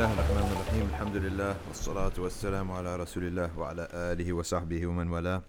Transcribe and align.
الله 0.00 0.12
الرحمن 0.12 0.52
الرحيم 0.52 0.86
الحمد 0.90 1.16
لله 1.16 1.56
والصلاة 1.68 2.12
والسلام 2.18 2.70
على 2.72 2.96
رسول 2.96 3.24
الله 3.24 3.58
وعلى 3.58 3.88
آله 3.92 4.32
وصحبه 4.32 4.86
ومن 4.86 5.10
والاه 5.10 5.42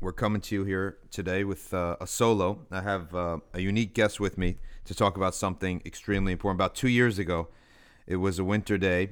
We're 0.00 0.12
coming 0.12 0.40
to 0.40 0.54
you 0.54 0.64
here 0.64 0.96
today 1.10 1.44
with 1.44 1.74
uh, 1.74 1.96
a 2.00 2.06
solo. 2.06 2.66
I 2.70 2.80
have 2.80 3.14
uh, 3.14 3.38
a 3.52 3.60
unique 3.60 3.92
guest 3.92 4.20
with 4.20 4.38
me 4.38 4.56
to 4.86 4.94
talk 4.94 5.18
about 5.18 5.34
something 5.34 5.82
extremely 5.84 6.32
important. 6.32 6.56
About 6.56 6.74
two 6.74 6.88
years 6.88 7.18
ago, 7.18 7.48
it 8.06 8.16
was 8.16 8.38
a 8.38 8.44
winter 8.44 8.78
day. 8.78 9.10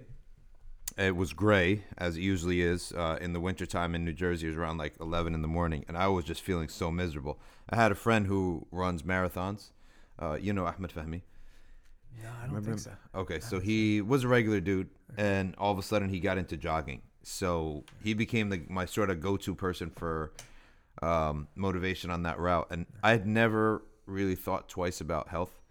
It 0.97 1.17
was 1.17 1.35
gray, 1.35 1.85
as 1.99 2.17
it 2.17 2.23
usually 2.23 2.63
is 2.63 2.93
uh, 2.93 3.19
in 3.21 3.35
the 3.35 3.41
wintertime 3.41 3.95
in 3.95 4.07
New 4.07 4.15
Jersey. 4.15 4.47
It 4.47 4.51
was 4.51 4.57
around 4.59 4.79
like 4.79 4.95
11 5.01 5.35
in 5.35 5.43
the 5.43 5.49
morning, 5.49 5.85
and 5.87 5.99
I 5.99 6.09
was 6.09 6.25
just 6.25 6.41
feeling 6.41 6.69
so 6.69 6.91
miserable. 6.91 7.39
I 7.69 7.77
had 7.77 7.93
a 7.93 7.95
friend 7.95 8.27
who 8.27 8.67
runs 8.71 9.03
marathons. 9.03 9.71
Uh, 10.19 10.39
you 10.41 10.53
know 10.55 10.65
Ahmed 10.67 10.93
Fahmi. 10.93 11.23
No, 12.22 12.30
I 12.30 12.46
don't 12.46 12.56
Remember 12.56 12.78
think 12.78 12.88
him? 12.88 12.98
so. 13.14 13.20
Okay, 13.20 13.40
so 13.40 13.60
he 13.60 14.02
was 14.02 14.24
a 14.24 14.28
regular 14.28 14.60
dude, 14.60 14.90
and 15.18 15.56
all 15.58 15.72
of 15.72 15.78
a 15.78 15.84
sudden 15.84 16.10
he 16.10 16.20
got 16.20 16.38
into 16.38 16.58
jogging. 16.58 17.02
So 17.24 17.84
he 18.04 18.14
became 18.14 18.50
the, 18.50 18.62
my 18.70 18.86
sort 18.86 19.10
of 19.10 19.20
go-to 19.22 19.54
person 19.54 19.90
for 19.90 20.32
um, 21.02 21.48
motivation 21.56 22.10
on 22.10 22.24
that 22.24 22.40
route. 22.40 22.68
And 22.72 22.86
I 23.04 23.12
had 23.12 23.28
never 23.28 23.84
really 24.06 24.36
thought 24.36 24.70
twice 24.70 25.02
about 25.02 25.28
health. 25.28 25.62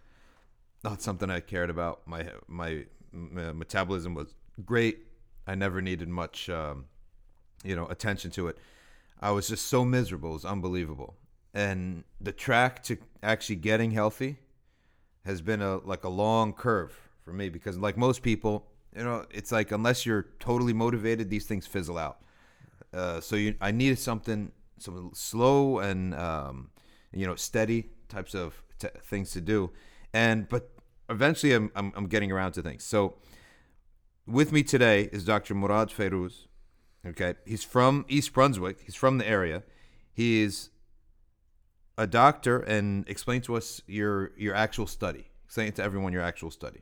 Not 0.83 1.01
something 1.01 1.29
I 1.29 1.39
cared 1.39 1.69
about. 1.69 2.07
My 2.07 2.29
my, 2.47 2.85
my 3.11 3.51
metabolism 3.51 4.13
was 4.13 4.35
great. 4.63 4.99
I 5.47 5.55
never 5.55 5.81
needed 5.81 6.07
much, 6.09 6.49
um, 6.49 6.85
you 7.63 7.75
know, 7.75 7.87
attention 7.87 8.31
to 8.31 8.47
it. 8.49 8.57
I 9.19 9.31
was 9.31 9.47
just 9.47 9.65
so 9.65 9.83
miserable. 9.83 10.29
It 10.31 10.33
was 10.33 10.45
unbelievable. 10.45 11.15
And 11.53 12.03
the 12.21 12.31
track 12.31 12.83
to 12.83 12.97
actually 13.23 13.55
getting 13.55 13.91
healthy 13.91 14.37
has 15.27 15.41
been 15.41 15.61
a 15.61 15.77
like 15.79 16.05
a 16.05 16.09
long 16.09 16.53
curve 16.53 16.97
for 17.23 17.33
me 17.33 17.49
because 17.49 17.77
like 17.77 17.97
most 17.97 18.23
people, 18.23 18.65
you 18.95 19.03
know, 19.03 19.25
it's 19.29 19.51
like 19.51 19.71
unless 19.71 20.05
you're 20.05 20.27
totally 20.39 20.73
motivated, 20.73 21.29
these 21.29 21.45
things 21.45 21.67
fizzle 21.67 21.97
out. 21.97 22.19
Uh, 22.93 23.19
so 23.19 23.35
you, 23.35 23.53
I 23.59 23.71
needed 23.71 23.99
something 23.99 24.51
some 24.79 25.11
slow 25.13 25.79
and 25.79 26.15
um, 26.15 26.69
you 27.13 27.27
know 27.27 27.35
steady 27.35 27.89
types 28.07 28.33
of 28.33 28.63
t- 28.79 28.87
things 29.03 29.31
to 29.31 29.41
do, 29.41 29.71
and 30.13 30.47
but 30.47 30.71
eventually 31.09 31.53
I'm, 31.53 31.71
I'm 31.75 31.91
I'm 31.95 32.07
getting 32.07 32.31
around 32.31 32.53
to 32.53 32.61
things. 32.61 32.85
So 32.85 33.15
with 34.25 34.51
me 34.53 34.63
today 34.63 35.09
is 35.11 35.25
Dr. 35.25 35.53
Morad 35.55 35.89
Fairoz. 35.89 36.47
Okay, 37.05 37.33
he's 37.45 37.63
from 37.63 38.05
East 38.07 38.33
Brunswick. 38.33 38.79
He's 38.85 38.95
from 38.95 39.17
the 39.17 39.27
area. 39.27 39.63
He 40.13 40.41
is 40.41 40.69
a 41.97 42.05
doctor, 42.07 42.59
and 42.59 43.07
explain 43.09 43.41
to 43.41 43.55
us 43.55 43.81
your 43.87 44.31
your 44.37 44.53
actual 44.55 44.87
study. 44.87 45.25
Explain 45.45 45.71
to 45.73 45.83
everyone 45.83 46.13
your 46.13 46.21
actual 46.21 46.51
study. 46.51 46.81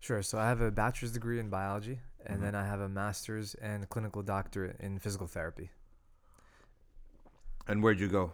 Sure. 0.00 0.22
So 0.22 0.38
I 0.38 0.46
have 0.48 0.60
a 0.60 0.70
bachelor's 0.70 1.12
degree 1.12 1.38
in 1.38 1.48
biology, 1.48 2.00
and 2.26 2.38
Mhm. 2.38 2.42
then 2.42 2.54
I 2.54 2.66
have 2.66 2.80
a 2.80 2.88
master's 2.88 3.54
and 3.54 3.88
clinical 3.88 4.22
doctorate 4.22 4.76
in 4.80 4.98
physical 4.98 5.26
therapy. 5.26 5.70
And 7.68 7.82
where'd 7.82 8.00
you 8.00 8.08
go? 8.08 8.32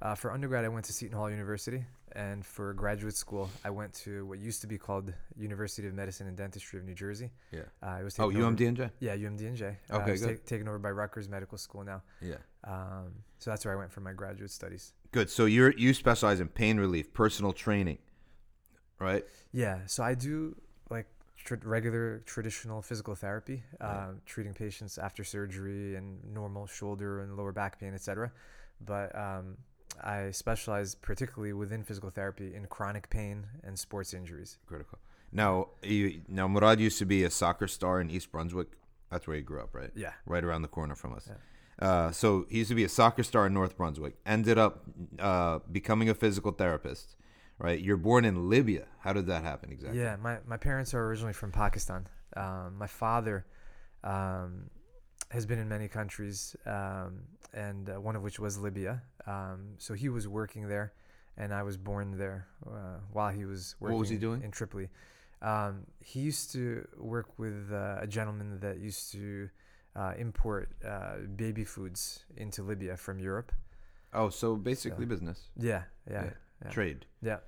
Uh, 0.00 0.14
for 0.14 0.32
undergrad, 0.32 0.64
I 0.64 0.68
went 0.68 0.86
to 0.86 0.92
Seton 0.92 1.16
Hall 1.16 1.30
University, 1.30 1.84
and 2.12 2.44
for 2.44 2.72
graduate 2.72 3.14
school, 3.14 3.50
I 3.62 3.68
went 3.70 3.92
to 4.06 4.24
what 4.26 4.38
used 4.38 4.62
to 4.62 4.66
be 4.66 4.78
called 4.78 5.12
University 5.36 5.86
of 5.86 5.92
Medicine 5.94 6.26
and 6.26 6.36
Dentistry 6.36 6.78
of 6.78 6.86
New 6.86 6.94
Jersey. 6.94 7.30
Yeah. 7.50 7.64
Uh, 7.82 7.98
it 8.00 8.04
was 8.04 8.18
Oh, 8.18 8.30
taken 8.30 8.42
over- 8.42 8.50
UMDNJ. 8.52 8.90
Yeah, 9.00 9.14
UMDNJ. 9.14 9.76
Uh, 9.90 9.96
Okay, 9.98 10.12
was 10.12 10.22
good. 10.24 10.38
ta- 10.38 10.48
taken 10.48 10.68
over 10.68 10.78
by 10.78 10.90
Rutgers 10.90 11.28
Medical 11.28 11.58
School 11.58 11.84
now. 11.84 12.02
Yeah. 12.22 12.38
Um, 12.64 13.24
so 13.38 13.50
that's 13.50 13.64
where 13.66 13.74
I 13.74 13.76
went 13.76 13.92
for 13.92 14.00
my 14.00 14.14
graduate 14.14 14.50
studies. 14.50 14.94
Good. 15.12 15.30
So 15.30 15.44
you're 15.46 15.72
you 15.72 15.92
specialize 15.94 16.40
in 16.40 16.48
pain 16.48 16.78
relief, 16.78 17.12
personal 17.12 17.52
training, 17.52 17.98
right? 18.98 19.24
Yeah, 19.52 19.80
so 19.86 20.02
I 20.04 20.14
do 20.14 20.56
like 20.88 21.06
tr- 21.36 21.56
regular 21.64 22.18
traditional 22.26 22.80
physical 22.82 23.14
therapy, 23.14 23.64
uh, 23.80 23.84
Right. 23.86 24.26
treating 24.26 24.54
patients 24.54 24.98
after 24.98 25.24
surgery 25.24 25.96
and 25.96 26.22
normal 26.32 26.66
shoulder 26.66 27.20
and 27.20 27.36
lower 27.36 27.52
back 27.52 27.80
pain, 27.80 27.92
etc. 27.94 28.30
But 28.80 29.14
um, 29.16 29.56
I 30.02 30.30
specialize 30.30 30.94
particularly 30.94 31.52
within 31.52 31.82
physical 31.82 32.10
therapy 32.10 32.54
in 32.54 32.66
chronic 32.66 33.10
pain 33.10 33.46
and 33.64 33.76
sports 33.78 34.14
injuries. 34.14 34.58
Critical. 34.66 34.98
Now, 35.32 35.68
you, 35.82 36.22
now 36.28 36.46
Morad 36.48 36.80
used 36.80 36.98
to 36.98 37.04
be 37.04 37.24
a 37.24 37.30
soccer 37.30 37.66
star 37.68 38.00
in 38.00 38.10
East 38.10 38.30
Brunswick. 38.32 38.68
That's 39.10 39.26
where 39.26 39.36
he 39.36 39.42
grew 39.42 39.60
up, 39.60 39.74
right? 39.74 39.90
Yeah, 39.96 40.12
Right 40.24 40.44
around 40.44 40.62
the 40.62 40.68
corner 40.68 40.94
from 40.94 41.14
us. 41.14 41.26
Yeah. 41.28 41.34
Uh, 41.80 42.10
so 42.10 42.46
he 42.50 42.58
used 42.58 42.68
to 42.68 42.74
be 42.74 42.84
a 42.84 42.88
soccer 42.88 43.22
star 43.22 43.46
in 43.46 43.54
North 43.54 43.76
Brunswick. 43.76 44.14
Ended 44.26 44.58
up 44.58 44.82
uh, 45.18 45.60
becoming 45.70 46.08
a 46.08 46.14
physical 46.14 46.52
therapist. 46.52 47.16
Right? 47.58 47.78
You're 47.78 47.98
born 47.98 48.24
in 48.24 48.48
Libya. 48.48 48.86
How 49.00 49.12
did 49.12 49.26
that 49.26 49.42
happen 49.42 49.70
exactly? 49.70 50.00
yeah. 50.00 50.16
My 50.16 50.38
my 50.46 50.56
parents 50.56 50.94
are 50.94 51.04
originally 51.04 51.34
from 51.34 51.52
Pakistan. 51.52 52.06
Um, 52.34 52.76
my 52.78 52.86
father 52.86 53.44
um, 54.02 54.70
has 55.30 55.44
been 55.44 55.58
in 55.58 55.68
many 55.68 55.86
countries, 55.88 56.56
um, 56.64 57.20
and 57.52 57.90
uh, 57.90 58.00
one 58.00 58.16
of 58.16 58.22
which 58.22 58.38
was 58.40 58.56
Libya. 58.58 59.02
Um, 59.26 59.74
so 59.76 59.92
he 59.92 60.08
was 60.08 60.26
working 60.26 60.68
there, 60.68 60.94
and 61.36 61.52
I 61.52 61.62
was 61.62 61.76
born 61.76 62.16
there 62.16 62.46
uh, 62.66 62.98
while 63.12 63.30
he 63.30 63.44
was 63.44 63.76
working 63.78 63.96
What 63.96 64.00
was 64.00 64.08
he 64.08 64.16
doing? 64.16 64.42
in 64.42 64.50
Tripoli? 64.50 64.88
Um, 65.42 65.86
he 66.02 66.20
used 66.20 66.52
to 66.52 66.86
work 66.96 67.38
with 67.38 67.70
uh, 67.72 67.96
a 68.00 68.06
gentleman 68.06 68.58
that 68.60 68.78
used 68.78 69.12
to 69.12 69.50
uh, 69.96 70.14
import 70.18 70.70
uh, 70.86 71.16
baby 71.36 71.64
foods 71.64 72.24
into 72.36 72.62
Libya 72.62 72.96
from 72.96 73.18
Europe. 73.18 73.52
Oh, 74.12 74.28
so 74.30 74.56
basically 74.56 75.04
So- 75.04 75.08
business, 75.08 75.50
Yeah, 75.56 75.84
yeah, 76.10 76.24
Yeah. 76.24 76.30
yeah. 76.64 76.70
trade. 76.70 77.06
yeah. 77.22 77.38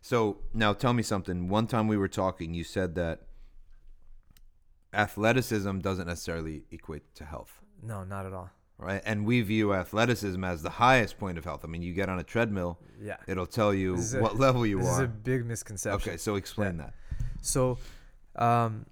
So 0.00 0.38
now 0.52 0.72
tell 0.74 0.92
me 0.92 1.02
something. 1.02 1.48
One 1.48 1.66
time 1.66 1.88
we 1.88 1.96
were 1.96 2.08
talking, 2.08 2.52
you 2.54 2.62
said 2.64 2.94
that 2.96 3.22
athleticism 4.92 5.78
doesn't 5.78 6.06
necessarily 6.06 6.64
equate 6.70 7.14
to 7.16 7.24
health. 7.24 7.60
No, 7.82 8.04
not 8.04 8.26
at 8.26 8.32
all. 8.32 8.50
right? 8.76 9.02
And 9.06 9.24
we 9.24 9.40
view 9.40 9.72
athleticism 9.72 10.42
as 10.42 10.62
the 10.62 10.70
highest 10.70 11.16
point 11.16 11.38
of 11.38 11.44
health. 11.44 11.64
I 11.64 11.68
mean, 11.68 11.80
you 11.82 11.94
get 11.94 12.08
on 12.08 12.18
a 12.18 12.24
treadmill, 12.24 12.80
Yeah. 13.00 13.16
it'll 13.28 13.46
tell 13.46 13.72
you 13.72 13.94
This 13.96 14.06
is 14.06 14.14
a- 14.14 14.20
what 14.20 14.36
level 14.36 14.66
you 14.66 14.78
are. 14.80 14.82
this 14.82 14.92
is 14.94 14.98
a 14.98 15.06
big 15.06 15.46
misconception. 15.46 16.08
Okay, 16.10 16.16
so 16.16 16.34
explain 16.34 16.78
that. 16.78 16.92
So, 17.40 17.78
um, 18.34 18.86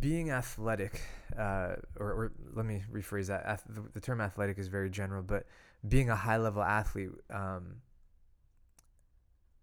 being 0.00 0.30
athletic, 0.30 1.00
uh, 1.36 1.74
or, 1.98 2.06
or 2.12 2.32
let 2.54 2.64
me 2.66 2.82
rephrase 2.92 3.26
that. 3.26 3.60
The, 3.68 3.82
the 3.94 4.00
term 4.00 4.20
athletic 4.20 4.58
is 4.58 4.68
very 4.68 4.90
general, 4.90 5.22
but 5.22 5.44
being 5.86 6.08
a 6.10 6.16
high 6.16 6.36
level 6.36 6.62
athlete 6.62 7.10
um, 7.30 7.76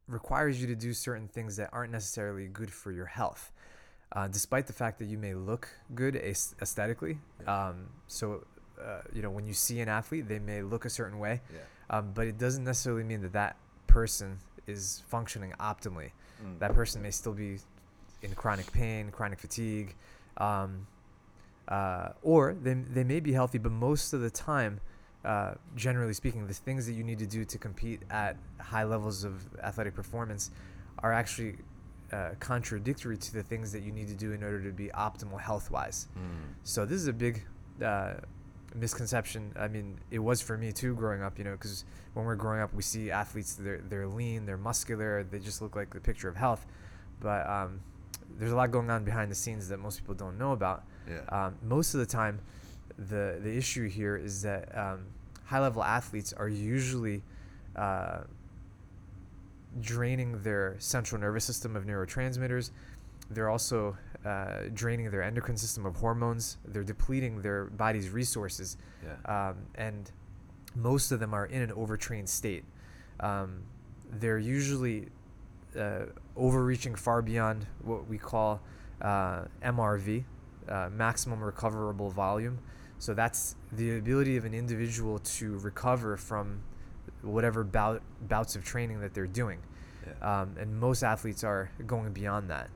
requires 0.08 0.60
you 0.60 0.68
to 0.68 0.76
do 0.76 0.94
certain 0.94 1.28
things 1.28 1.56
that 1.58 1.70
aren't 1.72 1.92
necessarily 1.92 2.48
good 2.48 2.72
for 2.72 2.92
your 2.92 3.06
health. 3.06 3.52
Uh, 4.12 4.28
despite 4.28 4.66
the 4.66 4.74
fact 4.74 4.98
that 5.00 5.06
you 5.06 5.18
may 5.18 5.36
look 5.36 5.70
good 5.94 6.16
aesthetically, 6.16 7.20
um, 7.46 7.88
so 8.08 8.44
uh, 8.84 9.02
you 9.14 9.22
know 9.22 9.30
when 9.30 9.46
you 9.46 9.54
see 9.54 9.80
an 9.82 9.88
athlete, 9.90 10.28
they 10.28 10.40
may 10.40 10.62
look 10.64 10.86
a 10.86 10.90
certain 10.90 11.20
way, 11.20 11.42
Yeah. 11.54 11.60
um, 11.98 12.12
but 12.14 12.26
it 12.28 12.38
doesn't 12.38 12.64
necessarily 12.64 13.04
mean 13.04 13.22
that 13.22 13.34
that 13.34 13.56
person 13.88 14.40
is 14.68 15.04
functioning 15.08 15.54
optimally 15.60 16.12
Mm. 16.42 16.58
that 16.60 16.74
person 16.74 17.02
may 17.02 17.12
still 17.12 17.34
be 17.34 17.58
in 18.22 18.36
chronic 18.36 18.72
pain, 18.72 19.12
chronic 19.12 19.40
fatigue, 19.40 19.96
um, 20.38 20.88
uh, 21.68 22.10
or 22.22 22.56
they, 22.62 22.74
they 22.74 23.04
may 23.04 23.20
be 23.20 23.34
healthy, 23.34 23.58
but 23.58 23.72
most 23.72 24.14
of 24.14 24.22
the 24.22 24.30
time, 24.30 24.80
uh, 25.24 25.54
generally 25.76 26.14
speaking, 26.14 26.48
the 26.48 26.54
things 26.54 26.86
that 26.88 26.94
you 26.94 27.04
need 27.04 27.20
to 27.20 27.28
do 27.28 27.46
to 27.46 27.58
compete 27.58 28.02
at 28.10 28.38
high 28.60 28.84
levels 28.84 29.24
of 29.24 29.48
athletic 29.62 29.94
performance 29.94 30.52
are 31.00 31.14
actually 31.14 31.58
uh, 32.12 32.32
contradictory 32.40 33.18
to 33.18 33.34
the 33.34 33.44
things 33.44 33.72
that 33.72 33.84
you 33.84 33.92
need 33.92 34.08
to 34.08 34.16
do 34.16 34.32
in 34.32 34.44
order 34.44 34.64
to 34.64 34.72
be 34.72 34.88
optimal 34.90 35.40
health 35.40 35.70
wise. 35.70 36.08
Mm. 36.18 36.54
So 36.64 36.86
this 36.86 37.00
is 37.00 37.08
a 37.08 37.14
big 37.14 37.44
uh, 37.84 38.14
misconception. 38.76 39.54
I 39.60 39.68
mean, 39.68 40.00
it 40.12 40.20
was 40.20 40.42
for 40.42 40.58
me 40.58 40.72
too 40.72 40.96
growing 40.96 41.22
up. 41.22 41.38
You 41.38 41.44
know, 41.44 41.52
because 41.52 41.86
when 42.14 42.26
we're 42.26 42.36
growing 42.36 42.62
up, 42.62 42.74
we 42.74 42.82
see 42.82 43.12
athletes 43.12 43.56
they're 43.56 43.82
they're 43.88 44.08
lean, 44.08 44.46
they're 44.46 44.58
muscular, 44.58 45.24
they 45.24 45.40
just 45.40 45.62
look 45.62 45.76
like 45.76 45.94
the 45.94 46.00
picture 46.00 46.28
of 46.28 46.36
health. 46.36 46.66
But 47.20 47.48
um, 47.48 47.82
there's 48.38 48.52
a 48.52 48.56
lot 48.56 48.72
going 48.72 48.90
on 48.90 49.04
behind 49.04 49.32
the 49.32 49.36
scenes 49.36 49.68
that 49.70 49.80
most 49.80 50.00
people 50.00 50.16
don't 50.16 50.38
know 50.38 50.52
about. 50.52 50.84
Yeah. 51.10 51.22
Um, 51.30 51.56
most 51.64 51.94
of 51.94 52.00
the 52.00 52.06
time, 52.06 52.40
the 52.98 53.40
the 53.42 53.56
issue 53.56 53.88
here 53.88 54.16
is 54.18 54.42
that 54.44 54.78
um, 54.78 55.06
high 55.46 55.60
level 55.60 55.84
athletes 55.84 56.34
are 56.34 56.50
usually 56.50 57.24
uh, 57.76 58.22
draining 59.82 60.42
their 60.44 60.76
central 60.80 61.20
nervous 61.20 61.46
system 61.46 61.76
of 61.76 61.86
neurotransmitters. 61.86 62.72
They're 63.32 63.50
also 63.50 63.96
uh, 64.26 64.64
draining 64.74 65.10
their 65.12 65.24
endocrine 65.24 65.58
system 65.58 65.86
of 65.86 65.96
hormones. 65.96 66.58
They're 66.66 66.84
depleting 66.84 67.42
their 67.42 67.66
body's 67.66 68.10
resources, 68.10 68.78
yeah. 69.04 69.50
um, 69.50 69.58
and 69.76 70.12
most 70.76 71.12
of 71.12 71.20
them 71.20 71.34
are 71.34 71.46
in 71.46 71.62
an 71.62 71.72
overtrained 71.72 72.30
state. 72.30 72.64
Um, 73.20 73.64
they're 74.12 74.40
usually 74.40 75.08
uh, 75.78 76.06
overreaching 76.36 76.96
far 76.96 77.22
beyond 77.22 77.66
what 77.84 78.08
we 78.08 78.18
call 78.18 78.62
uh, 79.02 79.44
MRV, 79.64 80.24
uh, 80.68 80.90
maximum 80.92 81.44
recoverable 81.44 82.10
volume. 82.10 82.60
So 83.00 83.14
that's 83.14 83.56
the 83.72 83.98
ability 83.98 84.38
of 84.38 84.46
an 84.46 84.54
individual 84.54 85.20
to 85.20 85.58
recover 85.60 86.18
from 86.18 86.62
whatever 87.22 87.64
bout, 87.64 88.02
bouts 88.28 88.56
of 88.56 88.64
training 88.64 89.00
that 89.02 89.14
they're 89.14 89.28
doing. 89.28 89.60
Yeah. 90.06 90.42
Um, 90.42 90.56
and 90.60 90.78
most 90.80 91.04
athletes 91.04 91.44
are 91.44 91.72
going 91.88 92.14
beyond 92.14 92.50
that. 92.50 92.70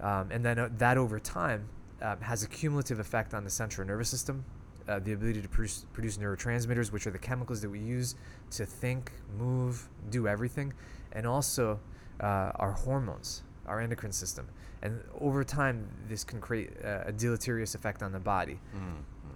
um, 0.00 0.30
and 0.30 0.44
then 0.44 0.58
uh, 0.58 0.68
that 0.78 0.96
over 0.98 1.20
time 1.20 1.68
um, 2.02 2.20
has 2.20 2.42
a 2.42 2.48
cumulative 2.48 2.98
effect 2.98 3.34
on 3.34 3.44
the 3.44 3.50
central 3.50 3.86
nervous 3.86 4.08
system, 4.08 4.44
uh, 4.88 4.98
the 4.98 5.12
ability 5.12 5.42
to 5.42 5.48
produce, 5.48 5.84
produce 5.92 6.16
neurotransmitters, 6.16 6.90
which 6.92 7.06
are 7.06 7.10
the 7.10 7.18
chemicals 7.18 7.60
that 7.60 7.68
we 7.70 7.78
use 7.78 8.14
to 8.50 8.64
think, 8.64 9.12
move, 9.38 9.88
do 10.10 10.26
everything, 10.26 10.72
and 11.12 11.26
also 11.26 11.78
uh, 12.20 12.52
our 12.56 12.72
hormones, 12.72 13.42
our 13.66 13.80
endocrine 13.80 14.12
system. 14.12 14.46
And 14.82 15.00
over 15.20 15.44
time, 15.44 15.86
this 16.08 16.24
can 16.24 16.40
create 16.40 16.70
uh, 16.84 17.02
a 17.06 17.12
deleterious 17.12 17.74
effect 17.74 18.02
on 18.02 18.12
the 18.12 18.18
body. 18.20 18.58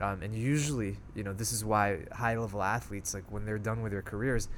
Um, 0.01 0.23
and 0.23 0.35
usually, 0.35 0.97
you 1.15 1.23
know, 1.23 1.33
this 1.33 1.53
is 1.53 1.65
why 1.65 2.01
high 2.13 2.37
level 2.37 2.63
athletes, 2.63 3.15
like 3.15 3.25
when 3.31 3.45
they're 3.45 3.59
done 3.59 3.81
with 3.83 3.93
their 3.93 4.03
careers, 4.03 4.49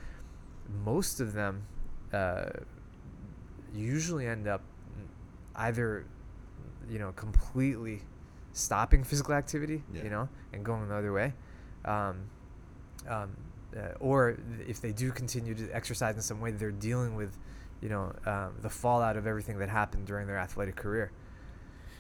most 0.85 1.21
of 1.21 1.33
them 1.35 1.63
uh, 2.13 2.47
usually 3.75 4.27
end 4.27 4.47
up 4.49 4.63
either, 5.57 6.05
you 6.89 6.99
know, 6.99 7.13
completely 7.13 8.03
stopping 8.53 9.05
physical 9.05 9.35
activity, 9.35 9.83
Yeah. 9.93 10.05
you 10.05 10.11
know, 10.11 10.29
and 10.53 10.65
going 10.65 10.89
the 10.89 10.95
other 10.95 11.13
way. 11.13 11.35
Um, 11.85 12.23
um, 13.09 13.37
uh, 13.77 13.89
or 14.01 14.39
if 14.67 14.81
they 14.81 14.93
do 14.93 15.11
continue 15.13 15.55
to 15.55 15.71
exercise 15.75 16.15
in 16.17 16.23
some 16.23 16.41
way, 16.41 16.51
they're 16.53 16.71
dealing 16.71 17.15
with, 17.15 17.37
you 17.81 17.89
know, 17.89 18.13
um, 18.27 18.55
the 18.63 18.71
fallout 18.71 19.17
of 19.17 19.27
everything 19.27 19.59
that 19.59 19.69
happened 19.69 20.07
during 20.07 20.27
their 20.27 20.39
athletic 20.39 20.77
career. 20.77 21.11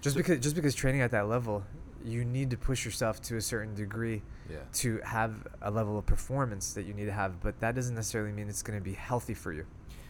Just 0.01 0.15
So- 0.15 0.19
because 0.21 0.39
just 0.41 0.55
because 0.57 0.75
training 0.75 1.01
at 1.01 1.11
that 1.11 1.29
level, 1.29 1.65
you 2.05 2.25
need 2.25 2.51
to 2.51 2.57
push 2.57 2.85
yourself 2.85 3.21
to 3.23 3.37
a 3.37 3.41
certain 3.41 3.75
degree 3.75 4.23
Yeah. 4.49 4.59
to 4.75 5.01
have 5.05 5.47
a 5.61 5.71
level 5.71 5.99
of 5.99 6.07
performance 6.07 6.73
that 6.75 6.85
you 6.85 6.95
need 6.95 7.07
to 7.07 7.13
have, 7.13 7.41
but 7.41 7.59
that 7.61 7.75
doesn't 7.75 7.95
necessarily 7.97 8.33
mean 8.33 8.49
it's 8.49 8.63
going 8.63 8.79
to 8.79 8.85
be 8.85 8.93
healthy 8.93 9.35
for 9.35 9.53
you. 9.53 9.67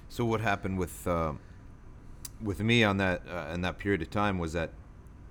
So 0.09 0.25
what 0.25 0.41
happened 0.41 0.79
with 0.79 1.07
uh, 1.07 1.33
with 2.41 2.61
me 2.61 2.85
on 2.85 2.99
that 2.99 3.23
uh, 3.29 3.53
in 3.55 3.63
that 3.63 3.79
period 3.79 4.03
of 4.03 4.11
time 4.11 4.39
was 4.39 4.53
that 4.53 4.71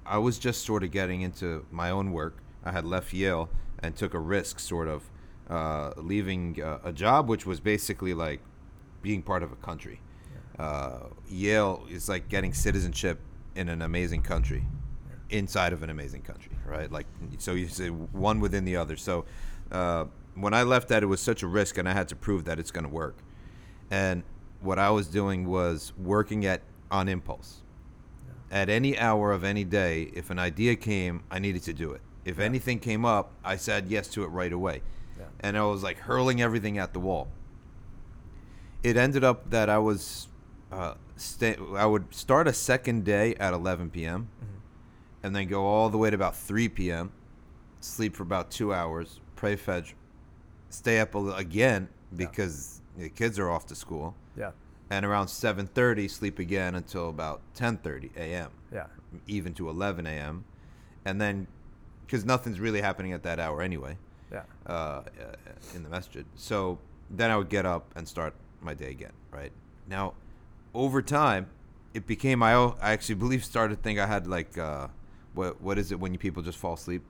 I 0.05 0.17
was 0.17 0.39
just 0.39 0.63
sort 0.65 0.83
of 0.83 0.91
getting 0.91 1.21
into 1.21 1.65
my 1.71 1.89
own 1.91 2.11
work. 2.11 2.37
I 2.63 2.71
had 2.71 2.85
left 2.85 3.13
Yale 3.13 3.49
and 3.79 3.95
took 3.95 4.13
a 4.13 4.19
risk, 4.19 4.59
sort 4.59 4.87
of 4.87 5.09
uh, 5.49 5.93
leaving 5.97 6.59
uh, 6.61 6.79
a 6.83 6.91
job 6.91 7.27
which 7.29 7.45
was 7.45 7.59
basically 7.59 8.13
like 8.15 8.41
being 9.03 9.21
part 9.21 9.43
of 9.43 9.51
a 9.51 9.55
country. 9.57 9.99
Uh, 10.59 11.07
Yale 11.29 11.85
is 11.89 12.07
like 12.07 12.29
getting 12.29 12.53
citizenship 12.53 13.19
in 13.55 13.69
an 13.69 13.81
amazing 13.81 14.21
country, 14.21 14.65
inside 15.29 15.73
of 15.73 15.83
an 15.83 15.89
amazing 15.89 16.21
country, 16.21 16.51
right? 16.65 16.91
Like 16.91 17.07
so, 17.37 17.53
you 17.53 17.67
say 17.67 17.89
one 17.89 18.39
within 18.39 18.65
the 18.65 18.75
other. 18.77 18.95
So 18.95 19.25
uh, 19.71 20.05
when 20.35 20.53
I 20.53 20.63
left 20.63 20.87
that, 20.89 21.03
it 21.03 21.07
was 21.07 21.21
such 21.21 21.43
a 21.43 21.47
risk, 21.47 21.77
and 21.77 21.87
I 21.89 21.93
had 21.93 22.07
to 22.09 22.15
prove 22.15 22.45
that 22.45 22.59
it's 22.59 22.71
going 22.71 22.85
to 22.85 22.89
work. 22.89 23.17
And 23.91 24.23
what 24.61 24.79
I 24.79 24.89
was 24.89 25.07
doing 25.07 25.45
was 25.45 25.93
working 25.97 26.45
at 26.45 26.61
on 26.91 27.07
impulse. 27.07 27.61
At 28.51 28.69
any 28.69 28.97
hour 28.97 29.31
of 29.31 29.43
any 29.43 29.63
day, 29.63 30.11
if 30.13 30.29
an 30.29 30.39
idea 30.39 30.75
came, 30.75 31.23
I 31.29 31.39
needed 31.39 31.63
to 31.63 31.73
do 31.73 31.91
it. 31.91 32.01
If 32.23 32.37
Yeah. 32.37 32.45
anything 32.45 32.79
came 32.79 33.03
up, 33.05 33.31
I 33.43 33.57
said 33.57 33.87
yes 33.89 34.07
to 34.09 34.23
it 34.23 34.27
right 34.27 34.53
away. 34.53 34.81
Yeah. 35.17 35.25
And 35.39 35.57
I 35.57 35.63
was 35.63 35.83
like 35.83 35.97
hurling 35.97 36.41
everything 36.41 36.77
at 36.77 36.93
the 36.93 36.99
wall. 36.99 37.27
It 38.83 38.97
ended 38.97 39.23
up 39.23 39.49
that 39.49 39.69
I 39.69 39.79
was, 39.79 40.27
uh, 40.71 40.95
sta- 41.15 41.57
I 41.75 41.85
would 41.85 42.13
start 42.13 42.47
a 42.47 42.53
second 42.53 43.03
day 43.05 43.35
at 43.35 43.53
11 43.53 43.89
p.m. 43.91 44.27
and 45.23 45.35
then 45.35 45.47
go 45.47 45.65
all 45.65 45.89
the 45.89 45.97
way 45.97 46.09
to 46.09 46.15
about 46.15 46.35
3 46.35 46.69
p.m. 46.69 47.11
Sleep 47.79 48.15
for 48.15 48.23
about 48.23 48.49
two 48.51 48.73
hours, 48.73 49.19
pray 49.35 49.55
Fajr, 49.55 49.93
stay 50.69 50.99
up 50.99 51.13
a 51.15 51.19
again 51.33 51.87
Yeah. 52.11 52.17
because 52.27 52.81
the 52.97 53.09
kids 53.09 53.37
are 53.39 53.49
off 53.49 53.65
to 53.67 53.75
school, 53.75 54.15
Yeah, 54.37 54.51
and 54.89 55.05
around 55.05 55.27
7:30 55.27 56.09
sleep 56.09 56.39
again 56.39 56.75
until 56.75 57.09
about 57.09 57.41
10:30 57.55 58.15
a.m. 58.17 58.49
yeah, 58.73 58.87
even 59.27 59.53
to 59.55 59.69
11 59.69 60.07
a.m. 60.07 60.45
and 61.05 61.19
then 61.21 61.47
because 62.05 62.25
nothing's 62.25 62.59
really 62.59 62.81
happening 62.81 63.13
at 63.13 63.23
that 63.23 63.39
hour 63.39 63.61
anyway 63.61 63.97
yeah, 64.31 64.43
uh, 64.67 64.71
uh, 64.71 65.03
in 65.75 65.83
the 65.83 65.89
masjid. 65.89 66.25
So 66.35 66.77
then 67.09 67.29
I 67.31 67.37
would 67.37 67.49
get 67.49 67.65
up 67.65 67.91
and 67.95 68.07
start 68.07 68.33
my 68.61 68.73
day 68.73 68.89
again. 68.91 69.11
Right 69.31 69.51
now, 69.87 70.13
over 70.75 71.01
time, 71.01 71.47
it 71.93 72.05
became 72.05 72.43
I, 72.43 72.53
I 72.53 72.91
actually 72.91 73.15
believe 73.15 73.43
started 73.45 73.77
to 73.77 73.81
think 73.81 73.99
I 73.99 74.05
had 74.05 74.27
like 74.27 74.57
uh, 74.57 74.87
what 75.33 75.61
what 75.61 75.77
is 75.77 75.91
it 75.91 75.99
when 75.99 76.11
you 76.13 76.19
people 76.19 76.43
just 76.43 76.57
fall 76.57 76.73
asleep? 76.73 77.03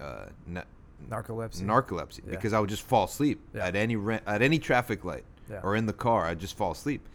Uh, 0.00 0.26
na- 0.46 0.62
narcolepsy. 1.08 1.62
narcolepsy 1.62 2.20
Yeah. 2.24 2.30
because 2.30 2.52
I 2.52 2.58
would 2.60 2.70
just 2.70 2.82
fall 2.82 3.04
asleep 3.04 3.40
Yeah. 3.54 3.66
at 3.66 3.76
any 3.76 3.96
re- 3.96 4.20
at 4.26 4.42
any 4.42 4.58
traffic 4.58 5.04
light 5.04 5.24
Yeah. 5.48 5.60
or 5.62 5.76
in 5.76 5.86
the 5.86 5.92
car. 5.92 6.26
I'd 6.26 6.40
just 6.40 6.56
fall 6.56 6.72
asleep. 6.72 7.06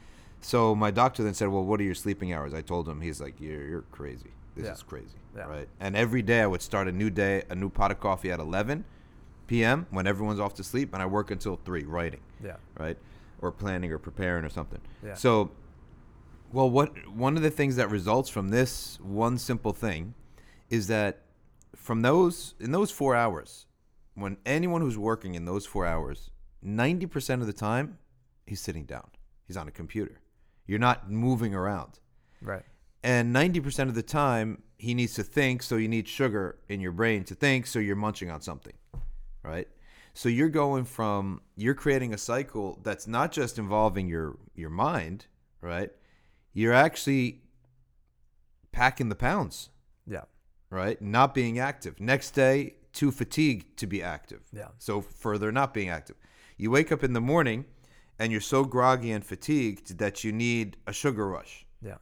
So 0.42 0.74
my 0.74 0.90
doctor 0.92 1.22
then 1.24 1.34
said, 1.34 1.50
"Well, 1.50 1.66
what 1.66 1.80
are 1.82 1.84
your 1.84 1.96
sleeping 1.96 2.32
hours?" 2.34 2.54
I 2.54 2.62
told 2.62 2.88
him. 2.88 3.02
He's 3.02 3.20
like, 3.20 3.40
"You're 3.42 3.64
you're 3.68 3.82
crazy. 3.92 4.32
This 4.56 4.68
is 4.78 4.84
crazy, 4.84 5.18
Yeah. 5.36 5.44
right?" 5.48 5.68
And 5.82 5.96
every 5.96 6.22
day 6.22 6.42
I 6.42 6.48
would 6.48 6.62
start 6.62 6.88
a 6.88 6.92
new 6.94 7.10
day, 7.10 7.44
a 7.50 7.56
new 7.56 7.70
pot 7.70 7.92
of 7.92 8.00
coffee 8.00 8.32
at 8.32 8.40
11 8.40 8.86
p.m. 9.48 9.88
when 9.90 10.08
everyone's 10.08 10.40
off 10.40 10.54
to 10.56 10.64
sleep, 10.64 10.94
and 10.94 11.02
I 11.04 11.06
work 11.06 11.32
until 11.32 11.58
three 11.66 11.84
writing, 11.84 12.22
yeah, 12.44 12.56
right, 12.78 12.98
or 13.42 13.52
planning 13.52 13.92
or 13.92 13.98
preparing 13.98 14.46
or 14.46 14.50
something. 14.50 14.80
Yeah. 15.04 15.16
So, 15.16 15.50
well, 16.52 16.70
what 16.70 17.08
one 17.08 17.38
of 17.38 17.44
the 17.44 17.52
things 17.52 17.76
that 17.76 17.90
results 17.90 18.30
from 18.30 18.50
this 18.50 19.00
one 19.02 19.38
simple 19.38 19.74
thing 19.74 20.14
is 20.70 20.88
that 20.88 21.22
from 21.76 22.02
those 22.02 22.56
in 22.60 22.72
those 22.72 22.92
four 22.92 23.16
hours, 23.16 23.66
when 24.16 24.38
anyone 24.46 24.82
who's 24.82 24.98
working 24.98 25.36
in 25.36 25.46
those 25.46 25.66
four 25.66 25.86
hours, 25.86 26.30
ninety 26.62 27.06
percent 27.06 27.42
of 27.42 27.48
the 27.48 27.54
time, 27.54 27.98
he's 28.46 28.62
sitting 28.62 28.86
down. 28.86 29.10
He's 29.48 29.58
on 29.58 29.68
a 29.68 29.72
computer. 29.72 30.22
You're 30.68 30.80
not 30.80 31.10
moving 31.10 31.56
around. 31.56 32.00
right. 32.42 32.64
And 33.02 33.34
90% 33.34 33.88
of 33.88 33.96
the 33.96 34.04
time, 34.04 34.62
he 34.78 34.94
needs 34.94 35.14
to 35.14 35.24
think, 35.24 35.64
so 35.64 35.78
you 35.78 35.88
need 35.88 36.06
sugar 36.08 36.58
in 36.68 36.82
your 36.82 36.92
brain 36.92 37.24
to 37.24 37.34
think, 37.34 37.66
so 37.66 37.80
you're 37.80 37.96
munching 37.96 38.30
on 38.30 38.42
something, 38.42 38.74
right? 39.42 39.68
So 40.14 40.28
you're 40.28 40.50
going 40.50 40.84
from 40.84 41.42
you're 41.56 41.74
creating 41.74 42.14
a 42.14 42.18
cycle 42.18 42.78
that's 42.84 43.08
not 43.08 43.32
just 43.32 43.58
involving 43.58 44.08
your 44.08 44.38
your 44.54 44.70
mind, 44.70 45.28
right? 45.62 45.92
You're 46.54 46.74
actually 46.74 47.42
packing 48.72 49.10
the 49.10 49.16
pounds, 49.16 49.70
Yeah, 50.08 50.24
right? 50.70 51.02
Not 51.02 51.34
being 51.34 51.60
active. 51.60 52.00
Next 52.00 52.32
day, 52.32 52.76
too 52.94 53.12
fatigued 53.12 53.78
to 53.78 53.88
be 53.88 54.02
active. 54.02 54.42
Yeah. 54.52 54.70
So 54.78 55.02
further 55.02 55.52
not 55.52 55.74
being 55.74 55.90
active. 55.90 56.16
You 56.58 56.72
wake 56.72 56.92
up 56.92 57.04
in 57.04 57.14
the 57.14 57.22
morning 57.22 57.66
and 58.18 58.32
you're 58.32 58.42
so 58.42 58.64
groggy 58.66 59.12
and 59.12 59.24
fatigued 59.24 59.98
that 60.00 60.24
you 60.24 60.32
need 60.32 60.78
a 60.88 60.92
sugar 60.94 61.28
rush. 61.28 61.66
yeah, 61.82 61.98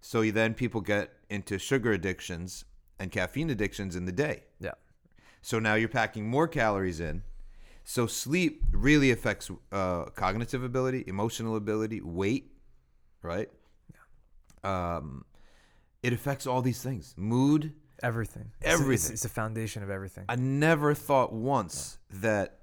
So 0.00 0.22
you, 0.22 0.32
then 0.32 0.54
people 0.54 0.80
get 0.80 1.12
into 1.28 1.58
sugar 1.58 1.92
addictions 1.92 2.64
and 2.98 3.12
caffeine 3.12 3.50
addictions 3.50 3.94
in 3.96 4.04
the 4.06 4.12
day. 4.12 4.44
yeah, 4.60 4.72
So 5.42 5.58
now 5.58 5.74
you're 5.74 5.88
packing 5.88 6.28
more 6.28 6.48
calories 6.48 7.00
in. 7.00 7.22
So 7.84 8.06
sleep 8.06 8.64
really 8.72 9.10
affects 9.10 9.50
uh, 9.72 10.04
cognitive 10.16 10.62
ability, 10.64 11.04
emotional 11.06 11.56
ability, 11.56 12.00
weight, 12.00 12.52
right? 13.22 13.48
Um, 14.64 15.24
it 16.02 16.12
affects 16.12 16.46
all 16.46 16.62
these 16.62 16.82
things. 16.82 17.14
Mood. 17.16 17.72
everything. 18.02 18.50
It's- 18.60 18.72
It's, 18.72 18.80
Everything. 18.80 19.12
it's 19.12 19.22
the 19.22 19.28
foundation 19.28 19.82
of 19.82 19.90
everything. 19.90 20.24
I 20.28 20.36
never 20.36 20.94
thought 20.94 21.32
once 21.34 21.98
that 22.10 22.60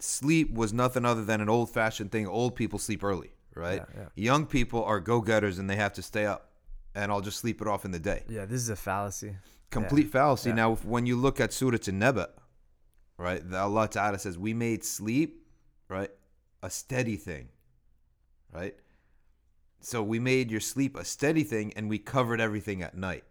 sleep 0.00 0.52
was 0.52 0.72
nothing 0.72 1.04
other 1.04 1.24
than 1.24 1.40
an 1.40 1.48
old-fashioned 1.48 2.10
thing. 2.10 2.26
Old 2.26 2.56
people 2.56 2.80
sleep 2.80 3.04
early, 3.04 3.30
right? 3.54 3.82
Yeah, 3.94 4.00
yeah. 4.00 4.08
Young 4.16 4.46
people 4.46 4.82
are 4.84 4.98
go-getters 4.98 5.60
and 5.60 5.70
they 5.70 5.76
have 5.76 5.92
to 5.92 6.02
stay 6.02 6.26
up, 6.26 6.50
and 6.96 7.12
I'll 7.12 7.20
just 7.20 7.38
sleep 7.38 7.60
it 7.62 7.68
off 7.68 7.84
in 7.84 7.92
the 7.92 8.00
day. 8.00 8.24
yeah, 8.28 8.46
this 8.46 8.60
is 8.60 8.68
a 8.68 8.74
fallacy. 8.76 9.36
complete 9.70 10.10
fallacy. 10.10 10.48
Yeah. 10.50 10.56
Now, 10.56 10.72
if- 10.72 10.84
when 10.84 11.06
you 11.06 11.14
look 11.16 11.38
at 11.40 11.52
Surah 11.52 11.78
An-Naba, 11.86 12.30
right, 13.16 13.48
the 13.48 13.58
Allah 13.58 13.88
Ta'ala 13.88 14.18
says, 14.18 14.36
we 14.36 14.54
made 14.54 14.84
sleep, 14.84 15.46
right, 15.88 16.10
a 16.64 16.70
steady 16.70 17.16
thing, 17.16 17.48
right? 18.52 18.74
So 19.84 20.02
we 20.02 20.18
made 20.18 20.50
your 20.50 20.60
sleep 20.60 20.96
a 20.96 21.04
steady 21.04 21.44
thing 21.44 21.72
and 21.76 21.90
we 21.90 21.98
covered 21.98 22.40
everything 22.40 22.82
at 22.82 22.96
night. 22.96 23.24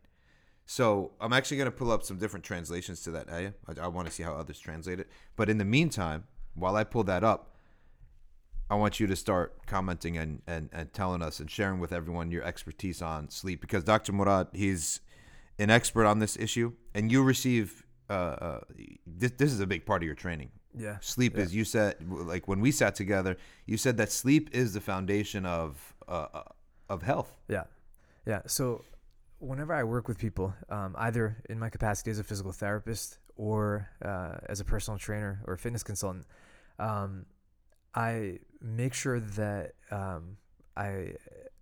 So 0.66 1.12
I'm 1.20 1.34
actually 1.34 1.58
going 1.58 1.66
to 1.66 1.72
pull 1.72 1.92
up 1.92 2.04
some 2.04 2.18
different 2.18 2.46
translations 2.46 3.02
to 3.04 3.12
that. 3.12 3.30
I, 3.30 3.54
I 3.82 3.88
want 3.88 4.08
to 4.08 4.14
see 4.14 4.24
how 4.24 4.34
others 4.34 4.60
translate 4.60 5.00
it. 5.00 5.10
But 5.36 5.50
in 5.50 5.58
the 5.58 5.66
meantime, 5.66 6.26
while 6.54 6.76
I 6.76 6.84
pull 6.84 7.04
that 7.06 7.24
up, 7.24 7.56
I 8.70 8.76
want 8.76 9.00
you 9.00 9.08
to 9.08 9.16
start 9.16 9.66
commenting 9.66 10.18
and, 10.18 10.42
and, 10.48 10.70
and 10.72 10.94
telling 10.94 11.22
us 11.22 11.40
and 11.40 11.50
sharing 11.50 11.80
with 11.80 11.92
everyone 11.92 12.32
your 12.32 12.44
expertise 12.44 13.02
on 13.02 13.30
sleep 13.30 13.60
because 13.60 13.84
Dr. 13.84 14.14
Morad, 14.14 14.48
he's 14.54 15.02
an 15.60 15.70
expert 15.70 16.06
on 16.06 16.20
this 16.20 16.38
issue, 16.38 16.74
and 16.96 17.12
you 17.12 17.24
receive 17.24 17.86
uh, 18.10 18.14
uh, 18.14 18.60
this. 19.06 19.32
This 19.38 19.52
is 19.52 19.60
a 19.60 19.68
big 19.68 19.86
part 19.86 20.02
of 20.02 20.06
your 20.06 20.16
training. 20.16 20.50
Yeah, 20.76 20.98
Sleep 21.02 21.36
Yeah. 21.38 21.44
is 21.44 21.54
you 21.56 21.66
said 21.66 21.96
like 22.10 22.48
when 22.48 22.60
we 22.60 22.72
sat 22.72 22.96
together, 22.96 23.38
you 23.66 23.78
said 23.78 23.98
that 23.98 24.12
sleep 24.12 24.50
is 24.54 24.74
the 24.74 24.82
foundation 24.82 25.46
of 25.46 25.94
uh, 26.08 26.28
uh, 26.34 26.44
of 26.90 27.02
health. 27.04 27.38
Yeah, 27.48 27.64
yeah. 28.26 28.42
So 28.48 28.84
whenever 29.40 29.74
I 29.74 29.84
work 29.84 30.08
with 30.08 30.18
people, 30.18 30.54
um, 30.70 30.96
either 30.98 31.38
in 31.50 31.60
my 31.60 31.70
capacity 31.70 32.12
as 32.12 32.20
a 32.20 32.24
physical 32.24 32.52
therapist 32.52 33.20
or 33.36 33.90
uh, 34.04 34.38
as 34.50 34.60
a 34.60 34.66
personal 34.66 34.98
trainer 34.98 35.42
or 35.46 35.54
a 35.54 35.58
fitness 35.58 35.84
consultant, 35.84 36.26
um, 36.80 37.26
I 37.96 38.40
make 38.62 38.94
sure 38.94 39.20
that 39.20 39.74
um, 39.92 40.38
I 40.76 41.16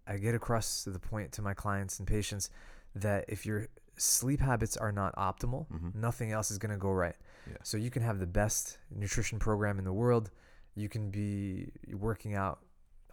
I 0.08 0.18
get 0.18 0.36
across 0.36 0.84
the 0.86 1.00
point 1.00 1.32
to 1.34 1.42
my 1.42 1.54
clients 1.54 2.00
and 2.00 2.08
patients 2.08 2.50
that 2.96 3.26
if 3.28 3.46
your 3.46 3.68
sleep 3.98 4.40
habits 4.40 4.78
are 4.78 4.92
not 4.92 5.16
optimal, 5.16 5.68
Mhm. 5.70 5.96
nothing 5.96 6.32
else 6.32 6.50
is 6.52 6.58
going 6.58 6.72
to 6.72 6.78
go 6.78 6.92
right. 6.92 7.16
Yeah. 7.48 7.58
So 7.64 7.78
you 7.78 7.90
can 7.90 8.02
have 8.04 8.20
the 8.20 8.28
best 8.28 8.78
nutrition 8.90 9.40
program 9.40 9.78
in 9.80 9.86
the 9.86 9.94
world, 9.94 10.32
you 10.76 10.88
can 10.90 11.10
be 11.12 11.72
working 11.94 12.34
out 12.36 12.60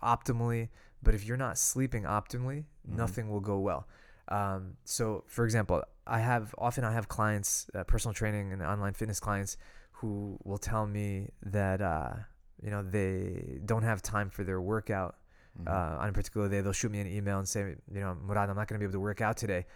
optimally, 0.03 0.69
but 1.03 1.15
if 1.15 1.25
you're 1.25 1.37
not 1.37 1.59
sleeping 1.59 2.05
optimally, 2.05 2.65
Mhm. 2.89 2.97
nothing 2.97 3.29
will 3.31 3.41
go 3.41 3.59
well. 3.59 3.89
Um, 4.29 4.77
so, 4.85 5.25
for 5.27 5.45
example, 5.45 5.83
I 6.07 6.21
have 6.21 6.55
often 6.59 6.85
I 6.85 6.93
have 6.93 7.09
clients, 7.09 7.71
uh, 7.75 7.85
personal 7.85 8.15
training 8.15 8.53
and 8.53 8.63
online 8.63 8.95
fitness 8.95 9.21
clients, 9.21 9.57
who 9.93 10.39
will 10.45 10.59
tell 10.59 10.87
me 10.87 11.31
that 11.43 11.81
uh, 11.81 12.15
you 12.63 12.71
know 12.71 12.83
they 12.83 13.61
don't 13.65 13.83
have 13.83 14.03
time 14.03 14.31
for 14.31 14.45
their 14.45 14.61
workout 14.61 15.17
Mhm. 15.59 15.69
uh, 15.69 15.99
on 16.03 16.09
a 16.11 16.13
particular 16.13 16.49
day. 16.49 16.61
They'll 16.61 16.73
shoot 16.73 16.93
me 16.93 17.01
an 17.01 17.07
email 17.09 17.39
and 17.39 17.49
say, 17.49 17.77
you 17.91 18.01
know, 18.01 18.15
Morad, 18.15 18.49
I'm 18.51 18.57
not 18.57 18.69
going 18.69 18.79
to 18.79 18.79
be 18.79 18.85
able 18.85 18.93
to 18.93 19.01
work 19.01 19.21
out 19.21 19.37
today. 19.37 19.67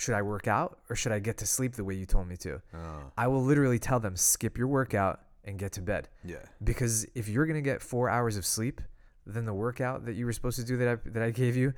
Should 0.00 0.14
I 0.14 0.22
work 0.22 0.46
out 0.46 0.78
or 0.88 0.96
should 0.96 1.12
I 1.12 1.18
get 1.18 1.38
to 1.38 1.46
sleep 1.46 1.74
the 1.74 1.84
way 1.84 1.94
you 1.94 2.06
told 2.06 2.28
me 2.28 2.36
to? 2.38 2.60
Oh, 2.74 3.12
I 3.16 3.26
will 3.26 3.42
literally 3.42 3.78
tell 3.78 4.00
them 4.00 4.16
skip 4.16 4.56
your 4.56 4.68
workout 4.68 5.20
and 5.44 5.58
get 5.58 5.72
to 5.72 5.82
bed 5.82 6.08
yeah. 6.24 6.36
because 6.62 7.06
if 7.14 7.28
you're 7.28 7.46
gonna 7.46 7.62
get 7.62 7.82
four 7.82 8.10
hours 8.10 8.36
of 8.36 8.44
sleep, 8.44 8.80
then 9.26 9.44
the 9.44 9.54
workout 9.54 10.04
that 10.06 10.14
you 10.14 10.26
were 10.26 10.32
supposed 10.32 10.58
to 10.58 10.64
do 10.64 10.76
that 10.76 10.88
I, 10.88 11.08
that 11.10 11.22
I 11.22 11.30
gave 11.30 11.56
you 11.56 11.72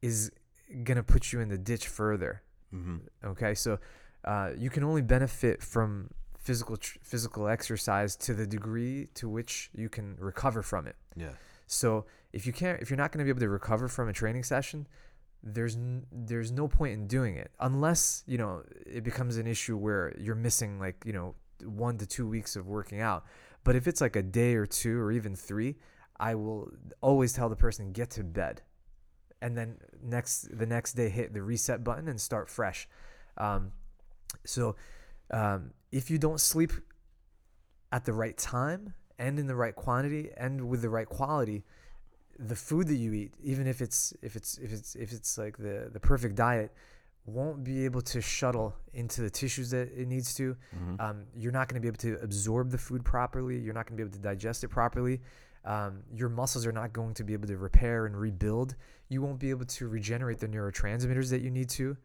is 0.00 0.32
gonna 0.84 1.02
put 1.02 1.32
you 1.32 1.40
in 1.40 1.48
the 1.48 1.58
ditch 1.58 1.86
further. 1.88 2.42
hmm 2.70 2.98
Okay, 3.24 3.54
so 3.54 3.78
uh, 4.24 4.50
you 4.56 4.70
can 4.70 4.84
only 4.84 5.02
benefit 5.02 5.62
from 5.62 6.10
physical 6.38 6.76
tr- 6.76 6.98
physical 7.02 7.48
exercise 7.48 8.16
to 8.16 8.34
the 8.34 8.46
degree 8.46 9.08
to 9.14 9.28
which 9.28 9.70
you 9.74 9.88
can 9.88 10.16
recover 10.18 10.62
from 10.62 10.86
it. 10.86 10.96
Yeah. 11.16 11.30
So 11.66 12.04
if 12.32 12.46
you 12.46 12.52
can't, 12.52 12.80
if 12.82 12.90
you're 12.90 12.96
not 12.96 13.12
going 13.12 13.18
to 13.18 13.24
be 13.24 13.30
able 13.30 13.40
to 13.40 13.48
recover 13.48 13.88
from 13.88 14.08
a 14.08 14.12
training 14.12 14.42
session, 14.42 14.86
there's 15.42 15.76
n- 15.76 16.06
there's 16.12 16.52
no 16.52 16.68
point 16.68 16.92
in 16.92 17.06
doing 17.06 17.36
it 17.36 17.50
unless 17.60 18.22
you 18.26 18.38
know 18.38 18.62
it 18.86 19.02
becomes 19.02 19.36
an 19.36 19.46
issue 19.46 19.76
where 19.76 20.14
you're 20.18 20.36
missing 20.36 20.78
like 20.78 21.02
you 21.04 21.12
know 21.12 21.34
one 21.64 21.98
to 21.98 22.06
two 22.06 22.26
weeks 22.26 22.56
of 22.56 22.66
working 22.66 23.00
out. 23.00 23.24
But 23.64 23.76
if 23.76 23.86
it's 23.86 24.00
like 24.00 24.16
a 24.16 24.22
day 24.22 24.54
or 24.54 24.66
two 24.66 24.98
or 25.00 25.12
even 25.12 25.36
three, 25.36 25.76
I 26.18 26.34
will 26.34 26.72
always 27.00 27.32
tell 27.32 27.48
the 27.48 27.56
person 27.56 27.92
get 27.92 28.10
to 28.10 28.24
bed, 28.24 28.62
and 29.40 29.56
then 29.56 29.78
next 30.02 30.56
the 30.56 30.66
next 30.66 30.94
day 30.94 31.08
hit 31.08 31.32
the 31.32 31.42
reset 31.42 31.84
button 31.84 32.08
and 32.08 32.20
start 32.20 32.48
fresh. 32.48 32.88
Um, 33.36 33.72
so 34.44 34.76
um, 35.30 35.72
if 35.90 36.10
you 36.10 36.18
don't 36.18 36.40
sleep 36.40 36.72
at 37.90 38.04
the 38.04 38.12
right 38.12 38.36
time 38.36 38.94
and 39.18 39.38
in 39.38 39.46
the 39.46 39.54
right 39.54 39.74
quantity 39.74 40.30
and 40.36 40.68
with 40.68 40.82
the 40.82 40.88
right 40.88 41.08
quality, 41.08 41.64
the 42.46 42.56
food 42.56 42.86
that 42.88 42.96
you 42.96 43.12
eat, 43.12 43.32
even 43.42 43.66
if 43.66 43.80
it's 43.80 44.12
if 44.22 44.36
it's 44.36 44.58
if 44.58 44.72
it's 44.72 44.94
if 44.96 45.12
it's 45.12 45.38
like 45.38 45.56
the 45.56 45.88
the 45.92 46.00
perfect 46.00 46.34
diet, 46.34 46.72
won't 47.24 47.62
be 47.62 47.84
able 47.84 48.00
to 48.02 48.20
shuttle 48.20 48.74
into 48.94 49.20
the 49.22 49.30
tissues 49.30 49.70
that 49.70 49.88
it 49.96 50.08
needs 50.08 50.34
to. 50.34 50.56
hmm 50.74 50.94
Um, 51.00 51.24
you're 51.36 51.52
not 51.52 51.68
going 51.68 51.80
to 51.80 51.80
be 51.80 51.88
able 51.88 51.98
to 51.98 52.22
absorb 52.22 52.70
the 52.70 52.78
food 52.78 53.04
properly. 53.04 53.58
You're 53.58 53.74
not 53.74 53.86
going 53.86 53.96
to 53.96 54.02
be 54.02 54.06
able 54.08 54.16
to 54.16 54.22
digest 54.22 54.64
it 54.64 54.68
properly. 54.68 55.20
Um, 55.64 56.02
your 56.12 56.28
muscles 56.28 56.66
are 56.66 56.72
not 56.72 56.92
going 56.92 57.14
to 57.14 57.24
be 57.24 57.32
able 57.34 57.46
to 57.46 57.56
repair 57.56 58.06
and 58.06 58.16
rebuild. 58.16 58.74
You 59.08 59.22
won't 59.22 59.38
be 59.38 59.50
able 59.50 59.66
to 59.66 59.88
regenerate 59.88 60.38
the 60.40 60.48
neurotransmitters 60.48 61.30
that 61.30 61.40
you 61.40 61.50
need 61.50 61.68
to 61.70 61.96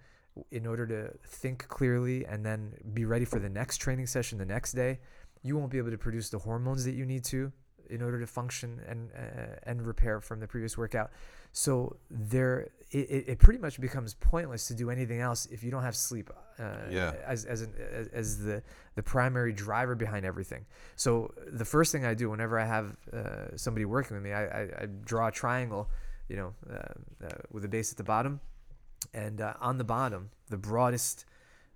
in 0.52 0.68
order 0.68 0.86
to 0.86 1.18
think 1.26 1.68
clearly 1.68 2.24
and 2.26 2.46
then 2.46 2.74
be 2.94 3.06
ready 3.06 3.26
for 3.26 3.40
the 3.40 3.50
next 3.50 3.78
training 3.78 4.06
session 4.06 4.38
the 4.38 4.46
next 4.46 4.74
day. 4.74 5.00
You 5.42 5.58
won't 5.58 5.72
be 5.72 5.80
able 5.80 5.90
to 5.90 5.98
produce 5.98 6.30
the 6.30 6.38
hormones 6.38 6.86
that 6.86 6.94
you 6.94 7.06
need 7.08 7.24
to 7.26 7.52
in 7.90 8.02
order 8.02 8.20
to 8.20 8.28
function 8.28 8.82
and 8.88 9.10
uh, 9.16 9.56
and 9.64 9.86
repair 9.86 10.22
from 10.22 10.40
the 10.40 10.48
previous 10.48 10.78
workout. 10.78 11.12
So 11.54 11.96
there, 12.12 12.68
it, 12.92 13.24
it 13.28 13.40
pretty 13.40 13.60
much 13.60 13.82
becomes 13.82 14.14
pointless 14.14 14.68
to 14.68 14.76
do 14.76 14.92
anything 14.92 15.22
else 15.22 15.48
if 15.48 15.64
you 15.64 15.72
don't 15.72 15.82
have 15.82 15.96
sleep. 15.96 16.30
Uh, 16.60 16.64
Yeah. 16.92 17.14
As 17.26 17.46
as 17.46 17.62
an, 17.62 17.74
as, 17.92 18.08
as 18.10 18.44
the 18.44 18.62
the 18.96 19.04
primary 19.04 19.54
driver 19.54 19.96
behind 19.96 20.26
everything. 20.26 20.66
So 20.96 21.34
the 21.52 21.66
first 21.66 21.92
thing 21.92 22.06
I 22.06 22.14
do 22.14 22.30
whenever 22.30 22.60
I 22.60 22.66
have 22.66 22.98
uh, 23.14 23.56
somebody 23.56 23.86
working 23.86 24.16
with 24.18 24.24
me, 24.24 24.34
I, 24.34 24.46
I, 24.46 24.62
I 24.82 24.86
draw 25.06 25.28
a 25.28 25.32
triangle, 25.32 25.90
you 26.30 26.36
know, 26.36 26.54
uh, 26.70 27.26
uh, 27.26 27.30
with 27.52 27.66
a 27.66 27.70
base 27.70 27.92
at 27.92 27.98
the 27.98 28.04
bottom, 28.04 28.40
and 29.14 29.42
uh, 29.42 29.54
on 29.60 29.78
the 29.78 29.84
bottom, 29.84 30.30
the 30.50 30.58
broadest 30.58 31.26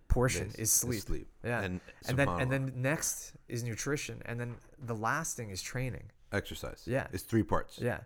portion 0.07 0.47
Base 0.47 0.59
is 0.59 0.71
sleep. 0.71 1.01
Sleep. 1.01 1.27
Yeah. 1.43 1.61
And, 1.61 1.79
And 2.07 2.17
then 2.17 2.27
and 2.41 2.51
then 2.51 2.73
next 2.75 3.33
is 3.47 3.63
nutrition, 3.63 4.21
and 4.25 4.39
then 4.39 4.55
the 4.81 4.95
last 4.95 5.37
thing 5.37 5.49
is 5.49 5.61
training. 5.61 6.11
exercise. 6.31 6.83
Yeah. 6.85 7.07
It's 7.11 7.23
three 7.23 7.43
parts. 7.43 7.79
Yeah. 7.81 7.99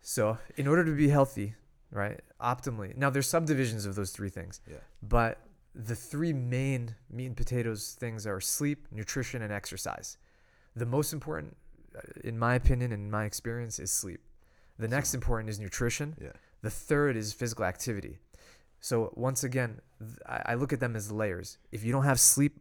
So 0.00 0.38
in 0.56 0.66
order 0.66 0.84
to 0.84 0.92
be 0.96 1.08
healthy, 1.08 1.54
right, 1.90 2.20
optimally. 2.40 2.96
Now 2.96 3.10
there's 3.10 3.28
subdivisions 3.28 3.86
of 3.86 3.94
those 3.94 4.10
three 4.10 4.28
things. 4.28 4.60
Yeah. 4.68 4.76
But 5.02 5.38
the 5.74 5.94
three 5.94 6.32
main 6.32 6.94
meat 7.10 7.26
and 7.26 7.36
potatoes 7.36 7.96
things 7.98 8.26
are 8.26 8.40
sleep, 8.40 8.86
nutrition, 8.90 9.42
and 9.42 9.52
exercise. 9.52 10.18
The 10.74 10.86
most 10.86 11.12
important, 11.12 11.56
uh, 11.96 12.00
in 12.24 12.38
my 12.38 12.54
opinion 12.54 12.92
and 12.92 13.10
my 13.10 13.24
experience, 13.24 13.78
is 13.78 13.90
sleep. 13.92 14.20
The 14.78 14.88
next 14.88 15.14
important 15.14 15.50
is 15.50 15.60
nutrition. 15.60 16.16
Yeah. 16.20 16.32
The 16.62 16.70
third 16.70 17.16
is 17.16 17.32
physical 17.32 17.64
activity. 17.64 18.18
So 18.80 19.12
once 19.14 19.44
again, 19.44 19.80
I 20.26 20.54
look 20.54 20.72
at 20.72 20.80
them 20.80 20.96
as 20.96 21.12
layers. 21.12 21.58
If 21.70 21.84
you 21.84 21.92
don't 21.92 22.04
have 22.04 22.18
sleep, 22.18 22.54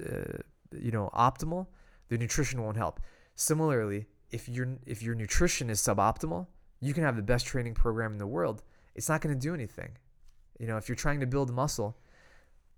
uh, 0.00 0.38
you 0.72 0.92
know, 0.92 1.10
optimal, 1.12 1.66
the 2.08 2.18
nutrition 2.18 2.62
won't 2.62 2.76
help. 2.76 3.00
Similarly, 3.34 4.06
if 4.30 4.48
your 4.48 4.78
if 4.86 5.02
your 5.02 5.14
nutrition 5.14 5.70
is 5.70 5.80
suboptimal, 5.80 6.46
you 6.80 6.92
can 6.94 7.02
have 7.04 7.16
the 7.16 7.22
best 7.22 7.46
training 7.46 7.74
program 7.74 8.12
in 8.12 8.18
the 8.18 8.26
world. 8.26 8.62
It's 8.94 9.08
not 9.08 9.20
going 9.20 9.34
to 9.34 9.40
do 9.40 9.54
anything. 9.54 9.90
You 10.58 10.66
know, 10.66 10.76
if 10.76 10.88
you're 10.88 10.96
trying 10.96 11.20
to 11.20 11.26
build 11.26 11.50
muscle, 11.52 11.96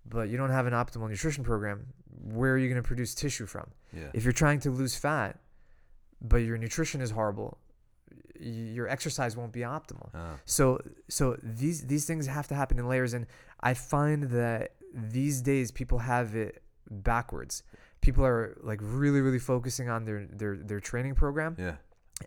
but 0.09 0.28
you 0.28 0.37
don't 0.37 0.50
have 0.50 0.66
an 0.66 0.73
optimal 0.73 1.09
nutrition 1.09 1.45
program, 1.45 1.87
where 2.23 2.52
are 2.54 2.59
you 2.59 2.68
going 2.68 2.83
to 2.83 2.87
produce 2.87 3.14
tissue 3.14 3.47
from? 3.47 3.71
Yeah. 3.92 4.09
If 4.14 4.25
you're 4.25 4.33
trying 4.33 4.61
to 4.61 4.71
lose 4.71 4.97
fat, 4.97 5.38
but 6.23 6.38
your 6.38 6.56
nutrition 6.56 7.00
is 7.02 7.11
horrible, 7.11 7.59
your 8.40 8.88
exercise 8.88 9.37
won't 9.37 9.52
be 9.52 9.61
optimal. 9.61 10.11
Ah, 10.14 10.37
So 10.45 10.80
so 11.09 11.38
these 11.42 11.87
these 11.87 12.04
things 12.06 12.26
have 12.26 12.49
to 12.49 12.54
happen 12.54 12.78
in 12.78 12.88
layers 12.88 13.14
and 13.14 13.26
I 13.61 13.75
find 13.75 14.25
that 14.30 14.73
these 14.95 15.42
days 15.42 15.71
people 15.71 15.99
have 15.99 16.35
it 16.35 16.62
backwards. 16.90 17.62
People 18.06 18.25
are 18.32 18.56
like 18.70 18.80
really 19.00 19.20
really 19.26 19.42
focusing 19.52 19.86
on 19.94 20.00
their 20.08 20.20
their 20.40 20.54
their 20.70 20.80
training 20.90 21.14
program 21.22 21.52
yeah. 21.58 21.75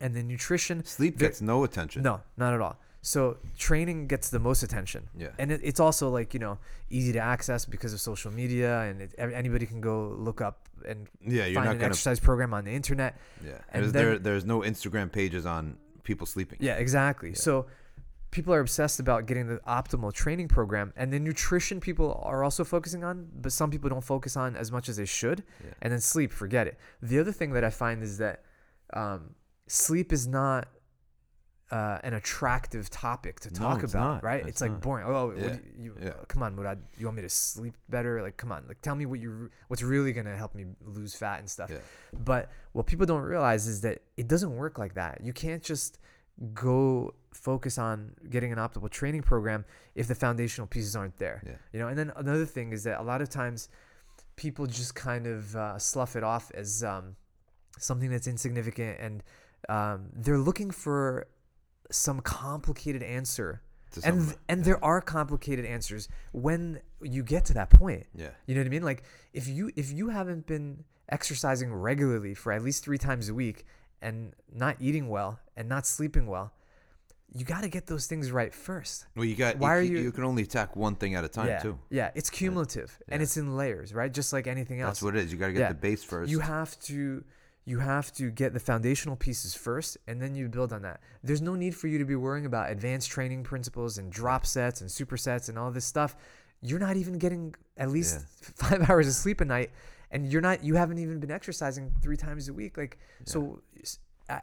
and 0.03 0.11
the 0.17 0.23
nutrition 0.33 0.77
Sleep 0.97 1.17
gets 1.17 1.39
no 1.41 1.57
attention. 1.67 1.99
no, 2.09 2.15
not 2.43 2.51
at 2.53 2.61
all. 2.65 2.75
So 3.01 3.37
training 3.67 4.07
gets 4.13 4.27
the 4.35 4.39
most 4.49 4.61
attention. 4.67 5.01
Yeah. 5.23 5.29
And 5.41 5.47
it, 5.53 5.61
it's 5.69 5.79
also 5.79 6.05
like, 6.09 6.29
you 6.35 6.41
know, 6.45 6.55
easy 6.89 7.11
to 7.13 7.19
access 7.35 7.61
because 7.75 7.93
of 7.95 8.01
social 8.11 8.31
media 8.41 8.71
and 8.87 8.95
it, 9.05 9.11
anybody 9.17 9.65
can 9.65 9.79
go 9.79 9.95
look 10.27 10.39
up 10.47 10.55
and 10.85 11.07
Yeah. 11.21 11.45
You're 11.45 11.55
find 11.55 11.65
not 11.67 11.75
an 11.75 11.77
gonna. 11.79 11.91
exercise 11.91 12.19
program 12.19 12.53
on 12.53 12.65
the 12.65 12.71
internet. 12.81 13.11
Yeah. 13.41 13.51
and 13.71 13.83
There's, 13.83 13.93
then- 13.93 14.05
there, 14.05 14.19
there's 14.27 14.45
no 14.53 14.57
Instagram 14.71 15.09
pages 15.19 15.45
on 15.45 15.77
people 16.03 16.27
sleeping. 16.27 16.57
Yeah, 16.61 16.75
exactly. 16.85 17.29
Yeah. 17.29 17.35
So 17.47 17.53
people 18.31 18.53
are 18.53 18.59
obsessed 18.59 18.99
about 18.99 19.25
getting 19.25 19.47
the 19.47 19.57
optimal 19.67 20.13
training 20.13 20.47
program 20.47 20.93
and 20.95 21.11
the 21.11 21.19
nutrition 21.19 21.79
people 21.79 22.19
are 22.23 22.43
also 22.43 22.63
focusing 22.63 23.03
on, 23.03 23.27
but 23.41 23.51
some 23.51 23.71
people 23.71 23.89
don't 23.89 24.03
focus 24.03 24.37
on 24.37 24.55
as 24.55 24.71
much 24.71 24.87
as 24.89 24.97
they 24.97 25.05
should. 25.05 25.43
Yeah. 25.63 25.71
And 25.81 25.91
then 25.91 25.99
sleep, 25.99 26.31
forget 26.31 26.67
it. 26.67 26.77
The 27.01 27.17
other 27.19 27.31
thing 27.31 27.53
that 27.53 27.63
I 27.63 27.69
find 27.71 28.03
is 28.03 28.17
that 28.19 28.43
um, 28.93 29.35
sleep 29.67 30.13
is 30.13 30.27
not 30.27 30.67
uh, 31.71 31.99
an 32.03 32.13
attractive 32.15 32.89
topic 32.89 33.39
to 33.41 33.53
No, 33.53 33.59
talk 33.59 33.83
it's 33.83 33.93
about, 33.93 34.15
not. 34.15 34.23
right? 34.23 34.39
It's 34.41 34.49
It's 34.49 34.61
like 34.61 34.71
not. 34.71 34.81
boring. 34.81 35.05
Oh, 35.07 35.31
Yeah. 35.37 35.43
you, 35.53 35.59
you 35.77 35.95
Yeah. 36.01 36.09
uh, 36.09 36.25
come 36.27 36.41
on, 36.41 36.55
Morad, 36.55 36.81
you 36.97 37.05
want 37.05 37.15
me 37.17 37.21
to 37.21 37.29
sleep 37.29 37.75
better? 37.89 38.21
Like, 38.23 38.37
come 38.37 38.51
on, 38.51 38.63
like 38.67 38.81
tell 38.81 38.95
me 38.95 39.05
what 39.05 39.19
you 39.19 39.51
what's 39.67 39.83
really 39.83 40.11
gonna 40.11 40.35
help 40.35 40.55
me 40.55 40.65
lose 40.83 41.13
fat 41.15 41.39
and 41.39 41.47
stuff. 41.49 41.69
Yeah. 41.69 41.77
But 42.13 42.49
what 42.73 42.87
people 42.87 43.05
don't 43.05 43.21
realize 43.21 43.67
is 43.67 43.81
that 43.81 44.01
it 44.17 44.27
doesn't 44.27 44.55
work 44.55 44.79
like 44.79 44.95
that. 44.95 45.21
You 45.23 45.31
can't 45.33 45.61
just 45.63 45.99
go 46.55 47.13
focus 47.31 47.77
on 47.77 48.11
getting 48.29 48.51
an 48.51 48.57
optimal 48.57 48.89
training 48.89 49.21
program 49.21 49.65
if 49.95 50.07
the 50.07 50.15
foundational 50.15 50.67
pieces 50.67 50.95
aren't 50.95 51.17
there. 51.17 51.41
Yeah. 51.45 51.53
You 51.73 51.79
know, 51.79 51.87
and 51.87 51.97
then 51.97 52.11
another 52.15 52.45
thing 52.45 52.71
is 52.71 52.83
that 52.83 52.99
a 52.99 53.03
lot 53.03 53.21
of 53.21 53.29
times 53.29 53.69
people 54.35 54.65
just 54.65 54.95
kind 54.95 55.27
of 55.27 55.55
uh, 55.55 55.77
slough 55.77 56.15
it 56.15 56.23
off 56.23 56.51
as 56.53 56.83
um, 56.83 57.15
something 57.77 58.09
that's 58.09 58.27
insignificant 58.27 58.97
and 58.99 59.23
um, 59.67 60.09
they're 60.13 60.37
looking 60.37 60.71
for 60.71 61.27
some 61.91 62.21
complicated 62.21 63.03
answer. 63.03 63.61
And 63.95 64.03
something. 64.03 64.37
and 64.47 64.59
yeah. 64.59 64.65
there 64.65 64.85
are 64.85 65.01
complicated 65.01 65.65
answers 65.65 66.07
when 66.31 66.79
you 67.01 67.23
get 67.23 67.45
to 67.45 67.53
that 67.55 67.71
point. 67.71 68.05
Yeah. 68.15 68.29
You 68.45 68.55
know 68.55 68.61
what 68.61 68.67
I 68.67 68.69
mean? 68.69 68.83
Like 68.83 69.03
if 69.33 69.47
you 69.47 69.71
if 69.75 69.91
you 69.91 70.09
haven't 70.09 70.45
been 70.45 70.83
exercising 71.09 71.73
regularly 71.73 72.35
for 72.35 72.51
at 72.51 72.63
least 72.63 72.83
3 72.83 72.99
times 72.99 73.29
a 73.29 73.33
week 73.33 73.65
and 73.99 74.33
not 74.53 74.75
eating 74.79 75.09
well 75.09 75.39
and 75.57 75.67
not 75.67 75.87
sleeping 75.87 76.27
well, 76.27 76.53
you 77.31 77.45
got 77.45 77.61
to 77.61 77.69
get 77.69 77.85
those 77.87 78.07
things 78.07 78.31
right 78.31 78.53
first. 78.53 79.05
Well, 79.15 79.25
you 79.25 79.35
got. 79.35 79.57
Why 79.57 79.75
you, 79.75 79.79
are 79.79 79.83
you? 79.83 80.03
you- 80.05 80.11
can 80.11 80.23
only 80.23 80.43
attack 80.43 80.75
one 80.75 80.95
thing 80.95 81.15
at 81.15 81.23
a 81.23 81.29
time 81.29 81.47
yeah. 81.47 81.59
too. 81.59 81.77
Yeah, 81.89 82.11
it's 82.15 82.29
cumulative 82.29 82.97
and 83.07 83.21
it's 83.21 83.37
in 83.37 83.55
layers, 83.55 83.93
right? 83.93 84.11
Just 84.11 84.33
like 84.33 84.47
anything 84.47 84.81
else. 84.81 84.95
That's 84.97 85.03
what 85.03 85.15
it 85.15 85.23
is. 85.25 85.31
You 85.31 85.37
got 85.37 85.47
to 85.47 85.53
get 85.53 85.59
Yeah. 85.59 85.67
the 85.69 85.75
base 85.75 86.03
first. 86.03 86.31
You 86.31 86.39
have 86.39 86.79
to 86.81 87.23
you 87.65 87.77
have 87.79 88.11
to 88.13 88.31
get 88.31 88.53
the 88.53 88.59
foundational 88.59 89.15
pieces 89.15 89.53
first 89.53 89.95
and 90.07 90.19
then 90.19 90.33
you 90.33 90.47
build 90.47 90.73
on 90.73 90.81
that. 90.81 91.01
There's 91.23 91.41
no 91.41 91.53
need 91.53 91.75
for 91.75 91.87
you 91.87 91.99
to 91.99 92.05
be 92.05 92.15
worrying 92.15 92.47
about 92.47 92.71
advanced 92.71 93.11
training 93.11 93.43
principles 93.43 93.99
and 93.99 94.11
drop 94.11 94.47
sets 94.47 94.81
and 94.81 94.89
supersets 94.89 95.49
and 95.49 95.59
all 95.59 95.69
this 95.69 95.85
stuff. 95.85 96.15
you're 96.61 96.79
not 96.79 96.97
even 96.97 97.19
getting 97.19 97.53
at 97.77 97.89
least 97.91 98.19
Yeah. 98.21 98.49
five 98.69 98.89
hours 98.89 99.07
of 99.07 99.13
sleep 99.13 99.39
a 99.39 99.45
night, 99.45 99.69
and 100.09 100.25
you're 100.31 100.41
not 100.41 100.63
you 100.63 100.75
haven't 100.75 100.97
even 100.97 101.19
been 101.19 101.29
exercising 101.31 101.93
three 102.01 102.17
times 102.17 102.49
a 102.49 102.53
week. 102.53 102.75
Like 102.75 102.97
so, 103.25 103.61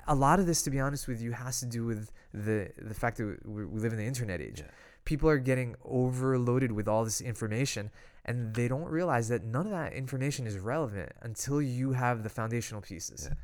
a- 0.08 0.14
lot 0.14 0.38
of 0.40 0.46
this, 0.46 0.62
to 0.62 0.70
be 0.70 0.80
honest 0.80 1.06
with 1.08 1.20
you, 1.22 1.32
has 1.32 1.60
to 1.60 1.66
do 1.66 1.84
with 1.84 2.10
the 2.32 2.70
the 2.78 2.94
fact 2.94 3.16
that 3.18 3.26
we, 3.46 3.64
we 3.64 3.80
live 3.80 3.92
in 3.92 3.98
the 3.98 4.04
internet 4.04 4.40
age. 4.40 4.60
Yeah. 4.60 4.70
People 5.04 5.28
are 5.28 5.38
getting 5.38 5.76
overloaded 5.84 6.72
with 6.72 6.88
all 6.88 7.04
this 7.04 7.20
information, 7.20 7.90
and 8.24 8.54
they 8.54 8.66
don't 8.68 8.88
realize 8.88 9.28
that 9.28 9.44
none 9.44 9.64
of 9.66 9.72
that 9.72 9.92
information 9.92 10.46
is 10.46 10.58
relevant 10.58 11.12
until 11.22 11.62
you 11.62 11.92
have 11.92 12.22
the 12.22 12.28
foundational 12.28 12.82
pieces. 12.82 13.28
Yeah. 13.30 13.34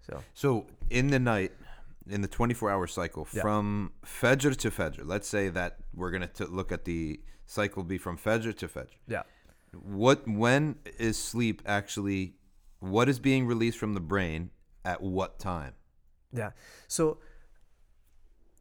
So 0.00 0.22
So 0.34 0.66
in 0.88 1.08
the 1.08 1.18
night, 1.18 1.52
in 2.08 2.22
the 2.22 2.28
24 2.28 2.70
hour 2.70 2.86
cycle, 2.86 3.28
Yeah. 3.32 3.42
from 3.42 3.92
Fajr 4.04 4.56
to 4.56 4.70
Fajr, 4.70 5.02
let's 5.04 5.28
say 5.28 5.50
that 5.50 5.76
we're 5.94 6.10
going 6.10 6.26
to 6.26 6.46
look 6.46 6.72
at 6.72 6.84
the 6.86 7.20
cycle 7.44 7.82
be 7.84 7.98
from 7.98 8.16
Fajr 8.16 8.56
to 8.56 8.66
Fajr. 8.68 8.96
yeah, 9.06 9.22
What, 9.72 10.26
when 10.26 10.76
is 10.98 11.18
sleep 11.18 11.60
actually, 11.66 12.36
what 12.78 13.08
is 13.10 13.18
being 13.20 13.46
released 13.46 13.76
from 13.78 13.92
the 13.94 14.00
brain 14.00 14.50
at 14.86 15.02
what 15.02 15.38
time? 15.38 15.74
Yeah. 16.32 16.50
So 16.88 17.18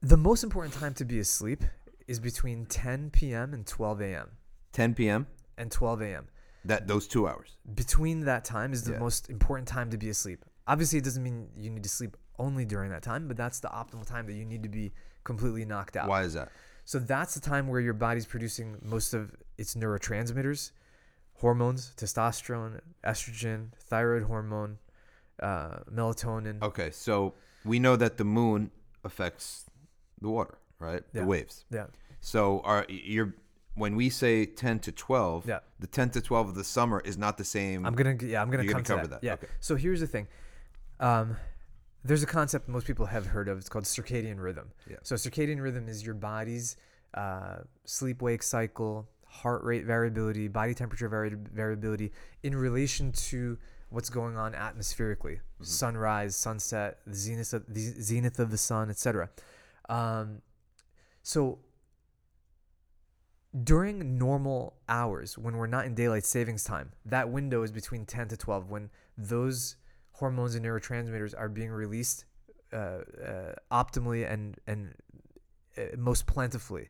the 0.01 0.17
most 0.17 0.43
important 0.43 0.73
time 0.73 0.93
to 0.95 1.05
be 1.05 1.19
asleep 1.19 1.63
is 2.07 2.19
between 2.19 2.65
10 2.65 3.09
p.m. 3.11 3.53
and 3.53 3.65
12 3.67 4.01
a.m. 4.01 4.29
10 4.73 4.93
p.m.? 4.95 5.27
and 5.57 5.69
12 5.71 6.01
a.m. 6.03 6.27
That 6.63 6.87
those 6.87 7.05
two 7.07 7.27
hours. 7.27 7.57
between 7.75 8.21
that 8.21 8.45
time 8.45 8.71
is 8.71 8.83
the 8.83 8.93
Yeah. 8.93 8.99
most 8.99 9.29
important 9.29 9.67
time 9.67 9.89
to 9.91 9.97
be 9.97 10.09
asleep. 10.09 10.45
Obviously, 10.67 10.99
it 10.99 11.03
doesn't 11.03 11.21
mean 11.23 11.49
you 11.57 11.69
need 11.69 11.83
to 11.83 11.89
sleep 11.89 12.15
only 12.37 12.63
during 12.63 12.91
that 12.91 13.03
time, 13.03 13.27
but 13.27 13.35
that's 13.35 13.59
the 13.59 13.67
optimal 13.67 14.05
time 14.05 14.25
that 14.27 14.33
you 14.33 14.45
need 14.45 14.63
to 14.63 14.69
be 14.69 14.93
completely 15.25 15.65
knocked 15.65 15.97
out. 15.97 16.07
Why 16.07 16.23
is 16.23 16.33
that? 16.35 16.49
So 16.85 16.97
that's 16.97 17.33
the 17.33 17.41
time 17.41 17.67
where 17.67 17.81
your 17.81 17.93
body's 17.93 18.25
producing 18.25 18.77
most 18.81 19.13
of 19.13 19.35
its 19.57 19.75
neurotransmitters, 19.75 20.71
hormones, 21.33 21.93
testosterone, 21.97 22.79
estrogen, 23.03 23.73
thyroid 23.89 24.23
hormone, 24.23 24.77
uh, 25.43 25.79
melatonin. 25.93 26.61
Okay, 26.61 26.89
so 26.91 27.33
we 27.69 27.79
know 27.79 27.95
that 27.95 28.17
the 28.17 28.23
moon 28.25 28.71
affects 29.03 29.65
the 30.21 30.29
water, 30.29 30.57
right? 30.79 31.03
Yeah. 31.13 31.21
The 31.21 31.27
waves. 31.27 31.65
Yeah, 31.71 31.85
So 32.19 32.59
are 32.61 32.85
you're 32.89 33.33
when 33.75 33.95
we 33.95 34.09
say 34.09 34.45
10 34.45 34.79
to 34.79 34.91
12, 34.91 35.47
Yeah. 35.47 35.59
the 35.79 35.87
10 35.87 36.09
to 36.11 36.21
12 36.21 36.49
of 36.49 36.55
the 36.55 36.63
summer 36.63 36.99
is 37.05 37.17
not 37.17 37.37
the 37.37 37.45
same. 37.45 37.85
I'm 37.85 37.93
gonna 37.95 38.17
yeah 38.21 38.41
I'm 38.41 38.49
gonna 38.49 38.63
You're 38.63 38.73
come 38.73 38.83
gonna 38.83 38.83
to 38.83 38.95
cover 38.95 39.07
that. 39.07 39.21
that, 39.21 39.25
Yeah. 39.27 39.33
okay. 39.33 39.47
So 39.61 39.75
here's 39.75 39.99
the 40.01 40.07
thing. 40.07 40.27
Um, 40.99 41.37
there's 42.03 42.23
a 42.23 42.27
concept 42.39 42.67
most 42.67 42.87
people 42.87 43.05
have 43.05 43.27
heard 43.27 43.47
of. 43.47 43.57
It's 43.59 43.69
called 43.69 43.85
circadian 43.85 44.39
rhythm. 44.41 44.71
Yeah. 44.89 44.97
So 45.03 45.15
circadian 45.15 45.61
rhythm 45.61 45.87
is 45.87 46.03
your 46.05 46.15
body's 46.15 46.75
uh, 47.13 47.57
sleep 47.85 48.21
wake 48.21 48.43
cycle, 48.43 49.07
heart 49.25 49.63
rate 49.63 49.85
variability, 49.85 50.47
body 50.47 50.73
temperature 50.73 51.07
vari- 51.09 51.35
variability 51.53 52.11
in 52.43 52.55
relation 52.55 53.11
to 53.29 53.57
what's 53.89 54.09
going 54.09 54.37
on 54.37 54.53
atmospherically, 54.53 55.39
Mm-hmm. 55.55 55.63
sunrise, 55.65 56.35
sunset, 56.35 56.99
the 57.05 57.15
zenith 57.15 57.53
of 57.53 57.65
the 57.67 57.79
zenith 58.01 58.39
of 58.39 58.49
the 58.51 58.57
sun, 58.57 58.89
etc. 58.89 59.29
Um, 59.89 60.41
so 61.23 61.59
during 63.63 64.17
normal 64.17 64.75
hours 64.87 65.37
when 65.37 65.57
we're 65.57 65.65
not 65.67 65.85
in 65.85 65.95
daylight 65.95 66.23
savings 66.23 66.63
time 66.63 66.91
that 67.03 67.29
window 67.29 67.63
is 67.63 67.71
between 67.71 68.05
10 68.05 68.27
to 68.27 68.37
12 68.37 68.69
when 68.69 68.91
those 69.17 69.75
hormones 70.11 70.53
and 70.53 70.63
neurotransmitters 70.63 71.33
are 71.35 71.49
being 71.49 71.71
released 71.71 72.25
uh, 72.71 72.75
uh, 72.77 73.53
optimally 73.71 74.31
and 74.31 74.59
and 74.67 74.93
uh, 75.77 75.81
most 75.97 76.27
plentifully 76.27 76.89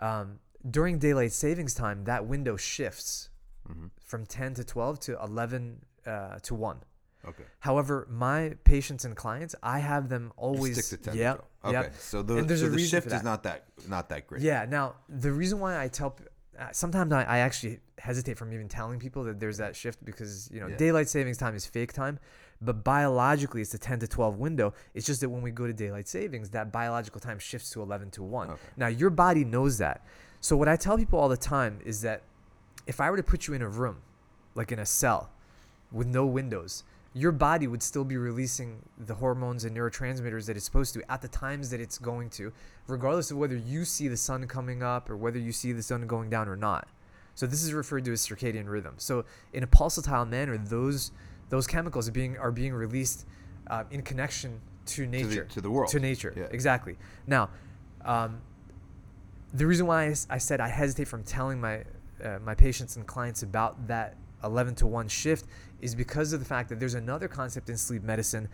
um, 0.00 0.40
during 0.68 0.98
daylight 0.98 1.30
savings 1.32 1.74
time 1.74 2.04
that 2.04 2.26
window 2.26 2.56
shifts 2.56 3.30
Mhm. 3.70 3.90
from 4.04 4.26
10 4.26 4.52
to 4.54 4.64
12 4.64 5.00
to 5.00 5.18
11 5.22 5.86
uh, 6.06 6.38
to 6.42 6.54
1 6.54 6.78
Okay. 7.26 7.44
however 7.60 8.06
my 8.10 8.54
patients 8.64 9.04
and 9.06 9.16
clients 9.16 9.54
i 9.62 9.78
have 9.78 10.08
them 10.10 10.24
You 10.24 10.32
always 10.36 10.76
stick 10.84 10.98
to 11.00 11.04
10 11.10 11.16
yeah 11.16 11.36
Okay. 11.64 11.72
yeah 11.72 11.88
So 11.98 12.22
the, 12.22 12.34
so 12.56 12.68
the 12.68 12.78
shift 12.78 13.06
is 13.06 13.22
not 13.22 13.42
that 13.44 13.64
not 13.88 14.08
that 14.10 14.26
great. 14.26 14.42
Yeah. 14.42 14.66
Now, 14.68 14.96
the 15.08 15.32
reason 15.32 15.56
why 15.60 15.72
I 15.82 15.88
tell, 15.88 16.10
uh, 16.58 16.68
sometimes 16.72 17.10
I, 17.12 17.22
I 17.22 17.38
actually 17.38 17.80
hesitate 17.98 18.36
from 18.36 18.52
even 18.52 18.68
telling 18.68 18.98
people 18.98 19.24
that 19.24 19.40
there's 19.40 19.56
that 19.64 19.74
shift 19.74 19.98
because 20.04 20.50
you 20.52 20.60
know 20.60 20.68
Yeah. 20.68 20.76
daylight 20.76 21.08
savings 21.08 21.38
time 21.38 21.54
is 21.54 21.64
fake 21.66 21.92
time, 21.94 22.18
but 22.60 22.84
biologically 22.84 23.62
it's 23.62 23.72
a 23.72 23.78
10 23.78 24.00
to 24.00 24.06
12 24.06 24.38
window. 24.38 24.74
It's 24.92 25.06
just 25.06 25.20
that 25.22 25.30
when 25.30 25.40
we 25.42 25.50
go 25.50 25.66
to 25.66 25.72
daylight 25.72 26.06
savings, 26.06 26.50
that 26.50 26.70
biological 26.70 27.20
time 27.20 27.38
shifts 27.38 27.70
to 27.70 27.80
11 27.80 28.10
to 28.12 28.22
1. 28.22 28.50
Okay. 28.50 28.60
Now 28.76 28.88
your 28.88 29.10
body 29.10 29.44
knows 29.44 29.78
that. 29.78 30.04
So 30.40 30.56
what 30.58 30.68
I 30.68 30.76
tell 30.76 30.98
people 30.98 31.18
all 31.18 31.30
the 31.30 31.44
time 31.56 31.80
is 31.84 32.02
that 32.02 32.22
if 32.86 33.00
I 33.00 33.10
were 33.10 33.16
to 33.16 33.22
put 33.32 33.46
you 33.46 33.54
in 33.54 33.62
a 33.62 33.68
room, 33.68 34.02
like 34.54 34.70
in 34.70 34.78
a 34.78 34.86
cell, 34.86 35.30
with 35.92 36.06
no 36.06 36.26
windows, 36.26 36.84
your 37.12 37.30
body 37.30 37.66
would 37.68 37.82
still 37.82 38.04
be 38.04 38.16
releasing 38.16 38.82
the 38.98 39.14
hormones 39.14 39.64
and 39.64 39.76
neurotransmitters 39.76 40.46
that 40.46 40.56
it's 40.56 40.64
supposed 40.64 40.92
to 40.94 41.10
at 41.10 41.22
the 41.22 41.28
times 41.28 41.70
that 41.70 41.80
it's 41.80 41.96
going 41.98 42.28
to, 42.30 42.52
regardless 42.88 43.30
of 43.30 43.36
whether 43.36 43.56
you 43.56 43.84
see 43.84 44.08
the 44.08 44.16
sun 44.16 44.46
coming 44.48 44.82
up 44.82 45.08
or 45.08 45.16
whether 45.16 45.38
you 45.38 45.52
see 45.52 45.72
the 45.72 45.82
sun 45.82 46.06
going 46.06 46.28
down 46.28 46.48
or 46.48 46.56
not. 46.56 46.88
So 47.36 47.46
this 47.46 47.62
is 47.62 47.72
referred 47.72 48.04
to 48.06 48.12
as 48.12 48.26
circadian 48.26 48.68
rhythm. 48.68 48.94
So 48.96 49.24
in 49.52 49.62
a 49.62 49.66
pulsatile 49.66 50.28
manner, 50.28 50.56
those 50.58 51.12
those 51.50 51.66
chemicals 51.66 52.08
are 52.08 52.12
being 52.12 52.36
are 52.38 52.50
being 52.52 52.72
released 52.74 53.26
uh, 53.68 53.84
in 53.90 54.02
connection 54.02 54.60
to 54.86 55.04
To 55.04 55.06
nature 55.06 55.44
the, 55.48 55.54
to 55.54 55.60
the 55.60 55.70
world. 55.70 55.90
to 55.90 56.00
nature. 56.00 56.32
Yeah. 56.36 56.44
Exactly. 56.50 56.96
Now, 57.26 57.50
um, 58.04 58.40
the 59.52 59.66
reason 59.66 59.86
why 59.86 60.14
I 60.30 60.38
said 60.38 60.60
I 60.60 60.68
hesitate 60.68 61.06
from 61.08 61.22
telling 61.22 61.60
my 61.60 61.84
uh, 62.22 62.38
my 62.44 62.54
patients 62.54 62.96
and 62.96 63.06
clients 63.06 63.42
about 63.42 63.86
that 63.88 64.16
11 64.44 64.74
to 64.76 64.86
1 64.86 65.08
shift 65.08 65.46
is 65.84 65.94
because 65.94 66.32
of 66.32 66.40
the 66.40 66.46
fact 66.46 66.70
that 66.70 66.80
there's 66.80 66.94
another 66.94 67.28
concept 67.28 67.68
in 67.68 67.76
sleep 67.76 68.02
medicine 68.02 68.48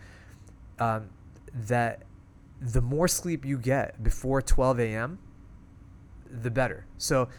um, 0.79 1.09
that 1.53 2.03
the 2.59 2.81
more 2.81 3.07
sleep 3.07 3.45
you 3.45 3.57
get 3.57 4.03
before 4.03 4.41
12 4.41 4.81
a.m., 4.81 5.17
the 6.29 6.51
better. 6.51 6.85
So 6.97 7.29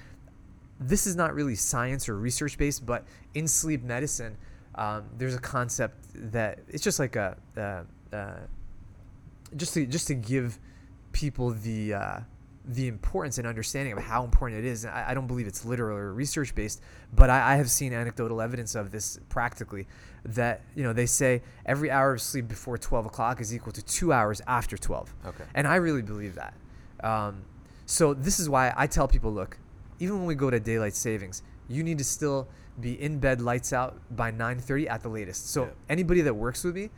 this 0.81 1.07
is 1.07 1.15
not 1.15 1.35
really 1.35 1.55
science 1.55 2.09
or 2.09 2.17
research 2.17 2.57
based, 2.57 2.87
but 2.87 3.05
in 3.35 3.47
sleep 3.47 3.83
medicine, 3.83 4.39
um, 4.77 5.05
there's 5.19 5.35
a 5.35 5.39
concept 5.39 5.97
that 6.33 6.61
it's 6.69 6.83
just 6.83 6.99
like 6.99 7.15
a 7.15 7.37
uh, 7.57 8.17
uh, 8.17 8.41
just 9.55 9.75
to 9.75 9.85
just 9.85 10.07
to 10.07 10.15
give 10.15 10.59
people 11.13 11.51
the 11.51 11.95
uh, 11.95 12.21
the 12.65 12.87
importance 12.87 13.39
and 13.39 13.47
understanding 13.47 13.93
of 13.93 13.99
how 13.99 14.23
important 14.25 14.65
it 14.65 14.69
is. 14.69 14.87
I, 14.87 15.11
I 15.11 15.15
don't 15.15 15.27
believe 15.27 15.47
it's 15.49 15.65
literal 15.65 15.97
or 15.97 16.13
research 16.15 16.55
based, 16.55 16.81
but 17.13 17.29
I, 17.29 17.55
I 17.55 17.57
have 17.57 17.69
seen 17.71 17.93
anecdotal 17.93 18.41
evidence 18.41 18.75
of 18.77 18.91
this 18.93 19.19
practically. 19.29 19.87
That 20.25 20.61
you 20.77 20.85
know 20.85 20.93
they 20.93 21.07
say 21.07 21.43
every 21.67 21.91
hour 21.91 22.13
of 22.15 22.23
sleep 22.23 22.47
before 22.47 22.79
12 22.79 23.07
o'clock 23.07 23.41
is 23.41 23.53
equal 23.53 23.73
to 23.73 23.83
two 23.83 24.13
hours 24.13 24.41
after 24.47 24.79
12. 24.79 25.13
Okay. 25.27 25.45
And 25.55 25.67
I 25.67 25.77
really 25.77 26.03
believe 26.03 26.37
that. 26.37 26.55
Um, 27.03 27.43
so 27.87 28.15
this 28.15 28.39
is 28.39 28.49
why 28.49 28.73
I 28.77 28.87
tell 28.87 29.09
people, 29.09 29.33
look, 29.33 29.59
even 29.99 30.19
when 30.19 30.27
we 30.27 30.37
go 30.37 30.49
to 30.49 30.61
daylight 30.61 30.95
savings, 30.95 31.43
you 31.69 31.83
need 31.83 31.99
to 31.99 32.05
still 32.05 32.47
be 32.81 33.01
in 33.03 33.19
bed, 33.19 33.41
lights 33.41 33.73
out 33.73 33.99
by 34.15 34.31
9:30 34.31 34.89
at 34.89 35.03
the 35.03 35.09
latest. 35.09 35.51
So 35.51 35.65
Yeah. 35.65 35.71
anybody 35.89 36.21
that 36.21 36.35
works 36.35 36.63
with 36.63 36.77
me, 36.77 36.91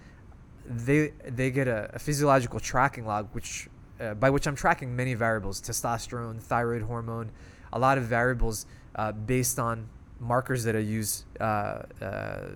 they 0.66 1.12
they 1.27 1.50
get 1.50 1.68
a, 1.68 1.90
a 1.94 1.98
physiological 1.98 2.61
tracking 2.61 3.07
log, 3.07 3.29
which 3.33 3.68
uh, 4.01 4.15
by 4.15 4.31
which 4.31 4.47
I'm 4.47 4.57
tracking 4.57 4.95
many 4.95 5.15
variables: 5.15 5.61
testosterone, 5.61 6.41
thyroid 6.41 6.83
hormone, 6.83 7.31
a 7.73 7.79
lot 7.79 7.99
of 7.99 8.05
variables 8.05 8.67
uh, 8.95 9.13
based 9.13 9.59
on 9.59 9.89
markers 10.21 10.65
that 10.65 10.77
I 10.77 10.81
use 10.81 11.25
uh, 11.41 11.83
uh, 12.03 12.49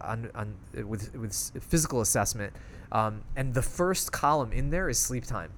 on, 0.00 0.30
on 0.34 0.54
with 0.86 1.14
with 1.14 1.34
physical 1.60 2.00
assessment. 2.00 2.52
Um, 2.92 3.22
and 3.34 3.54
the 3.54 3.62
first 3.62 4.12
column 4.12 4.52
in 4.52 4.70
there 4.70 4.88
is 4.88 4.98
sleep 4.98 5.24
time. 5.24 5.50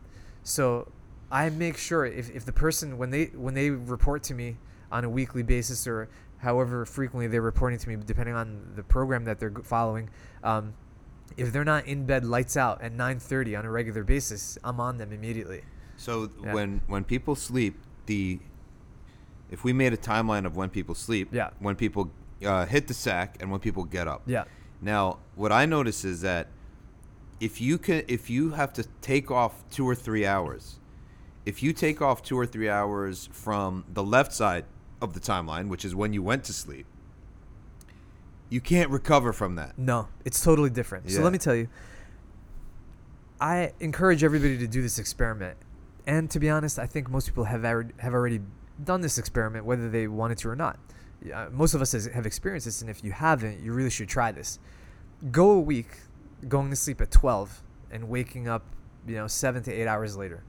So 0.42 0.90
I 1.30 1.50
make 1.50 1.76
sure 1.76 2.06
if, 2.06 2.34
if 2.34 2.44
the 2.44 2.52
person 2.52 2.98
when 2.98 3.10
they 3.10 3.26
when 3.26 3.54
they 3.54 3.70
report 3.70 4.22
to 4.24 4.34
me 4.34 4.56
on 4.90 5.04
a 5.04 5.10
weekly 5.10 5.42
basis 5.42 5.86
or 5.86 6.08
however 6.38 6.84
frequently 6.86 7.26
they're 7.26 7.42
reporting 7.42 7.78
to 7.78 7.88
me, 7.88 7.96
depending 8.04 8.34
on 8.34 8.72
the 8.76 8.82
program 8.82 9.24
that 9.24 9.40
they're 9.40 9.54
following, 9.64 10.08
um, 10.44 10.74
if 11.36 11.52
they're 11.52 11.64
not 11.64 11.86
in 11.86 12.06
bed 12.06 12.24
lights 12.24 12.56
out 12.56 12.80
at 12.82 12.92
9:30 12.92 13.56
on 13.58 13.64
a 13.64 13.70
regular 13.70 14.04
basis, 14.04 14.58
I'm 14.64 14.80
on 14.80 14.98
them 14.98 15.12
immediately. 15.12 15.62
So 15.96 16.30
Yeah. 16.42 16.52
when 16.54 16.80
when 16.86 17.04
people 17.04 17.34
sleep, 17.34 17.78
the 18.06 18.40
if 19.50 19.62
we 19.64 19.72
made 19.72 19.92
a 19.92 19.96
timeline 19.96 20.44
of 20.44 20.56
when 20.56 20.68
people 20.70 20.94
sleep, 20.94 21.28
Yeah. 21.32 21.50
when 21.60 21.76
people 21.76 22.10
uh, 22.44 22.66
hit 22.66 22.86
the 22.88 22.94
sack 22.94 23.36
and 23.40 23.50
when 23.50 23.60
people 23.60 23.84
get 23.84 24.06
up. 24.08 24.22
Yeah. 24.26 24.44
Now, 24.82 25.18
what 25.36 25.52
I 25.52 25.64
notice 25.66 26.04
is 26.04 26.20
that 26.20 26.48
if 27.40 27.60
you 27.60 27.78
can, 27.78 28.02
if 28.08 28.28
you 28.28 28.50
have 28.50 28.72
to 28.74 28.84
take 29.00 29.30
off 29.30 29.64
two 29.70 29.88
or 29.88 29.94
three 29.94 30.26
hours, 30.26 30.78
if 31.46 31.62
you 31.62 31.72
take 31.72 32.02
off 32.02 32.22
two 32.22 32.38
or 32.38 32.44
three 32.46 32.68
hours 32.68 33.28
from 33.32 33.84
the 33.92 34.02
left 34.02 34.32
side 34.32 34.64
of 35.00 35.12
the 35.14 35.20
timeline, 35.20 35.68
which 35.68 35.84
is 35.84 35.94
when 35.94 36.12
you 36.12 36.22
went 36.22 36.44
to 36.44 36.52
sleep, 36.52 36.86
you 38.48 38.60
can't 38.60 38.90
recover 38.90 39.32
from 39.32 39.56
that. 39.56 39.78
No, 39.78 40.08
it's 40.24 40.42
totally 40.42 40.70
different. 40.70 41.10
So 41.10 41.22
let 41.22 41.32
me 41.32 41.38
tell 41.38 41.54
you, 41.54 41.68
I 43.40 43.72
encourage 43.80 44.24
everybody 44.24 44.56
to 44.58 44.66
do 44.66 44.82
this 44.82 44.98
experiment. 44.98 45.56
And 46.06 46.30
to 46.30 46.38
be 46.38 46.48
honest, 46.48 46.78
I 46.78 46.86
think 46.86 47.10
most 47.10 47.26
people 47.26 47.44
have 47.44 47.64
already, 47.64 47.92
have 47.98 48.14
already 48.14 48.40
done 48.82 49.00
this 49.00 49.18
experiment 49.18 49.64
whether 49.64 49.90
they 49.90 50.06
wanted 50.06 50.38
to 50.38 50.48
or 50.48 50.56
not. 50.56 50.78
Yeah, 51.24 51.48
most 51.50 51.74
of 51.74 51.82
us 51.82 51.92
has, 51.92 52.06
have 52.06 52.26
experienced 52.26 52.66
this, 52.66 52.82
and 52.82 52.90
if 52.90 53.02
you 53.02 53.10
haven't, 53.10 53.60
you 53.60 53.72
really 53.72 53.90
should 53.90 54.08
try 54.08 54.30
this. 54.30 54.58
Go 55.32 55.50
a 55.50 55.60
week 55.60 55.88
going 56.48 56.70
to 56.70 56.76
sleep 56.76 57.00
at 57.00 57.10
12 57.10 57.62
and 57.90 58.08
waking 58.08 58.46
up, 58.46 58.62
you 59.06 59.16
know, 59.16 59.26
seven 59.26 59.62
to 59.64 59.72
eight 59.72 59.86
hours 59.86 60.16
later. 60.16 60.44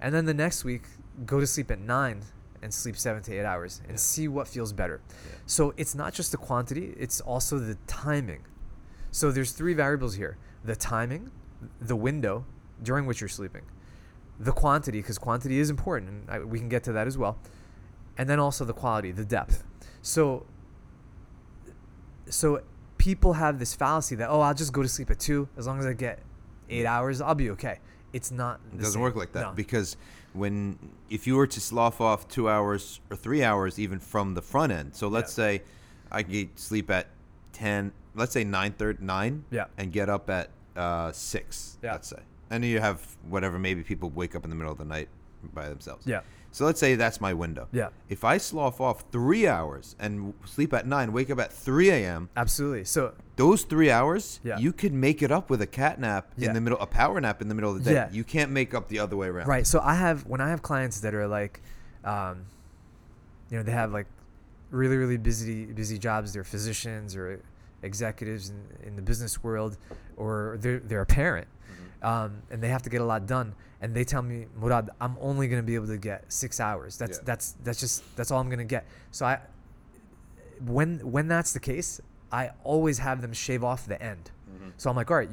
And 0.00 0.14
then 0.14 0.24
the 0.24 0.34
next 0.34 0.64
week, 0.64 0.82
go 1.24 1.40
to 1.40 1.46
sleep 1.46 1.70
at 1.70 1.80
nine 1.80 2.22
and 2.66 2.74
sleep 2.74 2.96
seven 2.96 3.22
to 3.22 3.32
eight 3.32 3.44
hours 3.44 3.80
and 3.84 3.92
Yeah. 3.92 3.96
see 4.12 4.26
what 4.28 4.48
feels 4.48 4.72
better. 4.72 5.00
Yeah. 5.06 5.32
So 5.46 5.72
it's 5.76 5.94
not 5.94 6.12
just 6.12 6.32
the 6.32 6.36
quantity, 6.36 6.94
it's 6.98 7.20
also 7.20 7.58
the 7.60 7.76
timing. 7.86 8.42
So 9.12 9.30
there's 9.30 9.52
three 9.52 9.72
variables 9.74 10.14
here 10.16 10.36
the 10.64 10.74
timing, 10.76 11.30
the 11.80 11.94
window 11.94 12.44
during 12.82 13.06
which 13.06 13.20
you're 13.20 13.28
sleeping, 13.40 13.62
the 14.40 14.50
quantity, 14.52 14.98
because 15.00 15.16
quantity 15.16 15.58
is 15.60 15.70
important, 15.70 16.10
and 16.10 16.30
I, 16.30 16.38
we 16.40 16.58
can 16.58 16.68
get 16.68 16.82
to 16.84 16.92
that 16.92 17.06
as 17.06 17.16
well, 17.16 17.38
and 18.18 18.28
then 18.28 18.40
also 18.40 18.64
the 18.64 18.72
quality, 18.74 19.12
the 19.12 19.24
depth. 19.24 19.62
So, 20.02 20.44
so 22.28 22.62
people 22.98 23.34
have 23.34 23.58
this 23.60 23.74
fallacy 23.76 24.16
that 24.16 24.28
oh, 24.28 24.40
I'll 24.40 24.54
just 24.54 24.72
go 24.72 24.82
to 24.82 24.88
sleep 24.88 25.10
at 25.12 25.20
two 25.20 25.48
as 25.56 25.66
long 25.68 25.78
as 25.78 25.86
I 25.86 25.92
get 25.92 26.18
eight 26.68 26.84
hours, 26.86 27.20
I'll 27.20 27.34
be 27.36 27.50
okay. 27.50 27.78
It's 28.12 28.30
not. 28.32 28.60
It 28.72 28.78
doesn't 28.78 28.92
same. 28.94 29.02
work 29.02 29.14
like 29.14 29.32
that 29.32 29.40
No. 29.40 29.52
because 29.52 29.96
when 30.36 30.78
if 31.10 31.26
you 31.26 31.36
were 31.36 31.46
to 31.46 31.60
slough 31.60 32.00
off 32.00 32.28
two 32.28 32.48
hours 32.48 33.00
or 33.10 33.16
three 33.16 33.42
hours 33.42 33.78
even 33.78 33.98
from 33.98 34.34
the 34.34 34.42
front 34.42 34.72
end. 34.72 34.94
So 34.94 35.08
let's 35.08 35.32
Yeah. 35.32 35.44
say 35.58 35.62
I 36.10 36.22
get 36.22 36.58
sleep 36.58 36.90
at 36.90 37.06
ten. 37.52 37.92
Let's 38.14 38.32
say 38.32 38.44
nine 38.44 38.72
thirty 38.72 39.04
nine. 39.04 39.44
Yeah. 39.50 39.66
And 39.78 39.92
get 39.92 40.08
up 40.08 40.28
at 40.30 40.50
uh, 40.76 41.12
six. 41.12 41.78
Yeah. 41.82 41.92
Let's 41.92 42.08
say, 42.08 42.20
and 42.50 42.64
you 42.64 42.80
have 42.80 43.00
whatever. 43.28 43.58
Maybe 43.58 43.82
people 43.82 44.10
wake 44.10 44.34
up 44.36 44.44
in 44.44 44.50
the 44.50 44.56
middle 44.56 44.72
of 44.72 44.78
the 44.78 44.84
night 44.84 45.08
by 45.54 45.68
themselves. 45.68 46.06
Yeah. 46.06 46.20
So 46.56 46.64
let's 46.64 46.80
say 46.80 46.94
that's 46.94 47.20
my 47.20 47.34
window. 47.34 47.68
Yeah. 47.70 47.90
If 48.08 48.24
I 48.24 48.38
slough 48.38 48.80
off 48.80 49.04
three 49.12 49.46
hours 49.46 49.94
and 49.98 50.32
sleep 50.46 50.72
at 50.72 50.86
nine, 50.86 51.12
wake 51.12 51.28
up 51.28 51.38
at 51.38 51.52
three 51.52 51.90
a.m. 51.90 52.30
Absolutely. 52.34 52.86
So 52.86 53.12
Those 53.36 53.64
three 53.64 53.90
hours, 53.90 54.40
Yeah. 54.42 54.56
you 54.58 54.72
could 54.72 54.94
make 54.94 55.22
it 55.22 55.30
up 55.30 55.50
with 55.50 55.60
a 55.60 55.66
cat 55.66 56.00
nap 56.00 56.32
Yeah. 56.38 56.48
in 56.48 56.54
the 56.54 56.62
middle, 56.62 56.78
a 56.78 56.86
power 56.86 57.20
nap 57.20 57.42
in 57.42 57.48
the 57.48 57.54
middle 57.54 57.72
of 57.72 57.84
the 57.84 57.90
day. 57.90 57.96
Yeah. 57.96 58.08
You 58.10 58.24
can't 58.24 58.50
make 58.52 58.72
up 58.72 58.88
the 58.88 59.00
other 59.00 59.18
way 59.18 59.26
around. 59.28 59.48
Right. 59.48 59.66
So 59.66 59.80
I 59.80 59.96
have 59.96 60.24
when 60.24 60.40
I 60.40 60.48
have 60.48 60.62
clients 60.62 61.00
that 61.00 61.12
are 61.14 61.28
like, 61.28 61.60
um, 62.04 62.46
you 63.50 63.58
know, 63.58 63.62
they 63.62 63.72
have 63.72 63.92
like 63.92 64.06
really 64.70 64.96
really 64.96 65.18
busy 65.18 65.66
busy 65.66 65.98
jobs. 65.98 66.32
They're 66.32 66.42
physicians 66.42 67.14
or 67.16 67.38
executives 67.82 68.48
in, 68.48 68.64
in 68.82 68.96
the 68.96 69.02
business 69.02 69.42
world, 69.44 69.76
or 70.16 70.56
they're 70.58 70.78
they're 70.78 71.02
a 71.02 71.06
parent. 71.06 71.48
Um, 72.02 72.42
and 72.50 72.62
they 72.62 72.68
have 72.68 72.82
to 72.82 72.90
get 72.90 73.00
a 73.00 73.04
lot 73.04 73.26
done. 73.26 73.54
And 73.80 73.94
they 73.94 74.04
tell 74.04 74.22
me, 74.22 74.46
Morad, 74.58 74.90
I'm 75.00 75.16
only 75.20 75.48
gonna 75.48 75.62
be 75.62 75.74
able 75.74 75.86
to 75.88 75.98
get 75.98 76.24
six 76.32 76.60
hours. 76.60 76.96
That's 76.98 77.18
Yeah. 77.18 77.24
that's 77.24 77.52
that's 77.64 77.80
just 77.80 78.02
that's 78.16 78.30
all 78.30 78.40
I'm 78.40 78.48
gonna 78.50 78.64
get. 78.64 78.86
So 79.10 79.26
I, 79.26 79.40
when 80.64 80.98
when 81.10 81.28
that's 81.28 81.52
the 81.52 81.60
case, 81.60 82.00
I 82.32 82.50
always 82.64 82.98
have 82.98 83.22
them 83.22 83.32
shave 83.32 83.62
off 83.64 83.86
the 83.86 84.00
end. 84.02 84.30
So 84.78 84.90
I'm 84.90 84.96
like, 84.96 85.10
all 85.10 85.16
right, 85.18 85.30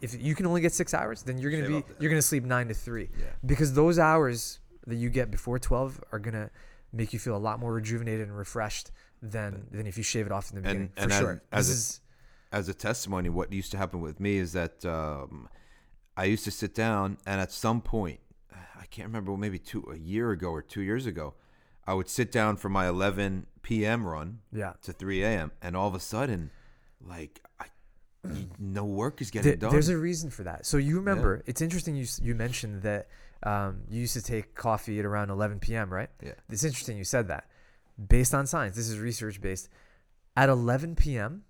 if 0.00 0.14
you 0.20 0.34
can 0.34 0.46
only 0.46 0.60
get 0.60 0.72
six 0.72 0.94
hours, 0.94 1.22
then 1.22 1.38
you're 1.38 1.50
gonna 1.50 1.66
Shave 1.66 1.86
be 1.88 1.94
you're 1.98 2.10
gonna 2.10 2.22
sleep 2.22 2.44
nine 2.44 2.68
to 2.68 2.74
three 2.74 3.08
Yeah. 3.18 3.26
because 3.44 3.72
those 3.74 3.98
hours 3.98 4.60
that 4.86 4.96
you 4.96 5.10
get 5.10 5.30
before 5.30 5.58
12 5.58 6.02
are 6.12 6.18
gonna 6.18 6.50
make 6.92 7.12
you 7.12 7.18
feel 7.18 7.36
a 7.36 7.38
lot 7.38 7.58
more 7.58 7.72
rejuvenated 7.72 8.28
and 8.28 8.36
refreshed 8.36 8.90
than 9.22 9.66
than 9.70 9.86
if 9.86 9.96
you 9.96 10.02
shave 10.02 10.26
it 10.26 10.32
off 10.32 10.50
in 10.50 10.56
the 10.56 10.62
beginning 10.62 10.90
and 10.96 11.10
for 11.10 11.14
as- 11.16 11.20
sure. 11.20 11.42
as 11.52 11.68
this 11.68 11.76
a- 11.76 11.78
is 11.78 12.00
As 12.52 12.68
a 12.68 12.74
testimony, 12.74 13.28
what 13.28 13.52
used 13.52 13.70
to 13.72 13.76
happen 13.78 14.00
with 14.00 14.20
me 14.20 14.36
is 14.38 14.52
that 14.52 14.84
um, 14.84 15.48
I 16.16 16.24
used 16.24 16.44
to 16.44 16.50
sit 16.50 16.74
down, 16.74 17.18
and 17.26 17.40
at 17.40 17.52
some 17.52 17.80
point, 17.80 18.20
I 18.52 18.86
can't 18.90 19.06
remember, 19.08 19.36
maybe 19.36 19.58
two 19.58 19.84
a 19.92 19.96
year 19.96 20.30
ago 20.30 20.48
or 20.50 20.62
two 20.62 20.82
years 20.82 21.06
ago, 21.06 21.34
I 21.86 21.94
would 21.94 22.08
sit 22.08 22.32
down 22.32 22.56
for 22.56 22.68
my 22.68 22.88
11 22.88 23.46
p.m. 23.62 24.06
run 24.06 24.40
yeah. 24.52 24.72
to 24.82 24.92
3 24.92 25.22
a.m. 25.22 25.52
and 25.62 25.76
all 25.76 25.88
of 25.88 25.94
a 25.94 26.00
sudden, 26.00 26.50
like, 27.00 27.40
I, 27.60 27.66
no 28.58 28.84
work 28.84 29.20
is 29.20 29.30
getting 29.30 29.50
There- 29.50 29.56
done. 29.56 29.70
there's 29.72 29.88
a 29.88 29.98
reason 29.98 30.30
for 30.30 30.42
that. 30.44 30.66
So 30.66 30.78
you 30.78 30.96
remember, 30.96 31.42
it's 31.46 31.60
interesting 31.60 31.94
you 31.96 32.06
you 32.22 32.34
mentioned 32.34 32.82
that 32.82 33.08
um, 33.42 33.82
you 33.88 34.00
used 34.00 34.14
to 34.14 34.22
take 34.22 34.54
coffee 34.54 34.98
at 34.98 35.04
around 35.04 35.30
11 35.30 35.60
p.m. 35.60 35.92
Right? 35.92 36.08
yeah, 36.22 36.32
It's 36.48 36.64
interesting 36.64 36.96
you 36.96 37.04
said 37.04 37.28
that. 37.28 37.48
Based 38.08 38.34
on 38.34 38.46
science, 38.46 38.76
this 38.76 38.88
is 38.88 38.98
research 38.98 39.40
based. 39.40 39.68
At 40.36 40.48
11 40.48 40.96
p.m., 40.96 41.44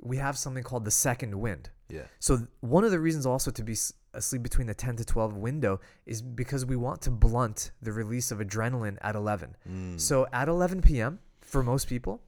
we 0.00 0.16
have 0.18 0.36
something 0.36 0.62
called 0.62 0.84
the 0.84 0.90
second 0.90 1.38
wind. 1.40 1.70
yeah, 1.88 2.02
So 2.18 2.46
one 2.60 2.84
of 2.84 2.90
the 2.90 3.00
reasons 3.00 3.24
also 3.24 3.50
to 3.50 3.62
be 3.62 3.74
asleep 4.16 4.42
between 4.42 4.66
the 4.66 4.74
10 4.74 4.96
to 4.96 5.04
12 5.04 5.36
window 5.36 5.80
is 6.06 6.22
because 6.22 6.64
we 6.66 6.76
want 6.76 7.00
to 7.02 7.10
blunt 7.10 7.70
the 7.82 7.92
release 7.92 8.30
of 8.30 8.38
adrenaline 8.38 8.98
at 9.02 9.14
11. 9.14 9.56
Mm. 9.70 10.00
So 10.00 10.26
at 10.32 10.48
11 10.48 10.82
p.m. 10.82 11.18
for 11.40 11.62
most 11.62 11.88
people, 11.88 12.22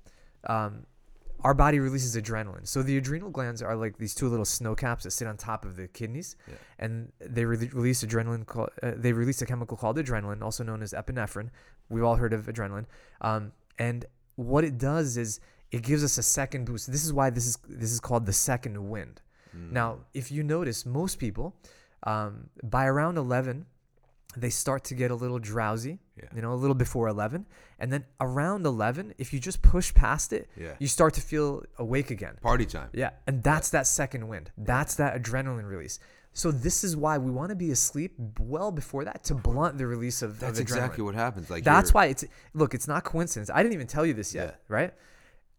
um, 0.45 0.87
our 1.45 1.55
body 1.55 1.79
releases 1.79 2.17
adrenaline. 2.17 2.67
So 2.67 2.83
the 2.83 2.97
adrenal 2.97 3.31
glands 3.31 3.63
are 3.63 3.77
like 3.77 3.99
these 3.99 4.15
two 4.15 4.29
little 4.29 4.45
snow 4.45 4.75
caps 4.75 5.05
that 5.05 5.13
sit 5.13 5.29
on 5.29 5.37
top 5.37 5.65
of 5.65 5.77
the 5.77 5.87
kidneys, 5.89 6.35
Yeah. 6.49 6.55
and 6.81 7.13
they 7.21 7.45
re- 7.45 7.71
release 7.73 8.03
adrenaline. 8.05 8.45
Uh, 8.83 8.93
they 8.97 9.13
release 9.13 9.41
a 9.43 9.47
chemical 9.47 9.77
called 9.77 9.97
adrenaline, 9.99 10.43
also 10.43 10.65
known 10.65 10.83
as 10.83 10.93
epinephrine. 10.93 11.51
We've 11.89 12.03
all 12.05 12.17
heard 12.17 12.33
of 12.33 12.47
adrenaline. 12.47 12.87
Um, 13.21 13.53
and 13.79 14.05
what 14.35 14.65
it 14.65 14.79
does 14.79 15.17
is 15.17 15.39
it 15.71 15.83
gives 15.83 16.03
us 16.03 16.19
a 16.19 16.23
second 16.25 16.65
boost. 16.65 16.91
This 16.91 17.05
is 17.05 17.13
why 17.13 17.31
this 17.31 17.47
is 17.47 17.59
this 17.69 17.93
is 17.93 18.01
called 18.01 18.27
the 18.27 18.33
second 18.33 18.89
wind. 18.89 19.21
Mm. 19.57 19.71
Now, 19.73 19.99
if 20.15 20.33
you 20.33 20.43
notice, 20.43 20.85
most 20.85 21.19
people 21.21 21.55
um, 22.05 22.51
by 22.63 22.87
around 22.87 23.19
11, 23.19 23.67
they 24.37 24.51
start 24.51 24.85
to 24.85 24.95
get 24.95 25.11
a 25.11 25.15
little 25.15 25.39
drowsy, 25.39 25.99
Yeah. 26.17 26.25
you 26.35 26.43
know, 26.43 26.53
a 26.53 26.55
little 26.55 26.75
before 26.75 27.09
11. 27.09 27.47
And 27.79 27.93
then 27.93 28.05
around 28.21 28.67
11, 28.67 29.15
if 29.19 29.33
you 29.33 29.41
just 29.41 29.63
push 29.63 29.93
past 29.95 30.33
it, 30.33 30.49
Yeah. 30.57 30.75
you 30.79 30.87
start 30.87 31.15
to 31.15 31.21
feel 31.21 31.65
awake 31.79 32.11
again. 32.11 32.37
party 32.43 32.67
time. 32.67 32.91
Yeah. 32.93 33.11
And 33.27 33.43
that's 33.43 33.71
that 33.71 33.87
second 33.87 34.29
wind. 34.29 34.51
That's 34.57 34.95
that 34.97 35.21
adrenaline 35.21 35.69
release. 35.69 35.99
So 36.35 36.53
this 36.53 36.85
is 36.85 36.95
why 36.97 37.19
we 37.19 37.31
want 37.33 37.49
to 37.51 37.57
be 37.57 37.71
asleep 37.73 38.15
well 38.39 38.71
before 38.71 39.05
that 39.05 39.25
to 39.25 39.35
blunt 39.35 39.79
the 39.79 39.87
release 39.87 40.23
of, 40.23 40.39
That's 40.39 40.59
of 40.59 40.63
exactly 40.63 41.03
what 41.03 41.15
happens. 41.17 41.51
Like 41.51 41.65
That's 41.65 41.93
why 41.93 42.07
it's 42.07 42.25
look. 42.55 42.75
It's 42.75 42.87
not 42.87 43.03
coincidence. 43.03 43.51
I 43.53 43.63
didn't 43.63 43.75
even 43.75 43.87
tell 43.89 44.07
you 44.07 44.15
this 44.15 44.35
yet, 44.35 44.47
Yeah. 44.49 44.55
right? 44.69 44.95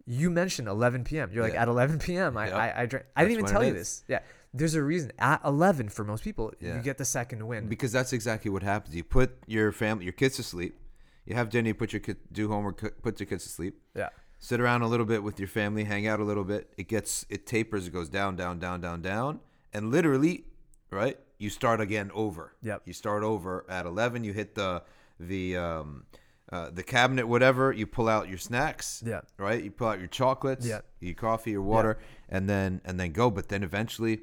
You 0.05 0.29
mentioned 0.29 0.67
11 0.69 1.03
p.m. 1.03 1.31
You're 1.33 1.43
like 1.43 1.53
Yeah. 1.53 1.63
at 1.63 1.67
11 1.67 1.99
p.m. 1.99 2.37
I 2.37 2.45
Yep. 2.47 2.55
I, 2.55 2.81
I, 2.81 2.85
drank. 2.85 3.05
I 3.15 3.23
didn't 3.23 3.39
even 3.39 3.45
tell 3.51 3.63
you 3.63 3.73
is. 3.73 3.77
this. 3.77 4.03
Yeah, 4.07 4.19
there's 4.53 4.75
a 4.75 4.83
reason. 4.83 5.11
At 5.19 5.41
11 5.45 5.89
for 5.89 6.03
most 6.03 6.23
people, 6.23 6.53
Yeah. 6.59 6.75
you 6.77 6.81
get 6.81 6.97
the 6.97 7.05
second 7.05 7.47
wind 7.47 7.69
because 7.69 7.91
that's 7.91 8.13
exactly 8.13 8.49
what 8.51 8.63
happens. 8.63 8.95
You 8.95 9.03
put 9.03 9.37
your 9.47 9.71
family, 9.71 10.03
your 10.05 10.13
kids 10.13 10.35
to 10.37 10.43
sleep. 10.43 10.79
You 11.25 11.35
have 11.35 11.49
dinner. 11.49 11.67
You 11.67 11.73
put 11.75 11.93
your 11.93 11.99
kid, 11.99 12.17
do 12.31 12.47
homework, 12.49 13.01
put 13.03 13.19
your 13.19 13.27
kids 13.27 13.43
to 13.43 13.49
sleep. 13.49 13.79
yeah, 13.95 14.09
sit 14.39 14.59
around 14.59 14.81
a 14.81 14.87
little 14.87 15.05
bit 15.05 15.21
with 15.21 15.37
your 15.37 15.47
family, 15.47 15.83
hang 15.83 16.07
out 16.07 16.19
a 16.19 16.23
little 16.23 16.43
bit. 16.43 16.73
It 16.77 16.87
gets 16.87 17.25
it 17.29 17.45
tapers, 17.45 17.85
it 17.87 17.91
goes 17.93 18.09
down, 18.09 18.35
down, 18.35 18.57
down, 18.57 18.81
down, 18.81 19.01
down, 19.03 19.39
and 19.71 19.91
literally, 19.91 20.45
right? 20.89 21.19
You 21.37 21.49
start 21.51 21.79
again 21.81 22.09
over. 22.15 22.55
Yep. 22.63 22.81
You 22.85 22.93
start 22.93 23.23
over 23.23 23.65
at 23.69 23.85
eleven. 23.85 24.23
You 24.23 24.33
hit 24.33 24.55
the 24.55 24.81
the 25.19 25.55
um, 25.57 26.05
uh, 26.51 26.71
the 26.71 26.81
cabinet, 26.83 27.27
whatever. 27.27 27.71
You 27.71 27.85
pull 27.85 28.09
out 28.09 28.27
your 28.27 28.39
snacks. 28.39 29.03
Yeah. 29.05 29.21
Right. 29.37 29.63
You 29.63 29.69
pull 29.69 29.87
out 29.89 29.99
your 29.99 30.07
chocolates. 30.07 30.65
Yeah. 30.65 30.81
Your 30.99 31.13
coffee, 31.13 31.51
your 31.51 31.61
water, 31.61 31.99
and 32.27 32.49
then 32.49 32.81
and 32.85 32.99
then 32.99 33.11
go. 33.11 33.29
But 33.29 33.49
then 33.49 33.61
eventually, 33.63 34.21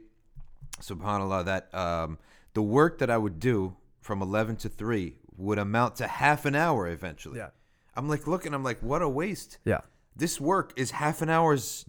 Subhanallah, 0.80 1.44
that 1.44 1.74
um, 1.74 2.18
the 2.54 2.62
work 2.62 2.98
that 2.98 3.10
I 3.10 3.18
would 3.18 3.40
do 3.40 3.76
from 4.00 4.22
eleven 4.22 4.56
to 4.56 4.68
three 4.68 5.16
would 5.36 5.58
amount 5.58 5.96
to 5.96 6.06
half 6.06 6.44
an 6.44 6.54
hour 6.54 6.88
eventually. 6.88 7.38
yeah, 7.38 7.50
I'm 7.94 8.08
like 8.08 8.26
looking. 8.26 8.54
I'm 8.54 8.62
like, 8.64 8.80
what 8.80 9.02
a 9.02 9.08
waste 9.08 9.58
yeah, 9.64 9.80
this 10.14 10.40
work 10.40 10.72
is 10.76 10.92
half 10.92 11.22
an 11.22 11.28
hour's 11.30 11.84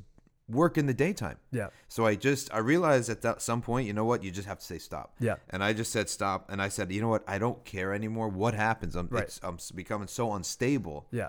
work 0.50 0.78
in 0.78 0.86
the 0.86 0.94
daytime. 0.94 1.38
yeah, 1.52 1.68
So 1.90 2.06
I 2.06 2.16
just 2.16 2.54
I 2.54 2.60
realized 2.60 3.10
at 3.10 3.22
that 3.24 3.42
some 3.42 3.62
point, 3.62 3.86
you 3.86 3.94
know 3.94 4.06
what, 4.06 4.24
you 4.24 4.32
just 4.32 4.48
have 4.48 4.60
to 4.60 4.66
say 4.66 4.78
stop. 4.78 5.14
Yeah. 5.20 5.36
And 5.50 5.62
I 5.62 5.74
just 5.74 5.92
said 5.92 6.08
stop, 6.10 6.50
and 6.50 6.62
I 6.62 6.70
said, 6.70 6.90
you 6.92 7.02
know 7.02 7.10
what, 7.10 7.24
I 7.28 7.38
don't 7.38 7.64
care 7.66 7.94
anymore. 7.94 8.30
What 8.30 8.54
happens? 8.54 8.96
I'm 8.96 9.10
Right. 9.12 9.24
it's, 9.26 9.42
I'm 9.44 9.58
becoming 9.76 10.08
so 10.08 10.32
unstable 10.34 11.08
yeah, 11.12 11.28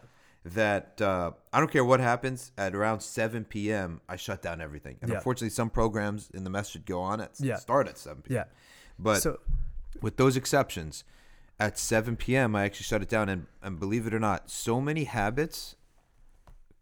that 0.54 1.00
uh, 1.00 1.32
I 1.52 1.58
don't 1.60 1.70
care 1.70 1.84
what 1.84 2.00
happens. 2.00 2.52
At 2.56 2.74
around 2.74 3.00
7 3.00 3.44
p.m., 3.44 4.00
I 4.08 4.16
shut 4.16 4.42
down 4.42 4.60
everything. 4.60 4.96
And 5.02 5.10
Yeah. 5.10 5.16
unfortunately, 5.16 5.50
some 5.50 5.70
programs 5.70 6.30
in 6.34 6.44
the 6.44 6.50
masjid 6.50 6.84
go 6.84 7.00
on 7.00 7.20
at 7.20 7.32
Yeah. 7.40 7.56
start 7.56 7.88
at 7.88 7.98
7 7.98 8.22
p.m. 8.22 8.36
yeah. 8.36 8.44
But 8.98 9.22
so 9.22 9.38
with 10.00 10.16
those 10.16 10.36
exceptions, 10.36 11.04
at 11.60 11.78
7 11.78 12.16
p.m. 12.16 12.54
I 12.54 12.64
actually 12.64 12.84
shut 12.84 13.02
it 13.02 13.08
down, 13.08 13.28
and 13.28 13.46
and 13.62 13.78
believe 13.80 14.06
it 14.06 14.14
or 14.14 14.20
not, 14.20 14.50
so 14.50 14.80
many 14.80 15.04
habits 15.04 15.74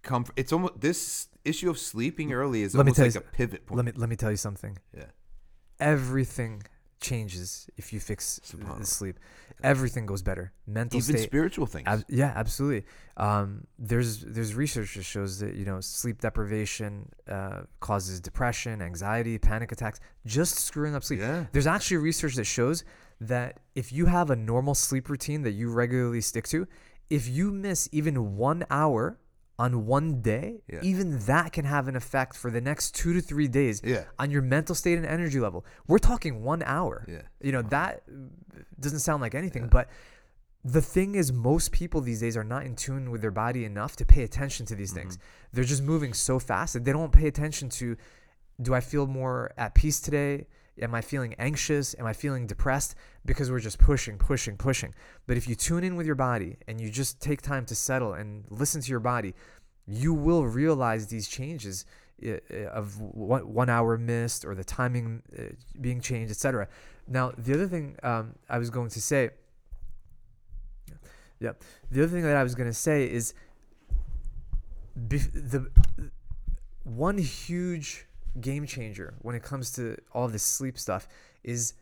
come. 0.03 0.27
It's 0.37 0.53
almost 0.53 0.81
this 0.81 1.29
issue 1.45 1.71
of 1.71 1.79
sleeping 1.79 2.33
early 2.33 2.63
is 2.63 2.75
Let 2.75 2.81
almost 2.83 2.99
like 2.99 3.15
you 3.15 3.21
a 3.21 3.23
pivot 3.23 3.67
point. 3.67 3.77
let 3.77 3.85
me 3.87 3.93
let 3.97 4.09
me 4.09 4.17
tell 4.17 4.31
you 4.31 4.37
something. 4.37 4.79
yeah, 4.97 5.05
Everything 5.81 6.63
changes 7.01 7.69
if 7.77 7.93
you 7.93 8.01
fix 8.01 8.41
the 8.53 8.87
sleep. 8.87 9.19
Everything 9.63 10.07
goes 10.07 10.23
better. 10.23 10.53
Mental 10.67 10.99
even 10.99 11.17
state. 11.17 11.27
spiritual 11.27 11.67
things. 11.67 11.87
Ab- 11.87 12.05
yeah, 12.09 12.33
absolutely. 12.37 12.85
Um, 13.17 13.67
there's 13.79 14.21
there's 14.21 14.55
research 14.55 14.95
that 14.95 15.05
shows 15.05 15.39
that 15.41 15.55
you 15.55 15.65
know 15.65 15.81
sleep 15.81 16.21
deprivation 16.21 17.09
uh, 17.29 17.63
causes 17.81 18.21
depression, 18.21 18.83
anxiety, 18.83 19.39
panic 19.39 19.73
attacks, 19.73 20.01
just 20.27 20.59
screwing 20.59 20.95
up 20.95 21.05
sleep. 21.05 21.21
Yeah. 21.21 21.47
There's 21.53 21.67
actually 21.67 21.99
research 21.99 22.35
that 22.37 22.45
shows 22.45 22.85
that 23.21 23.61
if 23.75 23.93
you 23.93 24.07
have 24.07 24.31
a 24.31 24.37
normal 24.37 24.75
sleep 24.75 25.09
routine 25.09 25.43
that 25.43 25.53
you 25.53 25.71
regularly 25.71 26.21
stick 26.21 26.47
to, 26.49 26.67
if 27.09 27.27
you 27.29 27.51
miss 27.51 27.89
even 27.93 28.37
one 28.37 28.65
hour 28.71 29.19
on 29.59 29.87
one 29.87 30.21
day, 30.21 30.63
Yeah. 30.69 30.81
even 30.83 31.19
that 31.21 31.53
can 31.53 31.65
have 31.65 31.89
an 31.89 31.97
effect 31.97 32.37
for 32.37 32.51
the 32.51 32.61
next 32.61 32.95
two 32.95 33.13
to 33.15 33.21
three 33.21 33.49
days 33.49 33.81
Yeah. 33.83 34.05
on 34.19 34.31
your 34.31 34.43
mental 34.43 34.75
state 34.75 34.99
and 34.99 35.07
energy 35.07 35.41
level. 35.41 35.65
We're 35.87 35.99
talking 35.99 36.43
one 36.43 36.63
hour. 36.63 37.05
Yeah. 37.09 37.23
You 37.41 37.53
know, 37.53 37.63
that 37.63 38.03
doesn't 38.79 38.99
sound 39.01 39.23
like 39.23 39.35
anything, 39.35 39.69
but 39.69 39.89
the 40.63 40.83
thing 40.83 41.15
is, 41.15 41.33
most 41.33 41.71
people 41.73 42.01
these 42.01 42.21
days 42.21 42.37
are 42.37 42.45
not 42.45 42.67
in 42.67 42.75
tune 42.77 43.11
with 43.11 43.23
their 43.23 43.31
body 43.31 43.65
enough 43.65 43.97
to 43.97 44.05
pay 44.05 44.25
attention 44.25 44.67
to 44.67 44.75
these 44.75 44.93
things. 44.93 45.17
Mm-hmm. 45.17 45.27
They're 45.53 45.65
just 45.65 45.83
moving 45.83 46.13
so 46.13 46.39
fast 46.39 46.75
that 46.75 46.85
they 46.85 46.93
don't 46.93 47.13
pay 47.13 47.29
attention 47.29 47.69
to 47.71 47.97
do 48.61 48.75
I 48.75 48.81
feel 48.81 49.07
more 49.07 49.53
at 49.59 49.75
peace 49.75 50.01
today? 50.01 50.47
Am 50.81 50.95
I 50.95 51.01
feeling 51.01 51.35
anxious? 51.39 51.95
Am 51.99 52.07
I 52.07 52.13
feeling 52.13 52.47
depressed? 52.47 52.95
Because 53.25 53.51
we're 53.51 53.61
just 53.61 53.79
pushing, 53.79 54.19
pushing, 54.19 54.57
pushing. 54.57 54.95
But 55.27 55.37
if 55.37 55.49
you 55.49 55.55
tune 55.55 55.85
in 55.85 55.97
with 55.97 56.07
your 56.07 56.15
body 56.15 56.59
and 56.69 56.81
you 56.81 56.91
just 56.91 57.21
take 57.21 57.41
time 57.41 57.65
to 57.67 57.75
settle 57.75 58.13
and 58.13 58.45
listen 58.51 58.81
to 58.83 58.91
your 58.91 59.01
body, 59.01 59.35
you 59.87 60.13
will 60.13 60.47
realize 60.47 61.07
these 61.07 61.29
changes 61.29 61.87
uh, 62.25 62.33
uh, 62.51 62.57
of 62.69 62.99
one, 63.01 63.69
hour 63.71 63.97
missed 63.97 64.45
or 64.45 64.55
the 64.55 64.65
timing 64.65 65.23
uh, 65.39 65.43
being 65.81 66.01
changed, 66.01 66.31
etc. 66.31 66.69
Now, 67.07 67.33
the 67.37 67.55
other 67.55 67.69
thing 67.69 67.97
um, 68.03 68.35
I 68.49 68.59
was 68.59 68.71
going 68.71 68.91
to 68.91 69.01
say, 69.01 69.31
yeah, 71.41 71.53
the 71.91 72.03
other 72.03 72.13
thing 72.13 72.23
that 72.23 72.37
I 72.37 72.43
was 72.43 72.55
going 72.55 72.69
to 72.69 72.75
say 72.75 73.11
is 73.11 73.35
the 74.95 75.71
one 76.85 77.19
huge 77.19 78.07
game 78.41 78.67
changer 78.67 79.15
when 79.21 79.35
it 79.35 79.43
comes 79.43 79.71
to 79.73 79.97
all 80.13 80.29
this 80.29 80.43
sleep 80.43 80.79
stuff 80.79 81.09
is 81.45 81.75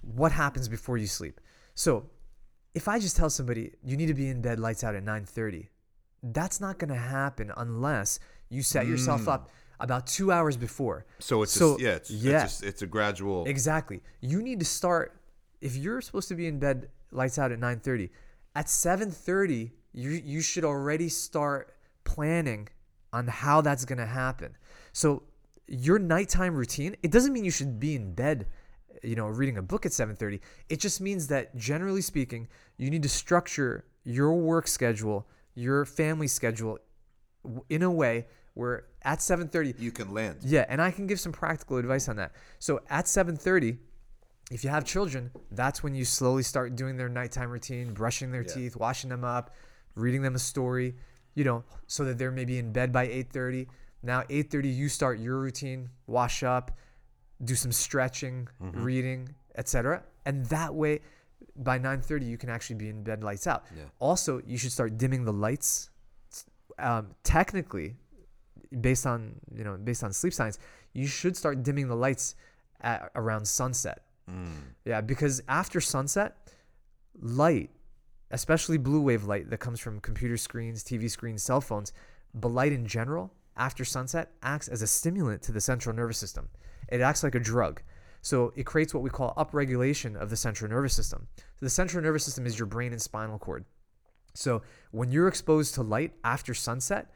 what 0.00 0.32
happens 0.32 0.68
before 0.68 0.96
you 0.98 1.06
sleep. 1.06 1.40
So, 1.74 2.06
if 2.74 2.86
I 2.88 2.98
just 2.98 3.16
tell 3.16 3.30
somebody 3.30 3.72
you 3.82 3.96
need 3.96 4.06
to 4.06 4.14
be 4.14 4.28
in 4.28 4.40
bed 4.40 4.60
lights 4.60 4.84
out 4.84 4.94
at 4.94 5.04
9:30, 5.04 5.68
that's 6.22 6.60
not 6.60 6.78
going 6.78 6.90
to 6.90 6.96
happen 7.20 7.52
unless 7.56 8.20
you 8.48 8.62
set 8.62 8.86
yourself 8.86 9.22
Mm. 9.22 9.28
up 9.34 9.50
about 9.80 10.06
2 10.06 10.32
hours 10.32 10.56
before. 10.56 11.06
So 11.18 11.42
it's 11.42 11.52
So, 11.52 11.72
just, 11.72 11.80
yeah, 11.80 11.90
it's, 11.94 12.10
yeah. 12.10 12.42
It's, 12.44 12.52
just, 12.52 12.62
it's 12.64 12.82
a 12.82 12.86
gradual. 12.86 13.46
Exactly. 13.46 14.02
You 14.20 14.42
need 14.42 14.58
to 14.60 14.66
start 14.66 15.20
if 15.60 15.76
you're 15.76 16.00
supposed 16.00 16.28
to 16.28 16.34
be 16.36 16.46
in 16.46 16.58
bed 16.58 16.88
lights 17.10 17.38
out 17.38 17.50
at 17.52 17.58
9:30, 17.58 18.10
at 18.54 18.66
7:30 18.68 19.72
you 19.92 20.10
you 20.10 20.40
should 20.40 20.64
already 20.64 21.08
start 21.08 21.74
planning 22.04 22.68
on 23.12 23.26
how 23.26 23.60
that's 23.60 23.84
going 23.84 23.98
to 23.98 24.06
happen. 24.06 24.56
So 24.92 25.22
your 25.68 25.98
nighttime 25.98 26.54
routine, 26.54 26.96
it 27.02 27.10
doesn't 27.10 27.32
mean 27.32 27.44
you 27.44 27.50
should 27.50 27.78
be 27.78 27.94
in 27.94 28.14
bed 28.14 28.46
you 29.02 29.14
know 29.14 29.26
reading 29.28 29.56
a 29.58 29.62
book 29.62 29.86
at 29.86 29.92
7:30. 29.92 30.40
It 30.68 30.80
just 30.80 31.00
means 31.00 31.28
that 31.28 31.54
generally 31.56 32.02
speaking, 32.02 32.48
you 32.78 32.90
need 32.90 33.02
to 33.04 33.08
structure 33.08 33.84
your 34.04 34.32
work 34.34 34.66
schedule, 34.66 35.28
your 35.54 35.84
family 35.84 36.26
schedule 36.26 36.78
in 37.68 37.82
a 37.82 37.90
way 37.90 38.26
where 38.54 38.86
at 39.02 39.20
7:30 39.20 39.74
you 39.78 39.92
can 39.92 40.12
land. 40.12 40.38
yeah, 40.42 40.64
and 40.68 40.82
I 40.82 40.90
can 40.90 41.06
give 41.06 41.20
some 41.20 41.32
practical 41.32 41.76
advice 41.76 42.08
on 42.08 42.16
that. 42.16 42.32
So 42.58 42.80
at 42.90 43.06
7:30, 43.06 43.78
if 44.50 44.64
you 44.64 44.70
have 44.70 44.84
children, 44.84 45.30
that's 45.52 45.82
when 45.82 45.94
you 45.94 46.04
slowly 46.04 46.42
start 46.42 46.74
doing 46.74 46.96
their 46.96 47.08
nighttime 47.08 47.50
routine, 47.50 47.92
brushing 47.94 48.32
their 48.32 48.42
Yeah. 48.42 48.54
teeth, 48.54 48.74
washing 48.76 49.10
them 49.10 49.22
up, 49.22 49.54
reading 49.94 50.22
them 50.22 50.34
a 50.34 50.38
story, 50.40 50.96
you 51.34 51.44
know, 51.44 51.62
so 51.86 52.04
that 52.04 52.18
they're 52.18 52.32
maybe 52.32 52.58
in 52.58 52.72
bed 52.72 52.90
by 52.92 53.04
8:30. 53.06 53.68
Now 54.02 54.22
8:30 54.28 54.74
you 54.74 54.88
start 54.88 55.18
your 55.18 55.38
routine, 55.38 55.90
wash 56.06 56.42
up, 56.42 56.76
do 57.44 57.54
some 57.54 57.72
stretching, 57.72 58.48
Mm-hmm. 58.62 58.82
reading, 58.82 59.28
etc. 59.56 60.02
And 60.24 60.46
that 60.46 60.74
way 60.74 61.00
by 61.56 61.78
9:30 61.78 62.26
you 62.28 62.38
can 62.38 62.48
actually 62.50 62.76
be 62.76 62.88
in 62.88 63.02
bed 63.02 63.22
lights 63.24 63.46
out. 63.46 63.64
Yeah. 63.76 63.84
Also, 63.98 64.40
you 64.46 64.56
should 64.58 64.72
start 64.72 64.96
dimming 64.98 65.24
the 65.24 65.32
lights. 65.32 65.90
Um, 66.78 67.08
technically, 67.24 67.96
based 68.80 69.06
on 69.06 69.40
you 69.54 69.64
know 69.64 69.76
based 69.76 70.04
on 70.04 70.12
sleep 70.12 70.32
science, 70.32 70.58
you 70.92 71.06
should 71.06 71.36
start 71.36 71.62
dimming 71.64 71.88
the 71.88 71.96
lights 71.96 72.36
at 72.80 73.10
around 73.16 73.46
sunset. 73.48 74.02
Mm. 74.30 74.60
Yeah, 74.84 75.00
because 75.00 75.42
after 75.48 75.80
sunset, 75.80 76.36
light, 77.20 77.70
especially 78.30 78.78
blue 78.78 79.00
wave 79.00 79.24
light 79.24 79.50
that 79.50 79.58
comes 79.58 79.80
from 79.80 80.00
computer 80.00 80.36
screens, 80.36 80.84
TV 80.84 81.10
screens, 81.10 81.42
cell 81.42 81.60
phones, 81.60 81.92
but 82.34 82.48
light 82.48 82.72
in 82.72 82.86
general 82.86 83.32
after 83.58 83.84
sunset 83.84 84.30
acts 84.42 84.68
as 84.68 84.82
a 84.82 84.86
stimulant 84.86 85.42
to 85.42 85.52
the 85.52 85.60
central 85.60 85.94
nervous 85.94 86.18
system. 86.18 86.48
It 86.88 87.00
acts 87.00 87.22
like 87.22 87.34
a 87.34 87.40
drug. 87.40 87.82
So 88.22 88.52
it 88.56 88.64
creates 88.64 88.94
what 88.94 89.02
we 89.02 89.10
call 89.10 89.34
upregulation 89.36 90.16
of 90.16 90.30
the 90.30 90.36
central 90.36 90.70
nervous 90.70 90.94
system. 90.94 91.28
So 91.36 91.66
the 91.66 91.70
central 91.70 92.02
nervous 92.02 92.24
system 92.24 92.46
is 92.46 92.58
your 92.58 92.66
brain 92.66 92.92
and 92.92 93.00
spinal 93.00 93.38
cord. 93.38 93.64
So 94.34 94.62
when 94.90 95.10
you're 95.10 95.28
exposed 95.28 95.74
to 95.74 95.82
light 95.82 96.12
after 96.24 96.54
sunset, 96.54 97.10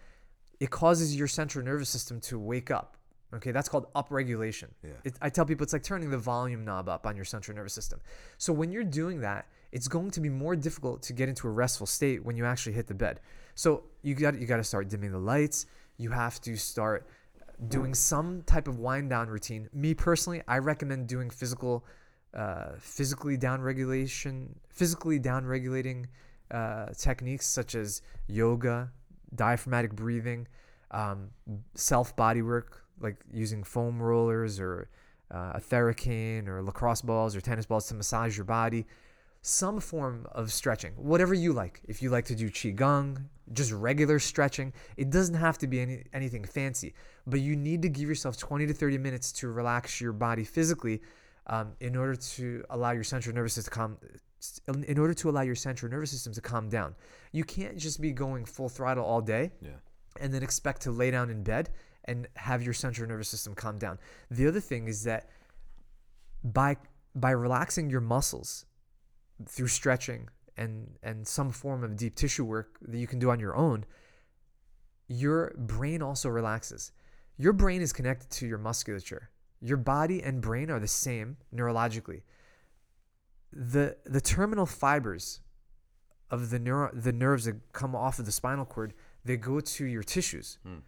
it 0.60 0.70
causes 0.70 1.16
your 1.16 1.28
central 1.28 1.64
nervous 1.64 1.88
system 1.88 2.20
to 2.22 2.38
wake 2.38 2.70
up. 2.70 2.96
Okay, 3.34 3.50
that's 3.50 3.68
called 3.68 3.92
upregulation. 3.94 4.68
Yeah. 4.82 4.90
It, 5.04 5.14
I 5.22 5.30
tell 5.30 5.46
people 5.46 5.64
it's 5.64 5.72
like 5.72 5.82
turning 5.82 6.10
the 6.10 6.18
volume 6.18 6.64
knob 6.64 6.88
up 6.88 7.06
on 7.06 7.16
your 7.16 7.24
central 7.24 7.56
nervous 7.56 7.72
system. 7.72 8.00
So 8.36 8.52
when 8.52 8.70
you're 8.70 8.84
doing 8.84 9.20
that, 9.20 9.46
it's 9.72 9.88
going 9.88 10.10
to 10.10 10.20
be 10.20 10.28
more 10.28 10.54
difficult 10.54 11.02
to 11.04 11.14
get 11.14 11.30
into 11.30 11.48
a 11.48 11.50
restful 11.50 11.86
state 11.86 12.24
when 12.24 12.36
you 12.36 12.44
actually 12.44 12.74
hit 12.74 12.88
the 12.88 12.94
bed. 12.94 13.20
So 13.54 13.84
you 14.02 14.14
got 14.14 14.38
you 14.38 14.46
got 14.46 14.58
to 14.58 14.64
start 14.64 14.88
dimming 14.88 15.12
the 15.12 15.18
lights. 15.18 15.66
You 15.96 16.10
have 16.10 16.40
to 16.42 16.56
start 16.56 17.06
doing 17.68 17.94
some 17.94 18.42
type 18.42 18.68
of 18.68 18.78
wind 18.78 19.10
down 19.10 19.28
routine. 19.28 19.68
Me 19.72 19.94
personally, 19.94 20.42
I 20.48 20.58
recommend 20.58 21.06
doing 21.06 21.30
physical, 21.30 21.84
uh, 22.34 22.70
physically 22.78 23.36
down 23.36 23.60
regulation, 23.60 24.58
physically 24.68 25.18
down 25.18 25.46
regulating 25.46 26.08
uh, 26.50 26.86
techniques 26.98 27.46
such 27.46 27.74
as 27.74 28.02
yoga, 28.26 28.90
diaphragmatic 29.34 29.94
breathing, 29.94 30.48
um, 30.90 31.30
self 31.74 32.14
body 32.16 32.42
work 32.42 32.84
like 33.00 33.16
using 33.32 33.64
foam 33.64 34.00
rollers 34.00 34.60
or 34.60 34.88
uh, 35.32 35.52
a 35.54 35.60
theracane 35.60 36.46
or 36.46 36.62
lacrosse 36.62 37.02
balls 37.02 37.34
or 37.34 37.40
tennis 37.40 37.66
balls 37.66 37.86
to 37.88 37.94
massage 37.94 38.36
your 38.36 38.44
body. 38.44 38.86
Some 39.44 39.80
form 39.80 40.26
of 40.30 40.52
stretching, 40.52 40.92
whatever 40.92 41.34
you 41.34 41.52
like. 41.52 41.80
If 41.88 42.00
you 42.00 42.10
like 42.10 42.26
to 42.26 42.34
do 42.36 42.48
qigong, 42.48 43.24
just 43.52 43.72
regular 43.72 44.20
stretching, 44.20 44.72
it 44.96 45.10
doesn't 45.10 45.34
have 45.34 45.58
to 45.58 45.66
be 45.66 45.80
any, 45.80 46.04
anything 46.12 46.44
fancy, 46.44 46.94
but 47.26 47.40
you 47.40 47.56
need 47.56 47.82
to 47.82 47.88
give 47.88 48.08
yourself 48.08 48.36
20 48.38 48.68
to 48.68 48.72
30 48.72 48.98
minutes 48.98 49.32
to 49.32 49.48
relax 49.48 50.00
your 50.00 50.12
body 50.12 50.44
physically 50.44 51.02
um, 51.48 51.72
in 51.80 51.96
order 51.96 52.14
to 52.14 52.64
allow 52.70 52.92
your 52.92 53.02
central 53.02 53.34
nervous 53.34 53.54
system 53.54 53.70
to 53.72 53.76
calm 53.76 53.98
in 54.88 54.98
order 54.98 55.14
to 55.14 55.30
allow 55.30 55.42
your 55.42 55.54
central 55.54 55.90
nervous 55.90 56.10
system 56.10 56.32
to 56.32 56.40
calm 56.40 56.68
down. 56.68 56.94
You 57.32 57.44
can't 57.44 57.76
just 57.76 58.00
be 58.00 58.12
going 58.12 58.44
full 58.44 58.68
throttle 58.68 59.04
all 59.04 59.20
day 59.20 59.52
Yeah. 59.60 59.70
and 60.20 60.32
then 60.34 60.42
expect 60.42 60.82
to 60.82 60.90
lay 60.90 61.10
down 61.12 61.30
in 61.30 61.42
bed 61.44 61.70
and 62.06 62.26
have 62.34 62.60
your 62.62 62.74
central 62.74 63.08
nervous 63.08 63.28
system 63.28 63.54
calm 63.54 63.78
down. 63.78 63.98
The 64.30 64.46
other 64.48 64.60
thing 64.60 64.88
is 64.88 65.04
that 65.04 65.28
by 66.44 66.76
by 67.14 67.30
relaxing 67.32 67.90
your 67.90 68.00
muscles 68.00 68.66
through 69.48 69.68
stretching 69.68 70.28
and 70.56 70.98
and 71.02 71.26
some 71.26 71.50
form 71.50 71.82
of 71.84 71.96
deep 71.96 72.14
tissue 72.14 72.44
work 72.44 72.78
that 72.82 72.98
you 72.98 73.06
can 73.06 73.18
do 73.18 73.30
on 73.30 73.40
your 73.40 73.56
own, 73.56 73.84
your 75.08 75.52
brain 75.56 76.02
also 76.02 76.28
relaxes. 76.28 76.92
Your 77.36 77.52
brain 77.52 77.82
is 77.82 77.92
connected 77.92 78.30
to 78.30 78.46
your 78.46 78.58
musculature. 78.58 79.30
Your 79.60 79.76
body 79.76 80.22
and 80.22 80.40
brain 80.40 80.70
are 80.70 80.80
the 80.80 80.88
same 80.88 81.36
neurologically. 81.54 82.22
The 83.52 83.96
the 84.04 84.20
terminal 84.20 84.66
fibers 84.66 85.40
of 86.30 86.50
the 86.50 86.58
neuro, 86.58 86.90
the 86.94 87.12
nerves 87.12 87.44
that 87.44 87.72
come 87.72 87.94
off 87.94 88.18
of 88.18 88.26
the 88.26 88.32
spinal 88.32 88.64
cord, 88.64 88.94
they 89.24 89.36
go 89.36 89.60
to 89.60 89.84
your 89.84 90.02
tissues. 90.02 90.58
Hmm. 90.64 90.78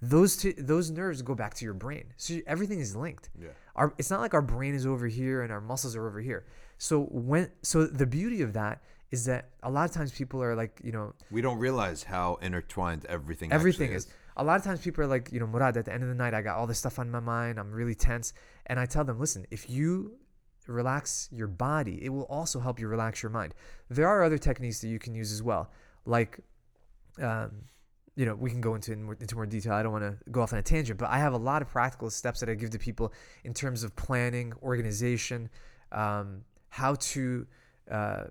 Those 0.00 0.36
ti- 0.36 0.54
those 0.58 0.90
nerves 0.90 1.22
go 1.22 1.36
back 1.36 1.54
to 1.54 1.64
your 1.64 1.74
brain. 1.74 2.12
So 2.16 2.40
everything 2.46 2.80
is 2.80 2.96
linked. 2.96 3.30
Yeah. 3.40 3.50
Our 3.76 3.94
it's 3.98 4.10
not 4.10 4.20
like 4.20 4.34
our 4.34 4.42
brain 4.42 4.74
is 4.74 4.84
over 4.84 5.06
here 5.06 5.42
and 5.42 5.52
our 5.52 5.60
muscles 5.60 5.94
are 5.94 6.06
over 6.08 6.20
here. 6.20 6.44
So 6.82 7.04
when 7.12 7.48
so 7.62 7.86
the 7.86 8.06
beauty 8.06 8.42
of 8.42 8.54
that 8.54 8.82
is 9.12 9.24
that 9.26 9.50
a 9.62 9.70
lot 9.70 9.88
of 9.88 9.94
times 9.94 10.10
people 10.10 10.42
are 10.42 10.56
like, 10.56 10.80
you 10.82 10.90
know, 10.90 11.14
We 11.30 11.40
don't 11.40 11.58
realize 11.58 12.02
how 12.02 12.40
intertwined 12.42 13.04
everything. 13.04 13.52
everything 13.52 13.90
actually 13.90 13.98
is. 13.98 14.08
A 14.36 14.42
lot 14.42 14.56
of 14.56 14.64
times 14.64 14.80
people 14.80 15.04
are 15.04 15.06
like, 15.06 15.30
you 15.30 15.38
know, 15.38 15.46
Morad, 15.46 15.76
at 15.76 15.84
the 15.84 15.92
end 15.92 16.02
of 16.02 16.08
the 16.08 16.16
night, 16.16 16.34
I 16.34 16.42
got 16.42 16.56
all 16.58 16.66
this 16.66 16.80
stuff 16.80 16.98
on 16.98 17.08
my 17.08 17.20
mind. 17.20 17.60
I'm 17.60 17.70
really 17.70 17.94
tense. 17.94 18.32
And 18.66 18.80
I 18.80 18.86
tell 18.86 19.04
them, 19.04 19.20
listen, 19.20 19.46
if 19.52 19.70
you 19.70 20.16
relax 20.66 21.28
your 21.30 21.46
body, 21.46 22.04
it 22.04 22.08
will 22.08 22.24
also 22.24 22.58
help 22.58 22.80
you 22.80 22.88
relax 22.88 23.22
your 23.22 23.30
mind. 23.30 23.54
There 23.88 24.08
are 24.08 24.24
other 24.24 24.38
techniques 24.38 24.80
that 24.80 24.88
you 24.88 24.98
can 24.98 25.14
use 25.14 25.30
as 25.30 25.40
well. 25.40 25.70
Like, 26.04 26.40
um, 27.20 27.50
you 28.16 28.26
know, 28.26 28.34
we 28.34 28.50
can 28.50 28.60
go 28.60 28.74
into 28.74 28.92
in 28.92 29.04
more, 29.04 29.16
into 29.20 29.36
more 29.36 29.46
detail. 29.46 29.74
I 29.74 29.84
don't 29.84 29.92
want 29.92 30.02
to 30.02 30.16
go 30.32 30.42
off 30.42 30.52
on 30.52 30.58
a 30.58 30.62
tangent, 30.62 30.98
but 30.98 31.10
I 31.10 31.18
have 31.18 31.32
a 31.32 31.42
lot 31.50 31.62
of 31.62 31.68
practical 31.68 32.10
steps 32.10 32.40
that 32.40 32.48
I 32.48 32.54
give 32.54 32.70
to 32.70 32.78
people 32.80 33.12
in 33.44 33.54
terms 33.54 33.84
of 33.84 33.94
planning, 33.94 34.52
organization, 34.64 35.48
um, 35.92 36.42
how 36.72 36.94
to 36.94 37.46
uh, 37.90 38.24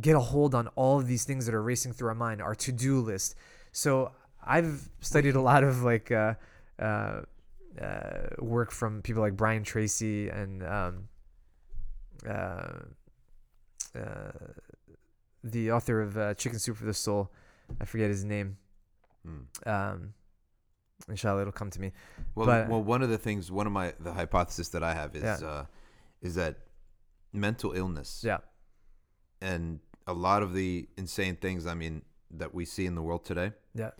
get 0.00 0.14
a 0.14 0.20
hold 0.20 0.54
on 0.54 0.68
all 0.76 1.00
of 1.00 1.08
these 1.08 1.24
things 1.24 1.46
that 1.46 1.54
are 1.54 1.62
racing 1.62 1.92
through 1.92 2.06
our 2.08 2.14
mind, 2.14 2.40
our 2.40 2.54
to-do 2.54 3.00
list. 3.00 3.34
So 3.72 4.12
I've 4.46 4.88
studied 5.00 5.34
a 5.34 5.40
lot 5.40 5.64
of 5.64 5.82
like 5.82 6.12
uh, 6.12 6.34
uh, 6.78 7.22
uh, 7.80 8.28
work 8.38 8.70
from 8.70 9.02
people 9.02 9.20
like 9.20 9.36
Brian 9.36 9.64
Tracy 9.64 10.28
and 10.28 10.62
um, 10.62 11.08
uh, 12.24 12.82
uh, 13.98 14.30
the 15.42 15.72
author 15.72 16.00
of 16.02 16.16
uh, 16.16 16.34
Chicken 16.34 16.60
Soup 16.60 16.76
for 16.76 16.84
the 16.84 16.94
Soul. 16.94 17.32
I 17.80 17.84
forget 17.84 18.10
his 18.10 18.24
name. 18.24 18.58
Mm. 19.26 19.66
Um, 19.66 20.14
inshallah, 21.08 21.40
it'll 21.40 21.52
come 21.52 21.70
to 21.70 21.80
me. 21.80 21.90
Well, 22.36 22.46
But- 22.46 22.68
well, 22.68 22.82
one 22.82 23.02
of 23.02 23.08
the 23.08 23.18
things, 23.18 23.50
one 23.50 23.66
of 23.66 23.72
my 23.72 23.92
the 23.98 24.12
hypothesis 24.12 24.68
that 24.68 24.84
I 24.84 24.94
have 24.94 25.16
is 25.16 25.24
Yeah. 25.24 25.48
uh, 25.48 25.64
is 26.22 26.36
that 26.36 26.58
mental 27.32 27.72
illness 27.72 28.22
Yeah, 28.24 28.38
and 29.40 29.80
a 30.06 30.12
lot 30.12 30.42
of 30.42 30.54
the 30.54 30.88
insane 30.96 31.36
things. 31.36 31.66
I 31.66 31.74
mean, 31.74 32.02
that 32.30 32.54
we 32.54 32.64
see 32.64 32.86
in 32.86 32.94
the 32.94 33.02
world 33.02 33.24
today. 33.24 33.52
yeah, 33.74 33.90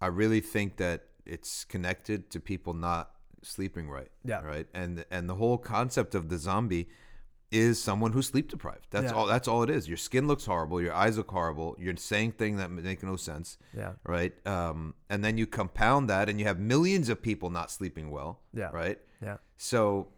I 0.00 0.06
really 0.08 0.40
think 0.40 0.76
that 0.76 1.04
it's 1.24 1.64
connected 1.64 2.30
to 2.30 2.40
people 2.40 2.74
not 2.74 3.10
sleeping 3.42 3.88
right. 3.88 4.10
Yeah. 4.24 4.40
Right. 4.42 4.66
And 4.74 5.04
and 5.10 5.28
the 5.28 5.34
whole 5.36 5.58
concept 5.58 6.14
of 6.14 6.28
the 6.28 6.38
zombie 6.38 6.88
is 7.52 7.80
someone 7.80 8.12
who's 8.12 8.26
sleep 8.26 8.50
deprived. 8.50 8.86
That's 8.90 9.06
Yeah. 9.12 9.12
all. 9.16 9.26
That's 9.26 9.46
all 9.46 9.62
it 9.62 9.70
is. 9.70 9.86
Your 9.88 9.96
skin 9.96 10.26
looks 10.26 10.46
horrible. 10.46 10.80
Your 10.82 10.92
eyes 10.92 11.16
look 11.16 11.30
horrible. 11.30 11.76
You're 11.78 11.96
saying 11.96 12.32
things 12.32 12.58
that 12.58 12.70
make 12.70 13.02
no 13.04 13.14
sense. 13.16 13.56
yeah, 13.72 13.92
Right. 14.04 14.32
Um, 14.46 14.94
and 15.08 15.24
then 15.24 15.38
you 15.38 15.46
compound 15.46 16.10
that, 16.10 16.28
and 16.28 16.40
you 16.40 16.46
have 16.46 16.58
millions 16.58 17.08
of 17.08 17.22
people 17.22 17.50
not 17.50 17.70
sleeping 17.70 18.10
well. 18.10 18.40
Yeah. 18.52 18.70
Right. 18.72 18.98
yeah. 19.22 19.36
So 19.56 20.08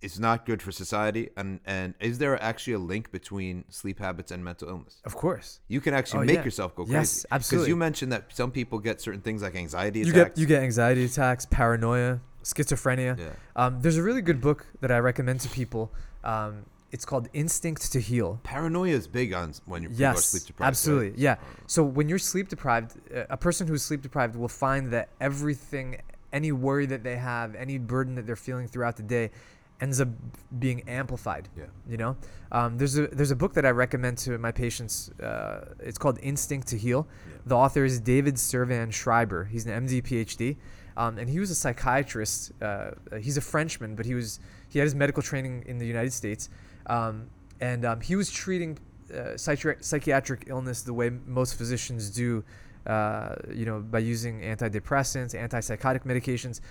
it's 0.00 0.18
not 0.18 0.46
good 0.46 0.62
for 0.62 0.70
society. 0.72 1.30
And 1.36 1.60
and 1.66 1.94
is 2.00 2.18
there 2.18 2.40
actually 2.42 2.74
a 2.74 2.78
link 2.78 3.10
between 3.10 3.64
sleep 3.68 3.98
habits 3.98 4.30
and 4.30 4.44
mental 4.44 4.68
illness? 4.68 5.00
Of 5.04 5.14
course. 5.16 5.60
You 5.68 5.80
can 5.80 5.94
actually 5.94 6.20
Oh, 6.24 6.26
make 6.26 6.36
yeah. 6.36 6.44
yourself 6.44 6.74
go 6.76 6.84
crazy. 6.84 6.94
Yes, 6.94 7.26
absolutely 7.30 7.64
Because 7.64 7.68
you 7.68 7.76
mentioned 7.76 8.12
that 8.12 8.24
some 8.34 8.50
people 8.50 8.78
get 8.78 9.00
certain 9.00 9.20
things 9.20 9.42
like 9.42 9.54
anxiety 9.56 10.00
You 10.00 10.12
attacks. 10.12 10.30
get 10.30 10.38
you 10.38 10.46
get 10.46 10.62
anxiety 10.62 11.04
attacks, 11.04 11.46
paranoia, 11.46 12.20
schizophrenia. 12.44 13.18
Yeah. 13.18 13.30
Um, 13.56 13.80
there's 13.82 13.96
a 13.96 14.02
really 14.02 14.22
good 14.22 14.40
book 14.40 14.66
that 14.80 14.90
I 14.90 14.98
recommend 14.98 15.40
to 15.40 15.48
people. 15.48 15.90
Um, 16.24 16.64
it's 16.90 17.04
called 17.04 17.28
Instinct 17.34 17.92
to 17.92 18.00
Heal. 18.00 18.40
Paranoia 18.44 18.92
is 18.92 19.06
big 19.06 19.34
on 19.34 19.52
when 19.66 19.82
you're 19.82 19.92
Yes, 19.92 20.24
sleep 20.24 20.44
deprived. 20.44 20.68
absolutely. 20.68 21.10
right? 21.10 21.18
Yeah. 21.18 21.36
So 21.66 21.84
when 21.84 22.08
you're 22.08 22.18
sleep 22.18 22.48
deprived, 22.48 22.94
a 23.28 23.36
person 23.36 23.66
who's 23.66 23.82
sleep 23.82 24.00
deprived 24.00 24.36
will 24.36 24.48
find 24.48 24.90
that 24.92 25.10
everything, 25.20 26.00
any 26.32 26.50
worry 26.50 26.86
that 26.86 27.02
they 27.02 27.16
have, 27.16 27.54
any 27.54 27.76
burden 27.76 28.14
that 28.14 28.26
they're 28.26 28.36
feeling 28.36 28.68
throughout 28.68 28.96
the 28.96 29.02
day, 29.02 29.30
ends 29.80 30.00
up 30.00 30.08
being 30.58 30.82
amplified. 30.88 31.48
Yeah. 31.56 31.64
You 31.88 31.96
know, 31.96 32.16
um, 32.52 32.78
there's 32.78 32.98
a 32.98 33.06
there's 33.08 33.30
a 33.30 33.36
book 33.36 33.54
that 33.54 33.64
I 33.64 33.70
recommend 33.70 34.18
to 34.18 34.38
my 34.38 34.52
patients. 34.52 35.10
Uh, 35.20 35.74
it's 35.80 35.98
called 35.98 36.18
Instinct 36.22 36.68
to 36.68 36.78
Heal. 36.78 37.06
Yeah. 37.06 37.36
The 37.46 37.56
author 37.56 37.84
is 37.84 38.00
David 38.00 38.38
Servan 38.38 38.90
Schreiber. 38.90 39.44
He's 39.44 39.66
an 39.66 39.86
MD 39.86 40.02
PhD, 40.02 40.56
um, 40.96 41.18
and 41.18 41.28
he 41.28 41.38
was 41.38 41.50
a 41.50 41.54
psychiatrist. 41.54 42.52
Uh, 42.60 42.90
he's 43.20 43.36
a 43.36 43.40
Frenchman, 43.40 43.94
but 43.94 44.06
he 44.06 44.14
was 44.14 44.40
he 44.68 44.78
had 44.78 44.86
his 44.86 44.94
medical 44.94 45.22
training 45.22 45.64
in 45.66 45.78
the 45.78 45.86
United 45.86 46.12
States, 46.12 46.50
um, 46.86 47.28
and 47.60 47.84
um, 47.84 48.00
he 48.00 48.16
was 48.16 48.30
treating 48.30 48.78
uh, 49.14 49.36
psychiatric 49.36 49.84
psychiatric 49.84 50.44
illness 50.48 50.82
the 50.82 50.94
way 50.94 51.10
most 51.26 51.54
physicians 51.54 52.10
do. 52.10 52.44
Uh, 52.86 53.34
you 53.52 53.66
know, 53.66 53.80
by 53.80 53.98
using 53.98 54.40
antidepressants, 54.40 55.34
antipsychotic 55.34 56.04
medications. 56.04 56.62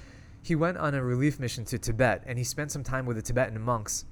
He 0.42 0.56
went 0.56 0.78
on 0.78 0.94
a 0.94 1.04
relief 1.04 1.40
mission 1.40 1.66
to 1.66 1.78
Tibet, 1.78 2.24
and 2.26 2.38
he 2.38 2.44
spent 2.44 2.72
some 2.72 2.84
time 2.84 3.06
with 3.06 3.18
the 3.18 3.22
Tibetan 3.24 3.62
monks 3.62 4.06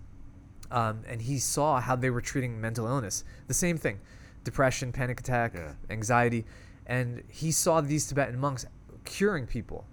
um, 0.71 1.03
and 1.07 1.21
he 1.21 1.37
saw 1.37 1.79
how 1.79 1.95
they 1.95 2.09
were 2.09 2.21
treating 2.21 2.59
mental 2.59 2.87
illness. 2.87 3.23
The 3.47 3.53
same 3.53 3.77
thing, 3.77 3.99
depression, 4.43 4.91
panic 4.91 5.19
attack, 5.19 5.53
Yeah. 5.53 5.73
anxiety, 5.89 6.45
and 6.87 7.23
he 7.27 7.51
saw 7.51 7.81
these 7.81 8.07
Tibetan 8.07 8.39
monks 8.39 8.65
curing 9.03 9.45
people 9.45 9.85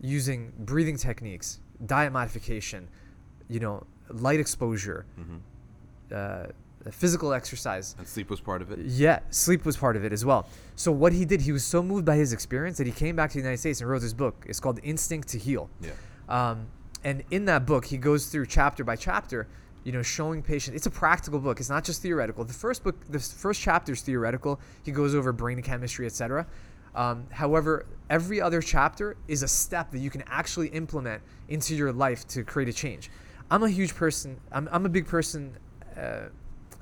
using 0.00 0.52
breathing 0.58 0.96
techniques, 0.96 1.60
diet 1.84 2.12
modification, 2.12 2.88
you 3.48 3.58
know, 3.60 3.84
light 4.08 4.38
exposure, 4.40 5.06
Mhm. 5.18 5.40
uh, 6.12 6.52
physical 6.92 7.32
exercise. 7.32 7.94
And 7.98 8.06
sleep 8.06 8.30
was 8.30 8.40
part 8.40 8.62
of 8.62 8.70
it. 8.70 8.78
Yeah, 8.80 9.20
sleep 9.30 9.64
was 9.64 9.76
part 9.76 9.96
of 9.96 10.04
it 10.04 10.12
as 10.12 10.24
well. 10.24 10.48
So 10.76 10.92
what 10.92 11.12
he 11.12 11.24
did, 11.24 11.40
he 11.40 11.52
was 11.52 11.64
so 11.64 11.82
moved 11.82 12.04
by 12.04 12.16
his 12.16 12.32
experience 12.32 12.78
that 12.78 12.86
he 12.86 12.92
came 12.92 13.16
back 13.16 13.30
to 13.30 13.34
the 13.34 13.42
United 13.42 13.58
States 13.58 13.80
and 13.80 13.90
wrote 13.90 14.02
this 14.02 14.12
book. 14.12 14.44
It's 14.48 14.60
called 14.60 14.80
Instinct 14.82 15.28
to 15.28 15.38
Heal. 15.38 15.68
Yeah. 15.80 15.90
Um, 16.28 16.66
and 17.04 17.22
in 17.30 17.44
that 17.46 17.66
book, 17.66 17.84
he 17.84 17.98
goes 17.98 18.26
through 18.26 18.46
chapter 18.46 18.82
by 18.84 18.96
chapter, 18.96 19.46
you 19.84 19.92
know, 19.92 20.02
showing 20.02 20.42
patients. 20.42 20.76
It's 20.76 20.86
a 20.86 20.90
practical 20.90 21.38
book. 21.38 21.60
It's 21.60 21.70
not 21.70 21.84
just 21.84 22.02
theoretical. 22.02 22.44
The 22.44 22.52
first 22.52 22.82
book, 22.82 22.96
the 23.08 23.20
first 23.20 23.60
chapter 23.60 23.92
is 23.92 24.00
theoretical. 24.00 24.60
He 24.82 24.90
goes 24.90 25.14
over 25.14 25.32
brain 25.32 25.62
chemistry, 25.62 26.06
etc. 26.06 26.46
Um, 26.94 27.26
however, 27.30 27.86
every 28.10 28.40
other 28.40 28.60
chapter 28.62 29.16
is 29.28 29.42
a 29.42 29.48
step 29.48 29.90
that 29.92 29.98
you 29.98 30.10
can 30.10 30.24
actually 30.26 30.68
implement 30.68 31.22
into 31.48 31.74
your 31.74 31.92
life 31.92 32.26
to 32.28 32.42
create 32.42 32.68
a 32.68 32.72
change. 32.72 33.10
I'm 33.50 33.62
a 33.62 33.70
huge 33.70 33.94
person. 33.94 34.40
I'm, 34.50 34.68
I'm 34.72 34.86
a 34.86 34.88
big 34.88 35.06
person. 35.06 35.56
Uh, 35.96 36.28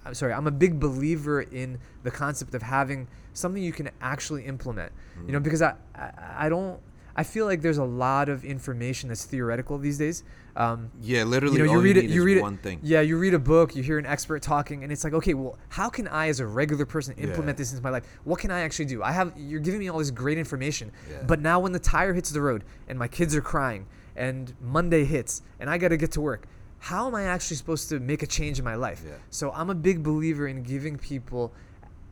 I'm 0.04 0.14
sorry. 0.14 0.32
I'm 0.32 0.46
a 0.46 0.50
big 0.50 0.78
believer 0.78 1.42
in 1.42 1.78
the 2.02 2.10
concept 2.10 2.54
of 2.54 2.62
having 2.62 3.08
something 3.32 3.62
you 3.62 3.72
can 3.72 3.90
actually 4.00 4.44
implement. 4.44 4.92
You 5.26 5.32
know, 5.32 5.40
because 5.40 5.62
I, 5.62 5.74
I, 5.94 6.10
I 6.40 6.48
don't. 6.48 6.80
I 7.16 7.22
feel 7.22 7.46
like 7.46 7.62
there's 7.62 7.78
a 7.78 7.84
lot 7.84 8.28
of 8.28 8.44
information 8.44 9.08
that's 9.08 9.24
theoretical 9.24 9.78
these 9.78 9.98
days. 9.98 10.24
Um, 10.56 10.90
Yeah, 11.00 11.22
literally. 11.22 11.58
you 11.58 11.64
know, 11.64 11.72
you 11.72 11.80
read 11.80 11.94
you 11.94 12.02
it. 12.02 12.06
need 12.06 12.14
You 12.14 12.24
read 12.24 12.42
one 12.42 12.54
it. 12.54 12.60
thing. 12.62 12.80
Yeah, 12.82 13.02
you 13.02 13.16
read 13.18 13.34
a 13.34 13.38
book. 13.38 13.76
You 13.76 13.84
hear 13.84 13.98
an 13.98 14.06
expert 14.06 14.42
talking, 14.42 14.82
and 14.82 14.90
it's 14.92 15.04
like, 15.04 15.12
okay, 15.14 15.32
well, 15.34 15.56
how 15.68 15.88
can 15.88 16.08
I, 16.08 16.26
as 16.28 16.40
a 16.40 16.46
regular 16.46 16.84
person, 16.84 17.14
implement 17.14 17.50
Yeah. 17.56 17.60
this 17.60 17.70
into 17.70 17.84
my 17.84 17.90
life? 17.90 18.04
What 18.24 18.40
can 18.40 18.50
I 18.50 18.60
actually 18.60 18.86
do? 18.86 19.00
I 19.04 19.12
have. 19.12 19.32
You're 19.36 19.60
giving 19.60 19.78
me 19.78 19.88
all 19.88 19.98
this 19.98 20.10
great 20.10 20.38
information, 20.38 20.90
Yeah. 21.08 21.22
but 21.24 21.40
now 21.40 21.60
when 21.60 21.70
the 21.70 21.78
tire 21.78 22.14
hits 22.14 22.30
the 22.32 22.40
road 22.40 22.64
and 22.88 22.98
my 22.98 23.06
kids 23.08 23.34
are 23.36 23.40
crying, 23.40 23.86
and 24.16 24.52
Monday 24.60 25.04
hits, 25.04 25.40
and 25.60 25.70
I 25.70 25.78
got 25.78 25.88
to 25.88 25.96
get 25.96 26.10
to 26.12 26.20
work, 26.20 26.46
how 26.84 27.06
am 27.06 27.14
I 27.14 27.22
actually 27.22 27.56
supposed 27.56 27.88
to 27.88 27.98
make 27.98 28.22
a 28.22 28.26
change 28.26 28.58
in 28.58 28.64
my 28.64 28.74
life? 28.74 29.02
Yeah. 29.06 29.14
So 29.30 29.50
I'm 29.52 29.70
a 29.70 29.74
big 29.74 30.02
believer 30.02 30.46
in 30.46 30.62
giving 30.62 30.98
people 30.98 31.50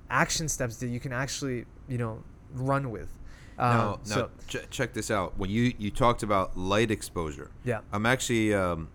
action 0.09 0.49
steps 0.49 0.77
that 0.77 0.87
you 0.89 0.99
can 0.99 1.13
actually, 1.13 1.67
you 1.91 1.99
know, 1.99 2.23
run 2.55 2.91
with. 2.91 3.11
Um, 3.59 3.77
Now, 3.77 3.91
now 3.93 4.01
so 4.05 4.31
ch- 4.49 4.71
check 4.71 4.95
this 4.95 5.11
out. 5.11 5.37
When 5.37 5.51
you 5.51 5.75
you 5.77 5.91
talked 5.91 6.23
about 6.23 6.57
light 6.57 6.91
exposure, 6.91 7.51
yeah, 7.65 7.81
I'm 7.93 8.07
actually 8.07 8.55
um, 8.55 8.89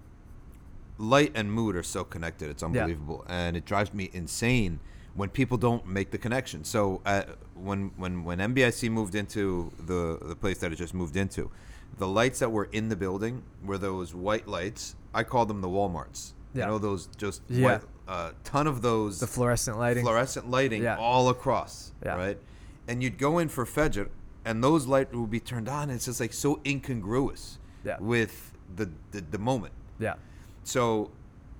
light 0.97 1.31
and 1.35 1.53
mood 1.53 1.75
are 1.75 1.83
so 1.83 2.03
connected. 2.03 2.49
It's 2.49 2.63
unbelievable, 2.63 3.23
and 3.29 3.55
it 3.55 3.63
drives 3.65 3.93
me 3.93 4.09
insane 4.13 4.79
when 5.13 5.29
people 5.29 5.57
don't 5.57 5.85
make 5.85 6.09
the 6.09 6.17
connection. 6.17 6.63
So 6.63 7.01
uh, 7.05 7.23
when 7.53 7.91
when 7.97 8.23
when 8.23 8.39
MBIC 8.39 8.89
moved 8.89 9.13
into 9.13 9.71
the 9.85 10.17
the 10.23 10.35
place 10.35 10.57
that 10.57 10.71
it 10.71 10.77
just 10.77 10.95
moved 10.95 11.17
into, 11.17 11.51
the 11.97 12.07
lights 12.07 12.39
that 12.39 12.51
were 12.51 12.65
in 12.71 12.89
the 12.89 12.95
building 12.95 13.43
were 13.63 13.77
those 13.77 14.13
white 14.13 14.47
lights. 14.47 14.95
I 15.13 15.23
call 15.23 15.45
them 15.45 15.61
the 15.61 15.67
WalMarts. 15.67 16.33
Yeah. 16.53 16.65
You 16.65 16.71
know 16.71 16.77
those 16.79 17.07
just 17.17 17.41
Yeah. 17.47 17.65
white, 17.65 17.81
uh, 18.07 18.31
ton 18.43 18.67
of 18.67 18.81
those 18.81 19.19
the 19.19 19.27
fluorescent 19.27 19.77
lighting. 19.79 20.03
fluorescent 20.03 20.49
lighting 20.49 20.83
Yeah. 20.83 20.97
all 20.97 21.29
across, 21.29 21.91
Yeah. 22.03 22.15
right? 22.15 22.39
And 22.87 23.01
you'd 23.03 23.17
go 23.17 23.37
in 23.39 23.49
for 23.49 23.65
Fajr, 23.65 24.09
and 24.45 24.63
those 24.63 24.85
lights 24.87 25.13
would 25.13 25.29
be 25.31 25.39
turned 25.39 25.67
on. 25.69 25.89
It's 25.89 26.05
just 26.05 26.19
like 26.19 26.33
so 26.33 26.59
incongruous 26.65 27.57
Yeah. 27.83 27.97
with 27.99 28.53
the, 28.75 28.89
the 29.11 29.21
the 29.31 29.37
moment. 29.37 29.73
yeah, 29.99 30.15
So 30.63 31.11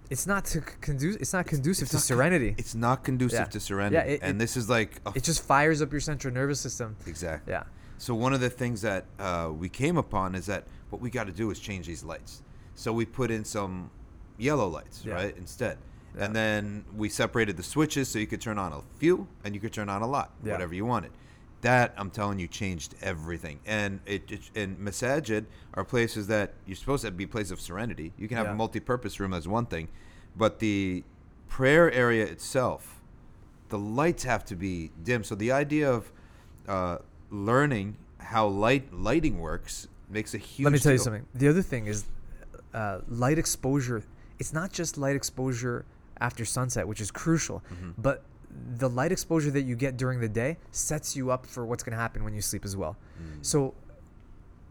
it's 0.10 0.26
not 0.28 0.46
to 0.46 0.62
conduce. 0.62 1.16
It's 1.18 1.34
not 1.34 1.46
conducive 1.48 1.84
it's 1.84 1.92
to 1.92 1.98
not 1.98 2.02
con- 2.02 2.08
serenity. 2.18 2.56
it's 2.58 2.76
not 2.76 3.04
conducive 3.04 3.40
Yeah. 3.40 3.46
to 3.46 3.60
serenity, 3.60 3.96
Yeah, 3.96 4.14
it- 4.16 4.20
and 4.24 4.36
it- 4.36 4.40
this 4.40 4.56
is 4.58 4.70
like 4.70 5.02
a, 5.06 5.12
it 5.16 5.24
just 5.24 5.42
fires 5.44 5.82
up 5.82 5.92
your 5.92 6.00
central 6.02 6.34
nervous 6.34 6.60
system. 6.60 6.96
exactly. 7.06 7.52
Yeah. 7.54 7.64
So 7.98 8.14
one 8.16 8.34
of 8.34 8.40
the 8.42 8.50
things 8.50 8.82
that 8.82 9.06
uh, 9.20 9.52
we 9.58 9.70
came 9.70 9.98
upon 9.98 10.36
is 10.36 10.46
that 10.46 10.66
what 10.90 11.02
we 11.02 11.10
got 11.10 11.28
to 11.28 11.34
do 11.34 11.50
is 11.52 11.60
change 11.60 11.88
these 11.88 12.04
lights. 12.04 12.44
So 12.76 12.94
we 12.94 13.06
put 13.06 13.32
in 13.32 13.44
some 13.44 13.90
yellow 14.38 14.68
lights, 14.68 15.04
Yeah. 15.06 15.14
right, 15.16 15.38
instead. 15.38 15.78
Yeah. 16.16 16.26
And 16.26 16.36
then 16.36 16.86
we 16.96 17.10
separated 17.10 17.58
the 17.58 17.64
switches 17.64 18.08
so 18.08 18.20
you 18.20 18.28
could 18.28 18.42
turn 18.42 18.58
on 18.60 18.72
a 18.72 18.82
few 19.00 19.28
and 19.44 19.56
you 19.56 19.62
could 19.62 19.74
turn 19.74 19.90
on 19.90 20.02
a 20.02 20.08
lot, 20.08 20.32
Yeah. 20.44 20.54
whatever 20.54 20.76
you 20.76 20.86
wanted. 20.86 21.12
That 21.62 21.94
I'm 21.98 22.12
telling 22.12 22.38
you 22.38 22.48
changed 22.48 22.94
everything. 23.02 23.60
And 23.66 24.00
it, 24.06 24.32
it 24.32 24.42
and 24.56 24.78
masajid 24.78 25.46
are 25.74 25.84
places 25.84 26.28
that 26.28 26.54
you're 26.68 26.76
supposed 26.76 27.04
to 27.04 27.10
be 27.12 27.24
a 27.24 27.28
place 27.28 27.50
of 27.50 27.60
serenity. 27.60 28.14
You 28.18 28.28
can 28.28 28.38
have 28.38 28.48
a 28.48 28.54
multi-purpose 28.56 29.20
room 29.20 29.34
as 29.34 29.48
one 29.48 29.66
thing, 29.66 29.88
but 30.36 30.60
the 30.60 31.04
prayer 31.50 31.92
area 31.92 32.26
itself, 32.26 33.02
the 33.70 33.80
lights 33.80 34.24
have 34.24 34.46
to 34.46 34.56
be 34.56 34.92
dim. 35.04 35.24
So 35.24 35.34
the 35.34 35.52
idea 35.52 35.92
of 35.92 36.12
uh, 36.68 37.00
learning 37.30 37.96
how 38.20 38.48
light 38.48 38.94
lighting 38.94 39.40
works 39.40 39.88
makes 40.10 40.34
a 40.34 40.38
huge. 40.38 40.66
Let 40.66 40.74
me 40.74 40.80
tell 40.80 40.92
you 40.94 40.98
something. 40.98 41.26
The 41.36 41.48
other 41.48 41.62
thing 41.62 41.88
is 41.88 42.06
uh, 42.74 43.00
light 43.10 43.38
exposure. 43.38 44.04
It's 44.40 44.54
not 44.54 44.72
just 44.72 44.98
light 44.98 45.16
exposure 45.16 45.86
after 46.20 46.46
sunset, 46.46 46.88
which 46.88 47.02
is 47.02 47.12
crucial, 47.12 47.62
Mm-hmm. 47.74 47.92
but 48.02 48.24
the 48.78 48.90
light 48.90 49.12
exposure 49.12 49.52
that 49.52 49.62
you 49.64 49.76
get 49.76 49.98
during 49.98 50.20
the 50.20 50.30
day 50.30 50.58
sets 50.72 51.16
you 51.16 51.30
up 51.32 51.46
for 51.46 51.66
what's 51.66 51.84
going 51.84 51.92
to 51.96 52.00
happen 52.02 52.24
when 52.24 52.34
you 52.34 52.42
sleep 52.42 52.66
as 52.66 52.76
well. 52.76 52.96
Mm. 53.22 53.46
So, 53.46 53.74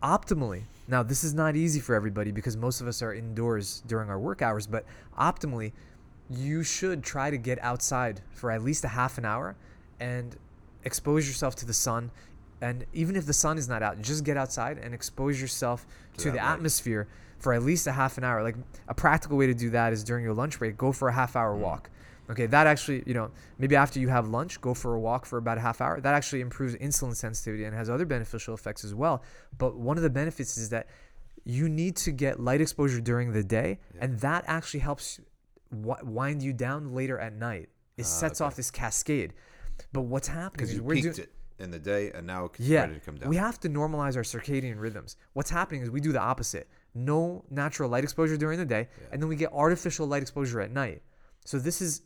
optimally, 0.03 0.63
now 0.89 1.03
this 1.03 1.25
is 1.25 1.35
not 1.35 1.57
easy 1.57 1.81
for 1.81 1.95
everybody 1.95 2.33
because 2.33 2.57
most 2.57 2.81
of 2.81 2.89
us 2.89 3.03
are 3.03 3.13
indoors 3.15 3.83
during 3.87 4.09
our 4.11 4.19
work 4.19 4.43
hours, 4.43 4.67
but 4.67 4.85
optimally, 5.19 5.73
you 6.31 6.63
should 6.63 7.03
try 7.05 7.31
to 7.31 7.37
get 7.37 7.59
outside 7.63 8.21
for 8.31 8.51
at 8.51 8.63
least 8.63 8.85
a 8.85 8.89
half 8.89 9.19
an 9.19 9.25
hour 9.25 9.55
and 10.01 10.37
expose 10.85 11.27
yourself 11.29 11.55
to 11.57 11.67
the 11.67 11.75
sun. 11.75 12.11
And 12.61 12.87
even 12.93 13.17
if 13.17 13.27
the 13.27 13.33
sun 13.33 13.59
is 13.59 13.69
not 13.69 13.83
out, 13.83 14.01
just 14.01 14.25
get 14.25 14.37
outside 14.37 14.79
and 14.79 14.95
expose 14.95 15.41
yourself 15.41 15.87
To 16.17 16.25
to, 16.25 16.31
the 16.31 16.37
light. 16.39 16.53
atmosphere 16.55 17.07
for 17.39 17.53
at 17.53 17.63
least 17.63 17.87
a 17.87 17.93
half 17.93 18.17
an 18.19 18.25
hour. 18.25 18.43
Like 18.43 18.57
a 18.89 18.95
practical 18.95 19.37
way 19.37 19.47
to 19.47 19.55
do 19.55 19.71
that 19.71 19.93
is 19.93 20.03
during 20.03 20.25
your 20.25 20.33
lunch 20.35 20.59
break, 20.59 20.77
go 20.77 20.91
for 20.93 21.09
a 21.09 21.13
half 21.13 21.37
hour 21.37 21.55
Mm. 21.55 21.61
walk. 21.61 21.91
Okay, 22.29 22.47
that 22.47 22.67
actually, 22.67 23.05
you 23.07 23.15
know, 23.15 23.31
maybe 23.59 23.77
after 23.77 24.01
you 24.01 24.09
have 24.09 24.27
lunch, 24.29 24.61
go 24.61 24.75
for 24.75 24.95
a 24.95 24.99
walk 24.99 25.27
for 25.27 25.37
about 25.39 25.59
a 25.59 25.61
half 25.61 25.81
hour. 25.81 26.01
That 26.01 26.15
actually 26.15 26.41
improves 26.41 26.75
insulin 26.77 27.15
sensitivity 27.15 27.65
and 27.65 27.77
has 27.77 27.89
other 27.89 28.05
beneficial 28.07 28.53
effects 28.55 28.85
as 28.85 28.95
well. 28.95 29.23
But 29.59 29.77
one 29.77 29.97
of 29.97 30.03
the 30.03 30.11
benefits 30.11 30.57
is 30.57 30.71
that 30.71 30.89
you 31.45 31.69
need 31.69 31.95
to 31.97 32.11
get 32.11 32.41
light 32.41 32.61
exposure 32.61 33.01
during 33.01 33.33
the 33.33 33.45
day, 33.45 33.79
and 34.01 34.19
that 34.21 34.43
actually 34.49 34.81
helps 34.81 35.21
wi- 35.71 36.03
wind 36.03 36.43
you 36.43 36.53
down 36.53 36.95
later 36.95 37.17
at 37.19 37.33
night. 37.35 37.69
It 37.97 38.07
sets 38.07 38.41
off 38.41 38.57
this 38.57 38.71
cascade. 38.73 39.33
But 39.93 40.03
what's 40.03 40.27
happening 40.29 40.53
Because 40.55 40.71
is 40.71 40.77
you 40.77 40.83
we're 40.83 40.95
peaked 40.95 41.15
doing 41.17 41.29
it 41.29 41.33
in 41.59 41.71
the 41.71 41.79
day, 41.79 42.11
and 42.13 42.27
now 42.27 42.47
it's 42.47 42.61
yeah, 42.61 42.83
ready 42.83 42.95
to 42.95 43.01
come 43.01 43.17
down. 43.17 43.29
we 43.29 43.37
have 43.37 43.59
to 43.61 43.69
normalize 43.69 44.17
our 44.17 44.23
circadian 44.23 44.79
rhythms. 44.79 45.17
What's 45.33 45.51
happening 45.51 45.83
is 45.83 45.91
we 45.91 46.01
do 46.01 46.13
the 46.13 46.21
opposite. 46.21 46.69
No 46.95 47.45
natural 47.51 47.89
light 47.91 48.05
exposure 48.05 48.37
during 48.37 48.59
the 48.59 48.65
day, 48.65 48.89
and 49.11 49.21
then 49.21 49.29
we 49.29 49.37
get 49.37 49.53
artificial 49.53 50.07
light 50.07 50.23
exposure 50.23 50.61
at 50.61 50.71
night. 50.71 51.03
So 51.45 51.59
this 51.59 51.81
is 51.81 52.03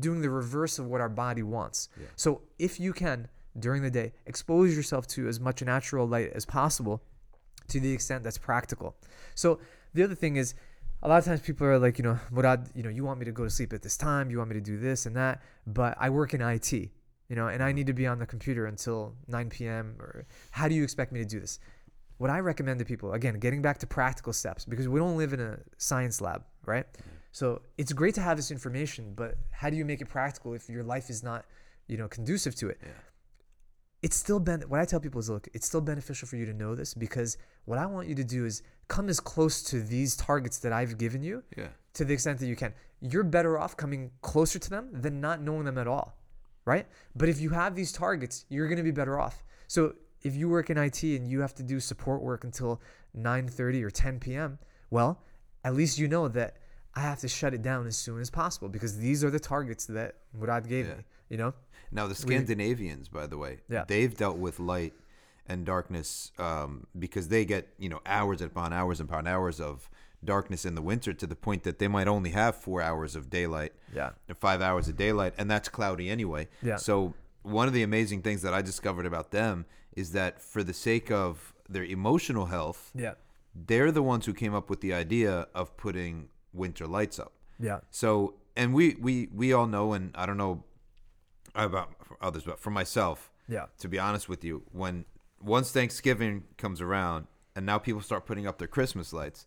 doing 0.00 0.20
the 0.20 0.30
reverse 0.30 0.78
of 0.78 0.86
what 0.86 1.00
our 1.00 1.08
body 1.08 1.42
wants. 1.42 1.88
So 2.16 2.42
if 2.58 2.80
you 2.80 2.92
can 2.92 3.28
during 3.58 3.82
the 3.82 3.90
day, 3.90 4.12
expose 4.26 4.76
yourself 4.76 5.06
to 5.08 5.28
as 5.28 5.40
much 5.40 5.62
natural 5.62 6.06
light 6.06 6.32
as 6.34 6.44
possible 6.44 7.02
to 7.68 7.80
the 7.80 7.92
extent 7.92 8.22
that's 8.22 8.38
practical. 8.38 8.96
So 9.34 9.60
the 9.94 10.02
other 10.02 10.14
thing 10.14 10.36
is 10.36 10.54
a 11.02 11.08
lot 11.08 11.18
of 11.18 11.24
times 11.24 11.40
people 11.40 11.66
are 11.66 11.78
like, 11.78 11.98
you 11.98 12.04
know, 12.04 12.18
Morad, 12.30 12.68
you 12.74 12.82
know, 12.82 12.90
you 12.90 13.04
want 13.04 13.18
me 13.18 13.24
to 13.24 13.32
go 13.32 13.44
to 13.44 13.50
sleep 13.50 13.72
at 13.72 13.82
this 13.82 13.96
time, 13.96 14.30
you 14.30 14.38
want 14.38 14.50
me 14.50 14.54
to 14.54 14.60
do 14.60 14.78
this 14.78 15.06
and 15.06 15.16
that, 15.16 15.42
but 15.66 15.96
I 15.98 16.10
work 16.10 16.34
in 16.34 16.40
IT, 16.40 16.90
you 17.28 17.36
know, 17.36 17.48
and 17.48 17.62
I 17.62 17.72
need 17.72 17.86
to 17.86 17.92
be 17.92 18.06
on 18.06 18.18
the 18.18 18.26
computer 18.26 18.66
until 18.66 19.14
9 19.28 19.50
p.m. 19.50 19.96
or 19.98 20.26
how 20.50 20.68
do 20.68 20.74
you 20.74 20.82
expect 20.82 21.12
me 21.12 21.18
to 21.20 21.26
do 21.26 21.40
this? 21.40 21.58
What 22.18 22.30
I 22.30 22.40
recommend 22.40 22.78
to 22.78 22.84
people, 22.84 23.12
again, 23.12 23.38
getting 23.38 23.60
back 23.60 23.78
to 23.78 23.86
practical 23.86 24.32
steps 24.32 24.64
because 24.64 24.88
we 24.88 24.98
don't 24.98 25.16
live 25.16 25.32
in 25.32 25.40
a 25.40 25.58
science 25.76 26.20
lab, 26.20 26.44
right? 26.64 26.90
Mm-hmm. 26.92 27.10
So 27.32 27.60
it's 27.76 27.92
great 27.92 28.14
to 28.14 28.22
have 28.22 28.38
this 28.38 28.50
information, 28.50 29.12
but 29.14 29.36
how 29.50 29.68
do 29.68 29.76
you 29.76 29.84
make 29.84 30.00
it 30.00 30.08
practical 30.08 30.54
if 30.54 30.70
your 30.70 30.82
life 30.82 31.10
is 31.10 31.22
not, 31.22 31.44
you 31.88 31.98
know, 31.98 32.08
conducive 32.08 32.54
to 32.56 32.68
it? 32.68 32.80
it's 34.02 34.16
still 34.16 34.38
ben 34.38 34.60
what 34.68 34.78
I 34.78 34.84
tell 34.84 35.00
people 35.00 35.18
is 35.18 35.28
look, 35.30 35.48
it's 35.52 35.66
still 35.66 35.80
beneficial 35.80 36.28
for 36.28 36.36
you 36.36 36.46
to 36.46 36.52
know 36.52 36.74
this 36.74 36.94
because 36.94 37.38
what 37.64 37.78
I 37.78 37.86
want 37.86 38.08
you 38.08 38.14
to 38.16 38.24
do 38.24 38.44
is 38.44 38.62
come 38.88 39.08
as 39.08 39.18
close 39.20 39.62
to 39.64 39.80
these 39.82 40.14
targets 40.16 40.58
that 40.58 40.72
I've 40.72 40.98
given 40.98 41.22
you 41.22 41.42
Yeah. 41.56 41.68
to 41.94 42.04
the 42.04 42.14
extent 42.14 42.38
that 42.40 42.46
you 42.46 42.56
can. 42.56 42.72
You're 43.00 43.24
better 43.24 43.58
off 43.58 43.76
coming 43.76 44.10
closer 44.22 44.58
to 44.58 44.70
them 44.70 44.90
than 44.92 45.20
not 45.20 45.42
knowing 45.42 45.64
them 45.64 45.78
at 45.78 45.88
all. 45.88 46.16
Right? 46.66 46.86
But 47.14 47.28
if 47.30 47.40
you 47.40 47.50
have 47.50 47.74
these 47.74 47.92
targets, 47.92 48.44
you're 48.50 48.68
gonna 48.68 48.82
be 48.82 48.90
better 48.90 49.18
off. 49.18 49.42
So 49.68 49.94
if 50.22 50.34
you 50.34 50.48
work 50.48 50.68
in 50.68 50.76
IT 50.76 51.02
and 51.02 51.26
you 51.30 51.40
have 51.40 51.54
to 51.54 51.62
do 51.62 51.78
support 51.80 52.20
work 52.22 52.44
until 52.44 52.82
9:30 53.16 53.82
or 53.84 53.90
10 53.90 54.18
p.m., 54.20 54.58
well, 54.90 55.22
at 55.64 55.74
least 55.74 55.98
you 55.98 56.08
know 56.08 56.28
that 56.28 56.56
I 56.94 57.00
have 57.00 57.20
to 57.20 57.28
shut 57.28 57.54
it 57.54 57.62
down 57.62 57.86
as 57.86 57.96
soon 57.96 58.20
as 58.20 58.30
possible 58.30 58.68
because 58.68 58.98
these 58.98 59.22
are 59.22 59.30
the 59.30 59.38
targets 59.40 59.86
that 59.86 60.16
Morad 60.34 60.68
gave 60.68 60.86
Yeah. 60.86 60.94
me. 60.96 61.04
You 61.28 61.36
know? 61.36 61.54
Now 61.92 62.06
the 62.08 62.14
Scandinavians, 62.14 63.08
by 63.08 63.26
the 63.26 63.36
way, 63.38 63.60
Yeah. 63.68 63.84
they've 63.86 64.14
dealt 64.16 64.38
with 64.38 64.58
light 64.58 64.94
and 65.48 65.64
darkness 65.64 66.32
um, 66.38 66.86
because 66.98 67.28
they 67.28 67.44
get 67.44 67.68
you 67.78 67.88
know 67.88 68.00
hours 68.06 68.40
upon 68.40 68.72
hours 68.72 68.98
upon 68.98 69.28
hours 69.28 69.60
of 69.60 69.88
darkness 70.26 70.64
in 70.66 70.74
the 70.74 70.82
winter 70.82 71.14
to 71.14 71.26
the 71.26 71.34
point 71.36 71.62
that 71.62 71.78
they 71.78 71.88
might 71.88 72.08
only 72.08 72.30
have 72.30 72.56
four 72.56 72.82
hours 72.82 73.16
of 73.16 73.30
daylight, 73.30 73.72
Yeah. 73.94 74.10
or 74.28 74.34
five 74.34 74.60
hours 74.60 74.88
of 74.88 74.96
daylight, 74.96 75.32
and 75.38 75.50
that's 75.50 75.68
cloudy 75.70 76.10
anyway. 76.10 76.48
Yeah. 76.62 76.76
So 76.76 77.14
one 77.42 77.66
of 77.68 77.72
the 77.74 77.82
amazing 77.82 78.22
things 78.22 78.42
that 78.42 78.52
I 78.52 78.60
discovered 78.60 79.06
about 79.06 79.30
them 79.30 79.64
is 79.92 80.12
that 80.12 80.42
for 80.42 80.62
the 80.62 80.74
sake 80.74 81.10
of 81.10 81.54
their 81.68 81.84
emotional 81.84 82.46
health, 82.46 82.90
Yeah. 82.94 83.14
they're 83.54 83.90
the 83.92 84.02
ones 84.02 84.26
who 84.26 84.34
came 84.34 84.54
up 84.54 84.68
with 84.68 84.80
the 84.82 84.92
idea 84.92 85.48
of 85.54 85.76
putting 85.78 86.28
winter 86.52 86.86
lights 86.86 87.18
up. 87.18 87.32
Yeah. 87.58 87.80
So, 87.90 88.34
and 88.56 88.74
we 88.74 88.96
we 89.00 89.28
we 89.32 89.52
all 89.54 89.66
know, 89.66 89.92
and 89.94 90.10
I 90.14 90.26
don't 90.26 90.36
know 90.36 90.64
about 91.54 91.94
others, 92.20 92.44
but 92.44 92.58
for 92.58 92.70
myself, 92.70 93.30
Yeah. 93.48 93.66
to 93.78 93.88
be 93.88 93.98
honest 93.98 94.28
with 94.28 94.44
you, 94.44 94.62
when 94.72 95.04
once 95.40 95.70
Thanksgiving 95.72 96.44
comes 96.58 96.80
around 96.80 97.26
and 97.54 97.64
now 97.64 97.78
people 97.78 98.00
start 98.02 98.26
putting 98.26 98.46
up 98.46 98.58
their 98.58 98.68
Christmas 98.68 99.12
lights, 99.12 99.46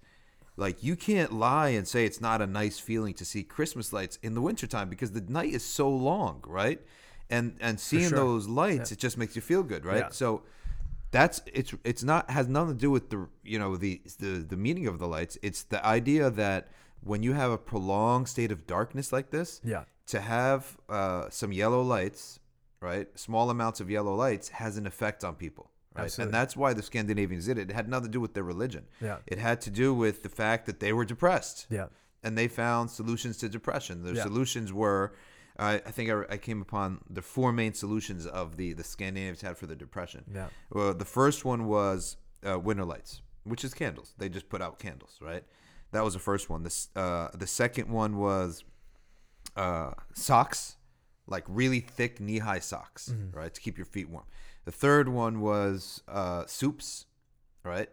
like 0.60 0.84
you 0.84 0.96
can't 0.96 1.32
lie 1.34 1.70
and 1.70 1.88
say 1.88 2.06
it's 2.06 2.22
not 2.22 2.42
a 2.42 2.48
nice 2.48 2.78
feeling 2.80 3.14
to 3.16 3.26
see 3.26 3.44
Christmas 3.44 3.94
lights 3.94 4.20
in 4.22 4.34
the 4.34 4.42
wintertime 4.42 4.90
because 4.90 5.12
the 5.12 5.22
night 5.22 5.54
is 5.54 5.64
so 5.64 5.90
long, 5.90 6.44
right? 6.46 6.82
And 7.30 7.56
and 7.62 7.80
seeing 7.80 8.10
sure. 8.10 8.18
those 8.18 8.48
lights, 8.48 8.92
it 8.92 9.00
just 9.00 9.18
makes 9.18 9.36
you 9.36 9.42
feel 9.42 9.64
good, 9.64 9.86
right? 9.86 10.06
Yeah. 10.06 10.10
So 10.10 10.44
that's 11.12 11.42
it's 11.52 11.74
it's 11.84 12.04
not 12.04 12.30
has 12.30 12.48
nothing 12.48 12.74
to 12.76 12.80
do 12.80 12.92
with 12.92 13.10
the 13.10 13.28
you 13.44 13.58
know 13.58 13.78
the 13.78 14.02
the 14.20 14.46
the 14.48 14.58
meaning 14.58 14.88
of 14.88 15.00
the 15.00 15.08
lights. 15.08 15.38
It's 15.42 15.64
the 15.64 15.84
idea 15.86 16.30
that 16.30 16.70
when 17.02 17.24
you 17.24 17.34
have 17.34 17.52
a 17.52 17.58
prolonged 17.58 18.28
state 18.28 18.52
of 18.52 18.68
darkness 18.68 19.14
like 19.14 19.30
this, 19.32 19.62
Yeah. 19.64 19.84
to 20.08 20.20
have 20.20 20.78
uh, 20.90 21.30
some 21.30 21.54
yellow 21.54 21.82
lights, 21.82 22.40
right? 22.82 23.08
Small 23.18 23.50
amounts 23.50 23.80
of 23.80 23.90
yellow 23.90 24.14
lights 24.14 24.50
has 24.50 24.78
an 24.78 24.86
effect 24.86 25.24
on 25.24 25.36
people, 25.36 25.72
right? 26.00 26.06
Absolutely. 26.06 26.28
And 26.30 26.34
that's 26.34 26.56
why 26.58 26.74
the 26.74 26.82
Scandinavians 26.84 27.46
did 27.46 27.58
it. 27.58 27.70
It 27.70 27.74
had 27.74 27.88
nothing 27.88 28.08
to 28.08 28.12
do 28.12 28.22
with 28.22 28.34
their 28.34 28.44
religion. 28.44 28.86
Yeah. 29.02 29.18
It 29.28 29.38
had 29.40 29.62
to 29.62 29.70
do 29.70 29.94
with 29.94 30.24
the 30.24 30.30
fact 30.30 30.66
that 30.66 30.80
they 30.80 30.92
were 30.94 31.06
depressed. 31.06 31.68
Yeah. 31.70 31.88
And 32.24 32.38
they 32.38 32.48
found 32.48 32.90
solutions 32.92 33.38
to 33.38 33.50
depression. 33.50 34.04
Their 34.04 34.16
Yeah. 34.16 34.24
solutions 34.24 34.74
were, 34.74 35.14
I 35.58 35.76
I 35.76 35.92
think 35.92 36.10
I, 36.10 36.16
I 36.36 36.38
came 36.38 36.62
upon 36.62 37.00
the 37.10 37.22
four 37.22 37.52
main 37.54 37.74
solutions 37.74 38.26
of 38.26 38.58
the 38.58 38.74
the 38.74 38.84
Scandinavians 38.84 39.42
had 39.42 39.58
for 39.58 39.68
the 39.68 39.76
depression. 39.76 40.24
Yeah. 40.34 40.48
Well, 40.72 40.94
the 40.94 41.06
first 41.20 41.46
one 41.46 41.62
was 41.66 42.18
uh, 42.50 42.58
winter 42.60 42.86
lights, 42.86 43.22
which 43.44 43.64
is 43.64 43.74
candles. 43.74 44.14
They 44.18 44.30
just 44.30 44.48
put 44.50 44.62
out 44.62 44.80
candles, 44.80 45.18
right? 45.22 45.44
That 45.92 46.04
was 46.04 46.14
the 46.14 46.20
first 46.32 46.50
one. 46.50 46.64
This 46.64 46.90
uh, 46.96 47.30
the 47.34 47.48
second 47.48 47.88
one 47.90 48.18
was 48.18 48.64
uh, 49.56 49.92
socks, 50.14 50.78
like 51.28 51.44
really 51.48 51.80
thick 51.80 52.20
knee 52.20 52.40
high 52.40 52.60
socks, 52.60 53.10
Mm-hmm. 53.10 53.38
right, 53.38 53.54
to 53.54 53.62
keep 53.62 53.78
your 53.78 53.86
feet 53.86 54.10
warm. 54.10 54.26
The 54.70 54.76
third 54.76 55.10
one 55.10 55.42
was 55.42 56.04
uh, 56.08 56.46
soups, 56.46 57.08
right, 57.64 57.90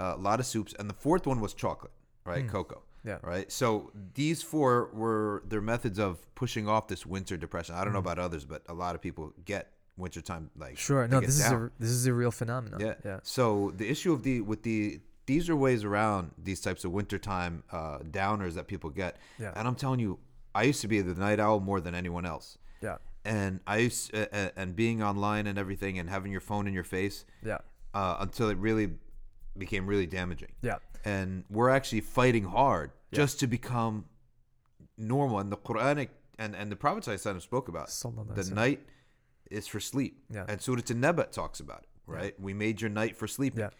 a 0.00 0.16
lot 0.16 0.40
of 0.40 0.46
soups, 0.46 0.74
and 0.76 0.90
the 0.90 0.94
fourth 0.94 1.28
one 1.28 1.40
was 1.40 1.54
chocolate, 1.54 1.92
right, 2.24 2.48
cocoa. 2.48 2.78
Mm. 2.78 3.08
Yeah. 3.08 3.18
Right. 3.22 3.52
So 3.52 3.92
these 4.14 4.42
four 4.42 4.90
were 4.92 5.44
their 5.46 5.60
methods 5.60 5.96
of 6.00 6.12
pushing 6.34 6.68
off 6.68 6.88
this 6.88 7.06
winter 7.06 7.36
depression. 7.36 7.76
I 7.76 7.84
don't 7.84 7.92
know 7.92 8.00
about 8.00 8.18
others, 8.18 8.44
but 8.44 8.62
a 8.68 8.74
lot 8.74 8.96
of 8.96 9.00
people 9.00 9.32
get 9.44 9.70
wintertime 9.96 10.50
like 10.58 10.74
Mm. 10.74 10.78
Sure. 10.78 11.06
No, 11.06 11.20
this 11.20 11.38
is 11.38 11.52
a 11.52 11.70
this 11.78 11.90
is 11.90 12.06
a 12.06 12.12
real 12.12 12.32
phenomenon. 12.32 12.80
Yeah. 12.80 12.94
Yeah. 13.04 13.20
So 13.22 13.72
the 13.76 13.88
issue 13.88 14.12
of 14.12 14.24
the 14.24 14.40
with 14.40 14.64
the 14.64 14.98
these 15.26 15.48
are 15.48 15.54
ways 15.54 15.84
around 15.84 16.32
these 16.36 16.60
types 16.60 16.84
of 16.84 16.90
wintertime 16.90 17.62
uh, 17.70 17.98
downers 17.98 18.54
that 18.54 18.66
people 18.66 18.90
get. 18.90 19.18
Yeah. 19.38 19.52
And 19.54 19.68
I'm 19.68 19.76
telling 19.76 20.00
you, 20.00 20.18
I 20.52 20.64
used 20.64 20.80
to 20.80 20.88
be 20.88 21.00
the 21.00 21.14
night 21.14 21.38
owl 21.38 21.60
more 21.60 21.80
than 21.80 21.94
anyone 21.94 22.26
else. 22.26 22.58
Yeah. 22.82 22.96
And 23.36 23.60
I 23.66 23.76
used 23.78 24.14
uh, 24.14 24.26
and 24.56 24.74
being 24.74 25.02
online 25.02 25.46
and 25.46 25.58
everything 25.58 25.98
and 25.98 26.08
having 26.08 26.32
your 26.32 26.40
phone 26.40 26.66
in 26.66 26.74
your 26.74 26.84
face 26.84 27.24
Yeah. 27.44 27.58
uh, 27.94 28.16
until 28.20 28.48
it 28.48 28.56
really 28.58 28.88
became 29.56 29.86
really 29.86 30.06
damaging. 30.06 30.52
Yeah. 30.62 30.78
And 31.04 31.44
we're 31.50 31.70
actually 31.70 32.00
fighting 32.00 32.44
hard 32.44 32.90
just 33.12 33.38
to 33.40 33.46
become 33.46 34.06
normal. 34.96 35.38
And 35.40 35.52
the 35.52 35.56
Quranic 35.56 36.08
and, 36.38 36.54
and 36.56 36.70
the 36.72 36.76
Prophet 36.76 37.04
ﷺ 37.04 37.42
spoke 37.42 37.68
about 37.68 37.88
it. 37.88 38.34
The 38.34 38.54
night 38.54 38.80
is 39.50 39.66
for 39.66 39.80
sleep. 39.80 40.22
Yeah. 40.30 40.44
And 40.48 40.60
Surah 40.60 40.82
An-Naba 40.88 41.24
talks 41.24 41.60
about 41.60 41.80
it, 41.82 41.88
right? 42.06 42.34
We 42.40 42.54
made 42.54 42.80
your 42.80 42.90
night 42.90 43.16
for 43.16 43.26
sleeping. 43.26 43.60
Yeah. 43.60 43.70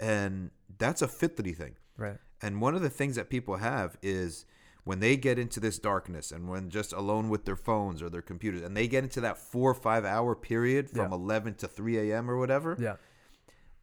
And 0.00 0.50
that's 0.78 1.02
a 1.02 1.08
fitri 1.08 1.52
thing. 1.52 1.74
Right. 1.96 2.18
And 2.42 2.60
one 2.60 2.74
of 2.74 2.82
the 2.82 2.90
things 2.90 3.16
that 3.16 3.28
people 3.30 3.56
have 3.56 3.96
is 4.02 4.44
when 4.88 5.00
they 5.00 5.18
get 5.18 5.38
into 5.38 5.60
this 5.60 5.78
darkness 5.78 6.32
and 6.32 6.48
when 6.48 6.70
just 6.70 6.94
alone 6.94 7.28
with 7.28 7.44
their 7.44 7.56
phones 7.56 8.00
or 8.02 8.08
their 8.08 8.22
computers 8.22 8.62
and 8.62 8.74
they 8.74 8.88
get 8.88 9.04
into 9.04 9.20
that 9.20 9.36
four 9.36 9.70
or 9.70 9.74
five 9.74 10.02
hour 10.06 10.34
period 10.34 10.88
from 10.88 11.10
Yeah. 11.10 11.16
11 11.18 11.54
to 11.56 11.68
3 11.68 11.98
a.m. 12.10 12.30
or 12.30 12.38
whatever, 12.38 12.74
Yeah. 12.80 12.96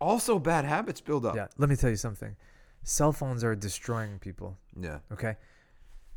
also 0.01 0.39
bad 0.39 0.65
habits 0.65 1.01
build 1.01 1.23
up. 1.23 1.35
Yeah. 1.35 1.47
Let 1.57 1.69
me 1.69 1.75
tell 1.75 1.91
you 1.91 1.95
something. 1.95 2.35
Cell 2.83 3.11
phones 3.11 3.43
are 3.43 3.55
destroying 3.55 4.17
people. 4.17 4.57
Yeah. 4.79 4.99
Okay. 5.11 5.35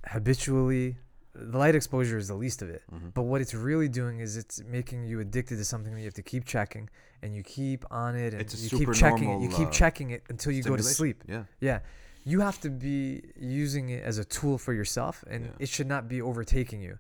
Habitually, 0.07 0.97
the 1.35 1.59
light 1.59 1.75
exposure 1.75 2.17
is 2.17 2.29
the 2.29 2.35
least 2.35 2.63
of 2.63 2.71
it. 2.71 2.83
Mm-hmm. 2.93 3.11
But 3.11 3.23
what 3.25 3.41
it's 3.43 3.53
really 3.55 3.89
doing 3.91 4.21
is 4.21 4.37
it's 4.39 4.63
making 4.65 5.05
you 5.05 5.21
addicted 5.21 5.57
to 5.57 5.65
something 5.65 5.93
that 5.93 6.01
you 6.01 6.07
have 6.07 6.15
to 6.15 6.23
keep 6.23 6.45
checking, 6.47 6.89
and 7.23 7.35
you 7.35 7.43
keep 7.43 7.85
on 7.91 8.17
it, 8.17 8.33
and 8.33 8.43
you 8.55 8.71
keep 8.71 8.93
checking 8.95 9.31
it. 9.31 9.43
You 9.43 9.49
keep 9.51 9.69
uh, 9.69 9.71
checking 9.71 10.11
it 10.11 10.23
until 10.31 10.53
you 10.53 10.63
go 10.63 10.77
to 10.77 10.83
sleep. 10.83 11.25
Yeah. 11.29 11.45
Yeah. 11.61 11.81
You 12.25 12.41
have 12.41 12.61
to 12.61 12.71
be 12.71 13.23
using 13.39 13.89
it 13.91 14.03
as 14.05 14.19
a 14.19 14.25
tool 14.25 14.59
for 14.59 14.73
yourself 14.73 15.25
and 15.31 15.45
Yeah. 15.47 15.51
it 15.61 15.69
should 15.69 15.87
not 15.87 16.09
be 16.09 16.21
overtaking 16.23 16.81
you. 16.83 16.99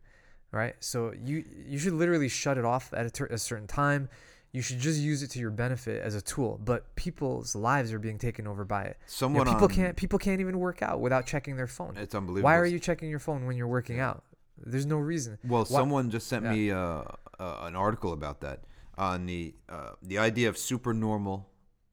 Right? 0.51 0.75
So 0.81 1.12
you 1.23 1.45
you 1.66 1.79
should 1.79 1.93
literally 1.93 2.29
shut 2.29 2.57
it 2.57 2.64
off 2.64 2.93
at 2.95 3.05
a, 3.07 3.11
ter- 3.11 3.27
a 3.27 3.37
certain 3.39 3.66
time. 3.66 4.09
You 4.51 4.62
should 4.62 4.79
just 4.79 4.99
use 4.99 5.23
it 5.23 5.29
to 5.33 5.39
your 5.39 5.51
benefit 5.51 6.03
as 6.03 6.14
a 6.14 6.23
tool. 6.23 6.59
But 6.64 6.97
people's 6.97 7.55
lives 7.55 7.93
are 7.93 7.99
being 7.99 8.16
taken 8.19 8.47
over 8.47 8.64
by 8.64 8.85
it. 8.85 8.97
You 8.99 9.05
know, 9.05 9.05
Someone 9.09 9.47
people 9.47 9.64
on- 9.64 9.75
can't 9.75 9.95
people 9.97 10.19
can't 10.19 10.41
even 10.41 10.59
work 10.59 10.81
out 10.83 11.01
without 11.03 11.27
checking 11.27 11.57
their 11.57 11.66
phone. 11.66 11.99
It's 11.99 12.14
unbelievable. 12.14 12.45
Why 12.45 12.57
are 12.57 12.64
you 12.64 12.79
checking 12.79 13.11
your 13.11 13.19
phone 13.19 13.45
when 13.47 13.59
you're 13.59 13.69
working 13.69 14.01
out? 14.01 14.25
There's 14.57 14.87
no 14.87 14.97
reason. 14.97 15.39
Well, 15.45 15.64
Why- 15.66 15.79
someone 15.81 16.09
just 16.11 16.29
sent 16.29 16.45
Yeah. 16.47 16.53
me 16.55 16.71
uh, 16.71 17.03
uh, 17.39 17.69
an 17.69 17.77
article 17.77 18.14
about 18.14 18.41
that 18.41 18.64
on 18.97 19.27
the 19.27 19.55
uh, 19.69 19.91
the 20.03 20.16
idea 20.16 20.49
of 20.49 20.57
supernormal 20.57 21.47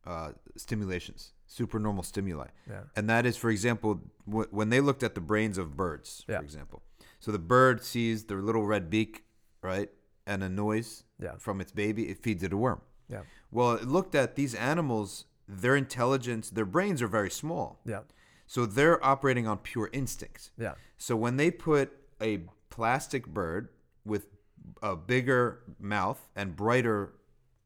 uh, 0.06 0.32
stimulations, 0.56 1.34
supernormal 1.48 2.04
stimuli, 2.04 2.48
Yeah. 2.70 2.84
and 2.96 3.10
that 3.10 3.26
is, 3.26 3.38
for 3.38 3.50
example, 3.50 4.02
w- 4.28 4.48
when 4.52 4.70
they 4.70 4.82
looked 4.82 5.04
at 5.04 5.16
the 5.16 5.22
brains 5.22 5.58
of 5.58 5.76
birds, 5.78 6.26
Yeah. 6.28 6.40
for 6.40 6.44
example. 6.44 6.84
So 7.20 7.32
the 7.32 7.40
bird 7.40 7.84
sees 7.84 8.26
the 8.26 8.36
little 8.36 8.66
red 8.66 8.90
beak, 8.90 9.26
right, 9.62 9.90
and 10.26 10.44
a 10.44 10.50
noise 10.50 11.04
Yeah. 11.20 11.36
from 11.38 11.62
its 11.62 11.72
baby. 11.72 12.10
It 12.10 12.18
feeds 12.24 12.44
it 12.44 12.52
a 12.54 12.58
worm. 12.58 12.82
Yeah. 13.08 13.24
Well, 13.52 13.74
it 13.74 13.88
looked 13.88 14.16
at 14.16 14.36
these 14.36 14.56
animals. 14.56 15.26
Their 15.48 15.76
intelligence, 15.76 16.50
their 16.50 16.66
brains 16.66 17.02
are 17.02 17.08
very 17.08 17.30
small, 17.30 17.80
Yeah. 17.86 18.02
so 18.48 18.66
they're 18.66 19.04
operating 19.06 19.46
on 19.48 19.60
pure 19.60 19.90
instincts. 19.94 20.52
Yeah. 20.58 20.74
So 20.98 21.16
when 21.16 21.38
they 21.38 21.52
put 21.52 21.92
a 22.20 22.48
plastic 22.72 23.28
bird 23.28 23.70
with 24.04 24.28
a 24.82 24.96
bigger 24.96 25.62
mouth 25.80 26.28
and 26.36 26.56
brighter 26.56 27.14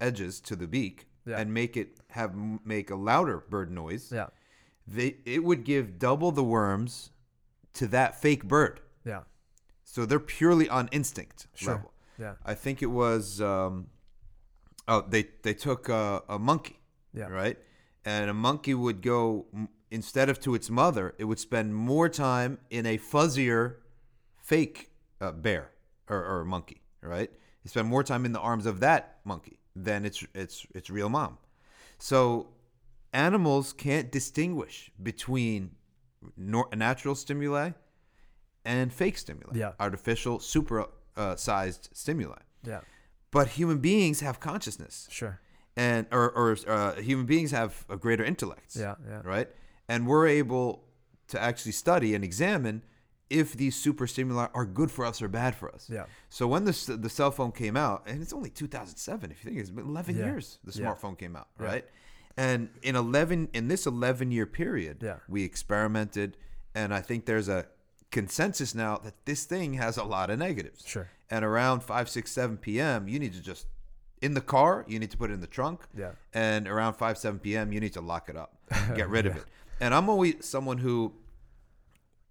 edges 0.02 0.42
to 0.42 0.56
the 0.58 0.68
beak 0.68 1.08
Yeah. 1.30 1.40
and 1.40 1.54
make 1.54 1.78
it 1.78 1.98
have 2.12 2.34
make 2.66 2.90
a 2.90 2.96
louder 2.96 3.38
bird 3.50 3.72
noise, 3.72 4.12
Yeah. 4.12 4.28
they 4.88 5.18
it 5.26 5.44
would 5.44 5.64
give 5.64 6.00
double 6.00 6.32
the 6.32 6.44
worms 6.44 7.12
to 7.74 7.88
that 7.88 8.20
fake 8.22 8.44
bird. 8.46 8.82
Yeah. 9.06 9.24
So 9.84 10.06
they're 10.06 10.20
purely 10.20 10.68
on 10.70 10.88
instinct 10.92 11.48
Sure. 11.54 11.76
level. 11.76 11.94
Yeah. 12.18 12.36
I 12.46 12.54
think 12.56 12.82
it 12.82 12.88
was 12.92 13.40
um, 13.42 13.88
oh 14.88 15.02
they 15.08 15.28
they 15.44 15.54
took 15.54 15.88
a, 15.90 16.24
a 16.28 16.40
monkey, 16.40 16.80
Yeah. 17.14 17.28
right, 17.28 17.58
and 18.06 18.30
a 18.30 18.34
monkey 18.34 18.74
would 18.74 19.02
go 19.02 19.46
instead 19.92 20.30
of 20.30 20.40
to 20.42 20.54
its 20.56 20.70
mother, 20.70 21.16
it 21.18 21.26
would 21.26 21.40
spend 21.40 21.76
more 21.76 22.10
time 22.10 22.60
in 22.70 22.86
a 22.86 22.98
fuzzier 22.98 23.76
fake 24.38 24.92
uh, 25.22 25.32
bear 25.32 25.72
or, 26.08 26.24
or 26.24 26.46
monkey, 26.46 26.82
right? 27.02 27.32
It 27.64 27.70
spend 27.70 27.88
more 27.88 28.04
time 28.04 28.26
in 28.26 28.32
the 28.32 28.40
arms 28.40 28.66
of 28.66 28.80
that 28.82 29.20
monkey 29.26 29.59
than 29.76 30.06
its 30.06 30.26
its 30.34 30.66
its 30.76 30.90
real 30.90 31.10
mom. 31.10 31.38
So 31.98 32.48
animals 33.14 33.74
can't 33.74 34.12
distinguish 34.12 34.92
between 35.02 35.72
nor- 36.38 36.70
natural 36.76 37.16
stimuli 37.16 37.72
and 38.66 38.92
fake 38.94 39.18
stimuli, 39.18 39.58
Yeah. 39.58 39.72
artificial, 39.80 40.40
super 40.40 40.86
uh, 41.16 41.36
sized 41.36 41.90
stimuli. 41.94 42.40
Yeah. 42.64 42.82
But 43.32 43.48
human 43.50 43.80
beings 43.80 44.20
have 44.22 44.40
consciousness, 44.40 45.08
Sure. 45.12 45.40
and 45.76 46.08
or, 46.12 46.30
or 46.32 46.58
uh, 46.68 46.96
human 46.96 47.26
beings 47.26 47.52
have 47.52 47.86
a 47.90 47.96
greater 47.98 48.24
intellect. 48.24 48.76
Yeah. 48.76 48.96
Yeah. 49.08 49.22
Right, 49.24 49.50
and 49.88 50.08
we're 50.08 50.28
able 50.28 50.84
to 51.28 51.40
actually 51.42 51.72
study 51.74 52.16
and 52.16 52.24
examine 52.24 52.84
if 53.30 53.54
these 53.56 53.76
super 53.76 54.08
stimuli 54.08 54.48
are 54.54 54.66
good 54.66 54.90
for 54.90 55.06
us 55.06 55.22
or 55.22 55.28
bad 55.28 55.56
for 55.56 55.72
us. 55.74 55.88
Yeah. 55.92 56.06
So 56.30 56.48
when 56.48 56.66
the 56.66 56.98
the 57.00 57.10
cell 57.10 57.32
phone 57.32 57.52
came 57.52 57.78
out, 57.78 58.04
and 58.08 58.22
it's 58.22 58.34
only 58.34 58.50
2007, 58.50 59.32
if 59.32 59.44
you 59.44 59.50
think 59.50 59.62
it's 59.62 59.70
been 59.70 59.86
11 59.86 60.18
Yeah. 60.18 60.26
years 60.26 60.60
the 60.64 60.72
Yeah. 60.72 60.86
smartphone 60.88 61.18
came 61.18 61.36
out, 61.36 61.48
Yeah. 61.60 61.66
right? 61.66 61.86
And 62.38 62.70
in 62.82 62.96
11 62.96 63.50
in 63.54 63.68
this 63.68 63.86
11 63.86 64.32
year 64.32 64.46
period, 64.46 64.98
Yeah. 65.04 65.18
we 65.28 65.44
experimented, 65.44 66.38
and 66.74 66.94
I 66.94 67.02
think 67.02 67.26
there's 67.26 67.50
a 67.50 67.68
consensus 68.12 68.74
now 68.74 68.98
that 68.98 69.14
this 69.26 69.44
thing 69.46 69.74
has 69.74 69.98
a 69.98 70.04
lot 70.04 70.30
of 70.30 70.40
negatives. 70.40 70.84
Sure. 70.86 71.10
And 71.30 71.46
around 71.46 71.82
5, 71.82 72.10
6, 72.10 72.32
7 72.32 72.58
p.m., 72.58 73.08
you 73.08 73.20
need 73.20 73.34
to 73.34 73.42
just 73.42 73.68
in 74.22 74.34
the 74.34 74.42
car, 74.42 74.84
you 74.88 75.00
need 75.00 75.12
to 75.12 75.18
put 75.18 75.30
it 75.30 75.34
in 75.36 75.40
the 75.42 75.48
trunk. 75.48 75.82
Yeah. 75.96 76.12
And 76.34 76.68
around 76.68 76.96
5, 76.96 77.18
7 77.18 77.40
p.m., 77.40 77.72
you 77.72 77.80
need 77.80 77.94
to 77.94 78.02
lock 78.02 78.28
it 78.30 78.36
up, 78.36 78.56
get 78.96 79.08
rid 79.10 79.26
of 79.26 79.36
it. 79.38 79.46
And 79.80 79.94
I'm 79.94 80.10
always 80.10 80.44
someone 80.46 80.80
who 80.80 81.14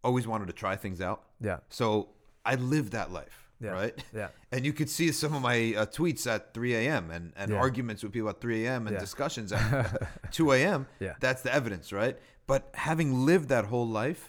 always 0.08 0.26
wanted 0.26 0.46
to 0.52 0.56
try 0.64 0.74
things 0.84 1.00
out. 1.00 1.20
Yeah. 1.40 1.58
So 1.68 2.08
I 2.44 2.54
lived 2.74 2.92
that 2.92 3.08
life, 3.20 3.36
Yeah. 3.60 3.70
right? 3.80 3.94
Yeah. 4.20 4.28
And 4.52 4.64
you 4.66 4.72
could 4.78 4.88
see 4.98 5.12
some 5.12 5.32
of 5.38 5.42
my 5.42 5.58
uh, 5.76 5.84
tweets 5.98 6.26
at 6.34 6.54
3 6.54 6.74
a.m. 6.82 7.10
and, 7.10 7.32
and 7.36 7.50
Yeah. 7.52 7.58
arguments 7.66 8.02
with 8.02 8.12
people 8.12 8.30
at 8.30 8.40
3 8.40 8.64
a.m. 8.64 8.86
and 8.86 8.94
Yeah. 8.94 9.00
discussions 9.00 9.52
at 9.52 10.32
2 10.32 10.52
a.m. 10.52 10.86
Yeah. 11.00 11.14
That's 11.20 11.42
the 11.42 11.52
evidence, 11.60 11.92
right? 12.02 12.16
But 12.46 12.62
having 12.88 13.08
lived 13.30 13.48
that 13.50 13.66
whole 13.66 13.86
life, 14.02 14.22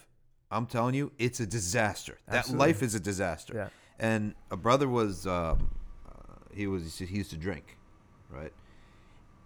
I'm 0.52 0.66
telling 0.66 0.96
you, 1.00 1.12
it's 1.18 1.40
a 1.40 1.48
disaster. 1.48 2.16
That 2.28 2.40
Absolutely. 2.40 2.68
life 2.68 2.80
is 2.88 2.94
a 2.96 3.00
disaster. 3.12 3.54
Yeah. 3.56 3.70
And 4.08 4.22
a 4.52 4.58
brother 4.58 4.88
was, 5.00 5.26
um, 5.26 5.70
uh, 6.08 6.36
he 6.60 6.66
was, 6.68 6.98
he 7.00 7.16
used 7.22 7.32
to 7.32 7.38
drink, 7.38 7.78
right? 8.30 8.54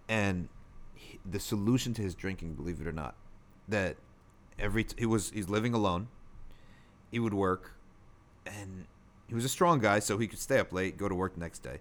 And 0.09 0.49
he, 0.95 1.19
the 1.36 1.39
solution 1.39 1.93
to 1.95 2.01
his 2.01 2.15
drinking, 2.15 2.55
believe 2.55 2.79
it 2.81 2.88
or 2.88 2.91
not, 3.03 3.13
that 3.67 3.95
every 4.59 4.84
t- 4.84 4.95
he 4.97 5.05
was 5.05 5.29
he's 5.31 5.49
living 5.49 5.73
alone. 5.73 6.07
He 7.14 7.20
would 7.20 7.34
work, 7.34 7.72
and 8.47 8.86
he 9.28 9.36
was 9.36 9.45
a 9.45 9.49
strong 9.49 9.78
guy, 9.80 9.99
so 9.99 10.18
he 10.18 10.28
could 10.28 10.39
stay 10.39 10.57
up 10.57 10.74
late, 10.74 10.97
go 10.97 11.07
to 11.07 11.14
work 11.14 11.36
the 11.36 11.39
next 11.39 11.59
day, 11.59 11.78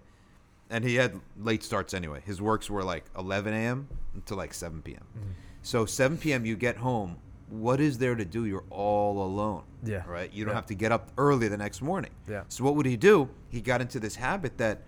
and 0.69 0.83
he 0.83 0.93
had 0.95 1.19
late 1.41 1.63
starts 1.63 1.93
anyway. 1.93 2.21
His 2.23 2.39
works 2.39 2.69
were 2.69 2.83
like 2.83 3.05
11 3.17 3.51
a.m. 3.51 3.87
until 4.13 4.37
like 4.37 4.53
7 4.53 4.81
p.m. 4.83 4.99
Mm-hmm. 5.17 5.29
So 5.63 5.85
7 5.87 6.19
p.m. 6.19 6.45
you 6.45 6.55
get 6.55 6.77
home. 6.77 7.17
What 7.49 7.81
is 7.81 7.97
there 7.97 8.13
to 8.15 8.23
do? 8.25 8.45
You're 8.45 8.63
all 8.69 9.23
alone. 9.23 9.63
Yeah. 9.83 10.03
Right. 10.07 10.31
You 10.31 10.45
don't 10.45 10.51
Yeah. 10.53 10.55
have 10.57 10.65
to 10.67 10.75
get 10.75 10.91
up 10.91 11.09
early 11.17 11.47
the 11.47 11.57
next 11.57 11.81
morning. 11.81 12.11
Yeah. 12.27 12.43
So 12.47 12.63
what 12.63 12.75
would 12.75 12.85
he 12.85 12.95
do? 12.97 13.27
He 13.49 13.59
got 13.61 13.81
into 13.81 13.99
this 13.99 14.15
habit 14.15 14.57
that 14.59 14.81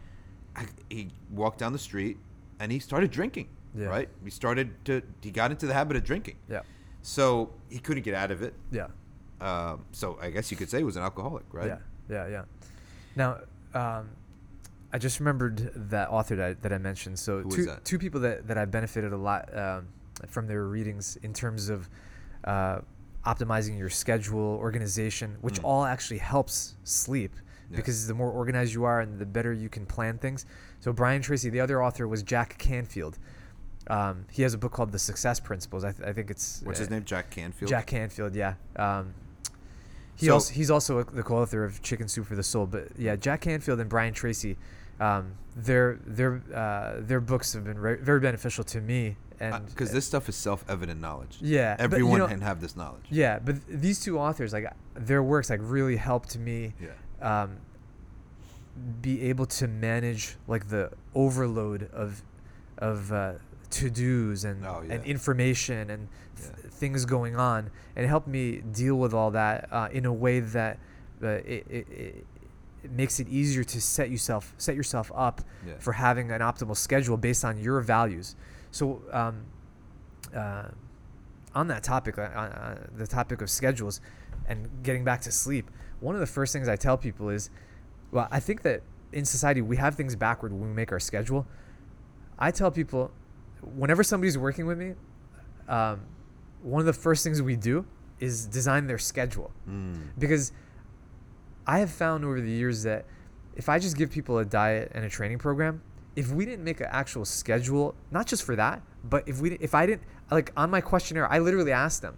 I, 0.55 0.65
he 0.89 1.09
walked 1.31 1.57
down 1.59 1.73
the 1.73 1.79
street 1.79 2.17
and 2.59 2.71
he 2.71 2.79
started 2.79 3.09
drinking. 3.11 3.49
Yeah. 3.75 3.87
Right. 3.87 4.09
He 4.23 4.29
started 4.29 4.73
to. 4.85 5.01
He 5.21 5.31
got 5.31 5.51
into 5.51 5.65
the 5.67 5.73
habit 5.73 5.97
of 5.97 6.03
drinking. 6.03 6.35
Yeah. 6.49 6.61
So 7.01 7.51
he 7.69 7.77
couldn't 7.79 8.03
get 8.03 8.13
out 8.15 8.31
of 8.31 8.41
it. 8.41 8.53
Yeah. 8.71 8.87
Um, 9.41 9.85
so 9.91 10.17
I 10.21 10.29
guess 10.29 10.49
you 10.51 10.57
could 10.57 10.69
say 10.69 10.77
he 10.79 10.83
was 10.83 10.95
an 10.95 11.03
alcoholic, 11.03 11.43
right? 11.51 11.67
Yeah, 11.67 11.77
yeah, 12.09 12.27
yeah. 12.27 12.43
Now, 13.15 13.39
um, 13.73 14.09
I 14.93 14.97
just 14.97 15.19
remembered 15.19 15.71
that 15.89 16.09
author 16.09 16.35
that, 16.37 16.61
that 16.61 16.71
I 16.71 16.77
mentioned. 16.77 17.19
So 17.19 17.41
Who 17.41 17.49
two 17.51 17.75
two 17.83 17.99
people 17.99 18.21
that, 18.21 18.47
that 18.47 18.57
I 18.57 18.65
benefited 18.65 19.11
a 19.13 19.17
lot 19.17 19.55
um, 19.57 19.87
from 20.27 20.47
their 20.47 20.63
readings 20.65 21.17
in 21.21 21.33
terms 21.33 21.69
of 21.69 21.89
uh, 22.45 22.79
optimizing 23.25 23.77
your 23.77 23.89
schedule, 23.89 24.39
organization, 24.61 25.37
which 25.41 25.55
Mm. 25.59 25.65
all 25.65 25.83
actually 25.85 26.19
helps 26.19 26.75
sleep. 26.83 27.33
Yes. 27.71 27.77
Because 27.77 28.07
the 28.07 28.13
more 28.13 28.29
organized 28.29 28.73
you 28.75 28.83
are 28.83 29.01
and 29.01 29.17
the 29.17 29.25
better 29.25 29.51
you 29.51 29.69
can 29.69 29.87
plan 29.87 30.19
things. 30.19 30.45
So 30.79 30.93
Brian 30.93 31.23
Tracy, 31.23 31.49
the 31.49 31.59
other 31.59 31.83
author 31.83 32.07
was 32.07 32.21
Jack 32.21 32.59
Canfield. 32.59 33.17
Um, 33.87 34.25
he 34.31 34.43
has 34.43 34.53
a 34.53 34.57
book 34.59 34.71
called 34.71 34.91
The 34.91 34.99
Success 34.99 35.39
Principles. 35.39 35.83
I, 35.83 35.91
th- 35.91 36.07
I 36.07 36.13
think 36.13 36.29
it's 36.29 36.61
What's 36.63 36.77
his 36.77 36.87
uh, 36.89 36.91
name? 36.91 37.03
Jack 37.05 37.31
Canfield. 37.31 37.69
Jack 37.69 37.87
Canfield, 37.87 38.35
yeah. 38.35 38.53
Um, 38.75 39.15
he 40.15 40.27
So- 40.27 40.33
also 40.33 40.53
he's 40.53 40.71
also 40.71 40.99
a, 40.99 41.03
the 41.03 41.23
co-author 41.23 41.63
of 41.63 41.81
Chicken 41.81 42.07
Soup 42.07 42.25
for 42.25 42.35
the 42.35 42.43
Soul. 42.43 42.65
But 42.67 42.89
yeah, 42.97 43.15
Jack 43.15 43.41
Canfield 43.41 43.79
and 43.79 43.89
Brian 43.89 44.13
Tracy, 44.13 44.57
um, 44.99 45.33
their 45.55 45.99
their 46.05 46.41
uh, 46.53 46.95
their 46.99 47.19
books 47.21 47.53
have 47.53 47.63
been 47.65 47.77
re- 47.79 47.97
very 48.01 48.19
beneficial 48.19 48.63
to 48.65 48.81
me. 48.81 49.17
And 49.37 49.65
Because 49.65 49.89
Uh, 49.89 49.95
this 49.95 50.05
stuff 50.07 50.29
is 50.29 50.35
self-evident 50.37 51.01
knowledge. 51.01 51.39
yeah, 51.41 51.75
but, 51.75 51.81
you 51.81 51.85
Everyone 52.05 52.19
know- 52.19 52.27
can 52.27 52.39
have 52.39 52.61
this 52.61 52.77
knowledge. 52.77 53.03
Yeah, 53.09 53.39
but 53.39 53.55
these 53.67 53.99
two 53.99 54.17
authors, 54.17 54.53
like 54.53 54.71
their 54.93 55.21
works, 55.21 55.49
like 55.49 55.59
really 55.61 55.97
helped 55.97 56.37
me 56.37 56.73
Yeah. 56.79 57.41
um, 57.43 57.57
be 59.01 59.21
able 59.23 59.45
to 59.45 59.67
manage 59.67 60.35
like 60.47 60.69
the 60.69 60.91
overload 61.13 61.89
of 61.93 62.21
of 62.77 63.11
uh, 63.11 63.33
to 63.79 63.89
dos 63.89 64.43
and 64.43 64.65
Oh, 64.65 64.83
and 64.89 65.03
information 65.05 65.89
and 65.89 66.07
th- 66.37 66.49
Yeah. 66.49 66.69
things 66.69 67.05
going 67.05 67.35
on, 67.35 67.69
and 67.95 68.05
it 68.05 68.07
helped 68.07 68.27
me 68.27 68.61
deal 68.61 68.95
with 68.95 69.13
all 69.13 69.31
that 69.31 69.67
uh, 69.71 69.89
in 69.91 70.05
a 70.05 70.13
way 70.13 70.39
that 70.39 70.79
uh, 71.23 71.27
it, 71.27 71.65
it, 71.69 71.87
it 71.89 72.25
it 72.83 72.91
makes 72.91 73.19
it 73.19 73.27
easier 73.29 73.63
to 73.63 73.81
set 73.81 74.09
yourself 74.11 74.53
set 74.57 74.75
yourself 74.75 75.11
up 75.15 75.41
Yeah. 75.65 75.73
for 75.79 75.93
having 75.93 76.31
an 76.31 76.41
optimal 76.41 76.75
schedule 76.77 77.17
based 77.17 77.43
on 77.45 77.57
your 77.57 77.81
values. 77.81 78.35
So. 78.71 79.01
Um, 79.11 79.45
uh, 80.35 80.67
on 81.53 81.67
that 81.69 81.83
topic, 81.83 82.17
uh, 82.17 82.23
uh, 82.23 82.75
the 82.97 83.07
topic 83.07 83.41
of 83.41 83.49
schedules 83.49 84.01
and 84.49 84.67
getting 84.83 85.05
back 85.05 85.21
to 85.21 85.31
sleep, 85.31 85.71
one 86.01 86.13
of 86.13 86.19
the 86.19 86.27
first 86.27 86.51
things 86.51 86.67
I 86.67 86.75
tell 86.75 86.97
people 86.97 87.29
is, 87.29 87.49
well, 88.11 88.27
I 88.29 88.41
think 88.41 88.63
that 88.63 88.81
in 89.13 89.23
society 89.23 89.61
we 89.61 89.77
have 89.77 89.95
things 89.95 90.17
backward 90.17 90.51
when 90.51 90.61
we 90.67 90.75
make 90.75 90.91
our 90.91 90.99
schedule. 90.99 91.47
I 92.37 92.51
tell 92.51 92.71
people, 92.71 93.11
whenever 93.75 94.03
somebody's 94.03 94.37
working 94.37 94.65
with 94.65 94.77
me, 94.77 94.93
um, 95.67 96.01
one 96.61 96.79
of 96.79 96.85
the 96.85 96.93
first 96.93 97.23
things 97.23 97.41
we 97.41 97.55
do 97.55 97.85
is 98.19 98.45
design 98.45 98.87
their 98.87 98.97
schedule 98.97 99.51
Mm. 99.69 99.97
because 100.17 100.51
I 101.67 101.79
have 101.79 101.91
found 101.91 102.23
over 102.23 102.39
the 102.39 102.49
years 102.49 102.83
that 102.83 103.05
if 103.55 103.69
I 103.69 103.79
just 103.79 103.97
give 103.97 104.11
people 104.11 104.37
a 104.39 104.45
diet 104.45 104.91
and 104.93 105.03
a 105.05 105.09
training 105.09 105.39
program, 105.39 105.81
if 106.15 106.31
we 106.31 106.45
didn't 106.45 106.63
make 106.63 106.79
an 106.79 106.87
actual 106.89 107.25
schedule, 107.25 107.95
not 108.11 108.25
just 108.27 108.43
for 108.43 108.55
that, 108.55 108.81
but 109.03 109.27
if 109.27 109.41
we 109.41 109.53
if 109.59 109.73
I 109.75 109.85
didn't 109.85 110.03
like 110.31 110.51
on 110.55 110.69
my 110.69 110.81
questionnaire, 110.81 111.29
I 111.31 111.39
literally 111.39 111.71
asked 111.71 112.01
them 112.01 112.17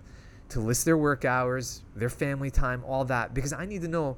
to 0.50 0.60
list 0.60 0.86
their 0.86 0.98
work 0.98 1.26
hours, 1.26 1.84
their 1.96 2.10
family 2.10 2.52
time, 2.52 2.84
all 2.86 3.06
that 3.06 3.34
because 3.34 3.54
I 3.54 3.66
need 3.66 3.82
to 3.82 3.88
know 3.88 4.18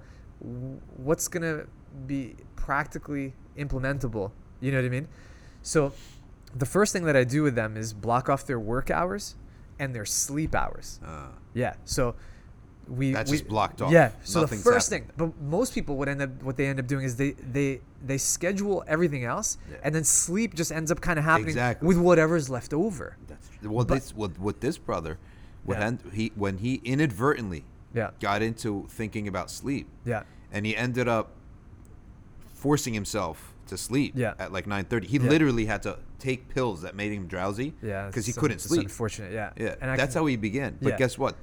what's 0.98 1.28
going 1.28 1.44
to 1.44 1.68
be 2.08 2.36
practically 2.56 3.34
implementable, 3.58 4.32
you 4.62 4.72
know 4.72 4.78
what 4.78 4.86
I 4.86 4.90
mean? 4.90 5.08
So 5.62 5.92
the 6.56 6.66
first 6.66 6.94
thing 6.94 7.06
that 7.06 7.16
I 7.16 7.24
do 7.24 7.44
with 7.44 7.56
them 7.56 7.78
is 7.78 7.94
block 7.94 8.30
off 8.30 8.46
their 8.46 8.60
work 8.60 8.90
hours 8.92 9.36
and 9.80 9.94
their 9.96 10.06
sleep 10.06 10.56
hours. 10.56 11.00
Uh, 11.06 11.28
Yeah. 11.54 11.74
So 11.86 12.16
we 12.88 13.12
That's 13.14 13.30
we- 13.32 13.38
just 13.38 13.50
blocked 13.50 13.82
off. 13.82 13.92
Yeah. 13.92 14.12
So 14.24 14.42
Nothing's 14.42 14.64
the 14.64 14.72
first 14.72 14.90
happening. 14.90 15.10
thing, 15.10 15.32
but 15.36 15.42
most 15.42 15.74
people 15.74 15.96
would 15.98 16.10
end 16.10 16.22
up 16.22 16.42
what 16.44 16.58
they 16.58 16.66
end 16.68 16.80
up 16.80 16.88
doing 16.88 17.06
is 17.06 17.16
they 17.18 17.32
they 17.34 17.82
they 18.06 18.18
schedule 18.18 18.84
everything 18.88 19.24
else, 19.26 19.58
Yeah. 19.70 19.78
and 19.84 19.94
then 19.94 20.04
sleep 20.04 20.54
just 20.56 20.72
ends 20.72 20.92
up 20.92 21.00
kind 21.02 21.20
of 21.20 21.26
happening 21.26 21.50
Exactly. 21.50 21.88
with 21.88 21.98
whatever's 21.98 22.50
left 22.50 22.74
over. 22.74 23.16
that's 23.28 23.48
true. 23.60 23.70
well. 23.70 23.86
But- 23.86 23.96
this 23.96 24.16
with 24.16 24.40
with 24.40 24.60
this 24.62 24.78
brother, 24.80 25.18
what 25.64 25.78
Yeah. 25.78 25.92
he 26.12 26.32
when 26.36 26.58
he 26.60 26.82
inadvertently 26.84 27.64
Yeah. 27.94 28.12
got 28.20 28.42
into 28.42 28.88
thinking 28.90 29.28
about 29.28 29.52
sleep, 29.52 29.88
Yeah. 30.04 30.24
and 30.52 30.66
he 30.66 30.76
ended 30.76 31.08
up 31.08 31.32
forcing 32.54 32.94
himself 32.94 33.54
to 33.70 33.78
sleep 33.78 34.14
Yeah. 34.16 34.34
at 34.40 34.52
like 34.52 34.68
9:30. 34.68 35.06
He 35.08 35.18
Yeah. 35.18 35.30
literally 35.30 35.66
had 35.66 35.82
to 35.84 35.98
take 36.20 36.50
pills 36.50 36.82
that 36.82 36.96
made 36.96 37.12
him 37.14 37.28
drowsy 37.28 37.74
Yeah, 37.82 38.08
because 38.08 38.26
he 38.26 38.34
couldn't 38.34 38.60
sleep. 38.60 38.84
Unfortunate. 38.84 39.32
Yeah. 39.32 39.52
Yeah, 39.56 39.76
And 39.82 39.98
that's 39.98 40.14
can- 40.14 40.22
how 40.22 40.26
he 40.28 40.36
began. 40.36 40.78
But 40.82 40.90
Yeah. 40.94 40.98
guess 40.98 41.18
what? 41.18 41.36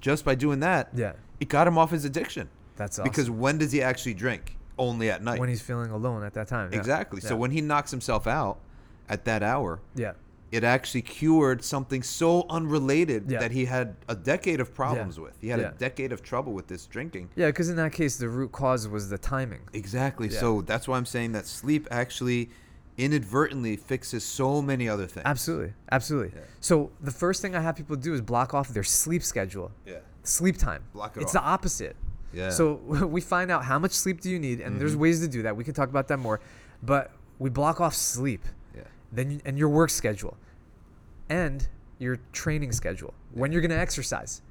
Just 0.00 0.24
by 0.24 0.34
doing 0.34 0.60
that, 0.60 0.90
Yeah. 0.94 1.12
it 1.40 1.48
got 1.48 1.66
him 1.66 1.78
off 1.78 1.90
his 1.90 2.04
addiction. 2.04 2.48
That's 2.76 2.98
Because 3.00 3.30
when 3.30 3.58
does 3.58 3.72
he 3.72 3.82
actually 3.82 4.14
drink? 4.14 4.56
Only 4.80 5.10
at 5.10 5.24
night. 5.24 5.40
when 5.40 5.48
he's 5.48 5.60
feeling 5.60 5.90
alone 5.90 6.22
at 6.22 6.34
that 6.34 6.46
time. 6.46 6.72
Exactly. 6.72 7.20
So 7.20 7.34
when 7.36 7.50
he 7.50 7.60
knocks 7.60 7.90
himself 7.90 8.28
out 8.28 8.60
at 9.08 9.24
that 9.24 9.42
hour, 9.42 9.80
Yeah. 9.96 10.12
It 10.50 10.64
actually 10.64 11.02
cured 11.02 11.62
something 11.62 12.02
so 12.02 12.46
unrelated 12.48 13.30
Yeah. 13.30 13.40
that 13.40 13.50
he 13.50 13.66
had 13.66 13.96
a 14.08 14.14
decade 14.14 14.60
of 14.60 14.74
problems 14.74 15.20
with. 15.20 15.38
He 15.40 15.48
had 15.48 15.60
Yeah. 15.60 15.68
a 15.68 15.72
decade 15.72 16.12
of 16.12 16.22
trouble 16.22 16.52
with 16.54 16.68
this 16.68 16.86
drinking. 16.86 17.28
Yeah, 17.36 17.46
because 17.48 17.68
in 17.68 17.76
that 17.76 17.92
case, 17.92 18.16
the 18.16 18.28
root 18.28 18.52
cause 18.52 18.88
was 18.88 19.10
the 19.10 19.18
timing. 19.18 19.60
Exactly. 19.72 20.28
Yeah. 20.28 20.40
So 20.40 20.62
that's 20.62 20.88
why 20.88 20.96
I'm 20.96 21.06
saying 21.06 21.32
that 21.32 21.46
sleep 21.46 21.86
actually 21.90 22.50
inadvertently 22.96 23.76
fixes 23.76 24.24
so 24.24 24.60
many 24.60 24.88
other 24.88 25.06
things. 25.06 25.24
Absolutely, 25.24 25.72
absolutely. 25.92 26.32
Yeah. 26.34 26.44
So 26.60 26.90
the 27.00 27.12
first 27.12 27.40
thing 27.40 27.54
I 27.54 27.60
have 27.60 27.76
people 27.76 27.96
do 27.96 28.12
is 28.12 28.20
block 28.20 28.54
off 28.54 28.68
their 28.68 28.82
sleep 28.82 29.22
schedule, 29.22 29.70
Yeah. 29.86 29.98
sleep 30.24 30.58
time. 30.58 30.82
Block 30.92 31.16
it 31.16 31.22
it's 31.22 31.34
off. 31.34 31.44
the 31.44 31.48
opposite. 31.48 31.96
Yeah. 32.32 32.50
So 32.50 32.74
we 33.06 33.20
find 33.20 33.50
out 33.50 33.64
how 33.64 33.78
much 33.78 33.92
sleep 33.92 34.20
do 34.20 34.30
you 34.30 34.38
need, 34.38 34.60
and 34.60 34.80
there's 34.80 34.92
mm-hmm. 34.92 35.02
ways 35.02 35.20
to 35.20 35.28
do 35.28 35.42
that. 35.42 35.56
We 35.56 35.64
can 35.64 35.74
talk 35.74 35.88
about 35.88 36.08
that 36.08 36.18
more, 36.18 36.40
but 36.82 37.12
we 37.38 37.50
block 37.50 37.80
off 37.80 37.94
sleep, 37.94 38.44
yeah. 38.44 38.50
Then 39.12 39.30
you, 39.30 39.40
and 39.44 39.58
your 39.58 39.68
work 39.68 39.90
schedule, 39.90 40.36
and 41.28 41.68
your 41.98 42.18
training 42.32 42.72
schedule 42.72 43.14
when 43.32 43.52
you're 43.52 43.62
gonna 43.62 43.74
exercise, 43.74 44.42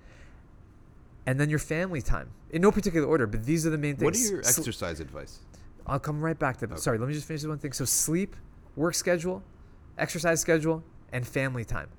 and 1.26 1.40
then 1.40 1.50
your 1.50 1.60
family 1.60 2.02
time 2.02 2.30
in 2.52 2.62
no 2.62 2.72
particular 2.72 3.08
order. 3.08 3.28
But 3.28 3.44
these 3.44 3.66
are 3.66 3.70
the 3.70 3.78
main 3.78 3.96
things. 3.96 4.04
What 4.04 4.16
are 4.16 4.36
your 4.36 4.40
exercise 4.40 5.00
advice? 5.00 5.40
I'll 5.86 6.00
come 6.00 6.22
right 6.22 6.38
back 6.38 6.58
to. 6.58 6.68
that 6.68 6.80
Sorry, 6.80 6.98
let 6.98 7.08
me 7.08 7.14
just 7.14 7.28
finish 7.28 7.42
this 7.42 7.50
one 7.50 7.60
thing. 7.60 7.72
So 7.72 7.86
sleep, 7.86 8.36
work 8.76 8.94
schedule, 8.94 9.42
exercise 9.98 10.42
schedule, 10.42 10.84
and 11.14 11.26
family 11.26 11.64
time. 11.64 11.90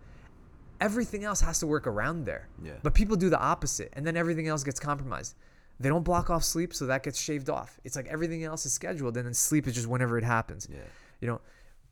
Everything 0.81 1.25
else 1.25 1.41
has 1.41 1.59
to 1.61 1.67
work 1.67 1.87
around 1.87 2.25
there. 2.25 2.49
Yeah. 2.63 2.75
But 2.83 2.95
people 2.95 3.17
do 3.17 3.31
the 3.31 3.41
opposite, 3.41 3.93
and 3.95 4.07
then 4.07 4.17
everything 4.17 4.47
else 4.47 4.63
gets 4.63 4.79
compromised. 4.79 5.35
They 5.81 5.89
don't 5.89 6.05
block 6.05 6.29
off 6.31 6.45
sleep, 6.45 6.75
so 6.75 6.87
that 6.87 7.03
gets 7.03 7.21
shaved 7.21 7.49
off. 7.51 7.81
It's 7.85 7.97
like 7.97 8.07
everything 8.09 8.45
else 8.45 8.67
is 8.67 8.73
scheduled, 8.73 9.17
and 9.17 9.27
then 9.27 9.35
sleep 9.35 9.67
is 9.67 9.75
just 9.75 9.87
whenever 9.87 10.19
it 10.19 10.25
happens. 10.25 10.69
Yeah. 10.71 10.79
You 11.21 11.29
know, 11.29 11.41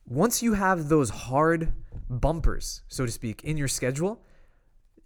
once 0.09 0.42
you 0.42 0.54
have 0.54 0.88
those 0.88 1.11
hard 1.11 1.72
bumpers, 2.09 2.82
so 2.88 3.04
to 3.04 3.12
speak, 3.12 3.42
in 3.44 3.57
your 3.57 3.68
schedule, 3.68 4.22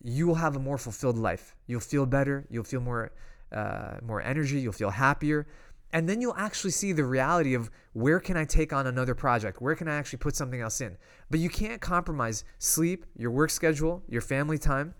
you 0.02 0.26
will 0.26 0.36
have 0.36 0.56
a 0.56 0.58
more 0.58 0.78
fulfilled 0.78 1.18
life. 1.18 1.54
You'll 1.66 1.80
feel 1.80 2.06
better. 2.06 2.46
You'll 2.50 2.64
feel 2.64 2.80
more, 2.80 3.12
uh, 3.52 3.96
more 4.02 4.22
energy. 4.22 4.60
You'll 4.60 4.72
feel 4.72 4.90
happier, 4.90 5.46
and 5.92 6.08
then 6.08 6.20
you'll 6.20 6.36
actually 6.36 6.70
see 6.70 6.92
the 6.92 7.04
reality 7.04 7.54
of 7.54 7.70
where 7.92 8.20
can 8.20 8.36
I 8.36 8.44
take 8.44 8.72
on 8.72 8.86
another 8.86 9.14
project? 9.14 9.60
Where 9.60 9.74
can 9.74 9.88
I 9.88 9.96
actually 9.96 10.18
put 10.18 10.36
something 10.36 10.60
else 10.60 10.80
in? 10.80 10.96
But 11.30 11.40
you 11.40 11.48
can't 11.48 11.80
compromise 11.80 12.44
sleep, 12.58 13.06
your 13.16 13.30
work 13.30 13.50
schedule, 13.50 14.02
your 14.08 14.20
family 14.20 14.58
time, 14.58 14.94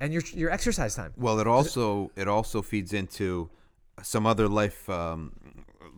and 0.00 0.12
your 0.12 0.22
your 0.32 0.50
exercise 0.50 0.94
time. 0.94 1.12
Well, 1.16 1.40
it 1.40 1.46
also 1.46 2.10
it 2.16 2.26
also 2.26 2.62
feeds 2.62 2.92
into 2.92 3.50
some 4.02 4.26
other 4.26 4.48
life 4.48 4.88
um, 4.88 5.32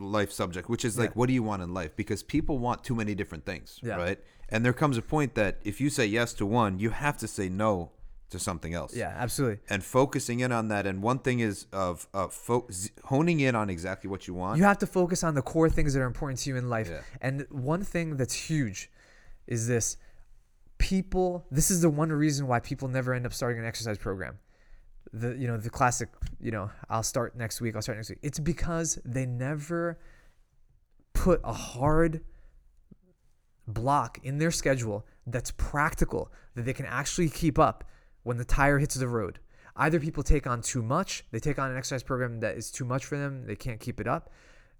life 0.03 0.32
subject, 0.32 0.68
which 0.68 0.84
is 0.84 0.98
like, 0.98 1.11
Yeah. 1.11 1.14
what 1.14 1.26
do 1.28 1.32
you 1.32 1.42
want 1.42 1.62
in 1.62 1.72
life? 1.72 1.94
Because 1.96 2.22
people 2.22 2.59
want 2.59 2.84
too 2.84 2.94
many 2.94 3.14
different 3.14 3.44
things, 3.46 3.78
Yeah. 3.82 3.96
right? 3.96 4.18
And 4.48 4.64
there 4.64 4.72
comes 4.72 4.96
a 4.98 5.03
point 5.03 5.34
that 5.34 5.59
if 5.64 5.80
you 5.80 5.88
say 5.90 6.05
yes 6.07 6.32
to 6.34 6.46
one, 6.46 6.78
you 6.78 6.90
have 6.90 7.16
to 7.18 7.28
say 7.28 7.48
no 7.48 7.92
to 8.30 8.38
something 8.38 8.72
else. 8.74 8.94
Yeah, 8.96 9.14
absolutely. 9.16 9.61
And 9.68 9.84
focusing 9.84 10.40
in 10.40 10.53
on 10.53 10.68
that, 10.68 10.86
and 10.86 11.03
one 11.03 11.18
thing 11.18 11.40
is 11.40 11.66
of 11.72 12.09
uh, 12.14 12.28
fo- 12.28 12.66
z- 12.70 12.90
honing 13.05 13.40
in 13.40 13.55
on 13.55 13.68
exactly 13.70 14.09
what 14.09 14.26
you 14.26 14.34
want. 14.34 14.57
You 14.59 14.64
have 14.64 14.78
to 14.78 14.86
focus 14.86 15.22
on 15.22 15.34
the 15.34 15.42
core 15.42 15.68
things 15.70 15.92
that 15.94 16.00
are 16.00 16.07
important 16.07 16.38
to 16.40 16.50
you 16.50 16.57
in 16.57 16.68
life. 16.70 16.88
Yeah. 16.90 17.00
And 17.20 17.46
one 17.50 17.82
thing 17.84 18.16
that's 18.16 18.34
huge 18.34 18.90
is 19.46 19.66
this 19.68 19.96
people 20.78 21.46
this 21.50 21.70
is 21.70 21.80
the 21.80 21.90
one 21.90 22.11
reason 22.11 22.46
why 22.46 22.59
people 22.61 22.88
never 22.88 23.12
end 23.14 23.26
up 23.26 23.32
starting 23.32 23.59
an 23.61 23.64
exercise 23.66 23.98
program. 23.98 24.38
The 25.13 25.37
you 25.37 25.47
know, 25.47 25.57
the 25.57 25.71
classic, 25.71 26.09
you 26.41 26.51
know, 26.51 26.71
I'll 26.89 27.03
start 27.03 27.37
next 27.37 27.61
week, 27.61 27.77
I'll 27.77 27.83
start 27.83 27.99
next 27.99 28.11
week. 28.11 28.21
It's 28.23 28.39
because 28.39 28.99
they 29.05 29.27
never 29.27 29.99
put 31.13 31.41
a 31.45 31.53
hard 31.53 32.23
block 33.67 34.19
in 34.23 34.39
their 34.39 34.51
schedule 34.51 35.07
that's 35.27 35.51
practical 35.53 36.33
that 36.55 36.65
they 36.65 36.73
can 36.73 36.87
actually 36.87 37.29
keep 37.29 37.59
up 37.59 37.85
when 38.23 38.37
the 38.37 38.45
tire 38.45 38.79
hits 38.79 38.95
the 38.95 39.09
road. 39.09 39.39
Either 39.77 39.99
people 39.99 40.23
take 40.23 40.47
on 40.47 40.61
too 40.61 40.83
much, 40.83 41.25
they 41.31 41.39
take 41.39 41.59
on 41.59 41.71
an 41.71 41.77
exercise 41.77 42.03
program 42.03 42.41
that 42.41 42.57
is 42.57 42.71
too 42.71 42.85
much 42.85 43.05
for 43.05 43.17
them, 43.17 43.47
they 43.47 43.57
can't 43.57 43.81
keep 43.81 44.01
it 44.01 44.07
up, 44.07 44.31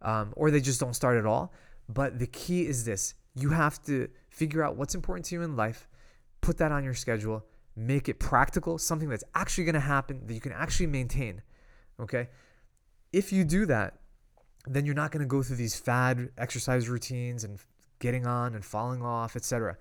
um, 0.03 0.33
or 0.37 0.51
they 0.51 0.61
just 0.61 0.81
don't 0.81 0.95
start 0.95 1.17
at 1.17 1.27
all. 1.27 1.53
But 1.89 2.19
the 2.19 2.27
key 2.27 2.67
is 2.67 2.85
this 2.85 3.15
you 3.35 3.51
have 3.51 3.83
to 3.85 4.09
figure 4.29 4.63
out 4.63 4.77
what's 4.77 4.95
important 4.95 5.25
to 5.27 5.35
you 5.35 5.43
in 5.43 5.57
life, 5.57 5.89
put 6.41 6.59
that 6.59 6.73
on 6.73 6.85
your 6.85 6.95
schedule, 6.95 7.45
make 7.77 8.09
it 8.09 8.19
practical, 8.19 8.79
something 8.79 9.09
that's 9.09 9.25
actually 9.35 9.65
going 9.65 9.75
to 9.75 9.81
happen 9.81 10.23
that 10.27 10.35
you 10.35 10.41
can 10.41 10.53
actually 10.53 10.87
maintain. 10.87 11.43
Okay? 12.01 12.29
If 13.13 13.33
you 13.33 13.45
do 13.45 13.67
that, 13.67 13.99
then 14.67 14.87
you're 14.87 14.95
not 14.95 15.11
going 15.11 15.23
to 15.23 15.27
go 15.29 15.43
through 15.43 15.57
these 15.57 15.75
fad 15.75 16.31
exercise 16.39 16.89
routines 16.89 17.45
and 17.45 17.59
getting 17.99 18.27
on 18.27 18.55
and 18.55 18.65
falling 18.65 19.03
off, 19.03 19.37
etc. 19.37 19.77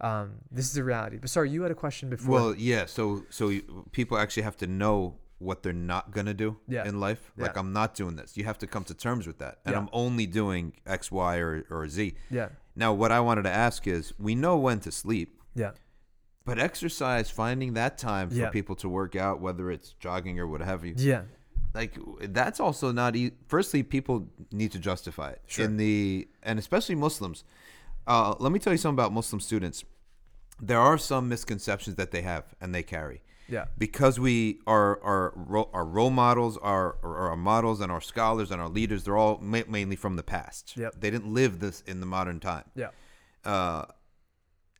Um, 0.00 0.34
this 0.50 0.66
is 0.66 0.72
the 0.74 0.84
reality. 0.84 1.18
But 1.18 1.30
sorry, 1.30 1.50
you 1.50 1.62
had 1.62 1.70
a 1.70 1.74
question 1.74 2.10
before. 2.10 2.32
Well, 2.34 2.54
yeah. 2.54 2.86
So 2.86 3.24
so 3.30 3.48
you, 3.48 3.86
people 3.92 4.18
actually 4.18 4.42
have 4.42 4.56
to 4.58 4.66
know 4.66 5.16
what 5.38 5.62
they're 5.62 5.72
not 5.72 6.10
gonna 6.12 6.34
do 6.34 6.56
Yeah. 6.68 6.86
in 6.86 6.98
life. 7.00 7.32
Like 7.36 7.54
Yeah. 7.54 7.60
I'm 7.60 7.72
not 7.72 7.94
doing 7.94 8.16
this. 8.16 8.36
You 8.36 8.44
have 8.44 8.58
to 8.58 8.66
come 8.66 8.84
to 8.84 8.94
terms 8.94 9.26
with 9.26 9.38
that. 9.38 9.58
And 9.64 9.72
Yeah. 9.74 9.80
I'm 9.80 9.88
only 9.92 10.26
doing 10.26 10.74
X, 10.86 11.10
Y, 11.12 11.36
or 11.38 11.64
or 11.70 11.88
Z. 11.88 12.14
yeah, 12.30 12.48
Now, 12.74 12.92
what 12.92 13.10
I 13.12 13.20
wanted 13.20 13.42
to 13.42 13.50
ask 13.52 13.86
is, 13.86 14.12
we 14.18 14.34
know 14.34 14.56
when 14.58 14.80
to 14.80 14.92
sleep, 14.92 15.40
yeah, 15.54 15.72
but 16.46 16.58
exercise, 16.58 17.28
finding 17.30 17.74
that 17.74 17.98
time 17.98 18.30
for 18.30 18.36
Yeah. 18.36 18.50
people 18.50 18.74
to 18.76 18.88
work 18.88 19.14
out, 19.16 19.40
whether 19.40 19.70
it's 19.70 19.92
jogging 20.00 20.38
or 20.40 20.46
what 20.46 20.60
have 20.62 20.84
you, 20.86 20.94
yeah, 20.96 21.22
like 21.74 21.98
that's 22.40 22.58
also 22.60 22.90
not. 22.92 23.14
E- 23.16 23.32
Firstly, 23.48 23.82
people 23.82 24.28
need 24.50 24.72
to 24.72 24.78
justify 24.78 25.30
it 25.32 25.42
Sure. 25.46 25.64
in 25.66 25.76
the 25.76 26.26
and 26.42 26.58
especially 26.58 26.94
Muslims. 26.94 27.44
Uh, 28.06 28.34
let 28.38 28.52
me 28.52 28.58
tell 28.58 28.72
you 28.72 28.78
something 28.78 28.94
about 29.04 29.12
Muslim 29.12 29.40
students. 29.40 29.84
There 30.60 30.80
are 30.80 30.96
some 30.96 31.28
misconceptions 31.28 31.96
that 31.96 32.10
they 32.12 32.22
have 32.22 32.44
and 32.62 32.74
they 32.74 32.82
carry 32.82 33.20
yeah, 33.48 33.66
because 33.76 34.18
we 34.18 34.60
are 34.66 34.98
our 35.02 35.34
our 35.74 35.84
role 35.84 36.10
models, 36.10 36.56
our 36.58 36.96
our 37.02 37.16
our 37.30 37.36
models, 37.36 37.80
and 37.80 37.90
our 37.92 38.00
scholars 38.00 38.50
and 38.52 38.60
our 38.62 38.68
leaders. 38.68 39.04
They're 39.04 39.16
all 39.18 39.38
ma- 39.42 39.68
mainly 39.68 39.96
from 39.96 40.16
the 40.16 40.22
past. 40.22 40.76
Yep. 40.76 40.94
They 41.00 41.10
didn't 41.10 41.32
live 41.34 41.58
this 41.60 41.82
in 41.86 42.00
the 42.00 42.06
modern 42.06 42.40
time. 42.40 42.64
yeah, 42.74 42.90
Uh, 43.44 43.84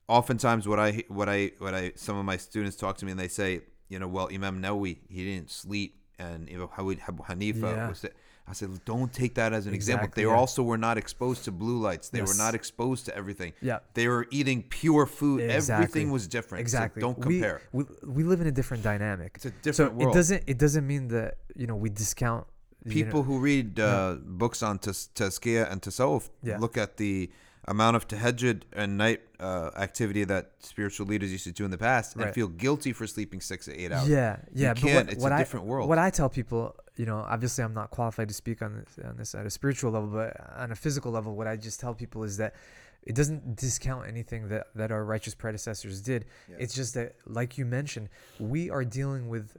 oftentimes, 0.09 0.67
what 0.69 0.79
I 0.79 1.05
what 1.09 1.29
I 1.29 1.53
what 1.59 1.75
I 1.75 1.93
some 1.97 2.17
of 2.17 2.25
my 2.25 2.37
students 2.37 2.77
talk 2.77 2.97
to 2.99 3.05
me 3.05 3.11
and 3.13 3.21
they 3.21 3.29
say, 3.29 3.61
you 3.89 3.99
know, 3.99 4.09
well, 4.09 4.29
Imam 4.33 4.61
Nawawi 4.63 4.99
he 5.09 5.25
didn't 5.25 5.51
sleep, 5.51 5.97
and 6.19 6.49
you 6.49 6.59
Abu 6.79 7.23
Hanifa 7.23 7.63
Yeah. 7.77 7.89
was. 7.89 8.01
The, 8.03 8.11
I 8.49 8.53
said, 8.53 8.71
don't 8.85 9.13
take 9.13 9.35
that 9.35 9.53
as 9.53 9.67
an 9.67 9.75
example. 9.75 10.09
They 10.15 10.23
yeah. 10.23 10.29
also 10.29 10.63
were 10.63 10.79
not 10.79 10.97
exposed 10.99 11.43
to 11.47 11.51
blue 11.51 11.79
lights. 11.81 12.11
They 12.11 12.21
Yes. 12.21 12.29
were 12.29 12.41
not 12.45 12.55
exposed 12.55 13.07
to 13.07 13.17
everything. 13.17 13.55
Yeah. 13.61 13.81
They 13.95 14.07
were 14.07 14.29
eating 14.31 14.63
pure 14.63 15.05
food. 15.07 15.41
Exactly. 15.41 15.83
Everything 15.83 16.13
was 16.13 16.29
different. 16.29 16.61
So 16.61 16.63
exactly. 16.63 17.01
don't 17.01 17.21
compare. 17.21 17.61
We, 17.73 17.85
we 18.05 18.23
live 18.23 18.41
in 18.41 18.47
a 18.47 18.53
different 18.53 18.85
dynamic. 18.85 19.33
It's 19.35 19.47
a 19.47 19.51
different 19.51 19.93
so 19.93 19.97
world. 19.97 20.15
it 20.15 20.19
doesn't 20.19 20.43
it 20.47 20.59
doesn't 20.59 20.87
mean 20.87 21.09
that 21.09 21.39
you 21.57 21.67
know 21.67 21.75
we 21.75 21.91
discount 21.91 22.47
you 22.85 22.93
people 22.93 23.21
know- 23.21 23.29
who 23.29 23.41
read 23.41 23.81
uh, 23.81 24.15
books 24.23 24.63
on 24.63 24.79
tazkiyah 24.79 25.69
and 25.71 25.83
tasawwuf 25.83 26.31
Yeah. 26.45 26.59
look 26.59 26.77
at 26.79 26.99
the 26.99 27.29
amount 27.69 27.97
of 27.97 28.07
tahajjud 28.07 28.63
and 28.73 28.97
night 28.97 29.23
uh, 29.41 29.71
activity 29.77 30.25
that 30.25 30.53
spiritual 30.61 31.07
leaders 31.07 31.33
used 31.33 31.45
to 31.45 31.53
do 31.53 31.65
in 31.65 31.71
the 31.71 31.79
past 31.79 32.17
and 32.17 32.33
feel 32.33 32.49
guilty 32.49 32.93
for 32.93 33.07
sleeping 33.07 33.41
six 33.41 33.65
to 33.67 33.75
eight 33.79 33.93
hours. 33.93 34.09
Yeah, 34.09 34.37
yeah. 34.55 34.73
but 34.75 34.83
can't. 34.83 35.07
What, 35.07 35.13
It's 35.13 35.23
what 35.23 35.33
a 35.33 35.35
I- 35.35 35.39
different 35.39 35.67
world. 35.67 35.89
What 35.89 35.99
I 35.99 36.11
tell 36.11 36.29
people, 36.29 36.77
you 36.97 37.07
know, 37.07 37.19
obviously 37.19 37.65
I'm 37.65 37.75
not 37.75 37.91
qualified 37.91 38.29
to 38.29 38.35
speak 38.35 38.63
on 38.63 38.77
this, 38.77 39.05
on 39.05 39.17
this 39.17 39.35
at 39.35 39.47
a 39.47 39.51
spiritual 39.51 39.91
level, 39.91 40.09
but 40.09 40.37
on 40.57 40.71
a 40.73 40.77
physical 40.77 41.11
level, 41.11 41.35
what 41.35 41.47
I 41.47 41.57
just 41.57 41.81
tell 41.81 41.95
people 41.95 42.23
is 42.23 42.37
that 42.37 42.55
it 43.03 43.15
doesn't 43.15 43.57
discount 43.57 44.09
anything 44.09 44.49
that 44.49 44.69
that 44.75 44.91
our 44.91 45.05
righteous 45.05 45.35
predecessors 45.35 46.01
did. 46.01 46.25
Yeah. 46.49 46.57
It's 46.61 46.75
just 46.75 46.95
that, 46.95 47.17
like 47.27 47.59
you 47.59 47.65
mentioned, 47.65 48.09
we 48.39 48.71
are 48.71 48.85
dealing 48.85 49.29
with 49.29 49.57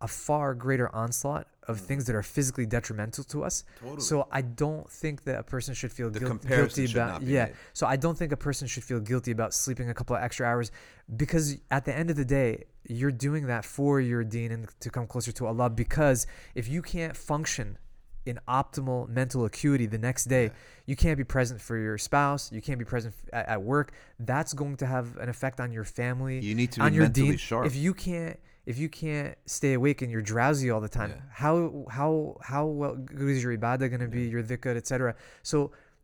a 0.00 0.08
far 0.08 0.54
greater 0.54 0.94
onslaught 0.94 1.46
of 1.68 1.78
things 1.78 2.06
that 2.06 2.16
are 2.16 2.22
physically 2.22 2.66
detrimental 2.66 3.22
to 3.24 3.44
us. 3.44 3.62
Mm. 3.62 3.80
Totally. 3.82 4.00
So 4.00 4.26
I 4.32 4.40
don't 4.40 4.90
think 4.90 5.24
that 5.24 5.38
a 5.38 5.42
person 5.42 5.74
should 5.74 5.92
feel 5.92 6.10
The 6.10 6.20
guil- 6.20 6.26
comparison 6.28 6.66
guilty 6.66 6.86
should 6.86 6.96
about 6.96 7.12
not 7.12 7.20
be 7.20 7.32
yeah. 7.32 7.44
made. 7.46 7.54
So 7.74 7.86
I 7.86 7.96
don't 7.96 8.16
think 8.16 8.32
a 8.32 8.36
person 8.36 8.66
should 8.66 8.84
feel 8.84 9.00
guilty 9.00 9.30
about 9.30 9.52
sleeping 9.54 9.90
a 9.90 9.94
couple 9.94 10.16
of 10.16 10.22
extra 10.22 10.46
hours 10.46 10.70
because 11.16 11.58
at 11.70 11.84
the 11.84 11.94
end 11.94 12.10
of 12.10 12.16
the 12.16 12.24
day, 12.24 12.64
you're 12.88 13.12
doing 13.12 13.46
that 13.46 13.64
for 13.64 14.00
your 14.00 14.24
deen 14.24 14.50
and 14.50 14.68
to 14.80 14.90
come 14.90 15.06
closer 15.06 15.30
to 15.32 15.46
Allah 15.46 15.68
because 15.68 16.26
if 16.54 16.68
you 16.68 16.80
can't 16.80 17.14
function 17.16 17.76
in 18.24 18.38
optimal 18.48 19.08
mental 19.08 19.44
acuity 19.44 19.86
the 19.86 19.98
next 19.98 20.24
day, 20.24 20.50
you 20.86 20.96
can't 20.96 21.16
be 21.16 21.24
present 21.24 21.60
for 21.60 21.76
your 21.76 21.96
spouse, 21.98 22.50
you 22.52 22.60
can't 22.62 22.78
be 22.78 22.84
present 22.84 23.14
at, 23.32 23.48
at 23.48 23.62
work. 23.62 23.92
That's 24.20 24.52
going 24.54 24.76
to 24.78 24.86
have 24.86 25.16
an 25.18 25.28
effect 25.28 25.60
on 25.60 25.72
your 25.72 25.84
family. 25.84 26.38
You 26.40 26.54
need 26.54 26.72
to 26.72 26.80
be 26.80 26.86
on 26.86 26.94
your 26.94 27.04
mentally 27.04 27.28
deen. 27.30 27.38
sharp. 27.38 27.66
If 27.66 27.76
you 27.76 27.92
can't 27.94 28.38
if 28.70 28.76
you 28.82 28.88
can't 29.02 29.34
stay 29.46 29.72
awake 29.72 29.98
and 30.02 30.10
you're 30.12 30.26
drowsy 30.34 30.68
all 30.70 30.82
the 30.88 30.94
time, 31.00 31.10
Yeah. 31.10 31.22
how 31.44 31.54
how 31.98 32.10
how 32.50 32.64
well 32.80 32.94
good 32.96 33.30
is 33.36 33.42
your 33.44 33.56
ibadah 33.56 33.86
going 33.92 34.00
to 34.08 34.12
be, 34.18 34.22
your 34.34 34.42
dhikr, 34.50 34.76
etc. 34.76 35.14
So 35.42 35.58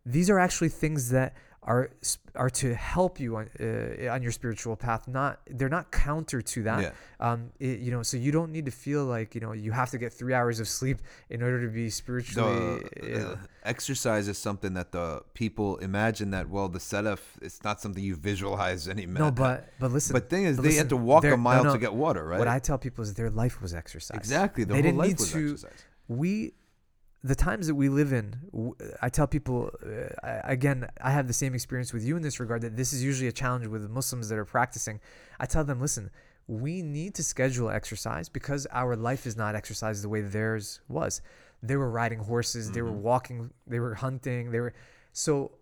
these 0.07 0.29
are 0.33 0.39
actually 0.47 0.71
things 0.85 1.11
that 1.17 1.31
are 1.67 1.91
are 2.35 2.51
to 2.51 2.75
help 2.75 3.19
you 3.19 3.37
on 3.37 3.49
uh, 3.61 4.11
on 4.15 4.23
your 4.23 4.33
spiritual 4.33 4.77
path. 4.77 5.09
Not 5.09 5.41
they're 5.49 5.69
not 5.69 5.91
counter 5.91 6.43
to 6.43 6.63
that. 6.65 6.83
Yeah. 6.83 6.91
Um, 7.21 7.51
it, 7.59 7.81
you 7.81 7.91
know, 7.91 8.03
so 8.03 8.17
you 8.17 8.33
don't 8.33 8.53
need 8.53 8.67
to 8.67 8.71
feel 8.71 9.05
like 9.05 9.35
you 9.35 9.41
know 9.41 9.53
you 9.53 9.73
have 9.73 9.91
to 9.91 9.99
get 9.99 10.13
three 10.13 10.35
hours 10.35 10.61
of 10.61 10.69
sleep 10.69 10.99
in 11.31 11.43
order 11.43 11.65
to 11.67 11.73
be 11.73 11.89
spiritually. 11.91 12.81
the, 13.01 13.09
you 13.09 13.17
uh, 13.17 13.37
exercise 13.65 14.29
is 14.29 14.37
something 14.37 14.75
that 14.75 14.93
the 14.93 15.23
people 15.33 15.79
imagine 15.79 16.31
that 16.33 16.51
well 16.51 16.69
the 16.69 16.79
salaf 16.79 17.21
it's 17.41 17.65
not 17.65 17.81
something 17.81 18.03
you 18.05 18.15
visualize 18.15 18.89
any 18.89 19.07
no, 19.07 19.31
but 19.31 19.71
but 19.81 19.91
listen. 19.91 20.13
but 20.13 20.29
thing 20.29 20.45
is 20.45 20.57
but 20.57 20.63
they 20.65 20.69
listen, 20.69 20.83
had 20.85 20.89
to 20.91 20.97
walk 20.99 21.25
a 21.25 21.37
mile 21.37 21.65
no. 21.65 21.73
to 21.73 21.79
get 21.79 21.95
water 21.95 22.23
right 22.27 22.39
What 22.39 22.49
I 22.49 22.59
tell 22.59 22.77
people 22.77 23.03
is 23.03 23.15
their 23.15 23.31
life 23.31 23.63
was 23.63 23.73
exercise. 23.75 24.19
exactly 24.19 24.65
the 24.65 24.75
they 24.75 24.75
whole 24.75 24.83
didn't 24.83 24.99
life 24.99 25.09
need 25.09 25.19
was 25.19 25.33
to. 25.33 25.53
exercise 25.53 25.85
We, 26.09 26.53
the 27.31 27.35
times 27.35 27.67
that 27.69 27.75
we 27.75 27.89
live 27.89 28.13
in, 28.13 28.27
I 29.01 29.09
tell 29.09 29.27
people 29.27 29.71
uh, 29.85 29.89
I- 30.23 30.53
again. 30.53 30.87
I 31.01 31.11
have 31.11 31.27
the 31.27 31.33
same 31.43 31.55
experience 31.55 31.91
with 31.95 32.05
you 32.05 32.17
in 32.17 32.23
this 32.23 32.39
regard. 32.39 32.61
That 32.63 32.77
this 32.77 32.93
is 32.93 33.03
usually 33.03 33.29
a 33.29 33.33
challenge 33.33 33.67
with 33.67 33.89
Muslims 33.91 34.29
that 34.29 34.39
are 34.39 34.45
practicing. 34.45 35.01
I 35.41 35.47
tell 35.47 35.65
them, 35.65 35.81
listen, 35.81 36.11
we 36.47 36.83
need 36.83 37.15
to 37.15 37.23
schedule 37.23 37.71
exercise 37.71 38.29
because 38.29 38.67
our 38.71 38.95
life 38.95 39.27
is 39.27 39.37
not 39.37 39.55
exercise 39.55 40.03
the 40.03 40.09
way 40.11 40.21
theirs 40.21 40.81
was. 40.89 41.23
They 41.63 41.77
were 41.77 41.91
riding 41.91 42.19
horses. 42.19 42.71
They 42.71 42.83
were 42.83 42.91
Mhm. 42.91 43.01
walking. 43.11 43.51
They 43.67 43.81
were 43.81 43.95
hunting. 43.95 44.51
They 44.53 44.61
were 44.61 44.75
so. 45.13 45.53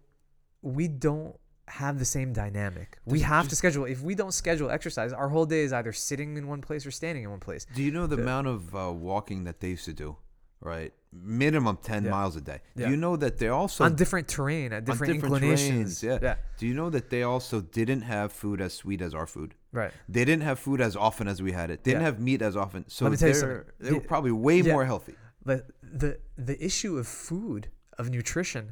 We 0.62 0.88
don't 0.88 1.36
have 1.68 1.98
the 2.00 2.04
same 2.04 2.32
dynamic. 2.32 2.98
We 3.04 3.18
Does 3.18 3.22
it 3.22 3.24
have 3.36 3.48
to 3.48 3.56
schedule. 3.56 3.84
If 3.84 4.02
we 4.02 4.14
don't 4.16 4.32
schedule 4.34 4.68
exercise, 4.68 5.12
our 5.12 5.28
whole 5.28 5.46
day 5.46 5.62
is 5.62 5.72
either 5.72 5.92
sitting 5.92 6.36
in 6.36 6.48
one 6.48 6.60
place 6.60 6.84
or 6.84 6.90
standing 6.90 7.22
in 7.24 7.30
one 7.30 7.40
place. 7.40 7.66
do 7.74 7.82
you 7.84 7.92
know 7.92 8.06
the 8.08 8.16
the- 8.16 8.22
amount 8.22 8.48
of 8.48 8.74
uh, 8.74 8.92
walking 8.92 9.44
that 9.44 9.60
they 9.60 9.70
used 9.70 9.84
to 9.84 9.92
do 9.92 10.16
right 10.62 10.92
minimum 11.12 11.76
10 11.82 12.04
Yeah. 12.04 12.10
miles 12.10 12.36
a 12.36 12.40
day 12.40 12.60
Yeah. 12.74 12.86
do 12.86 12.90
you 12.92 12.96
know 12.96 13.16
that 13.16 13.36
they 13.38 13.48
also 13.48 13.84
on 13.84 13.94
different 13.96 14.28
terrain, 14.28 14.72
at 14.72 14.84
different, 14.86 15.12
different 15.12 15.34
inclinations. 15.34 16.00
terrains, 16.00 16.02
yeah. 16.02 16.18
yeah, 16.22 16.36
do 16.58 16.66
you 16.66 16.74
know 16.80 16.88
that 16.96 17.10
they 17.10 17.22
also 17.22 17.60
didn't 17.60 18.02
have 18.02 18.32
food 18.32 18.60
as 18.66 18.72
sweet 18.72 19.00
as 19.02 19.12
our 19.14 19.26
food 19.26 19.54
right. 19.72 19.92
they 20.08 20.24
didn't 20.24 20.44
have 20.50 20.58
food 20.58 20.80
as 20.80 20.96
often 20.96 21.26
as 21.28 21.42
we 21.42 21.52
had 21.52 21.70
it. 21.70 21.84
They 21.84 21.90
didn't 21.92 22.04
have 22.10 22.18
meat 22.20 22.40
as 22.42 22.56
often. 22.56 22.84
So 22.88 23.04
Let 23.04 23.10
me 23.12 23.16
tell 23.18 23.28
you 23.28 23.40
they're, 23.40 23.66
they 23.80 23.92
were 23.92 24.00
probably 24.00 24.32
way 24.32 24.62
more 24.62 24.84
healthy. 24.92 25.14
But 25.44 25.60
the 25.82 26.10
the 26.50 26.56
issue 26.68 26.92
of 27.00 27.06
food, 27.08 27.62
of 28.00 28.04
nutrition, 28.16 28.64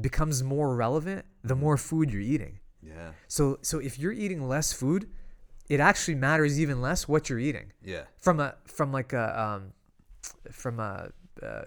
becomes 0.00 0.42
more 0.42 0.68
relevant 0.74 1.24
the 1.42 1.54
Mm-hmm. 1.54 1.60
more 1.66 1.76
food 1.76 2.06
you're 2.12 2.28
eating. 2.34 2.54
Yeah. 2.82 3.10
So 3.28 3.58
so 3.62 3.78
if 3.88 3.92
you're 4.00 4.12
eating 4.24 4.40
less 4.54 4.72
food, 4.72 5.00
it 5.68 5.78
actually 5.80 6.14
matters 6.28 6.58
even 6.64 6.80
less 6.80 7.06
what 7.12 7.22
you're 7.28 7.44
eating. 7.48 7.72
Yeah. 7.94 8.04
From 8.18 8.40
a 8.40 8.54
from 8.76 8.88
like 8.98 9.12
a 9.12 9.26
um, 9.44 9.62
from 10.52 10.80
a 10.80 11.10
uh, 11.42 11.62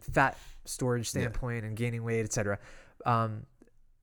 fat 0.00 0.36
storage 0.64 1.06
Yeah. 1.06 1.20
standpoint 1.20 1.64
and 1.64 1.76
gaining 1.76 2.04
weight, 2.04 2.24
etc. 2.24 2.58
Um, 3.06 3.46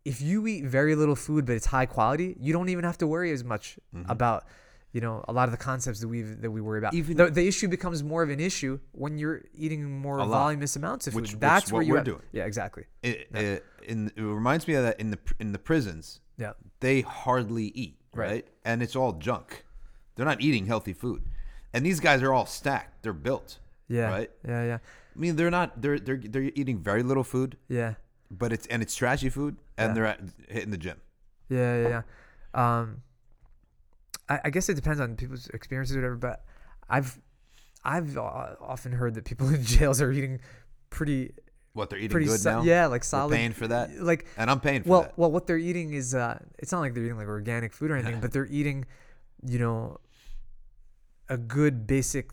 if 0.05 0.21
you 0.21 0.47
eat 0.47 0.65
very 0.65 0.95
little 0.95 1.15
food 1.15 1.45
but 1.45 1.55
it's 1.55 1.67
high 1.67 1.85
quality, 1.85 2.35
you 2.39 2.53
don't 2.53 2.69
even 2.69 2.83
have 2.83 2.97
to 2.99 3.07
worry 3.07 3.31
as 3.31 3.43
much 3.43 3.77
Mhm. 3.95 4.09
about 4.09 4.45
you 4.93 4.99
know 4.99 5.23
a 5.27 5.31
lot 5.31 5.47
of 5.47 5.51
the 5.51 5.57
concepts 5.57 5.99
that 6.01 6.07
we 6.07 6.21
that 6.21 6.51
we 6.51 6.59
worry 6.59 6.79
about. 6.79 6.93
Even- 6.93 7.15
the, 7.17 7.29
the 7.29 7.47
issue 7.47 7.67
becomes 7.67 8.03
more 8.03 8.23
of 8.23 8.29
an 8.29 8.39
issue 8.39 8.79
when 8.91 9.17
you're 9.17 9.41
eating 9.53 9.99
more 9.99 10.17
lot. 10.17 10.27
voluminous 10.27 10.75
amounts 10.75 11.07
of 11.07 11.13
food. 11.13 11.21
Which- 11.21 11.31
which 11.33 11.39
That's 11.39 11.67
is 11.67 11.71
where 11.71 11.79
what 11.79 11.87
you 11.87 11.93
we're 11.93 12.03
doing. 12.03 12.21
Yeah, 12.31 12.45
exactly. 12.45 12.85
It, 13.03 13.27
it, 13.33 13.65
in, 13.83 14.11
it 14.15 14.21
reminds 14.21 14.67
me 14.67 14.73
of 14.75 14.83
that 14.83 14.99
in 14.99 15.11
the 15.11 15.19
in 15.39 15.51
the 15.53 15.59
prisons. 15.59 16.19
Yeah. 16.37 16.53
They 16.79 17.01
hardly 17.01 17.65
eat, 17.67 17.97
Right. 18.13 18.27
right? 18.31 18.47
And 18.65 18.81
it's 18.83 18.95
all 18.95 19.13
junk. 19.13 19.65
They're 20.15 20.25
not 20.25 20.41
eating 20.41 20.65
healthy 20.65 20.93
food. 20.93 21.23
And 21.73 21.85
these 21.85 21.99
guys 21.99 22.21
are 22.23 22.33
all 22.33 22.45
stacked. 22.47 23.03
They're 23.03 23.13
built. 23.13 23.59
Yeah. 23.87 24.09
Right? 24.09 24.31
Yeah. 24.47 24.63
Yeah. 24.65 24.77
I 25.15 25.19
mean, 25.19 25.35
they're 25.35 25.51
not. 25.51 25.81
They're 25.81 25.99
they're 25.99 26.17
they're 26.23 26.51
eating 26.55 26.79
very 26.79 27.03
little 27.03 27.23
food, 27.23 27.57
Yeah. 27.67 27.95
but 28.29 28.53
it's 28.53 28.65
and 28.67 28.81
it's 28.81 28.95
trashy 28.95 29.29
food, 29.29 29.57
and 29.77 29.89
Yeah. 29.89 29.93
they're 29.93 30.05
at, 30.05 30.21
hitting 30.47 30.71
the 30.71 30.77
gym. 30.77 30.97
Yeah, 31.49 31.81
yeah, 31.81 31.87
yeah. 31.89 32.01
Um, 32.79 33.01
I, 34.29 34.39
I 34.45 34.49
guess 34.49 34.69
it 34.69 34.75
depends 34.75 35.01
on 35.01 35.15
people's 35.17 35.47
experiences 35.47 35.95
or 35.97 35.99
whatever. 35.99 36.15
But 36.15 36.45
I've 36.89 37.19
I've 37.83 38.17
uh, 38.17 38.55
often 38.61 38.93
heard 38.93 39.15
that 39.15 39.25
people 39.25 39.49
in 39.53 39.63
jails 39.63 40.01
are 40.01 40.11
eating 40.11 40.39
pretty 40.89 41.33
What 41.73 41.89
they're 41.89 41.99
eating 41.99 42.17
good 42.25 42.39
so- 42.39 42.59
now. 42.59 42.63
yeah, 42.63 42.85
like 42.85 43.01
We're 43.01 43.05
solid. 43.05 43.35
paying 43.35 43.51
for 43.51 43.67
that, 43.67 43.99
Like 43.99 44.25
and 44.37 44.49
I'm 44.49 44.61
paying 44.61 44.83
for 44.83 44.89
well, 44.89 45.01
that. 45.01 45.17
well, 45.17 45.31
what 45.31 45.45
they're 45.47 45.57
eating 45.57 45.91
is 45.93 46.15
uh, 46.15 46.39
it's 46.59 46.71
not 46.71 46.79
like 46.79 46.93
they're 46.93 47.03
eating 47.03 47.17
like 47.17 47.27
organic 47.27 47.73
food 47.73 47.91
or 47.91 47.97
anything, 47.97 48.21
but 48.23 48.31
they're 48.31 48.47
eating, 48.47 48.85
you 49.45 49.59
know, 49.59 49.99
a 51.27 51.37
good 51.37 51.85
basic, 51.87 52.29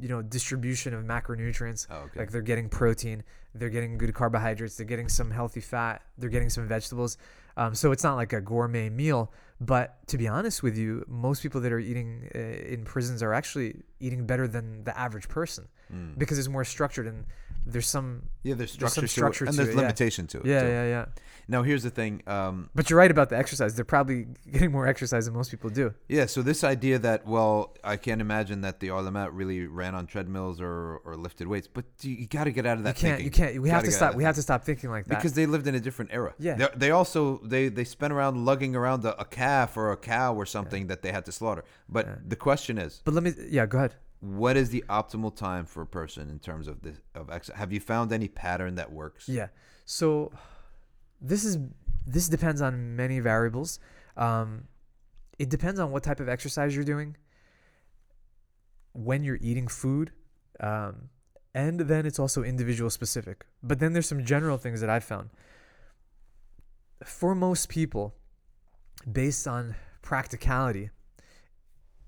you 0.00 0.08
know, 0.08 0.22
distribution 0.22 0.94
of 0.94 1.04
macronutrients. 1.04 1.86
Oh, 1.90 1.96
okay. 2.06 2.20
Like 2.20 2.30
they're 2.30 2.42
getting 2.42 2.68
protein, 2.68 3.22
they're 3.54 3.68
getting 3.70 3.98
good 3.98 4.14
carbohydrates, 4.14 4.76
they're 4.76 4.86
getting 4.86 5.08
some 5.08 5.30
healthy 5.30 5.60
fat, 5.60 6.02
they're 6.16 6.30
getting 6.30 6.50
some 6.50 6.66
vegetables. 6.68 7.18
Um, 7.56 7.74
so 7.74 7.90
it's 7.90 8.04
not 8.04 8.14
like 8.14 8.32
a 8.32 8.40
gourmet 8.40 8.88
meal. 8.88 9.32
But 9.60 10.06
to 10.08 10.18
be 10.18 10.28
honest 10.28 10.62
with 10.62 10.76
you, 10.76 11.04
most 11.08 11.42
people 11.42 11.60
that 11.62 11.72
are 11.72 11.80
eating 11.80 12.30
uh, 12.34 12.38
in 12.38 12.84
prisons 12.84 13.22
are 13.24 13.34
actually 13.34 13.82
eating 13.98 14.24
better 14.26 14.46
than 14.46 14.84
the 14.84 14.96
average 14.98 15.28
person 15.28 15.66
Mm. 15.92 16.18
because 16.18 16.38
it's 16.38 16.48
more 16.48 16.64
structured 16.64 17.06
and 17.06 17.24
there's 17.68 17.86
some. 17.86 18.22
Yeah, 18.42 18.54
there's 18.54 18.76
There's 18.76 18.92
structure, 18.92 19.00
some 19.00 19.08
structure 19.08 19.44
to 19.44 19.44
it, 19.44 19.48
and 19.50 19.58
there's 19.58 19.68
it, 19.68 19.74
yeah. 19.74 19.80
limitation 19.82 20.26
to 20.28 20.38
it. 20.38 20.46
Yeah, 20.46 20.62
too. 20.62 20.68
yeah, 20.68 20.84
yeah. 20.86 21.04
Now 21.50 21.62
here's 21.62 21.82
the 21.82 21.90
thing. 21.90 22.22
Um, 22.26 22.68
But 22.74 22.90
you're 22.90 22.98
right 22.98 23.10
about 23.10 23.30
the 23.30 23.38
exercise. 23.38 23.74
They're 23.74 23.84
probably 23.84 24.26
getting 24.52 24.70
more 24.70 24.86
exercise 24.86 25.24
than 25.26 25.34
most 25.34 25.50
people 25.50 25.70
do. 25.70 25.94
yeah, 26.08 26.26
so 26.26 26.42
this 26.42 26.62
idea 26.64 26.98
that 26.98 27.26
well, 27.26 27.76
I 27.82 27.96
can't 27.96 28.20
imagine 28.20 28.60
that 28.62 28.80
the 28.80 28.88
Olamat 28.88 29.30
really 29.32 29.66
ran 29.66 29.94
on 29.94 30.06
treadmills 30.06 30.60
or, 30.60 30.98
or 31.04 31.16
lifted 31.16 31.46
weights, 31.48 31.68
but 31.68 31.84
you, 32.02 32.12
you 32.14 32.26
got 32.26 32.44
to 32.44 32.50
get 32.52 32.66
out 32.66 32.78
of 32.78 32.84
that. 32.84 32.96
You 32.96 33.08
can't. 33.08 33.18
thinking. 33.18 33.24
You 33.24 33.30
can't. 33.30 33.62
We 33.62 33.68
have 33.70 33.78
Gotta 33.82 33.90
to 33.90 33.96
stop. 33.96 34.14
We 34.14 34.24
have 34.24 34.34
to 34.36 34.42
stop 34.42 34.64
thinking 34.64 34.90
like 34.90 35.06
that. 35.06 35.16
because 35.16 35.32
they 35.34 35.46
lived 35.46 35.66
in 35.66 35.74
a 35.74 35.80
different 35.80 36.10
era. 36.12 36.34
Yeah. 36.38 36.56
They, 36.56 36.68
they 36.76 36.90
also 36.90 37.38
they 37.44 37.68
they 37.68 37.84
spent 37.84 38.12
around 38.12 38.44
lugging 38.44 38.74
around 38.76 39.04
a, 39.04 39.18
a 39.20 39.24
calf 39.24 39.76
or 39.76 39.90
a 39.92 39.96
cow 39.96 40.34
or 40.34 40.46
something 40.46 40.86
that 40.88 41.02
they 41.02 41.12
had 41.12 41.24
to 41.26 41.32
slaughter. 41.32 41.64
But 41.88 42.06
Yeah. 42.06 42.14
the 42.26 42.36
question 42.36 42.78
is, 42.78 43.00
but 43.04 43.14
let 43.14 43.22
me. 43.22 43.32
Yeah. 43.50 43.66
Go 43.66 43.78
ahead. 43.78 43.94
What 44.20 44.56
is 44.56 44.70
the 44.70 44.84
optimal 44.88 45.34
time 45.34 45.64
for 45.64 45.82
a 45.82 45.86
person 45.86 46.28
in 46.28 46.38
terms 46.38 46.66
of 46.66 46.82
this 46.82 46.96
of 47.14 47.30
ex- 47.30 47.50
Have 47.54 47.72
you 47.72 47.80
found 47.80 48.12
any 48.12 48.28
pattern 48.28 48.74
that 48.74 48.92
works? 48.92 49.28
Yeah. 49.28 49.48
So 49.84 50.32
this 51.20 51.44
is 51.44 51.58
this 52.06 52.28
depends 52.28 52.60
on 52.60 52.96
many 52.96 53.20
variables. 53.20 53.78
Um, 54.16 54.64
it 55.38 55.48
depends 55.48 55.78
on 55.78 55.92
what 55.92 56.02
type 56.02 56.20
of 56.20 56.28
exercise 56.28 56.74
you're 56.74 56.84
doing, 56.84 57.16
when 58.92 59.22
you're 59.22 59.38
eating 59.40 59.68
food, 59.68 60.10
um, 60.58 61.10
and 61.54 61.80
then 61.80 62.06
it's 62.06 62.18
also 62.18 62.42
individual 62.42 62.90
specific. 62.90 63.44
But 63.62 63.78
then 63.78 63.92
there's 63.92 64.08
some 64.08 64.24
general 64.24 64.58
things 64.58 64.80
that 64.80 64.90
I've 64.90 65.04
found. 65.04 65.30
For 67.04 67.34
most 67.36 67.68
people, 67.68 68.14
based 69.10 69.46
on 69.46 69.76
practicality, 70.02 70.90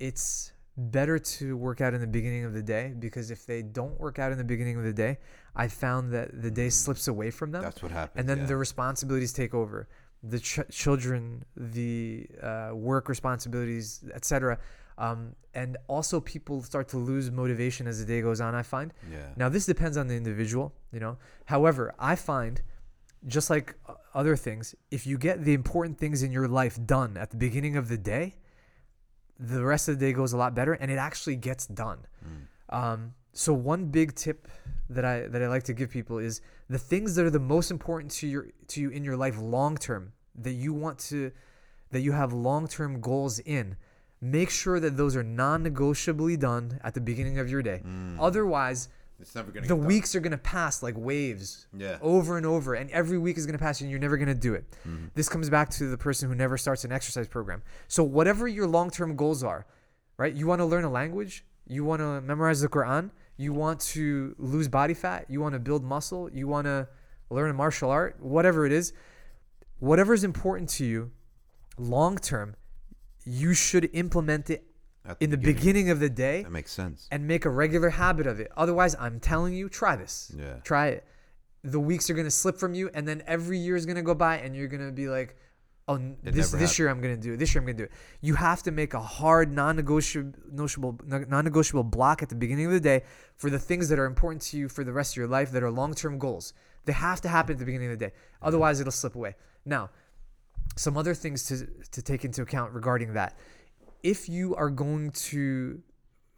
it's 0.00 0.52
better 0.80 1.18
to 1.18 1.56
work 1.56 1.80
out 1.80 1.94
in 1.94 2.00
the 2.00 2.06
beginning 2.06 2.44
of 2.44 2.52
the 2.54 2.62
day 2.62 2.94
because 2.98 3.30
if 3.30 3.44
they 3.44 3.62
don't 3.62 3.98
work 4.00 4.18
out 4.18 4.32
in 4.32 4.38
the 4.38 4.44
beginning 4.44 4.76
of 4.76 4.84
the 4.84 4.92
day, 4.92 5.18
I 5.54 5.68
found 5.68 6.12
that 6.12 6.42
the 6.42 6.50
day 6.50 6.70
slips 6.70 7.08
away 7.08 7.30
from 7.30 7.50
them 7.52 7.62
That's 7.62 7.82
what 7.82 7.92
happened. 7.92 8.20
and 8.20 8.28
then 8.28 8.38
yeah. 8.38 8.46
the 8.46 8.56
responsibilities 8.56 9.32
take 9.32 9.54
over 9.54 9.88
the 10.22 10.38
ch- 10.38 10.60
children 10.70 11.44
the 11.56 12.26
uh, 12.42 12.70
work 12.74 13.08
responsibilities 13.08 14.04
etc 14.14 14.58
um, 14.98 15.34
and 15.54 15.78
also 15.88 16.20
people 16.20 16.62
start 16.62 16.88
to 16.88 16.98
lose 16.98 17.30
motivation 17.30 17.86
as 17.86 17.98
the 17.98 18.04
day 18.04 18.20
goes 18.20 18.40
on 18.40 18.54
i 18.54 18.62
find 18.62 18.92
yeah. 19.10 19.28
now 19.36 19.48
this 19.48 19.64
depends 19.64 19.96
on 19.96 20.08
the 20.08 20.14
individual 20.14 20.74
you 20.92 21.00
know 21.00 21.16
however 21.46 21.94
i 21.98 22.14
find 22.14 22.60
just 23.26 23.48
like 23.48 23.74
uh, 23.88 23.94
other 24.14 24.36
things 24.36 24.74
if 24.90 25.06
you 25.06 25.16
get 25.16 25.44
the 25.44 25.54
important 25.54 25.98
things 25.98 26.22
in 26.22 26.30
your 26.30 26.48
life 26.48 26.78
done 26.84 27.16
at 27.16 27.30
the 27.30 27.36
beginning 27.36 27.76
of 27.76 27.88
the 27.88 27.98
day 27.98 28.34
the 29.40 29.64
rest 29.64 29.88
of 29.88 29.98
the 29.98 30.06
day 30.06 30.12
goes 30.12 30.32
a 30.32 30.36
lot 30.36 30.54
better 30.54 30.74
and 30.74 30.90
it 30.90 30.98
actually 31.08 31.36
gets 31.36 31.66
done 31.66 31.98
Mm. 32.24 32.76
um, 32.78 33.14
so 33.32 33.52
one 33.54 33.86
big 33.86 34.14
tip 34.14 34.48
that 34.90 35.04
I 35.04 35.26
that 35.32 35.40
I 35.42 35.48
like 35.48 35.62
to 35.70 35.72
give 35.72 35.88
people 35.90 36.18
is 36.18 36.40
the 36.68 36.78
things 36.78 37.14
that 37.14 37.24
are 37.24 37.30
the 37.30 37.46
most 37.56 37.70
important 37.70 38.10
to 38.20 38.26
your 38.26 38.44
to 38.72 38.76
you 38.82 38.90
in 38.90 39.02
your 39.04 39.16
life 39.16 39.36
long 39.38 39.76
term 39.76 40.12
that 40.34 40.52
you 40.64 40.72
want 40.84 40.98
to 41.10 41.30
that 41.92 42.00
you 42.00 42.12
have 42.12 42.32
long 42.32 42.66
term 42.68 43.00
goals 43.00 43.38
in. 43.38 43.76
Make 44.20 44.50
sure 44.50 44.78
that 44.80 44.96
those 44.98 45.16
are 45.16 45.22
non-negotiably 45.22 46.36
done 46.36 46.78
at 46.84 46.92
the 46.94 47.00
beginning 47.00 47.38
of 47.38 47.48
your 47.48 47.62
day. 47.62 47.80
Mm. 47.86 48.16
Otherwise, 48.20 48.88
It's 49.20 49.34
never 49.34 49.50
gonna 49.52 49.66
the 49.66 49.74
get 49.74 49.80
done. 49.80 49.86
weeks 49.86 50.14
are 50.14 50.20
gonna 50.20 50.38
pass 50.38 50.82
like 50.82 50.94
waves 50.96 51.66
Yeah. 51.72 51.98
over 52.00 52.36
and 52.36 52.46
over, 52.46 52.74
and 52.74 52.90
every 52.90 53.18
week 53.18 53.36
is 53.38 53.46
gonna 53.46 53.58
pass, 53.58 53.80
and 53.80 53.90
you're 53.90 53.98
never 54.00 54.16
gonna 54.16 54.34
do 54.34 54.54
it. 54.54 54.64
Mhm. 54.86 55.10
This 55.14 55.28
comes 55.28 55.50
back 55.50 55.68
to 55.70 55.88
the 55.88 55.98
person 55.98 56.28
who 56.28 56.34
never 56.34 56.56
starts 56.56 56.84
an 56.84 56.92
exercise 56.92 57.28
program. 57.28 57.62
So 57.88 58.02
whatever 58.02 58.48
your 58.48 58.66
long-term 58.66 59.16
goals 59.16 59.42
are, 59.44 59.66
right? 60.16 60.32
You 60.34 60.46
want 60.46 60.60
to 60.60 60.64
learn 60.66 60.84
a 60.84 60.90
language, 60.90 61.44
you 61.66 61.84
want 61.84 62.00
to 62.00 62.20
memorize 62.22 62.60
the 62.60 62.68
Quran, 62.68 63.10
you 63.36 63.52
want 63.52 63.80
to 63.80 64.34
lose 64.38 64.68
body 64.68 64.94
fat, 64.94 65.26
you 65.30 65.40
want 65.40 65.52
to 65.54 65.58
build 65.58 65.84
muscle, 65.84 66.30
you 66.32 66.46
want 66.48 66.66
to 66.66 66.88
learn 67.30 67.50
a 67.50 67.54
martial 67.54 67.90
art, 67.90 68.16
whatever 68.20 68.66
it 68.66 68.72
is, 68.72 68.92
whatever 69.78 70.12
is 70.14 70.24
important 70.24 70.68
to 70.68 70.84
you 70.84 71.10
long 71.78 72.16
term, 72.18 72.54
you 73.24 73.54
should 73.54 73.88
implement 73.92 74.50
it 74.50 74.64
At 75.04 75.16
in 75.20 75.30
the 75.30 75.38
beginning 75.38 75.88
of 75.90 75.98
the 75.98 76.10
day 76.10 76.42
That 76.42 76.50
makes 76.52 76.72
sense. 76.72 77.08
and 77.10 77.26
make 77.26 77.44
a 77.44 77.50
regular 77.50 77.90
habit 77.90 78.26
of 78.26 78.38
it. 78.38 78.50
Otherwise, 78.56 78.94
I'm 78.98 79.18
telling 79.20 79.54
you, 79.54 79.68
try 79.68 79.96
this. 79.96 80.30
Yeah. 80.36 80.56
Try 80.62 80.88
it. 80.88 81.04
The 81.62 81.80
weeks 81.80 82.10
are 82.10 82.14
gonna 82.14 82.30
slip 82.30 82.58
from 82.58 82.74
you, 82.74 82.90
and 82.92 83.06
then 83.08 83.22
every 83.26 83.58
year 83.58 83.76
is 83.76 83.86
gonna 83.86 84.02
go 84.02 84.14
by, 84.14 84.38
and 84.38 84.54
you're 84.54 84.68
gonna 84.68 84.92
be 84.92 85.08
like, 85.08 85.36
"Oh, 85.88 85.96
It 85.96 86.32
this 86.34 86.50
this 86.50 86.78
year 86.78 86.88
I'm 86.88 87.00
gonna 87.00 87.16
do 87.16 87.32
it. 87.34 87.36
This 87.38 87.54
year 87.54 87.60
I'm 87.60 87.66
gonna 87.66 87.78
do 87.78 87.84
it." 87.84 87.92
You 88.20 88.34
have 88.34 88.62
to 88.64 88.70
make 88.70 88.92
a 88.94 89.00
hard, 89.00 89.52
non-negotiable, 89.52 90.38
negotiable- 90.50 90.98
non-negotiable 91.06 91.84
block 91.84 92.22
at 92.22 92.28
the 92.28 92.34
beginning 92.34 92.66
of 92.66 92.72
the 92.72 92.80
day 92.80 93.02
for 93.36 93.48
the 93.50 93.58
things 93.58 93.88
that 93.88 93.98
are 93.98 94.06
important 94.06 94.42
to 94.42 94.58
you 94.58 94.68
for 94.68 94.84
the 94.84 94.92
rest 94.92 95.12
of 95.14 95.16
your 95.16 95.26
life 95.28 95.50
that 95.52 95.62
are 95.62 95.70
long-term 95.70 96.18
goals. 96.18 96.52
They 96.84 96.92
have 96.92 97.20
to 97.22 97.28
happen 97.28 97.54
at 97.54 97.58
the 97.58 97.64
beginning 97.66 97.90
of 97.92 97.98
the 97.98 98.06
day. 98.06 98.12
Otherwise, 98.42 98.80
it'll 98.80 98.92
slip 98.92 99.14
away. 99.14 99.36
Now, 99.64 99.90
some 100.76 100.96
other 100.96 101.14
things 101.14 101.44
to 101.46 101.66
to 101.90 102.00
take 102.02 102.24
into 102.24 102.42
account 102.42 102.72
regarding 102.72 103.12
that. 103.14 103.36
If 104.02 104.28
you 104.28 104.54
are 104.56 104.70
going 104.70 105.10
to 105.10 105.82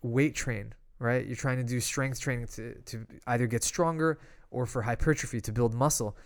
weight 0.02 0.34
train, 0.34 0.74
right? 0.98 1.26
You're 1.26 1.36
trying 1.36 1.58
to 1.58 1.64
do 1.64 1.80
strength 1.80 2.20
training 2.20 2.46
to, 2.54 2.74
to 2.74 3.06
either 3.26 3.46
get 3.46 3.64
stronger 3.64 4.20
or 4.50 4.66
for 4.66 4.82
hypertrophy 4.82 5.40
to 5.40 5.52
build 5.52 5.74
muscle. 5.74 6.16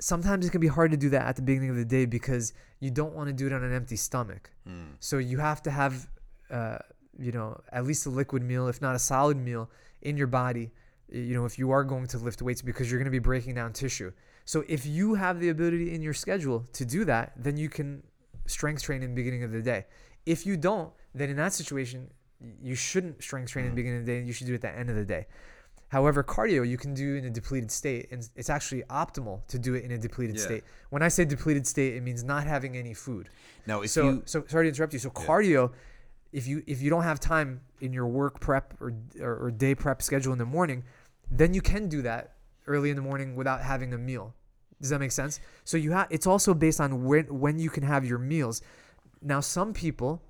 Sometimes 0.00 0.46
it 0.46 0.50
can 0.50 0.60
be 0.60 0.68
hard 0.68 0.90
to 0.90 0.96
do 0.96 1.10
that 1.10 1.26
at 1.26 1.36
the 1.36 1.42
beginning 1.42 1.70
of 1.70 1.76
the 1.76 1.84
day 1.84 2.06
because 2.06 2.52
you 2.80 2.90
don't 2.90 3.14
want 3.14 3.28
to 3.28 3.32
do 3.32 3.46
it 3.46 3.52
on 3.52 3.62
an 3.62 3.72
empty 3.72 3.96
stomach. 3.96 4.50
Hmm. 4.66 4.94
So 5.00 5.18
you 5.18 5.38
have 5.38 5.62
to 5.62 5.70
have, 5.70 6.08
uh, 6.50 6.78
you 7.18 7.30
know, 7.30 7.60
at 7.70 7.84
least 7.84 8.06
a 8.06 8.10
liquid 8.10 8.42
meal, 8.42 8.68
if 8.68 8.80
not 8.80 8.96
a 8.96 8.98
solid 8.98 9.36
meal, 9.36 9.70
in 10.00 10.16
your 10.16 10.26
body. 10.26 10.72
You 11.08 11.34
know, 11.34 11.44
if 11.44 11.58
you 11.58 11.70
are 11.70 11.84
going 11.84 12.06
to 12.08 12.18
lift 12.18 12.42
weights 12.42 12.62
because 12.62 12.90
you're 12.90 12.98
going 12.98 13.04
to 13.04 13.10
be 13.10 13.18
breaking 13.18 13.54
down 13.54 13.72
tissue. 13.74 14.12
So 14.44 14.64
if 14.66 14.86
you 14.86 15.14
have 15.14 15.38
the 15.38 15.50
ability 15.50 15.94
in 15.94 16.02
your 16.02 16.14
schedule 16.14 16.64
to 16.72 16.84
do 16.84 17.04
that, 17.04 17.32
then 17.36 17.56
you 17.56 17.68
can 17.68 18.02
strength 18.46 18.82
train 18.82 19.02
in 19.02 19.10
the 19.10 19.16
beginning 19.16 19.44
of 19.44 19.52
the 19.52 19.62
day. 19.62 19.86
If 20.26 20.46
you 20.46 20.56
don't, 20.56 20.92
then 21.14 21.30
in 21.30 21.36
that 21.36 21.52
situation, 21.52 22.10
you 22.62 22.74
shouldn't 22.74 23.22
strength 23.22 23.50
train 23.50 23.64
in 23.64 23.70
the 23.70 23.70
mm-hmm. 23.70 23.76
beginning 23.76 24.00
of 24.00 24.06
the 24.06 24.12
day. 24.12 24.22
You 24.24 24.32
should 24.32 24.46
do 24.46 24.52
it 24.52 24.56
at 24.56 24.62
the 24.62 24.78
end 24.78 24.90
of 24.90 24.96
the 24.96 25.04
day. 25.04 25.26
However, 25.88 26.24
cardio 26.24 26.66
you 26.66 26.78
can 26.78 26.94
do 26.94 27.16
in 27.16 27.26
a 27.26 27.30
depleted 27.30 27.70
state, 27.70 28.08
and 28.10 28.26
it's 28.34 28.48
actually 28.48 28.82
optimal 28.84 29.46
to 29.48 29.58
do 29.58 29.74
it 29.74 29.84
in 29.84 29.90
a 29.90 29.98
depleted 29.98 30.36
Yeah. 30.36 30.42
state. 30.42 30.64
When 30.88 31.02
I 31.02 31.08
say 31.08 31.26
depleted 31.26 31.66
state, 31.66 31.94
it 31.94 32.02
means 32.02 32.24
not 32.24 32.46
having 32.46 32.78
any 32.78 32.94
food. 32.94 33.28
Now, 33.66 33.82
if 33.82 33.90
so, 33.90 34.08
you 34.08 34.22
so 34.24 34.42
sorry 34.48 34.64
to 34.64 34.68
interrupt 34.68 34.94
you. 34.94 34.98
So 34.98 35.10
cardio, 35.10 35.72
if 36.32 36.46
you 36.46 36.62
if 36.66 36.80
you 36.80 36.88
don't 36.88 37.02
have 37.02 37.20
time 37.20 37.60
in 37.82 37.92
your 37.92 38.06
work 38.06 38.40
prep 38.40 38.74
or, 38.80 38.94
or 39.20 39.36
or 39.36 39.50
day 39.50 39.74
prep 39.74 40.00
schedule 40.00 40.32
in 40.32 40.38
the 40.38 40.46
morning, 40.46 40.82
then 41.30 41.52
you 41.52 41.60
can 41.60 41.90
do 41.90 42.00
that 42.02 42.36
early 42.66 42.88
in 42.88 42.96
the 42.96 43.02
morning 43.02 43.36
without 43.36 43.60
having 43.60 43.92
a 43.92 43.98
meal. 43.98 44.34
Does 44.82 44.90
that 44.90 44.98
make 44.98 45.12
sense? 45.12 45.40
So 45.64 45.78
you 45.78 45.92
have 45.92 46.08
it's 46.10 46.26
also 46.26 46.52
based 46.52 46.80
on 46.80 47.04
when 47.04 47.24
when 47.40 47.58
you 47.58 47.70
can 47.70 47.84
have 47.84 48.04
your 48.04 48.18
meals. 48.18 48.60
Now, 49.22 49.40
some 49.40 49.72
people 49.72 50.20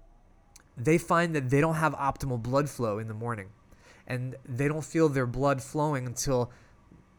they 0.76 0.98
find 0.98 1.34
that 1.34 1.50
they 1.50 1.60
don't 1.60 1.74
have 1.74 1.94
optimal 1.94 2.40
blood 2.40 2.68
flow 2.68 2.98
in 2.98 3.08
the 3.08 3.14
morning, 3.14 3.48
and 4.06 4.36
they 4.46 4.68
don't 4.68 4.84
feel 4.84 5.08
their 5.08 5.26
blood 5.26 5.62
flowing 5.62 6.06
until 6.06 6.50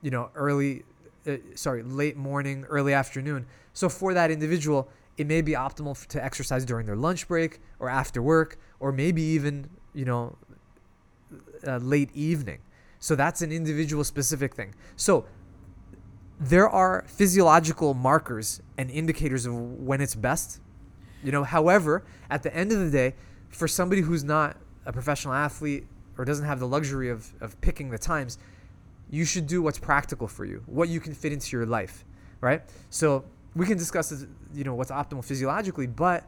you 0.02 0.12
know 0.12 0.30
early 0.36 0.84
uh, 1.28 1.38
sorry 1.56 1.82
late 1.82 2.16
morning 2.16 2.66
early 2.70 2.94
afternoon 2.94 3.46
so 3.74 3.90
for 3.90 4.14
that 4.14 4.30
individual 4.30 4.90
it 5.18 5.26
may 5.26 5.42
be 5.42 5.54
optimal 5.54 6.06
to 6.08 6.24
exercise 6.24 6.66
during 6.66 6.86
their 6.86 6.96
lunch 6.96 7.28
break 7.28 7.60
or 7.80 7.90
after 7.90 8.22
work 8.22 8.60
or 8.80 8.92
maybe 8.92 9.22
even 9.22 9.70
you 9.94 10.06
know 10.06 10.36
uh, 11.66 11.78
late 11.78 12.10
evening 12.14 12.60
so 13.00 13.16
that's 13.16 13.42
an 13.42 13.52
individual 13.52 14.04
specific 14.04 14.54
thing 14.54 14.76
so 14.98 15.26
there 16.50 16.70
are 16.70 17.04
physiological 17.08 17.94
markers 17.94 18.62
and 18.78 18.90
indicators 18.92 19.46
of 19.46 19.54
when 19.54 20.02
it's 20.02 20.16
best 20.16 20.60
you 21.24 21.32
know 21.32 21.44
however 21.44 22.04
at 22.30 22.44
the 22.44 22.56
end 22.56 22.72
of 22.72 22.80
the 22.80 22.90
day 22.90 23.16
for 23.50 23.68
somebody 23.68 24.02
who's 24.02 24.24
not 24.24 24.58
a 24.86 24.92
professional 24.92 25.34
athlete 25.34 25.86
or 26.18 26.26
doesn't 26.26 26.46
have 26.46 26.60
the 26.60 26.68
luxury 26.68 27.10
of, 27.10 27.34
of 27.42 27.60
picking 27.62 27.90
the 27.90 27.98
times 27.98 28.38
you 29.10 29.26
should 29.26 29.46
do 29.46 29.62
what's 29.62 29.78
practical 29.78 30.28
for 30.28 30.44
you, 30.44 30.64
what 30.66 30.90
you 30.90 31.00
can 31.00 31.14
fit 31.14 31.32
into 31.32 31.56
your 31.56 31.68
life, 31.68 32.04
right? 32.42 32.64
So 32.90 33.24
we 33.56 33.68
can 33.68 33.78
discuss, 33.78 34.26
you 34.56 34.64
know, 34.64 34.74
what's 34.74 34.90
optimal 34.90 35.24
physiologically, 35.24 35.86
but 35.86 36.26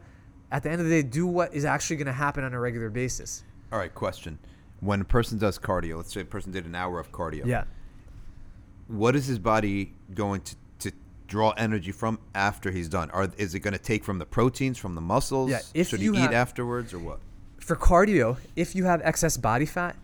at 0.51 0.61
the 0.61 0.69
end 0.69 0.81
of 0.81 0.87
the 0.87 1.01
day, 1.01 1.07
do 1.07 1.25
what 1.25 1.51
is 1.53 1.65
actually 1.65 1.95
going 1.95 2.05
to 2.05 2.13
happen 2.13 2.43
on 2.43 2.53
a 2.53 2.59
regular 2.59 2.91
basis. 2.91 3.43
all 3.71 3.79
right, 3.79 3.93
question: 3.93 4.37
When 4.81 5.01
a 5.01 5.03
person 5.03 5.39
does 5.39 5.57
cardio, 5.57 5.97
let's 5.97 6.13
say 6.13 6.21
a 6.21 6.25
person 6.25 6.51
did 6.51 6.65
an 6.65 6.75
hour 6.75 6.99
of 6.99 7.11
cardio, 7.11 7.45
Yeah. 7.45 7.63
What 8.87 9.15
is 9.15 9.25
his 9.25 9.39
body 9.39 9.93
going 10.13 10.41
to, 10.41 10.55
to 10.79 10.91
draw 11.27 11.51
energy 11.51 11.91
from 11.91 12.19
after 12.33 12.71
he's 12.71 12.87
done? 12.89 13.09
Are 13.11 13.29
is 13.37 13.55
it 13.55 13.59
going 13.59 13.73
to 13.73 13.79
take 13.79 14.03
from 14.03 14.19
the 14.19 14.25
proteins 14.25 14.77
from 14.77 14.95
the 14.95 15.01
muscles? 15.01 15.49
Yeah, 15.51 15.59
if 15.73 15.89
Should 15.89 16.01
you 16.01 16.13
he 16.13 16.23
eat 16.23 16.31
afterwards 16.31 16.93
or 16.93 16.99
what? 16.99 17.19
For 17.59 17.75
cardio, 17.75 18.37
if 18.55 18.75
you 18.75 18.85
have 18.85 19.01
excess 19.03 19.37
body 19.37 19.65
fat, 19.65 19.95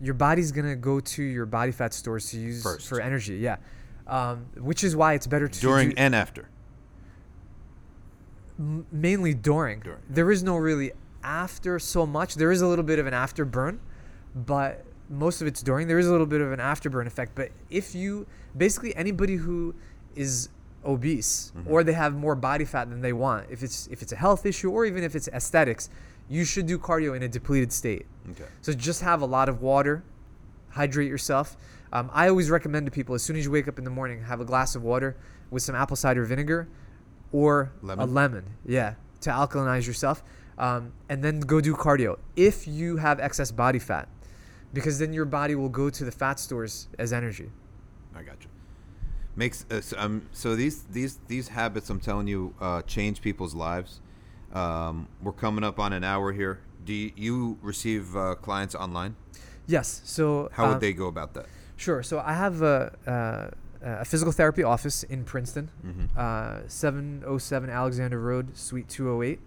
your 0.00 0.14
body's 0.14 0.52
going 0.52 0.66
to 0.68 0.76
go 0.76 1.00
to 1.00 1.22
your 1.22 1.46
body 1.46 1.72
fat 1.72 1.94
stores 1.94 2.30
to 2.30 2.38
use 2.38 2.62
First. 2.62 2.88
for 2.88 3.00
energy. 3.00 3.36
Yeah. 3.36 3.56
Um, 4.06 4.46
which 4.58 4.84
is 4.84 4.94
why 4.94 5.14
it's 5.14 5.26
better 5.26 5.48
to 5.48 5.60
During 5.60 5.90
do, 5.90 5.94
and 5.96 6.14
after. 6.14 6.48
m- 8.58 8.86
mainly 8.92 9.32
during. 9.34 9.80
During. 9.80 10.00
There 10.10 10.30
is 10.30 10.42
no 10.42 10.56
really 10.56 10.92
after 11.22 11.78
so 11.78 12.04
much. 12.06 12.34
There 12.34 12.52
is 12.52 12.60
a 12.60 12.66
little 12.66 12.84
bit 12.84 12.98
of 12.98 13.06
an 13.06 13.14
afterburn, 13.14 13.78
but 14.34 14.84
most 15.08 15.40
of 15.40 15.46
it's 15.46 15.62
during. 15.62 15.88
There 15.88 15.98
is 15.98 16.06
a 16.06 16.10
little 16.12 16.26
bit 16.26 16.40
of 16.40 16.52
an 16.52 16.58
afterburn 16.60 17.06
effect. 17.06 17.34
But 17.34 17.50
if 17.70 17.94
you 17.94 18.26
basically 18.56 18.94
anybody 18.96 19.36
who 19.36 19.74
is 20.14 20.48
obese 20.84 21.52
Mm-hmm. 21.56 21.70
or 21.72 21.82
they 21.84 21.92
have 21.94 22.14
more 22.14 22.34
body 22.34 22.64
fat 22.64 22.90
than 22.90 23.00
they 23.00 23.12
want, 23.12 23.46
if 23.50 23.62
it's 23.62 23.86
if 23.88 24.02
it's 24.02 24.12
a 24.12 24.16
health 24.16 24.44
issue 24.46 24.70
or 24.70 24.84
even 24.86 25.02
if 25.04 25.14
it's 25.14 25.28
aesthetics, 25.28 25.88
you 26.28 26.44
should 26.44 26.66
do 26.66 26.78
cardio 26.78 27.14
in 27.16 27.22
a 27.22 27.28
depleted 27.28 27.72
state. 27.72 28.06
Okay. 28.30 28.44
So 28.62 28.72
just 28.72 29.02
have 29.02 29.20
a 29.22 29.26
lot 29.26 29.48
of 29.48 29.60
water, 29.62 30.02
hydrate 30.70 31.08
yourself. 31.08 31.56
Um, 31.92 32.10
I 32.12 32.28
always 32.28 32.50
recommend 32.50 32.86
to 32.86 32.92
people 32.92 33.14
as 33.14 33.22
soon 33.22 33.36
as 33.36 33.44
you 33.44 33.50
wake 33.50 33.68
up 33.68 33.78
in 33.78 33.84
the 33.84 33.90
morning, 33.90 34.22
have 34.24 34.40
a 34.40 34.44
glass 34.44 34.74
of 34.74 34.82
water 34.82 35.16
with 35.50 35.62
some 35.62 35.74
apple 35.74 35.96
cider 35.96 36.24
vinegar 36.24 36.66
or 37.30 37.72
a 37.82 37.86
Lemon? 37.86 38.14
lemon. 38.14 38.44
Yeah, 38.66 38.94
to 39.20 39.30
alkalinize 39.30 39.86
yourself, 39.86 40.24
um, 40.58 40.92
and 41.08 41.22
then 41.22 41.40
go 41.40 41.60
do 41.60 41.74
cardio 41.74 42.18
if 42.36 42.66
you 42.66 42.96
have 42.96 43.20
excess 43.20 43.50
body 43.52 43.78
fat, 43.78 44.08
because 44.74 44.98
then 44.98 45.12
your 45.12 45.24
body 45.24 45.54
will 45.54 45.68
go 45.70 45.88
to 45.88 46.04
the 46.04 46.12
fat 46.12 46.38
stores 46.38 46.88
as 46.98 47.12
energy. 47.12 47.50
I 48.14 48.22
got 48.22 48.36
you. 48.42 48.50
Makes 49.36 49.64
uh, 49.70 49.80
so, 49.80 49.96
um, 49.98 50.22
so 50.32 50.54
these 50.54 50.82
these 50.84 51.18
these 51.26 51.48
habits 51.48 51.90
I'm 51.90 52.00
telling 52.00 52.26
you 52.28 52.54
uh, 52.60 52.82
change 52.82 53.20
people's 53.22 53.54
lives. 53.54 54.00
Um, 54.52 55.08
we're 55.22 55.32
coming 55.32 55.64
up 55.64 55.78
on 55.80 55.92
an 55.92 56.04
hour 56.04 56.32
here. 56.32 56.60
Do 56.84 56.92
you, 56.92 57.10
you 57.16 57.58
receive 57.62 58.14
uh, 58.14 58.34
clients 58.36 58.74
online? 58.74 59.16
Yes. 59.66 60.02
So 60.04 60.50
How 60.52 60.66
would 60.68 60.74
um, 60.74 60.80
they 60.80 60.92
go 60.92 61.06
about 61.08 61.34
that? 61.34 61.46
Sure. 61.76 62.02
So 62.04 62.20
I 62.20 62.34
have 62.34 62.62
a, 62.62 62.92
uh, 63.06 63.50
a 63.82 64.04
physical 64.04 64.30
therapy 64.32 64.62
office 64.62 65.02
in 65.02 65.24
Princeton, 65.24 65.70
Mhm. 65.84 66.16
uh, 66.16 66.68
707 66.68 67.70
Alexander 67.70 68.20
Road, 68.20 68.56
Suite 68.56 68.88
208, 68.88 69.40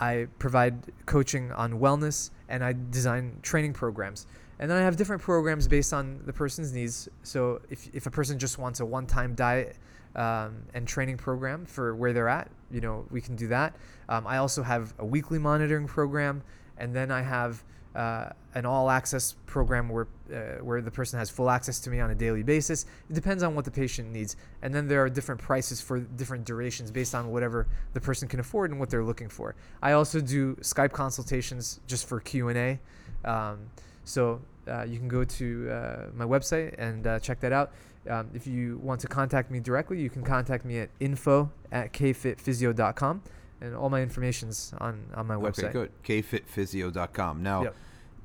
I 0.00 0.26
provide 0.38 0.76
coaching 1.06 1.52
on 1.52 1.74
wellness, 1.80 2.30
and 2.48 2.64
I 2.64 2.74
design 2.90 3.38
training 3.42 3.72
programs. 3.72 4.26
And 4.58 4.70
then 4.70 4.78
I 4.78 4.82
have 4.82 4.96
different 4.96 5.22
programs 5.22 5.66
based 5.68 5.92
on 5.92 6.20
the 6.24 6.32
person's 6.32 6.72
needs. 6.72 7.08
So 7.22 7.60
if, 7.70 7.88
if 7.92 8.06
a 8.06 8.10
person 8.10 8.38
just 8.38 8.58
wants 8.58 8.80
a 8.80 8.84
one 8.84 9.06
time 9.06 9.34
diet 9.34 9.76
um, 10.14 10.62
and 10.74 10.86
training 10.86 11.16
program 11.16 11.66
for 11.66 11.94
where 11.94 12.12
they're 12.12 12.28
at, 12.28 12.50
you 12.70 12.80
know, 12.80 13.04
we 13.10 13.20
can 13.20 13.36
do 13.36 13.48
that. 13.48 13.76
Um, 14.08 14.26
I 14.26 14.38
also 14.38 14.62
have 14.62 14.94
a 14.98 15.04
weekly 15.04 15.38
monitoring 15.38 15.86
program. 15.86 16.42
And 16.78 16.94
then 16.94 17.10
I 17.10 17.22
have 17.22 17.62
uh, 17.94 18.30
an 18.54 18.66
all 18.66 18.90
access 18.90 19.34
program 19.46 19.88
where 19.88 20.06
uh, 20.32 20.62
where 20.62 20.80
the 20.80 20.90
person 20.90 21.18
has 21.18 21.30
full 21.30 21.50
access 21.50 21.78
to 21.80 21.90
me 21.90 22.00
on 22.00 22.10
a 22.10 22.14
daily 22.14 22.42
basis. 22.42 22.86
It 23.08 23.14
depends 23.14 23.42
on 23.42 23.54
what 23.54 23.64
the 23.64 23.70
patient 23.70 24.10
needs, 24.10 24.36
and 24.62 24.74
then 24.74 24.88
there 24.88 25.02
are 25.02 25.08
different 25.08 25.40
prices 25.40 25.80
for 25.80 26.00
different 26.00 26.44
durations 26.44 26.90
based 26.90 27.14
on 27.14 27.30
whatever 27.30 27.66
the 27.92 28.00
person 28.00 28.26
can 28.26 28.40
afford 28.40 28.70
and 28.70 28.80
what 28.80 28.90
they're 28.90 29.04
looking 29.04 29.28
for. 29.28 29.54
I 29.82 29.92
also 29.92 30.20
do 30.20 30.56
Skype 30.56 30.92
consultations 30.92 31.80
just 31.86 32.08
for 32.08 32.20
Q 32.20 32.48
and 32.48 32.58
A, 32.58 33.30
um, 33.30 33.58
so 34.04 34.40
uh, 34.66 34.84
you 34.84 34.98
can 34.98 35.08
go 35.08 35.24
to 35.24 35.70
uh, 35.70 36.06
my 36.14 36.24
website 36.24 36.74
and 36.78 37.06
uh, 37.06 37.18
check 37.20 37.40
that 37.40 37.52
out. 37.52 37.72
Um, 38.08 38.28
if 38.34 38.46
you 38.46 38.78
want 38.82 39.00
to 39.00 39.06
contact 39.06 39.50
me 39.50 39.60
directly, 39.60 40.00
you 40.00 40.10
can 40.10 40.22
contact 40.22 40.64
me 40.64 40.78
at 40.78 40.90
info 41.00 41.50
at 41.72 41.92
kfitphysio.com 41.92 43.22
and 43.64 43.74
all 43.76 43.90
my 43.90 44.02
information's 44.02 44.72
on 44.78 44.94
on 45.14 45.26
my 45.26 45.34
website. 45.36 45.64
Okay, 45.64 45.72
good. 45.72 45.90
kfitphysio.com. 46.04 47.42
Now, 47.42 47.62
Yep. 47.64 47.74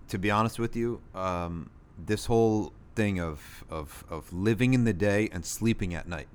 to 0.09 0.17
be 0.17 0.31
honest 0.31 0.59
with 0.59 0.75
you, 0.75 1.01
um, 1.15 1.69
this 1.97 2.25
whole 2.25 2.73
thing 2.95 3.19
of, 3.19 3.63
of 3.69 4.03
of 4.09 4.31
living 4.33 4.73
in 4.73 4.83
the 4.83 4.93
day 4.93 5.29
and 5.31 5.45
sleeping 5.45 5.93
at 5.93 6.07
night, 6.07 6.27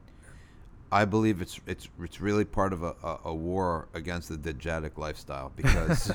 I 0.92 1.04
believe 1.04 1.40
it's 1.42 1.60
it's 1.66 1.88
it's 2.00 2.20
really 2.20 2.44
part 2.44 2.72
of 2.72 2.82
a, 2.82 2.94
a, 3.02 3.18
a 3.26 3.34
war 3.34 3.88
against 3.94 4.28
the 4.28 4.36
Dajjalic 4.36 4.96
lifestyle 4.96 5.52
because 5.56 6.12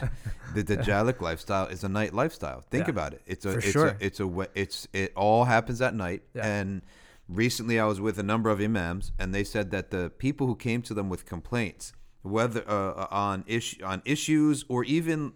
the 0.55 0.63
Dajjalic 0.63 1.21
lifestyle 1.21 1.67
is 1.67 1.83
a 1.83 1.89
night 1.89 2.13
lifestyle. 2.13 2.63
Think 2.69 2.85
Yeah. 2.87 2.91
about 2.91 3.13
it. 3.13 3.21
It's 3.25 3.45
a 3.45 3.51
For 3.53 3.57
it's 3.59 3.71
sure. 3.71 3.87
a 3.87 3.97
it's 3.99 4.19
a 4.19 4.47
it's 4.55 4.87
it 4.93 5.11
all 5.15 5.45
happens 5.45 5.81
at 5.81 5.93
night 5.95 6.21
Yeah. 6.33 6.45
and 6.47 6.81
recently 7.27 7.79
I 7.79 7.85
was 7.85 7.99
with 8.01 8.17
a 8.17 8.23
number 8.23 8.49
of 8.49 8.59
imams 8.59 9.11
and 9.19 9.35
they 9.35 9.43
said 9.43 9.69
that 9.71 9.91
the 9.91 10.09
people 10.17 10.47
who 10.47 10.55
came 10.55 10.81
to 10.83 10.93
them 10.95 11.09
with 11.09 11.25
complaints 11.25 11.93
whether 12.21 12.63
uh, 12.69 13.07
on 13.11 13.43
issue 13.47 13.83
on 13.83 14.01
issues 14.05 14.65
or 14.67 14.83
even 14.83 15.33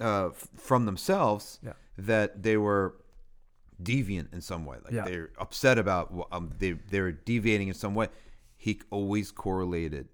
uh, 0.00 0.30
from 0.56 0.84
themselves 0.86 1.58
Yeah. 1.62 1.72
that 1.98 2.42
they 2.42 2.56
were 2.56 2.96
deviant 3.82 4.32
in 4.32 4.40
some 4.40 4.64
way 4.64 4.78
like 4.84 4.92
Yeah. 4.92 5.04
they're 5.04 5.30
upset 5.38 5.78
about 5.78 6.12
um, 6.32 6.52
they 6.58 6.72
they're 6.72 7.12
deviating 7.12 7.68
in 7.68 7.74
some 7.74 7.94
way 7.94 8.08
he 8.56 8.80
always 8.90 9.30
correlated 9.30 10.08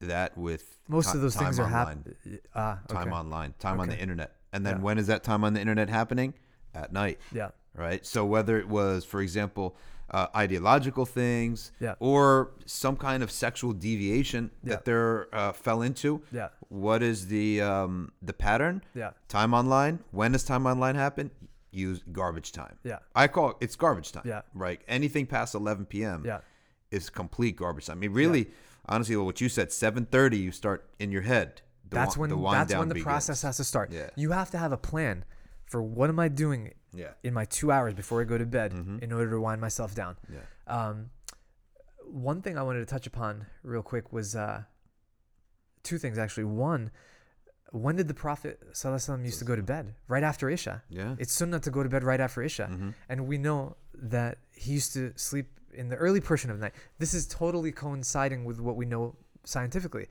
that 0.00 0.36
with 0.36 0.78
Most 0.88 1.12
ti- 1.12 1.18
of 1.18 1.22
those 1.22 1.36
things 1.36 1.56
time 1.58 1.66
are 1.66 1.68
online, 1.68 2.04
happening. 2.04 2.38
Ah, 2.54 2.80
time 2.88 3.12
online 3.12 3.54
time 3.58 3.80
on 3.80 3.88
the 3.88 3.98
internet 3.98 4.34
and 4.52 4.64
then 4.66 4.76
Yeah. 4.78 4.82
when 4.82 4.98
is 4.98 5.06
that 5.08 5.22
time 5.22 5.44
on 5.44 5.52
the 5.54 5.60
internet 5.60 5.88
happening 5.88 6.34
at 6.74 6.92
night 6.92 7.18
Yeah. 7.32 7.50
right? 7.74 8.04
So 8.06 8.24
whether 8.24 8.58
it 8.58 8.68
was, 8.68 9.04
for 9.04 9.20
example, 9.20 9.76
uh, 10.12 10.26
ideological 10.36 11.06
things 11.06 11.72
Yeah. 11.80 11.94
or 11.98 12.50
some 12.66 12.96
kind 12.96 13.22
of 13.22 13.30
sexual 13.30 13.72
deviation 13.72 14.50
Yeah. 14.62 14.70
that 14.76 14.84
they're 14.84 15.34
uh, 15.34 15.52
fell 15.52 15.82
into, 15.82 16.22
Yeah. 16.32 16.48
what 16.68 17.02
is 17.02 17.28
the 17.28 17.62
um, 17.62 18.12
the 18.20 18.32
pattern? 18.32 18.82
Yeah. 18.94 19.12
Time 19.28 19.54
online. 19.54 20.00
When 20.10 20.32
does 20.32 20.44
time 20.44 20.66
online 20.66 20.96
happen? 20.96 21.30
Use 21.70 22.02
garbage 22.12 22.52
time. 22.52 22.76
Yeah. 22.84 22.98
I 23.14 23.28
call 23.28 23.50
it, 23.50 23.56
it's 23.60 23.76
garbage 23.76 24.12
time. 24.12 24.24
Yeah. 24.26 24.42
Right. 24.54 24.80
Anything 24.86 25.26
past 25.26 25.54
11 25.54 25.86
p.m. 25.86 26.22
Yeah. 26.26 26.40
is 26.90 27.08
complete 27.08 27.56
garbage 27.56 27.86
time. 27.86 27.96
I 27.96 28.00
mean, 28.00 28.12
really, 28.12 28.50
honestly, 28.86 29.16
what 29.16 29.40
you 29.40 29.48
said, 29.48 29.68
7:30, 29.70 30.36
you 30.38 30.52
start 30.52 30.84
in 30.98 31.10
your 31.10 31.22
head. 31.22 31.62
The 31.88 31.96
that's 31.96 32.16
when 32.18 32.28
the 32.30 32.36
wind 32.36 32.60
that's 32.60 32.74
when 32.78 32.88
the 32.88 32.94
begins. 32.94 33.04
process 33.12 33.42
has 33.42 33.56
to 33.56 33.64
start. 33.64 33.90
Yeah. 33.92 34.10
You 34.16 34.32
have 34.32 34.50
to 34.50 34.58
have 34.58 34.72
a 34.72 34.76
plan 34.76 35.24
for 35.72 35.82
what 35.82 36.08
am 36.10 36.20
I 36.20 36.28
doing 36.28 36.74
Yeah. 36.92 37.14
in 37.22 37.32
my 37.32 37.46
two 37.46 37.72
hours 37.72 37.94
before 37.94 38.20
I 38.20 38.24
go 38.24 38.36
to 38.36 38.44
bed 38.46 38.72
Mhm. 38.72 39.02
in 39.02 39.10
order 39.12 39.30
to 39.30 39.40
wind 39.40 39.60
myself 39.60 39.94
down. 39.94 40.16
Yeah. 40.28 40.44
Um, 40.78 41.10
one 42.04 42.42
thing 42.42 42.58
I 42.58 42.62
wanted 42.62 42.80
to 42.80 42.86
touch 42.94 43.06
upon 43.06 43.46
real 43.62 43.82
quick 43.82 44.12
was 44.12 44.36
uh, 44.36 44.64
two 45.82 45.98
things 45.98 46.18
actually. 46.18 46.44
One, 46.44 46.90
when 47.70 47.96
did 47.96 48.06
the 48.06 48.14
Prophet 48.26 48.60
Sallallahu 48.74 49.24
used 49.24 49.38
to 49.38 49.46
go 49.46 49.56
to 49.56 49.62
bed? 49.62 49.94
Right 50.08 50.22
after 50.22 50.50
Isha. 50.50 50.82
Yeah. 50.90 51.16
It's 51.18 51.32
sunnah 51.32 51.60
to 51.60 51.70
go 51.70 51.82
to 51.82 51.88
bed 51.88 52.04
right 52.04 52.20
after 52.20 52.42
Isha. 52.42 52.68
Mhm. 52.70 52.94
And 53.08 53.26
we 53.26 53.38
know 53.38 53.76
that 53.94 54.38
he 54.54 54.72
used 54.74 54.92
to 54.92 55.12
sleep 55.16 55.48
in 55.72 55.88
the 55.88 55.96
early 55.96 56.20
portion 56.20 56.50
of 56.50 56.58
the 56.58 56.64
night. 56.66 56.74
This 56.98 57.14
is 57.14 57.26
totally 57.26 57.72
coinciding 57.72 58.44
with 58.44 58.60
what 58.60 58.76
we 58.76 58.84
know 58.84 59.16
scientifically. 59.44 60.06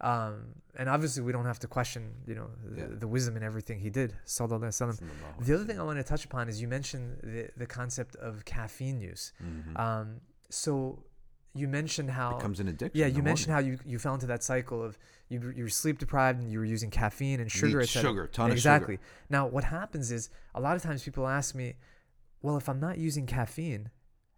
Um, 0.00 0.34
and 0.78 0.88
obviously, 0.90 1.22
we 1.22 1.32
don't 1.32 1.46
have 1.46 1.58
to 1.60 1.66
question, 1.66 2.12
you 2.26 2.34
know, 2.34 2.48
the, 2.64 2.80
Yeah. 2.80 2.86
the 2.90 3.08
wisdom 3.08 3.34
and 3.36 3.44
everything 3.44 3.78
he 3.80 3.88
did. 3.90 4.14
Sallallahu 4.26 4.60
Alaihi 4.60 4.98
Wasallam. 4.98 5.00
The 5.46 5.54
other 5.54 5.64
thing 5.64 5.80
I 5.80 5.82
want 5.82 5.98
to 5.98 6.04
touch 6.04 6.24
upon 6.26 6.48
is 6.48 6.60
you 6.60 6.68
mentioned 6.68 7.18
the, 7.22 7.48
the 7.56 7.66
concept 7.66 8.14
of 8.16 8.44
caffeine 8.44 9.00
use. 9.00 9.32
Mhm. 9.42 9.78
Um, 9.80 10.20
so 10.50 11.02
you 11.54 11.66
mentioned 11.66 12.10
how 12.10 12.32
it 12.32 12.36
becomes 12.36 12.60
an 12.60 12.68
addiction. 12.68 13.00
yeah, 13.00 13.06
you 13.06 13.22
mentioned 13.22 13.50
how 13.54 13.58
you, 13.60 13.78
you 13.86 13.98
fell 13.98 14.12
into 14.12 14.26
that 14.26 14.42
cycle 14.44 14.82
of 14.82 14.98
you 15.30 15.40
you 15.56 15.62
were 15.64 15.70
sleep 15.70 15.98
deprived 15.98 16.38
and 16.42 16.52
you 16.52 16.58
were 16.58 16.66
using 16.66 16.90
caffeine 16.90 17.40
and 17.40 17.50
sugar. 17.50 17.84
Sugar, 17.86 18.26
ton 18.26 18.50
of 18.50 18.50
sugar. 18.50 18.52
exactly. 18.52 18.98
Now 19.30 19.46
what 19.46 19.64
happens 19.64 20.12
is 20.12 20.28
a 20.54 20.60
lot 20.60 20.76
of 20.76 20.82
times 20.82 21.02
people 21.02 21.26
ask 21.26 21.54
me, 21.54 21.76
well, 22.42 22.58
if 22.58 22.68
I'm 22.68 22.78
not 22.78 22.98
using 22.98 23.24
caffeine, 23.24 23.88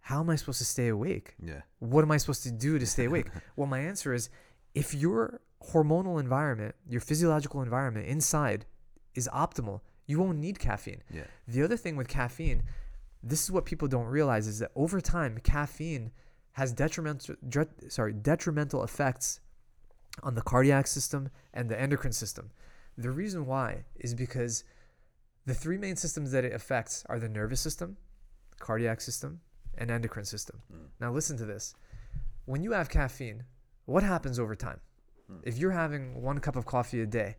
how 0.02 0.20
am 0.20 0.30
I 0.30 0.36
supposed 0.36 0.59
to 0.61 0.64
stay 0.64 0.86
awake? 0.88 1.34
yeah. 1.42 1.62
What 1.80 2.02
am 2.04 2.12
I 2.12 2.16
supposed 2.18 2.44
to 2.44 2.52
do 2.52 2.78
to 2.78 2.86
stay 2.86 3.06
awake? 3.06 3.26
well, 3.56 3.66
my 3.66 3.80
answer 3.80 4.14
is 4.14 4.30
if 4.76 4.94
your 4.94 5.40
hormonal 5.72 6.20
environment, 6.20 6.74
your 6.88 7.00
physiological 7.00 7.62
environment 7.62 8.06
inside 8.06 8.66
is 9.14 9.28
optimal, 9.32 9.80
you 10.06 10.18
won't 10.18 10.38
need 10.38 10.59
caffeine. 10.59 11.02
Yeah. 11.12 11.24
The 11.46 11.62
other 11.62 11.76
thing 11.76 11.96
with 11.96 12.09
caffeine, 12.09 12.62
this 13.22 13.42
is 13.42 13.50
what 13.50 13.64
people 13.64 13.88
don't 13.88 14.06
realize 14.06 14.46
is 14.46 14.59
that 14.61 14.70
over 14.74 15.00
time, 15.00 15.38
caffeine 15.42 16.12
has 16.52 16.72
detrimental, 16.72 17.36
sorry, 17.88 18.12
detrimental 18.12 18.82
effects 18.82 19.40
on 20.22 20.34
the 20.34 20.42
cardiac 20.42 20.86
system 20.86 21.30
and 21.52 21.68
the 21.68 21.80
endocrine 21.80 22.12
system. 22.12 22.50
The 22.96 23.11
reason 23.11 23.46
why 23.46 23.84
is 23.96 24.14
because 24.14 24.64
the 25.46 25.54
three 25.54 25.78
main 25.78 25.96
systems 25.96 26.32
that 26.32 26.44
it 26.44 26.52
affects 26.52 27.04
are 27.09 27.18
the 27.18 27.28
nervous 27.28 27.61
system, 27.61 27.96
cardiac 28.59 29.00
system, 29.00 29.40
and 29.76 29.90
endocrine 29.90 30.24
system. 30.24 30.62
Hmm. 30.70 30.86
Now 31.00 31.12
listen 31.12 31.36
to 31.36 31.44
this. 31.44 31.74
When 32.44 32.62
you 32.62 32.72
have 32.72 32.88
caffeine, 32.88 33.44
what 33.84 34.02
happens 34.02 34.38
over 34.38 34.56
time? 34.56 34.80
If 35.43 35.59
you're 35.59 35.70
having 35.70 36.22
one 36.22 36.39
cup 36.39 36.57
of 36.57 36.66
coffee 36.66 37.01
a 37.01 37.07
day, 37.07 37.37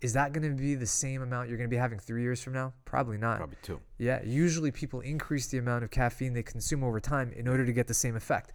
is 0.00 0.12
that 0.14 0.32
going 0.32 0.42
to 0.42 0.60
be 0.60 0.74
the 0.74 0.86
same 0.86 1.22
amount 1.22 1.48
you're 1.48 1.56
going 1.56 1.70
to 1.70 1.74
be 1.74 1.80
having 1.80 1.98
three 1.98 2.22
years 2.22 2.42
from 2.42 2.52
now? 2.52 2.72
Probably 2.84 3.16
not. 3.16 3.38
Probably 3.38 3.56
two. 3.62 3.80
Yeah, 3.98 4.20
usually 4.24 4.72
people 4.72 5.00
increase 5.00 5.46
the 5.46 5.58
amount 5.58 5.84
of 5.84 5.90
caffeine 5.90 6.34
they 6.34 6.42
consume 6.42 6.82
over 6.82 7.00
time 7.00 7.32
in 7.32 7.46
order 7.46 7.64
to 7.64 7.72
get 7.72 7.86
the 7.86 7.94
same 7.94 8.16
effect. 8.16 8.52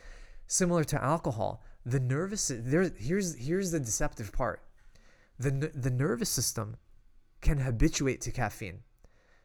Similar 0.47 0.83
to 0.85 1.03
alcohol, 1.03 1.63
the 1.85 1.99
nervous 1.99 2.51
there 2.53 2.91
here's 2.97 3.35
here's 3.37 3.71
the 3.71 3.79
deceptive 3.79 4.31
part. 4.33 4.61
The 5.39 5.71
the 5.73 5.89
nervous 5.89 6.29
system 6.29 6.75
can 7.41 7.59
habituate 7.59 8.21
to 8.21 8.31
caffeine. 8.31 8.79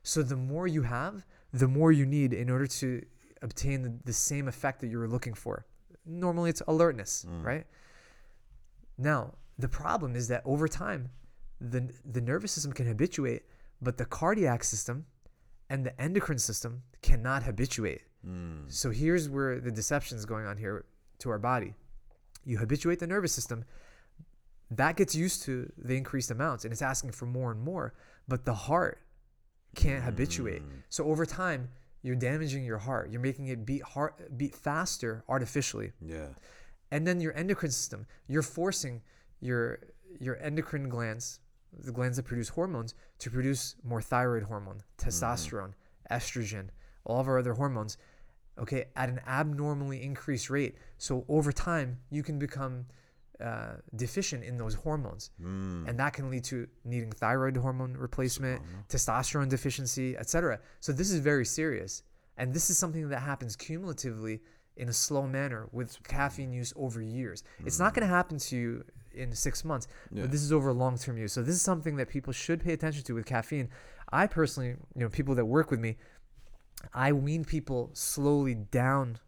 So 0.03 0.23
the 0.23 0.37
more 0.37 0.67
you 0.67 0.83
have, 0.83 1.25
the 1.53 1.69
more 1.69 1.93
you 1.93 2.05
need 2.05 2.33
in 2.33 2.51
order 2.51 2.67
to 2.67 3.03
obtain 3.43 3.83
the, 3.83 3.95
the 4.05 4.13
same 4.13 4.49
effect 4.49 4.81
that 4.81 4.89
you 4.89 4.99
were 4.99 5.09
looking 5.09 5.35
for. 5.35 5.67
Normally 6.05 6.51
it's 6.51 6.63
alertness, 6.67 7.25
mm. 7.29 7.45
right? 7.45 7.67
Now, 8.99 9.35
the 9.59 9.69
problem 9.69 10.17
is 10.17 10.29
that 10.29 10.43
over 10.45 10.69
time, 10.69 11.11
the 11.61 11.91
the 12.05 12.21
nervous 12.21 12.53
system 12.53 12.73
can 12.73 12.87
habituate, 12.87 13.43
but 13.81 13.97
the 13.97 14.05
cardiac 14.05 14.65
system 14.65 15.07
and 15.71 15.87
the 15.87 16.01
endocrine 16.01 16.39
system 16.39 16.83
cannot 17.03 17.43
habituate. 17.45 18.03
Hmm. 18.25 18.63
So 18.69 18.91
here's 18.91 19.29
where 19.29 19.61
the 19.61 19.71
deception 19.71 20.19
is 20.19 20.27
going 20.27 20.47
on 20.47 20.57
here 20.57 20.85
to 21.21 21.31
our 21.31 21.39
body. 21.39 21.75
You 22.45 22.59
habituate 22.59 22.99
the 22.99 23.07
nervous 23.07 23.33
system, 23.33 23.65
that 24.77 24.97
gets 24.97 25.15
used 25.15 25.43
to 25.45 25.71
the 25.77 25.97
increased 25.97 26.31
amounts 26.31 26.65
and 26.65 26.73
it's 26.73 26.83
asking 26.83 27.13
for 27.13 27.27
more 27.27 27.53
and 27.53 27.61
more, 27.61 27.95
but 28.29 28.45
the 28.45 28.55
heart 28.55 29.01
can't 29.75 30.03
habituate. 30.05 30.63
Hmm. 30.63 30.69
So 30.89 31.05
over 31.05 31.27
time, 31.27 31.69
you're 32.03 32.17
damaging 32.17 32.65
your 32.65 32.79
heart. 32.79 33.11
You're 33.11 33.21
making 33.21 33.47
it 33.47 33.65
beat 33.65 33.83
heart 33.83 34.37
beat 34.37 34.55
faster 34.55 35.25
artificially 35.29 35.93
Yeah. 36.01 36.29
And 36.93 37.07
then 37.07 37.21
your 37.21 37.37
endocrine 37.37 37.73
system. 37.73 38.07
You're 38.29 38.43
forcing 38.43 39.03
your 39.41 39.81
your 40.21 40.37
endocrine 40.41 40.89
glands 40.89 41.41
the 41.73 41.91
glands 41.91 42.19
that 42.19 42.25
produce 42.25 42.51
hormones 42.51 42.95
to 43.19 43.31
produce 43.31 43.77
more 43.83 44.03
thyroid 44.03 44.43
hormone 44.43 44.77
mm-hmm. 44.77 45.09
testosterone 45.09 45.73
estrogen 46.11 46.69
all 47.05 47.19
of 47.19 47.27
our 47.27 47.39
other 47.39 47.55
hormones 47.55 47.97
okay 48.59 48.85
at 48.95 49.09
an 49.09 49.21
abnormally 49.27 50.03
increased 50.03 50.51
rate. 50.51 50.77
So 50.99 51.25
over 51.29 51.51
time 51.51 51.99
you 52.11 52.23
can 52.23 52.39
become 52.39 52.85
uh, 53.43 53.77
deficient 53.97 54.45
in 54.45 54.57
those 54.57 54.75
hormones. 54.75 55.31
Mm. 55.43 55.89
And 55.89 55.99
that 55.99 56.13
can 56.13 56.31
lead 56.31 56.45
to 56.45 56.69
needing 56.85 57.11
thyroid 57.11 57.57
hormone 57.57 57.95
replacement 57.95 58.61
uh-huh. 58.61 58.83
testosterone 58.89 59.49
deficiency 59.49 60.17
etc 60.17 60.61
so 60.81 60.93
this 60.93 61.11
is 61.11 61.21
very 61.21 61.47
serious. 61.47 62.03
And 62.37 62.53
this 62.53 62.69
is 62.71 62.77
something 62.79 63.09
that 63.09 63.21
happens 63.21 63.57
cumulatively 63.57 64.41
in 64.77 64.89
a 64.89 64.93
slow 64.93 65.27
manner 65.27 65.69
with 65.73 66.03
caffeine 66.09 66.53
use 66.53 66.73
over 66.77 67.01
years. 67.03 67.45
It's 67.65 67.79
not 67.79 67.95
going 67.95 68.07
to 68.09 68.15
happen 68.15 68.39
to 68.39 68.57
you 68.57 68.85
in 69.13 69.35
six 69.35 69.65
months 69.65 69.87
Yeah. 70.11 70.23
but 70.23 70.31
this 70.31 70.43
is 70.43 70.53
over 70.53 70.73
long-term 70.73 71.19
use. 71.19 71.33
So 71.35 71.43
this 71.43 71.55
is 71.55 71.61
something 71.63 71.97
that 71.97 72.09
people 72.09 72.33
should 72.33 72.61
pay 72.63 72.73
attention 72.73 73.03
to 73.05 73.15
with 73.15 73.27
caffeine. 73.27 73.69
I 74.11 74.27
personally, 74.27 74.71
you 74.95 75.01
know, 75.03 75.09
people 75.11 75.35
that 75.35 75.45
work 75.45 75.71
with 75.71 75.81
me, 75.81 75.97
I 76.95 77.13
wean 77.13 77.45
people 77.45 77.91
slowly 77.93 78.55
down 78.55 79.19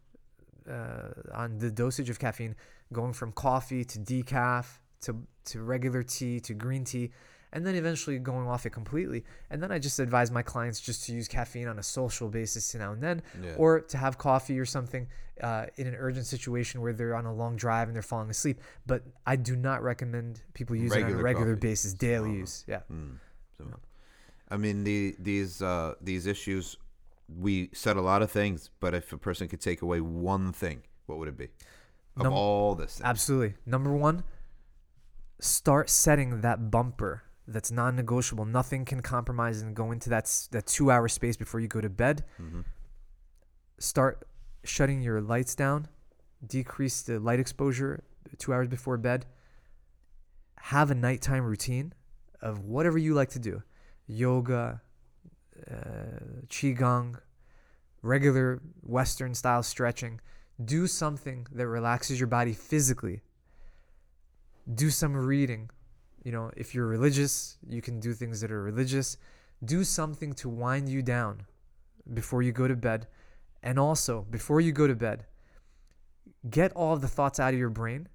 uh, 0.69 1.09
on 1.33 1.59
the 1.59 1.69
dosage 1.71 2.09
of 2.09 2.17
caffeine, 2.19 2.55
going 2.91 3.13
from 3.13 3.31
coffee 3.31 3.83
to 3.85 3.99
decaf 3.99 4.65
to 5.01 5.23
to 5.45 5.61
regular 5.61 6.01
tea 6.01 6.39
to 6.39 6.53
green 6.55 6.83
tea, 6.83 7.11
and 7.55 7.65
then 7.65 7.73
eventually 7.73 8.19
going 8.19 8.47
off 8.47 8.65
it 8.67 8.71
completely. 8.71 9.23
And 9.49 9.63
then 9.63 9.71
I 9.71 9.79
just 9.79 9.97
advise 9.99 10.29
my 10.29 10.43
clients 10.43 10.79
just 10.81 11.05
to 11.05 11.13
use 11.13 11.27
caffeine 11.27 11.67
on 11.67 11.79
a 11.79 11.83
social 11.83 12.27
basis 12.29 12.75
now 12.75 12.91
and 12.91 13.01
then, 13.01 13.23
Yeah. 13.41 13.55
or 13.57 13.79
to 13.79 13.97
have 13.97 14.17
coffee 14.19 14.59
or 14.59 14.65
something 14.65 15.07
uh, 15.41 15.65
in 15.77 15.87
an 15.87 15.95
urgent 15.97 16.25
situation 16.27 16.81
where 16.81 16.93
they're 16.93 17.15
on 17.15 17.25
a 17.25 17.33
long 17.33 17.55
drive 17.55 17.87
and 17.87 17.95
they're 17.95 18.01
falling 18.03 18.29
asleep. 18.29 18.59
But 18.85 19.03
I 19.25 19.35
do 19.37 19.55
not 19.55 19.81
recommend 19.81 20.41
people 20.53 20.75
use 20.75 20.91
it 20.91 20.97
on 20.97 21.01
a 21.03 21.05
Regular 21.05 21.23
regular 21.23 21.55
coffee. 21.55 21.67
basis, 21.69 21.93
daily 21.93 22.29
Uh-huh. 22.29 22.37
use. 22.39 22.63
Yeah. 22.67 22.81
Mm. 22.91 23.17
So, 23.57 23.65
I 24.49 24.57
mean, 24.57 24.83
the 24.83 25.15
these 25.17 25.61
uh, 25.61 25.95
these 26.01 26.25
issues, 26.25 26.77
we 27.27 27.69
said 27.73 27.95
a 27.97 28.01
lot 28.01 28.21
of 28.21 28.29
things, 28.31 28.69
but 28.81 28.93
if 28.93 29.11
a 29.13 29.17
person 29.17 29.47
could 29.47 29.61
take 29.61 29.81
away 29.81 30.01
one 30.01 30.51
thing, 30.51 30.83
what 31.07 31.17
would 31.19 31.27
it 31.29 31.37
be? 31.37 31.49
Of 32.17 32.23
Num- 32.23 32.33
all 32.33 32.75
this, 32.75 32.97
thing? 32.97 33.07
Absolutely. 33.07 33.55
Number 33.65 33.93
one, 33.93 34.23
start 35.39 35.89
setting 35.89 36.41
that 36.41 36.69
bumper 36.71 37.23
that's 37.47 37.71
non-negotiable. 37.71 38.45
Nothing 38.45 38.85
can 38.85 39.01
compromise 39.01 39.61
and 39.61 39.75
go 39.75 39.91
into 39.91 40.09
that 40.09 40.25
that 40.51 40.65
two-hour 40.65 41.07
space 41.07 41.37
before 41.37 41.59
you 41.59 41.67
go 41.67 41.81
to 41.81 41.89
bed. 41.89 42.25
Mhm. 42.39 42.65
Start 43.77 44.27
shutting 44.63 45.01
your 45.01 45.21
lights 45.21 45.55
down. 45.55 45.87
Decrease 46.45 47.01
the 47.01 47.19
light 47.19 47.39
exposure 47.39 48.03
two 48.37 48.53
hours 48.53 48.67
before 48.67 48.97
bed. 48.97 49.25
Have 50.57 50.89
a 50.91 50.95
nighttime 50.95 51.43
routine 51.45 51.93
of 52.41 52.59
whatever 52.59 52.97
you 52.97 53.13
like 53.13 53.29
to 53.29 53.39
do, 53.39 53.63
yoga, 54.07 54.81
uh, 55.69 56.43
qigong, 56.47 57.19
regular 58.01 58.61
Western 58.81 59.33
style 59.35 59.63
stretching. 59.63 60.19
Do 60.63 60.87
something 60.87 61.47
that 61.51 61.67
relaxes 61.67 62.19
your 62.19 62.27
body 62.27 62.53
physically. 62.53 63.21
Do 64.73 64.89
some 64.89 65.15
reading. 65.15 65.69
You 66.25 66.31
know, 66.31 66.51
if 66.57 66.73
you're 66.73 66.87
religious, 66.87 67.57
you 67.69 67.83
can 67.83 67.99
do 67.99 68.13
things 68.13 68.41
that 68.41 68.51
are 68.51 68.61
religious. 68.61 69.17
Do 69.63 69.83
something 69.83 70.33
to 70.33 70.49
wind 70.49 70.89
you 70.89 71.03
down 71.03 71.43
before 72.15 72.41
you 72.41 72.51
go 72.51 72.67
to 72.67 72.75
bed. 72.75 73.07
And 73.61 73.77
also, 73.77 74.25
before 74.31 74.59
you 74.59 74.71
go 74.71 74.87
to 74.87 74.95
bed, 74.95 75.25
get 76.49 76.73
all 76.73 76.93
of 76.93 77.01
the 77.01 77.07
thoughts 77.07 77.39
out 77.39 77.53
of 77.53 77.59
your 77.59 77.69
brain. 77.69 78.07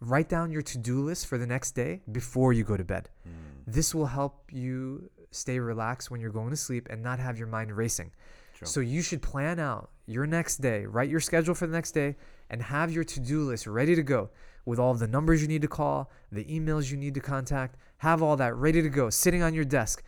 Write 0.00 0.28
down 0.28 0.52
your 0.52 0.62
to 0.62 0.78
do 0.78 1.00
list 1.00 1.26
for 1.26 1.38
the 1.38 1.46
next 1.46 1.72
day 1.72 2.02
before 2.12 2.52
you 2.52 2.62
go 2.62 2.76
to 2.76 2.84
bed. 2.84 3.10
Mm. 3.28 3.32
This 3.66 3.94
will 3.96 4.06
help 4.06 4.44
you 4.52 5.10
stay 5.32 5.58
relaxed 5.58 6.08
when 6.08 6.20
you're 6.20 6.30
going 6.30 6.50
to 6.50 6.56
sleep 6.56 6.86
and 6.88 7.02
not 7.02 7.18
have 7.18 7.36
your 7.36 7.48
mind 7.48 7.76
racing. 7.76 8.12
True. 8.54 8.66
So 8.66 8.80
you 8.80 9.02
should 9.02 9.22
plan 9.22 9.58
out 9.58 9.90
your 10.06 10.26
next 10.26 10.58
day, 10.58 10.86
write 10.86 11.10
your 11.10 11.20
schedule 11.20 11.56
for 11.56 11.66
the 11.66 11.72
next 11.72 11.92
day, 11.92 12.14
and 12.48 12.62
have 12.62 12.92
your 12.92 13.04
to 13.04 13.20
do 13.20 13.42
list 13.42 13.66
ready 13.66 13.96
to 13.96 14.02
go 14.04 14.30
with 14.70 14.78
all 14.78 14.94
the 14.94 15.08
numbers 15.08 15.42
you 15.42 15.48
need 15.48 15.62
to 15.62 15.68
call, 15.68 16.10
the 16.32 16.44
emails 16.44 16.90
you 16.90 16.96
need 16.96 17.12
to 17.14 17.20
contact. 17.20 17.76
Have 17.98 18.22
all 18.22 18.36
that 18.36 18.54
ready 18.54 18.80
to 18.80 18.88
go, 18.88 19.10
sitting 19.10 19.42
on 19.42 19.52
your 19.52 19.64
desk. 19.64 20.02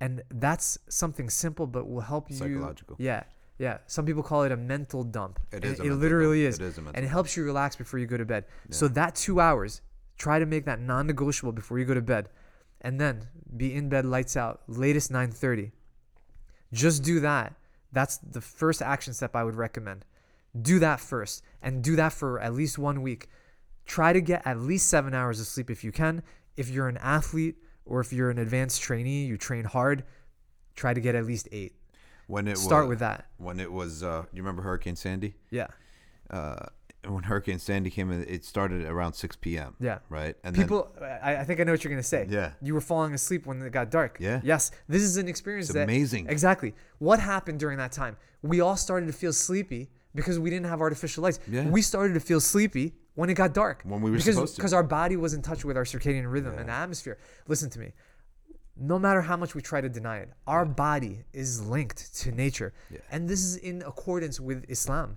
And 0.00 0.22
that's 0.30 0.78
something 0.88 1.28
simple, 1.28 1.66
but 1.66 1.88
will 1.88 2.00
help 2.00 2.30
you. 2.30 2.36
Psychological. 2.36 2.96
Yeah. 2.98 3.24
Yeah. 3.58 3.78
Some 3.86 4.06
people 4.06 4.22
call 4.22 4.44
it 4.44 4.52
a 4.52 4.56
mental 4.56 5.02
dump. 5.02 5.40
It 5.52 5.64
is. 5.64 5.72
a 5.72 5.74
It 5.74 5.78
mental 5.78 5.98
literally 5.98 6.42
dump. 6.44 6.48
is 6.48 6.58
It 6.60 6.64
is 6.64 6.78
a 6.78 6.82
mental 6.82 6.96
and 6.96 7.04
it 7.04 7.08
helps 7.08 7.36
you 7.36 7.44
relax 7.44 7.76
before 7.76 7.98
you 7.98 8.06
go 8.06 8.16
to 8.16 8.24
bed. 8.24 8.44
So 8.70 8.88
that 8.88 9.14
two 9.14 9.40
hours, 9.40 9.82
try 10.18 10.38
to 10.38 10.46
make 10.46 10.64
that 10.66 10.80
non-negotiable 10.80 11.52
before 11.52 11.78
you 11.78 11.84
go 11.84 11.94
to 11.94 12.02
bed, 12.02 12.30
and 12.80 13.00
then 13.00 13.28
be 13.56 13.74
in 13.74 13.88
bed 13.88 14.04
lights 14.04 14.36
out, 14.36 14.62
latest 14.68 15.10
9:30. 15.10 15.72
Just 16.72 17.02
do 17.02 17.20
that. 17.20 17.54
That's 17.92 18.18
the 18.18 18.40
first 18.40 18.82
action 18.82 19.14
step 19.14 19.34
I 19.34 19.44
would 19.44 19.56
recommend. 19.56 20.04
Do 20.60 20.78
that 20.78 21.00
first, 21.00 21.42
and 21.62 21.82
do 21.82 21.96
that 21.96 22.12
for 22.12 22.38
at 22.40 22.52
least 22.54 22.78
one 22.78 23.02
week. 23.02 23.28
Try 23.86 24.12
to 24.12 24.20
get 24.20 24.42
at 24.46 24.58
least 24.58 24.88
seven 24.88 25.14
hours 25.14 25.40
of 25.40 25.46
sleep 25.46 25.70
if 25.70 25.82
you 25.84 25.92
can. 25.92 26.22
If 26.56 26.68
you're 26.70 26.88
an 26.88 26.96
athlete 26.98 27.56
or 27.84 28.00
if 28.00 28.12
you're 28.12 28.30
an 28.30 28.38
advanced 28.38 28.82
trainee, 28.82 29.24
you 29.26 29.36
train 29.36 29.64
hard. 29.64 30.04
Try 30.74 30.92
to 30.92 31.00
get 31.00 31.14
at 31.14 31.24
least 31.24 31.48
eight. 31.52 31.74
When 32.26 32.48
it 32.48 32.52
was 32.52 32.62
Start 32.62 32.84
was, 32.84 32.90
with 32.90 32.98
that. 33.00 33.26
when 33.38 33.60
it 33.60 33.70
was. 33.70 34.02
Uh, 34.02 34.24
you 34.32 34.42
remember 34.42 34.62
Hurricane 34.62 34.96
Sandy? 34.96 35.36
Yeah, 35.50 35.68
Uh, 36.28 36.66
when 37.06 37.22
Hurricane 37.22 37.60
Sandy 37.60 37.88
came 37.88 38.10
in, 38.10 38.24
it 38.24 38.44
started 38.44 38.84
around 38.84 39.12
6 39.12 39.36
p.m. 39.36 39.76
yeah. 39.78 39.98
Right, 40.08 40.34
and 40.42 40.56
People, 40.56 40.92
I, 41.00 41.36
I 41.36 41.44
think 41.44 41.60
I 41.60 41.62
know 41.64 41.70
what 41.70 41.84
you're 41.84 41.92
gonna 41.92 42.02
say. 42.02 42.26
Yeah, 42.28 42.50
You 42.60 42.74
were 42.74 42.80
falling 42.80 43.14
asleep 43.14 43.46
when 43.46 43.62
it 43.62 43.70
got 43.70 43.92
dark. 43.92 44.16
Yeah. 44.18 44.40
Yes. 44.42 44.72
This 44.88 45.02
is 45.02 45.16
an 45.16 45.28
experience 45.28 45.66
it's 45.68 45.74
that 45.74 45.84
amazing. 45.84 46.26
exactly 46.28 46.74
what 46.98 47.20
happened 47.20 47.60
during 47.60 47.78
that 47.78 47.92
time. 47.92 48.16
We 48.42 48.60
all 48.60 48.76
started 48.76 49.06
to 49.06 49.12
feel 49.12 49.32
sleepy 49.32 49.88
because 50.16 50.40
we 50.40 50.50
didn't 50.50 50.66
have 50.66 50.80
artificial 50.80 51.22
lights. 51.22 51.38
Yeah. 51.48 51.68
We 51.68 51.80
started 51.80 52.14
to 52.14 52.20
feel 52.20 52.40
sleepy 52.40 52.94
when 53.16 53.28
it 53.28 53.34
got 53.34 53.52
dark. 53.52 53.82
When 53.82 54.00
we 54.00 54.10
were 54.10 54.18
because, 54.18 54.34
supposed 54.34 54.54
to. 54.54 54.60
Because 54.60 54.72
our 54.72 54.84
body 54.84 55.16
was 55.16 55.34
in 55.34 55.42
touch 55.42 55.64
with 55.64 55.76
our 55.76 55.84
circadian 55.84 56.30
rhythm 56.30 56.56
and 56.56 56.70
atmosphere. 56.70 57.18
Listen 57.48 57.68
to 57.70 57.80
me. 57.80 57.92
No 58.78 58.98
matter 58.98 59.22
how 59.22 59.36
much 59.38 59.54
we 59.54 59.62
try 59.62 59.80
to 59.80 59.88
deny 59.88 60.18
it, 60.18 60.30
our 60.46 60.66
body 60.66 61.24
is 61.32 61.66
linked 61.66 62.14
to 62.20 62.30
nature. 62.30 62.74
Yeah. 62.90 62.98
And 63.10 63.26
this 63.26 63.42
is 63.42 63.56
in 63.56 63.82
accordance 63.82 64.38
with 64.38 64.66
Islam, 64.68 65.16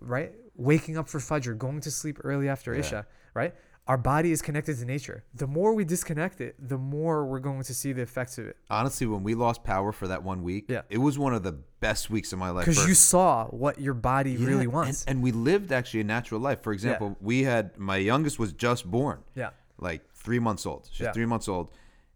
right? 0.00 0.32
Waking 0.56 0.96
up 0.96 1.08
for 1.08 1.18
Fajr, 1.18 1.56
going 1.56 1.80
to 1.82 1.90
sleep 1.90 2.18
early 2.24 2.48
after 2.48 2.72
Yeah. 2.72 2.80
Isha, 2.80 3.06
right? 3.34 3.54
Our 3.88 3.98
body 3.98 4.30
is 4.30 4.40
connected 4.42 4.78
to 4.78 4.84
nature. 4.84 5.24
The 5.34 5.48
more 5.48 5.74
we 5.74 5.84
disconnect 5.84 6.40
it, 6.40 6.54
the 6.58 6.78
more 6.78 7.26
we're 7.26 7.40
going 7.40 7.62
to 7.64 7.74
see 7.74 7.92
the 7.92 8.02
effects 8.02 8.38
of 8.38 8.46
it. 8.46 8.56
Honestly, 8.70 9.08
when 9.08 9.24
we 9.24 9.34
lost 9.34 9.64
power 9.64 9.90
for 9.90 10.06
that 10.06 10.22
one 10.22 10.44
week, 10.44 10.66
Yeah. 10.68 10.82
it 10.88 10.98
was 10.98 11.18
one 11.18 11.34
of 11.34 11.42
the 11.42 11.52
best 11.80 12.08
weeks 12.08 12.32
of 12.32 12.38
my 12.38 12.50
life. 12.50 12.66
Because 12.66 12.86
you 12.86 12.94
saw 12.94 13.46
what 13.48 13.80
your 13.80 13.94
body 13.94 14.32
Yeah, 14.32 14.46
really 14.46 14.68
wants. 14.68 15.04
And, 15.06 15.20
we 15.20 15.32
lived 15.32 15.72
actually 15.72 16.00
a 16.00 16.04
natural 16.04 16.40
life. 16.40 16.62
For 16.62 16.72
example, 16.72 17.16
we 17.20 17.42
had 17.42 17.76
my 17.76 17.96
youngest 17.96 18.38
was 18.38 18.52
just 18.52 18.88
born, 18.88 19.24
yeah. 19.34 19.50
like 19.78 20.08
three 20.14 20.38
months 20.38 20.64
old. 20.64 20.88
She's 20.92 21.00
Yeah. 21.06 21.12
three 21.12 21.26
months 21.26 21.48
old. 21.48 21.72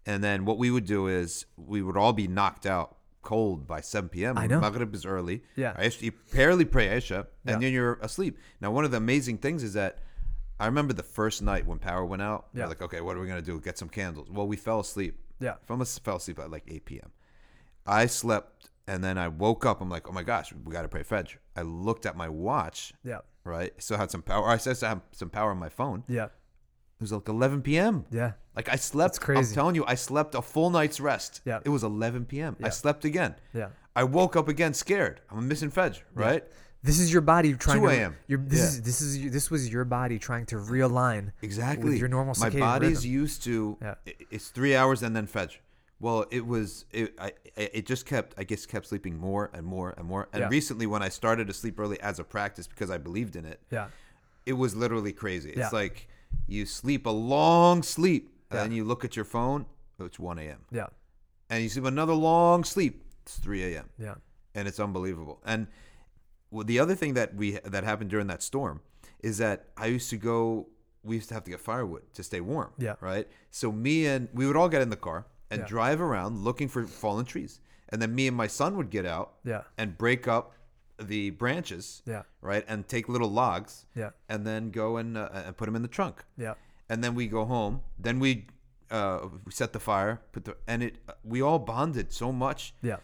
And 0.07 0.23
then 0.23 0.45
what 0.45 0.59
we 0.59 0.71
would 0.71 0.87
do 0.87 1.09
is 1.09 1.47
we 1.57 1.83
would 1.83 1.97
all 1.97 2.13
be 2.13 2.29
knocked 2.29 2.65
out 2.65 2.97
cold 3.23 3.67
by 3.67 3.81
7 3.81 4.09
p.m. 4.09 4.39
I 4.39 4.47
know. 4.47 4.61
Maghrib 4.61 4.95
is 4.95 5.05
early. 5.05 5.43
Yeah. 5.57 5.75
Aish- 5.75 6.01
You 6.01 6.13
barely 6.33 6.65
pray 6.65 6.97
Isha, 6.97 7.27
and 7.45 7.55
Yeah. 7.55 7.59
then 7.59 7.73
you're 7.73 7.95
asleep. 7.95 8.39
Now, 8.61 8.71
one 8.71 8.85
of 8.85 8.93
the 8.93 8.99
amazing 8.99 9.39
things 9.39 9.65
is 9.65 9.73
that 9.73 9.99
I 10.59 10.67
remember 10.67 10.93
the 10.95 11.03
first 11.03 11.43
night 11.43 11.67
when 11.67 11.79
power 11.79 12.05
went 12.05 12.23
out. 12.23 12.47
Yeah. 12.55 12.63
We're 12.65 12.69
like, 12.71 12.83
okay, 12.83 13.01
what 13.01 13.17
are 13.17 13.21
we 13.21 13.27
going 13.27 13.41
to 13.41 13.45
do? 13.45 13.61
Get 13.61 13.77
some 13.79 13.89
candles. 13.89 14.29
Well, 14.31 14.47
we 14.47 14.57
fell 14.57 14.81
asleep. 14.81 15.19
Yeah. 15.41 15.55
I 15.69 15.75
must 15.75 16.03
fell 16.05 16.17
asleep 16.17 16.39
at 16.39 16.51
like 16.51 16.65
8 16.69 16.85
p.m. 16.87 17.11
I 17.87 18.07
slept 18.07 18.71
and 18.89 19.05
then 19.05 19.19
I 19.19 19.29
woke 19.29 19.67
up. 19.67 19.81
I'm 19.81 19.91
like, 19.91 20.09
oh 20.09 20.13
my 20.13 20.23
gosh, 20.23 20.53
we 20.65 20.73
got 20.73 20.83
to 20.83 20.89
pray 20.89 21.03
Fajr. 21.03 21.37
I 21.57 21.63
looked 21.63 22.07
at 22.07 22.17
my 22.17 22.29
watch, 22.29 22.95
Yeah. 23.05 23.19
right? 23.45 23.73
Still 23.83 23.99
had 23.99 24.11
some 24.11 24.23
power. 24.23 24.49
I 24.49 24.57
still 24.57 24.75
had 24.75 25.03
some 25.13 25.31
power 25.31 25.51
on 25.51 25.59
my 25.59 25.69
phone. 25.69 26.05
Yeah. 26.09 26.27
It 26.27 27.03
was 27.03 27.13
like 27.13 27.29
11 27.29 27.61
p.m. 27.61 28.07
Yeah. 28.11 28.33
Like 28.55 28.71
I 28.71 28.77
slept. 28.77 29.13
That's 29.13 29.19
crazy. 29.19 29.51
I'm 29.51 29.55
telling 29.55 29.75
you, 29.75 29.85
I 29.87 29.95
slept 29.97 30.35
a 30.35 30.41
full 30.41 30.71
night's 30.71 30.99
rest. 31.01 31.43
Yeah. 31.45 31.61
It 31.65 31.69
was 31.69 31.85
11 31.85 32.25
p.m. 32.25 32.57
Yeah. 32.59 32.67
I 32.67 32.71
slept 32.71 33.05
again. 33.05 33.35
Yeah. 33.53 33.69
I 33.95 34.05
woke 34.05 34.35
up 34.37 34.49
again 34.49 34.73
scared. 34.73 35.21
I'm 35.31 35.47
missing 35.49 35.71
Fajr, 35.71 36.01
right? 36.15 36.45
This 36.87 37.01
is 37.01 37.13
your 37.13 37.23
body 37.23 37.53
trying 37.55 37.81
2 37.81 37.87
to. 37.89 37.93
a.m.. 37.93 38.17
Your, 38.29 38.39
this 38.39 38.59
Yeah. 38.61 38.65
is 38.67 38.83
this 38.83 39.01
is 39.01 39.33
this 39.33 39.51
was 39.51 39.69
your 39.69 39.85
body 39.85 40.19
trying 40.19 40.47
to 40.47 40.57
realign. 40.57 41.33
Exactly. 41.43 41.91
With 41.91 41.99
your 41.99 42.09
normal 42.09 42.35
My 42.39 42.51
body's 42.51 42.99
rhythm. 42.99 43.11
used 43.11 43.43
to. 43.45 43.77
Yeah. 43.83 43.95
It's 44.31 44.49
three 44.49 44.75
hours 44.77 45.03
and 45.03 45.15
then 45.17 45.27
Fajr. 45.27 45.57
Well, 45.99 46.27
it 46.31 46.47
was. 46.47 46.85
It, 46.93 47.15
I, 47.19 47.33
it 47.57 47.87
just 47.87 48.05
kept. 48.07 48.35
I 48.39 48.45
guess 48.45 48.67
kept 48.67 48.87
sleeping 48.87 49.19
more 49.19 49.51
and 49.55 49.65
more 49.67 49.95
and 49.97 50.07
more. 50.07 50.29
And 50.33 50.43
Yeah. 50.43 50.49
recently, 50.49 50.87
when 50.87 51.03
I 51.03 51.09
started 51.09 51.47
to 51.49 51.55
sleep 51.55 51.81
early 51.81 51.99
as 52.01 52.19
a 52.19 52.25
practice 52.25 52.67
because 52.67 52.91
I 52.91 52.99
believed 52.99 53.35
in 53.35 53.45
it, 53.47 53.61
Yeah. 53.71 53.89
it 54.45 54.53
was 54.53 54.77
literally 54.77 55.13
crazy. 55.13 55.51
It's 55.51 55.59
Yeah. 55.59 55.71
like 55.73 56.09
you 56.47 56.67
sleep 56.67 57.07
a 57.07 57.11
long 57.11 57.83
sleep 57.83 58.31
and 58.51 58.61
then 58.61 58.73
you 58.73 58.85
look 58.85 59.05
at 59.05 59.17
your 59.17 59.25
phone. 59.25 59.67
It's 59.99 60.19
1 60.19 60.39
a.m. 60.39 60.61
Yeah. 60.71 60.87
And 61.49 61.63
you 61.63 61.69
sleep 61.71 61.87
another 61.87 62.13
long 62.15 62.63
sleep. 62.65 63.03
It's 63.23 63.39
3 63.39 63.63
a.m. 63.75 63.89
Yeah. 63.99 64.15
and 64.55 64.67
it's 64.69 64.81
unbelievable. 64.81 65.39
And 65.45 65.67
well, 66.51 66.65
the 66.65 66.79
other 66.79 66.95
thing 66.95 67.15
that 67.15 67.35
we 67.35 67.53
that 67.65 67.85
happened 67.85 68.11
during 68.11 68.27
that 68.29 68.43
storm 68.43 68.81
is 69.21 69.39
that 69.39 69.69
I 69.77 69.87
used 69.87 70.11
to 70.11 70.17
go. 70.17 70.69
We 71.03 71.15
used 71.17 71.29
to 71.29 71.35
have 71.35 71.45
to 71.45 71.51
get 71.51 71.61
firewood 71.61 72.03
to 72.15 72.23
stay 72.25 72.41
warm. 72.41 72.73
Yeah. 72.79 72.95
Right. 73.01 73.29
So 73.51 73.71
me 73.71 74.07
and 74.07 74.29
we 74.35 74.47
would 74.47 74.57
all 74.57 74.69
get 74.69 74.83
in 74.83 74.91
the 74.91 74.97
car 74.97 75.27
and 75.51 75.61
Yeah. 75.61 75.67
drive 75.67 76.01
around 76.01 76.39
looking 76.43 76.67
for 76.69 76.85
fallen 76.87 77.25
trees, 77.25 77.61
and 77.91 78.03
then 78.03 78.15
me 78.15 78.27
and 78.27 78.37
my 78.37 78.49
son 78.49 78.77
would 78.77 78.91
get 78.91 79.07
out 79.07 79.35
Yeah. 79.45 79.63
and 79.79 79.97
break 79.97 80.27
up 80.27 80.53
the 80.99 81.31
branches. 81.31 82.03
Yeah. 82.07 82.23
Right, 82.41 82.65
and 82.67 82.89
take 82.89 83.09
little 83.09 83.31
logs 83.31 83.87
Yeah. 83.95 84.11
and 84.29 84.45
then 84.47 84.71
go 84.71 84.97
and 84.97 85.17
uh, 85.17 85.29
and 85.33 85.57
put 85.57 85.67
them 85.67 85.77
in 85.77 85.83
the 85.83 85.89
trunk. 85.89 86.25
Yeah. 86.37 86.55
And 86.89 87.03
then 87.05 87.15
we 87.15 87.27
go 87.29 87.45
home. 87.45 87.83
Then 87.99 88.19
we 88.19 88.47
uh, 88.91 89.29
we 89.45 89.53
set 89.53 89.73
the 89.73 89.81
fire, 89.81 90.23
put 90.33 90.45
the 90.45 90.57
and 90.67 90.83
it. 90.83 90.99
We 91.25 91.41
all 91.43 91.59
bonded 91.59 92.13
so 92.13 92.33
much. 92.33 92.75
Yeah. 92.83 92.97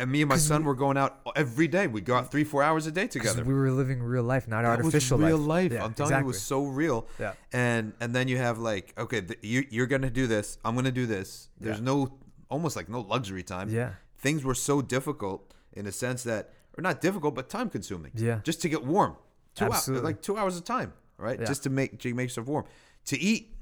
And 0.00 0.10
me 0.10 0.22
and 0.22 0.28
my 0.28 0.36
son 0.36 0.62
we- 0.62 0.66
were 0.68 0.74
going 0.74 0.96
out 0.96 1.20
every 1.36 1.68
day. 1.68 1.86
We'd 1.86 2.04
go 2.04 2.14
out 2.16 2.30
three, 2.30 2.44
four 2.44 2.62
hours 2.62 2.86
a 2.86 2.92
day 2.92 3.06
together. 3.06 3.44
we 3.44 3.54
were 3.54 3.70
living 3.70 4.02
real 4.02 4.22
life, 4.22 4.48
not 4.48 4.62
That 4.62 4.78
artificial 4.78 5.18
was 5.18 5.26
real 5.26 5.38
life. 5.38 5.46
life. 5.70 5.72
Yeah, 5.72 5.84
I'm 5.84 5.94
telling 5.94 6.12
you, 6.14 6.20
it 6.20 6.24
was 6.26 6.40
so 6.42 6.64
real. 6.64 7.06
Yeah. 7.18 7.34
And 7.52 7.92
and 8.00 8.14
then 8.16 8.26
you 8.28 8.38
have 8.38 8.58
like, 8.58 8.94
okay, 8.98 9.20
th- 9.20 9.38
you, 9.42 9.64
you're 9.70 9.86
gonna 9.86 10.10
do 10.10 10.26
this. 10.26 10.58
I'm 10.64 10.74
gonna 10.74 10.90
do 11.02 11.06
this. 11.06 11.48
There's 11.60 11.78
Yeah. 11.78 11.84
no 11.84 12.18
almost 12.50 12.74
like 12.76 12.88
no 12.88 13.00
luxury 13.00 13.42
time. 13.42 13.68
Yeah. 13.68 13.90
Things 14.18 14.44
were 14.44 14.54
so 14.56 14.82
difficult 14.82 15.54
in 15.72 15.86
a 15.86 15.92
sense 15.92 16.22
that, 16.24 16.52
or 16.76 16.82
not 16.82 17.00
difficult, 17.00 17.34
but 17.34 17.48
time 17.48 17.70
consuming. 17.70 18.12
Yeah. 18.14 18.40
Just 18.42 18.60
to 18.62 18.68
get 18.68 18.84
warm. 18.84 19.16
Two 19.54 19.66
hours, 19.66 19.88
like 19.88 20.20
two 20.22 20.36
hours 20.36 20.56
of 20.56 20.64
time, 20.64 20.92
right? 21.18 21.38
Yeah. 21.40 21.46
Just 21.46 21.62
to 21.64 21.70
make 21.70 21.98
to 22.00 22.14
make 22.14 22.24
yourself 22.28 22.46
warm. 22.46 22.64
To 23.06 23.18
eat, 23.18 23.54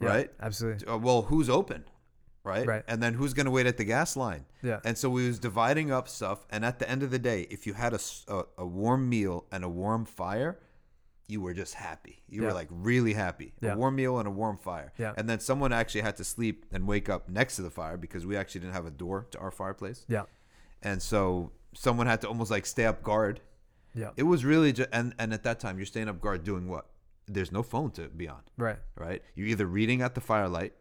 Yeah, 0.00 0.08
right? 0.08 0.30
Absolutely. 0.40 0.86
Uh, 0.86 0.98
well, 0.98 1.22
who's 1.22 1.48
open, 1.48 1.84
right? 2.44 2.66
Right. 2.66 2.84
And 2.88 3.02
then 3.02 3.14
who's 3.14 3.34
going 3.34 3.46
to 3.46 3.50
wait 3.52 3.66
at 3.66 3.76
the 3.76 3.84
gas 3.84 4.16
line? 4.16 4.44
Yeah. 4.62 4.80
And 4.84 4.96
so 4.98 5.08
we 5.10 5.26
was 5.26 5.38
dividing 5.38 5.90
up 5.92 6.08
stuff, 6.08 6.46
and 6.50 6.64
at 6.64 6.78
the 6.78 6.88
end 6.90 7.02
of 7.02 7.10
the 7.10 7.18
day, 7.18 7.46
if 7.50 7.66
you 7.66 7.74
had 7.74 7.92
a 7.94 8.00
a 8.58 8.66
warm 8.66 9.08
meal 9.08 9.46
and 9.52 9.64
a 9.64 9.68
warm 9.68 10.04
fire, 10.04 10.58
you 11.28 11.40
were 11.40 11.54
just 11.54 11.74
happy. 11.74 12.22
You 12.28 12.42
Yeah. 12.42 12.48
were 12.48 12.54
like 12.54 12.68
really 12.70 13.14
happy. 13.14 13.54
Yeah. 13.60 13.74
A 13.74 13.76
warm 13.76 13.96
meal 13.96 14.18
and 14.18 14.26
a 14.28 14.30
warm 14.30 14.58
fire. 14.58 14.92
Yeah. 14.98 15.14
And 15.16 15.28
then 15.30 15.40
someone 15.40 15.72
actually 15.72 16.02
had 16.02 16.16
to 16.18 16.24
sleep 16.24 16.66
and 16.72 16.86
wake 16.86 17.08
up 17.08 17.28
next 17.28 17.56
to 17.56 17.62
the 17.62 17.70
fire 17.70 17.96
because 17.96 18.26
we 18.26 18.36
actually 18.36 18.62
didn't 18.62 18.74
have 18.74 18.86
a 18.86 18.90
door 18.90 19.26
to 19.30 19.38
our 19.38 19.50
fireplace, 19.50 20.04
Yeah. 20.08 20.24
and 20.82 21.00
so 21.00 21.52
someone 21.74 22.06
had 22.06 22.20
to 22.22 22.28
almost 22.28 22.50
like 22.50 22.66
stay 22.66 22.84
up 22.84 23.02
guard. 23.02 23.40
Yeah. 23.94 24.10
It 24.16 24.24
was 24.24 24.44
really 24.44 24.72
just, 24.72 24.88
and 24.92 25.14
and 25.18 25.32
at 25.32 25.42
that 25.44 25.60
time 25.60 25.78
you're 25.78 25.86
staying 25.86 26.08
up 26.08 26.20
guard 26.20 26.44
doing 26.44 26.66
what? 26.68 26.86
There's 27.28 27.52
no 27.52 27.62
phone 27.62 27.92
to 27.92 28.08
be 28.08 28.28
on 28.28 28.42
right. 28.58 28.78
right? 28.96 29.22
You're 29.34 29.46
either 29.46 29.64
reading 29.66 30.02
at 30.02 30.14
the 30.14 30.20
firelight, 30.20 30.74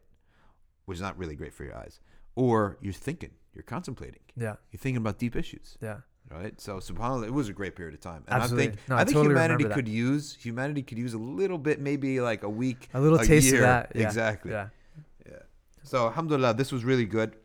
which 0.85 0.97
is 0.97 1.01
not 1.01 1.17
really 1.17 1.35
great 1.35 1.53
for 1.53 1.63
your 1.63 1.75
eyes, 1.75 1.99
or 2.35 2.77
you're 2.81 2.93
thinking, 2.93 3.31
you're 3.53 3.63
contemplating, 3.63 4.21
Yeah. 4.35 4.55
you're 4.71 4.79
thinking 4.79 4.97
about 4.97 5.17
deep 5.19 5.35
issues, 5.35 5.77
Yeah. 5.81 5.97
right? 6.29 6.59
So 6.59 6.77
subhanallah, 6.77 7.25
it 7.27 7.33
was 7.33 7.49
a 7.49 7.53
great 7.53 7.75
period 7.75 7.93
of 7.93 8.01
time, 8.01 8.23
and 8.27 8.41
Absolutely. 8.41 8.63
I 8.63 8.69
think 8.71 8.89
No, 8.89 8.95
I 8.95 8.99
I 9.01 9.03
think 9.05 9.13
totally 9.15 9.33
humanity 9.35 9.65
could 9.65 9.87
use 9.87 10.35
humanity 10.35 10.83
could 10.83 10.97
use 10.97 11.13
a 11.13 11.17
little 11.17 11.57
bit, 11.57 11.79
maybe 11.79 12.19
like 12.21 12.43
a 12.43 12.49
week, 12.49 12.89
A 12.93 13.01
little 13.01 13.19
taste 13.19 13.47
year. 13.47 13.55
of 13.57 13.61
that. 13.61 13.91
Yeah. 13.95 14.05
exactly. 14.07 14.51
Yeah. 14.51 14.69
Yeah. 15.29 15.39
So 15.83 16.07
alhamdulillah, 16.07 16.53
this 16.55 16.71
was 16.71 16.83
really 16.83 17.05
good. 17.05 17.35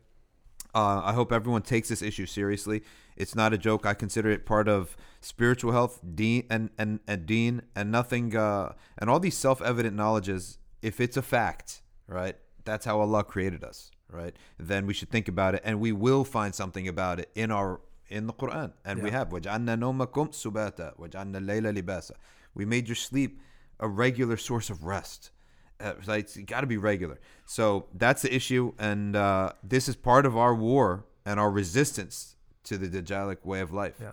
Uh, 0.74 1.00
I 1.04 1.12
hope 1.14 1.32
everyone 1.32 1.62
takes 1.62 1.88
this 1.88 2.02
issue 2.02 2.26
seriously. 2.26 2.82
It's 3.16 3.34
not 3.34 3.54
a 3.54 3.58
joke. 3.58 3.86
I 3.86 3.94
consider 3.94 4.28
it 4.28 4.44
part 4.44 4.68
of 4.68 4.94
spiritual 5.22 5.72
health, 5.72 6.00
deen, 6.14 6.44
and 6.50 6.68
and 6.76 7.00
and 7.08 7.24
deen, 7.24 7.62
and 7.74 7.90
nothing. 7.90 8.36
Uh, 8.36 8.74
and 8.98 9.08
all 9.08 9.18
these 9.18 9.38
self-evident 9.38 9.96
knowledges. 9.96 10.58
If 10.82 11.00
it's 11.00 11.16
a 11.16 11.22
fact, 11.22 11.80
right? 12.06 12.36
That's 12.65 12.85
how 12.85 12.99
Allah 12.99 13.23
created 13.23 13.63
us, 13.63 13.91
right? 14.09 14.35
Then 14.59 14.85
we 14.85 14.93
should 14.93 15.09
think 15.09 15.27
about 15.27 15.55
it, 15.55 15.61
and 15.63 15.79
we 15.79 15.91
will 15.91 16.23
find 16.23 16.53
something 16.53 16.87
about 16.87 17.19
it 17.19 17.29
in 17.35 17.51
our 17.51 17.81
in 18.09 18.27
the 18.27 18.33
Quran, 18.33 18.73
and 18.83 19.01
we 19.01 19.09
Yeah. 19.09 19.19
have. 19.19 19.29
وَجَعَلْنَا 19.29 19.79
نَوْمَكُمْ 19.79 20.31
سُبَاتًا 20.33 20.97
وَجَعَلْنَا 20.99 21.37
اللَّيْلَ 21.45 21.81
لِبَاسًا. 21.81 22.11
We 22.53 22.65
made 22.65 22.89
your 22.89 22.95
sleep 22.97 23.39
a 23.79 23.87
regular 23.87 24.35
source 24.35 24.69
of 24.69 24.83
rest. 24.83 25.31
Uh, 25.79 25.93
like, 26.05 26.25
it's 26.25 26.37
got 26.39 26.61
to 26.61 26.67
be 26.67 26.75
regular. 26.75 27.19
So 27.45 27.87
that's 27.93 28.21
the 28.21 28.35
issue, 28.35 28.73
and 28.77 29.15
uh, 29.15 29.53
this 29.63 29.87
is 29.87 29.95
part 29.95 30.25
of 30.25 30.35
our 30.37 30.53
war 30.53 31.05
and 31.25 31.39
our 31.39 31.49
resistance 31.49 32.35
to 32.65 32.77
the 32.77 32.87
Dajjalic 32.89 33.45
way 33.45 33.61
of 33.61 33.71
life. 33.71 33.95
Yeah. 34.01 34.11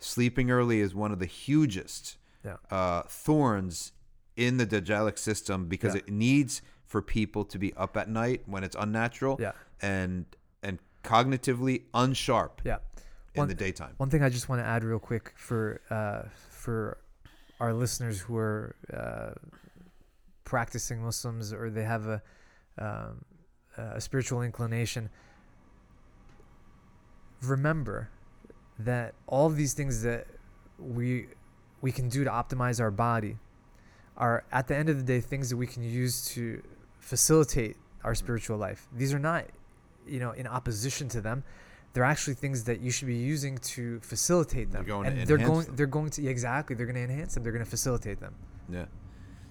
Sleeping 0.00 0.50
early 0.50 0.80
is 0.80 0.94
one 0.94 1.12
of 1.12 1.18
the 1.18 1.26
hugest 1.26 2.16
Yeah. 2.42 2.56
uh, 2.70 3.02
thorns 3.02 3.92
in 4.36 4.56
the 4.56 4.66
Dajjalic 4.66 5.18
system 5.18 5.66
because 5.66 5.94
Yeah. 5.94 6.00
it 6.06 6.10
needs 6.10 6.62
for 6.89 7.01
people 7.03 7.45
to 7.45 7.57
be 7.59 7.71
up 7.75 7.95
at 7.95 8.09
night 8.09 8.41
when 8.47 8.63
it's 8.63 8.75
unnatural 8.77 9.37
Yeah. 9.39 9.51
and 9.81 10.25
and 10.63 10.79
cognitively 11.03 11.83
unsharp 11.93 12.53
Yeah. 12.65 12.79
in 13.35 13.39
One- 13.41 13.47
the 13.47 13.53
daytime. 13.55 13.93
One 13.97 14.09
thing 14.09 14.23
I 14.23 14.29
just 14.29 14.49
want 14.49 14.59
to 14.61 14.65
add 14.65 14.83
real 14.83 14.99
quick 14.99 15.31
for 15.37 15.79
uh, 15.89 16.23
for 16.49 16.97
our 17.59 17.73
listeners 17.73 18.19
who 18.21 18.35
are 18.37 18.75
uh, 18.91 19.33
practicing 20.43 21.01
Muslims 21.03 21.53
or 21.53 21.69
they 21.69 21.83
have 21.83 22.07
a 22.07 22.21
um, 22.79 23.23
a 23.77 24.01
spiritual 24.01 24.41
inclination. 24.41 25.09
Remember 27.43 28.09
that 28.79 29.13
all 29.27 29.45
of 29.45 29.55
these 29.55 29.73
things 29.73 30.01
that 30.01 30.25
we 30.79 31.27
we 31.81 31.91
can 31.91 32.09
do 32.09 32.23
to 32.23 32.29
optimize 32.29 32.81
our 32.81 32.91
body 32.91 33.37
are 34.17 34.43
at 34.51 34.67
the 34.67 34.75
end 34.75 34.89
of 34.89 34.97
the 34.97 35.03
day 35.03 35.21
things 35.21 35.49
that 35.49 35.55
we 35.55 35.67
can 35.67 35.81
use 35.83 36.25
to 36.25 36.61
facilitate 36.99 37.77
our 38.03 38.15
spiritual 38.15 38.57
life. 38.57 38.87
These 38.95 39.13
are 39.13 39.19
not, 39.19 39.45
you 40.07 40.19
know, 40.19 40.31
in 40.31 40.47
opposition 40.47 41.09
to 41.09 41.21
them. 41.21 41.43
They're 41.93 42.03
actually 42.03 42.35
things 42.35 42.65
that 42.65 42.81
you 42.81 42.91
should 42.91 43.07
be 43.07 43.15
using 43.15 43.57
to 43.57 43.99
facilitate 44.01 44.71
them. 44.71 44.85
They're 44.85 44.95
going 44.95 45.05
to 45.05 45.19
and 45.19 45.27
they're 45.27 45.37
enhance 45.37 45.51
going 45.51 45.65
them. 45.65 45.75
they're 45.75 45.87
going 45.87 46.09
to 46.11 46.27
exactly 46.27 46.75
they're 46.75 46.85
going 46.85 46.95
to 46.95 47.03
enhance 47.03 47.33
them. 47.33 47.43
They're 47.43 47.51
going 47.51 47.65
to 47.65 47.69
facilitate 47.69 48.19
them. 48.19 48.35
Yeah. 48.69 48.85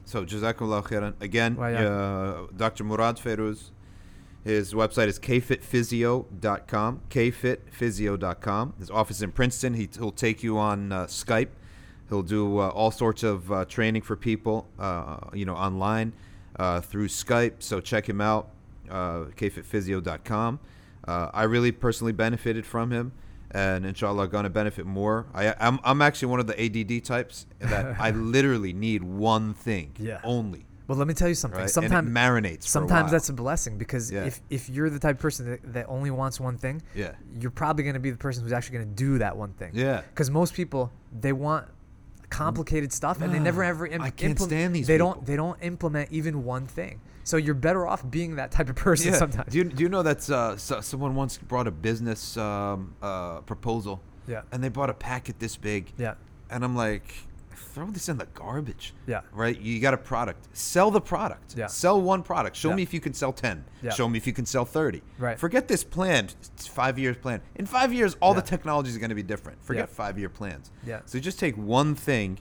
So 0.05 0.25
Jazakallah 0.25 0.85
khairan. 0.85 1.21
Again, 1.21 1.57
Wa 1.57 1.69
ya- 1.69 1.79
uh, 1.81 2.47
Dr. 2.57 2.85
Morad 2.85 3.17
Fairoz 3.17 3.73
his 4.45 4.73
website 4.73 5.09
is 5.09 5.19
kfitphysio.com, 5.19 7.03
kfitphysio.com. 7.11 8.75
His 8.79 8.91
office 8.91 9.17
is 9.17 9.23
in 9.23 9.33
Princeton. 9.33 9.75
He, 9.75 9.89
he'll 9.93 10.11
take 10.11 10.43
you 10.43 10.59
on 10.59 10.93
uh, 10.93 11.05
Skype. 11.05 11.49
He'll 12.09 12.23
do 12.23 12.59
uh, 12.59 12.69
all 12.69 12.91
sorts 12.91 13.23
of 13.23 13.53
uh, 13.53 13.65
training 13.67 14.03
for 14.03 14.17
people, 14.17 14.67
uh, 14.79 15.19
you 15.35 15.45
know, 15.45 15.55
online 15.55 16.15
uh, 16.59 16.81
through 16.81 17.09
Skype. 17.09 17.55
So 17.63 17.81
check 17.81 18.09
him 18.09 18.21
out, 18.21 18.51
uh, 18.91 19.27
kfitphysio.com. 19.37 20.61
Uh, 21.07 21.31
I 21.33 21.45
really 21.45 21.73
personally 21.73 22.13
benefited 22.13 22.67
from 22.67 22.91
him, 22.91 23.13
and 23.51 23.87
inshallah, 23.87 24.29
going 24.29 24.45
to 24.45 24.51
benefit 24.51 24.85
more. 24.85 25.27
I, 25.33 25.55
I'm, 25.59 25.79
I'm 25.85 26.03
actually 26.03 26.29
one 26.29 26.41
of 26.41 26.47
the 26.47 26.61
ADD 26.63 27.05
types 27.05 27.47
that 27.61 27.97
I 28.01 28.11
literally 28.11 28.73
need 28.75 29.03
one 29.03 29.55
thing 29.55 29.93
Yeah. 29.99 30.21
only, 30.23 30.67
Well, 30.87 30.99
let 30.99 31.07
me 31.09 31.15
tell 31.15 31.29
you 31.29 31.35
something. 31.35 31.61
right? 31.61 31.71
Sometimes 31.71 32.11
marinates. 32.11 32.67
a 32.67 32.69
sometimes 32.69 33.05
while. 33.05 33.13
that's 33.13 33.29
a 33.31 33.33
blessing 33.33 33.79
because 33.79 34.11
Yeah. 34.13 34.25
if 34.25 34.43
if 34.51 34.69
you're 34.69 34.91
the 34.91 34.99
type 34.99 35.17
of 35.17 35.23
person 35.23 35.49
that, 35.51 35.73
that 35.73 35.87
only 35.89 36.11
wants 36.11 36.41
one 36.41 36.59
thing, 36.59 36.83
yeah, 36.95 37.13
you're 37.41 37.51
probably 37.51 37.85
going 37.85 37.95
to 37.95 38.01
be 38.01 38.11
the 38.11 38.19
person 38.19 38.43
who's 38.43 38.53
actually 38.53 38.79
going 38.79 38.89
to 38.91 38.95
do 38.95 39.19
that 39.19 39.35
one 39.35 39.53
thing. 39.55 39.71
yeah. 39.73 40.03
Because 40.11 40.31
most 40.31 40.53
people 40.53 40.93
they 41.19 41.33
want 41.33 41.67
complicated 42.31 42.93
stuff 42.93 43.21
and 43.23 43.33
they 43.35 43.39
never 43.39 43.63
ever 43.65 43.87
im- 43.87 44.03
I 44.03 44.11
can't 44.11 44.31
implement- 44.33 44.51
stand 44.51 44.75
these 44.77 44.87
They 44.87 44.95
people. 44.95 45.15
don't 45.15 45.27
they 45.27 45.37
don't 45.37 45.59
implement 45.63 46.11
even 46.13 46.45
one 46.45 46.67
thing. 46.67 47.01
So 47.25 47.37
you're 47.37 47.55
better 47.55 47.87
off 47.87 48.09
being 48.11 48.37
that 48.37 48.51
type 48.51 48.69
of 48.71 48.77
person 48.77 49.13
Yeah. 49.13 49.19
sometimes. 49.19 49.53
Do 49.53 49.59
you, 49.59 49.65
do 49.65 49.83
you 49.83 49.89
know 49.91 50.03
that 50.03 50.29
uh, 50.31 50.57
so, 50.57 50.81
someone 50.81 51.15
once 51.15 51.37
brought 51.37 51.67
a 51.67 51.71
business 51.71 52.37
um, 52.39 52.95
uh, 53.03 53.41
proposal 53.43 54.01
yeah. 54.27 54.43
and 54.51 54.65
they 54.65 54.71
bought 54.71 54.89
a 54.91 54.95
packet 54.95 55.39
this 55.39 55.57
big, 55.57 55.93
Yeah. 55.99 56.15
and 56.51 56.65
I'm 56.65 56.75
like, 56.75 57.05
throw 57.59 57.87
this 57.91 58.09
in 58.09 58.17
the 58.19 58.27
garbage. 58.35 58.95
Yeah. 59.07 59.21
Right? 59.33 59.59
You 59.61 59.81
got 59.81 59.95
a 59.95 59.99
product. 59.99 60.49
Sell 60.57 60.91
the 60.91 61.01
product. 61.01 61.55
Yeah. 61.57 61.67
Sell 61.67 62.01
one 62.01 62.23
product. 62.23 62.57
Show 62.57 62.71
Yeah. 62.71 62.77
me 62.77 62.83
if 62.83 62.95
you 62.95 63.01
can 63.01 63.13
sell 63.15 63.33
10. 63.33 63.65
Yeah. 63.83 63.91
Show 63.91 64.09
me 64.09 64.17
if 64.17 64.27
you 64.27 64.33
can 64.33 64.47
sell 64.47 64.65
30. 64.65 65.03
Right. 65.19 65.39
Forget 65.39 65.69
this 65.69 65.85
plan. 65.85 66.29
Five 66.57 66.99
years 66.99 67.17
plan. 67.17 67.41
In 67.57 67.67
five 67.67 67.93
years, 67.93 68.17
all 68.21 68.33
Yeah. 68.35 68.41
the 68.41 68.47
technology 68.47 68.91
is 68.91 68.99
going 68.99 69.11
to 69.11 69.15
be 69.15 69.23
different. 69.23 69.63
Forget 69.65 69.89
five 69.89 70.19
year 70.19 70.29
plans. 70.29 70.71
Yeah. 70.87 71.01
So 71.07 71.19
just 71.19 71.39
take 71.39 71.57
one 71.57 71.95
thing 71.95 72.39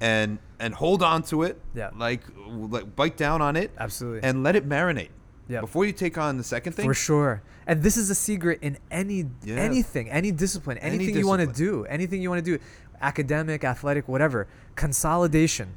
and 0.00 0.38
and 0.58 0.74
hold 0.74 1.02
on 1.02 1.22
to 1.24 1.42
it. 1.42 1.60
Yeah. 1.74 1.90
Like, 1.96 2.22
like 2.46 2.94
bite 2.96 3.16
down 3.16 3.42
on 3.42 3.56
it 3.56 3.70
Absolutely. 3.78 4.22
and 4.28 4.42
let 4.42 4.56
it 4.56 4.68
marinate. 4.68 5.08
Yeah. 5.48 5.60
Before 5.62 5.84
you 5.84 5.92
take 5.92 6.16
on 6.16 6.36
the 6.36 6.44
second 6.44 6.74
thing. 6.74 6.86
For 6.86 6.94
sure. 6.94 7.42
And 7.66 7.82
this 7.82 7.96
is 7.96 8.08
a 8.08 8.14
secret 8.14 8.60
in 8.62 8.78
any 8.90 9.26
Yeah. 9.42 9.56
anything, 9.56 10.08
any 10.08 10.30
discipline, 10.32 10.78
Any 10.78 10.94
anything 10.94 11.16
you 11.16 11.26
want 11.26 11.40
to 11.40 11.46
do, 11.52 11.84
anything 11.86 12.22
you 12.22 12.30
want 12.30 12.44
to 12.44 12.56
do, 12.56 12.62
academic, 13.00 13.64
athletic, 13.64 14.08
whatever. 14.08 14.46
Consolidation 14.76 15.68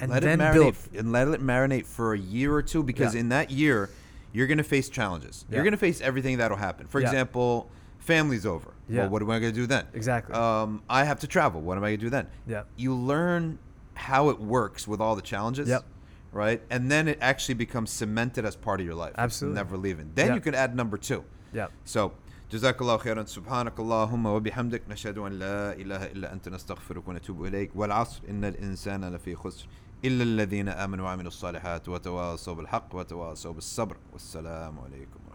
and 0.00 0.10
let 0.10 0.22
then 0.22 0.40
it 0.40 0.44
marinate 0.44 0.52
build. 0.54 0.76
and 0.96 1.12
let 1.12 1.26
it 1.28 1.40
marinate 1.42 1.86
for 1.86 2.12
a 2.14 2.18
year 2.18 2.54
or 2.54 2.62
two 2.62 2.82
because 2.82 3.14
Yeah. 3.14 3.20
in 3.20 3.28
that 3.30 3.50
year 3.50 3.90
you're 4.32 4.46
going 4.46 4.58
to 4.58 4.64
face 4.64 4.88
challenges. 4.88 5.44
You're 5.50 5.62
going 5.62 5.72
to 5.72 5.78
face 5.78 6.00
everything 6.00 6.38
that'll 6.38 6.56
happen. 6.58 6.86
For 6.86 7.00
Yeah. 7.00 7.06
example, 7.08 7.70
family's 7.98 8.44
over. 8.46 8.72
Yeah. 8.88 9.00
Well, 9.02 9.10
what 9.10 9.22
am 9.22 9.30
I 9.30 9.38
going 9.40 9.52
to 9.52 9.58
do 9.60 9.66
then? 9.66 9.86
Exactly. 9.94 10.34
Um, 10.34 10.82
I 10.88 11.04
have 11.04 11.18
to 11.20 11.26
travel. 11.26 11.60
What 11.62 11.76
am 11.78 11.84
I 11.84 11.88
going 11.88 11.98
to 12.00 12.06
do 12.06 12.10
then? 12.10 12.26
Yeah. 12.46 12.62
You 12.76 12.94
learn 12.94 13.58
how 13.94 14.28
it 14.28 14.38
works 14.40 14.86
with 14.86 15.00
all 15.00 15.16
the 15.16 15.22
challenges. 15.22 15.68
Yep. 15.68 15.84
Right, 16.30 16.60
and 16.68 16.90
then 16.90 17.08
it 17.08 17.16
actually 17.22 17.54
becomes 17.54 17.90
cemented 17.90 18.44
as 18.44 18.54
part 18.54 18.80
of 18.80 18.86
your 18.86 18.94
life. 18.94 19.14
Absolutely. 19.16 19.56
never 19.56 19.78
leaving. 19.78 20.10
Then 20.14 20.28
Yeah. 20.28 20.34
you 20.34 20.40
can 20.42 20.54
add 20.54 20.76
number 20.76 20.98
two. 20.98 21.24
Yeah. 21.54 21.68
So 21.84 22.12
جزاك 22.52 22.80
الله 22.80 22.96
خيرا. 22.96 23.24
سبحانك 23.24 23.80
اللهم 23.80 24.26
وبحمدك. 24.26 24.82
نشهد 24.88 25.18
أن 25.18 25.32
لا 25.32 25.72
إله 25.72 26.04
إلا 26.06 26.32
أنت. 26.32 26.48
نستغفرك 26.48 27.08
ونتوب 27.08 27.44
إليك. 27.44 27.70
والعصر. 27.74 28.22
إن 28.28 28.44
الإنسان 28.44 29.04
لفي 29.14 29.34
خسر. 29.34 29.68
إلا 30.04 30.22
الذين 30.22 30.68
آمنوا 30.68 31.04
وعملوا 31.04 31.28
الصالحات 31.28 31.88
وتواصوا 31.88 32.54
بالحق 32.54 32.94
وتواصوا 32.94 33.52
بالصبر. 33.52 33.96
والسلام 34.12 34.78
عليكم. 34.78 35.27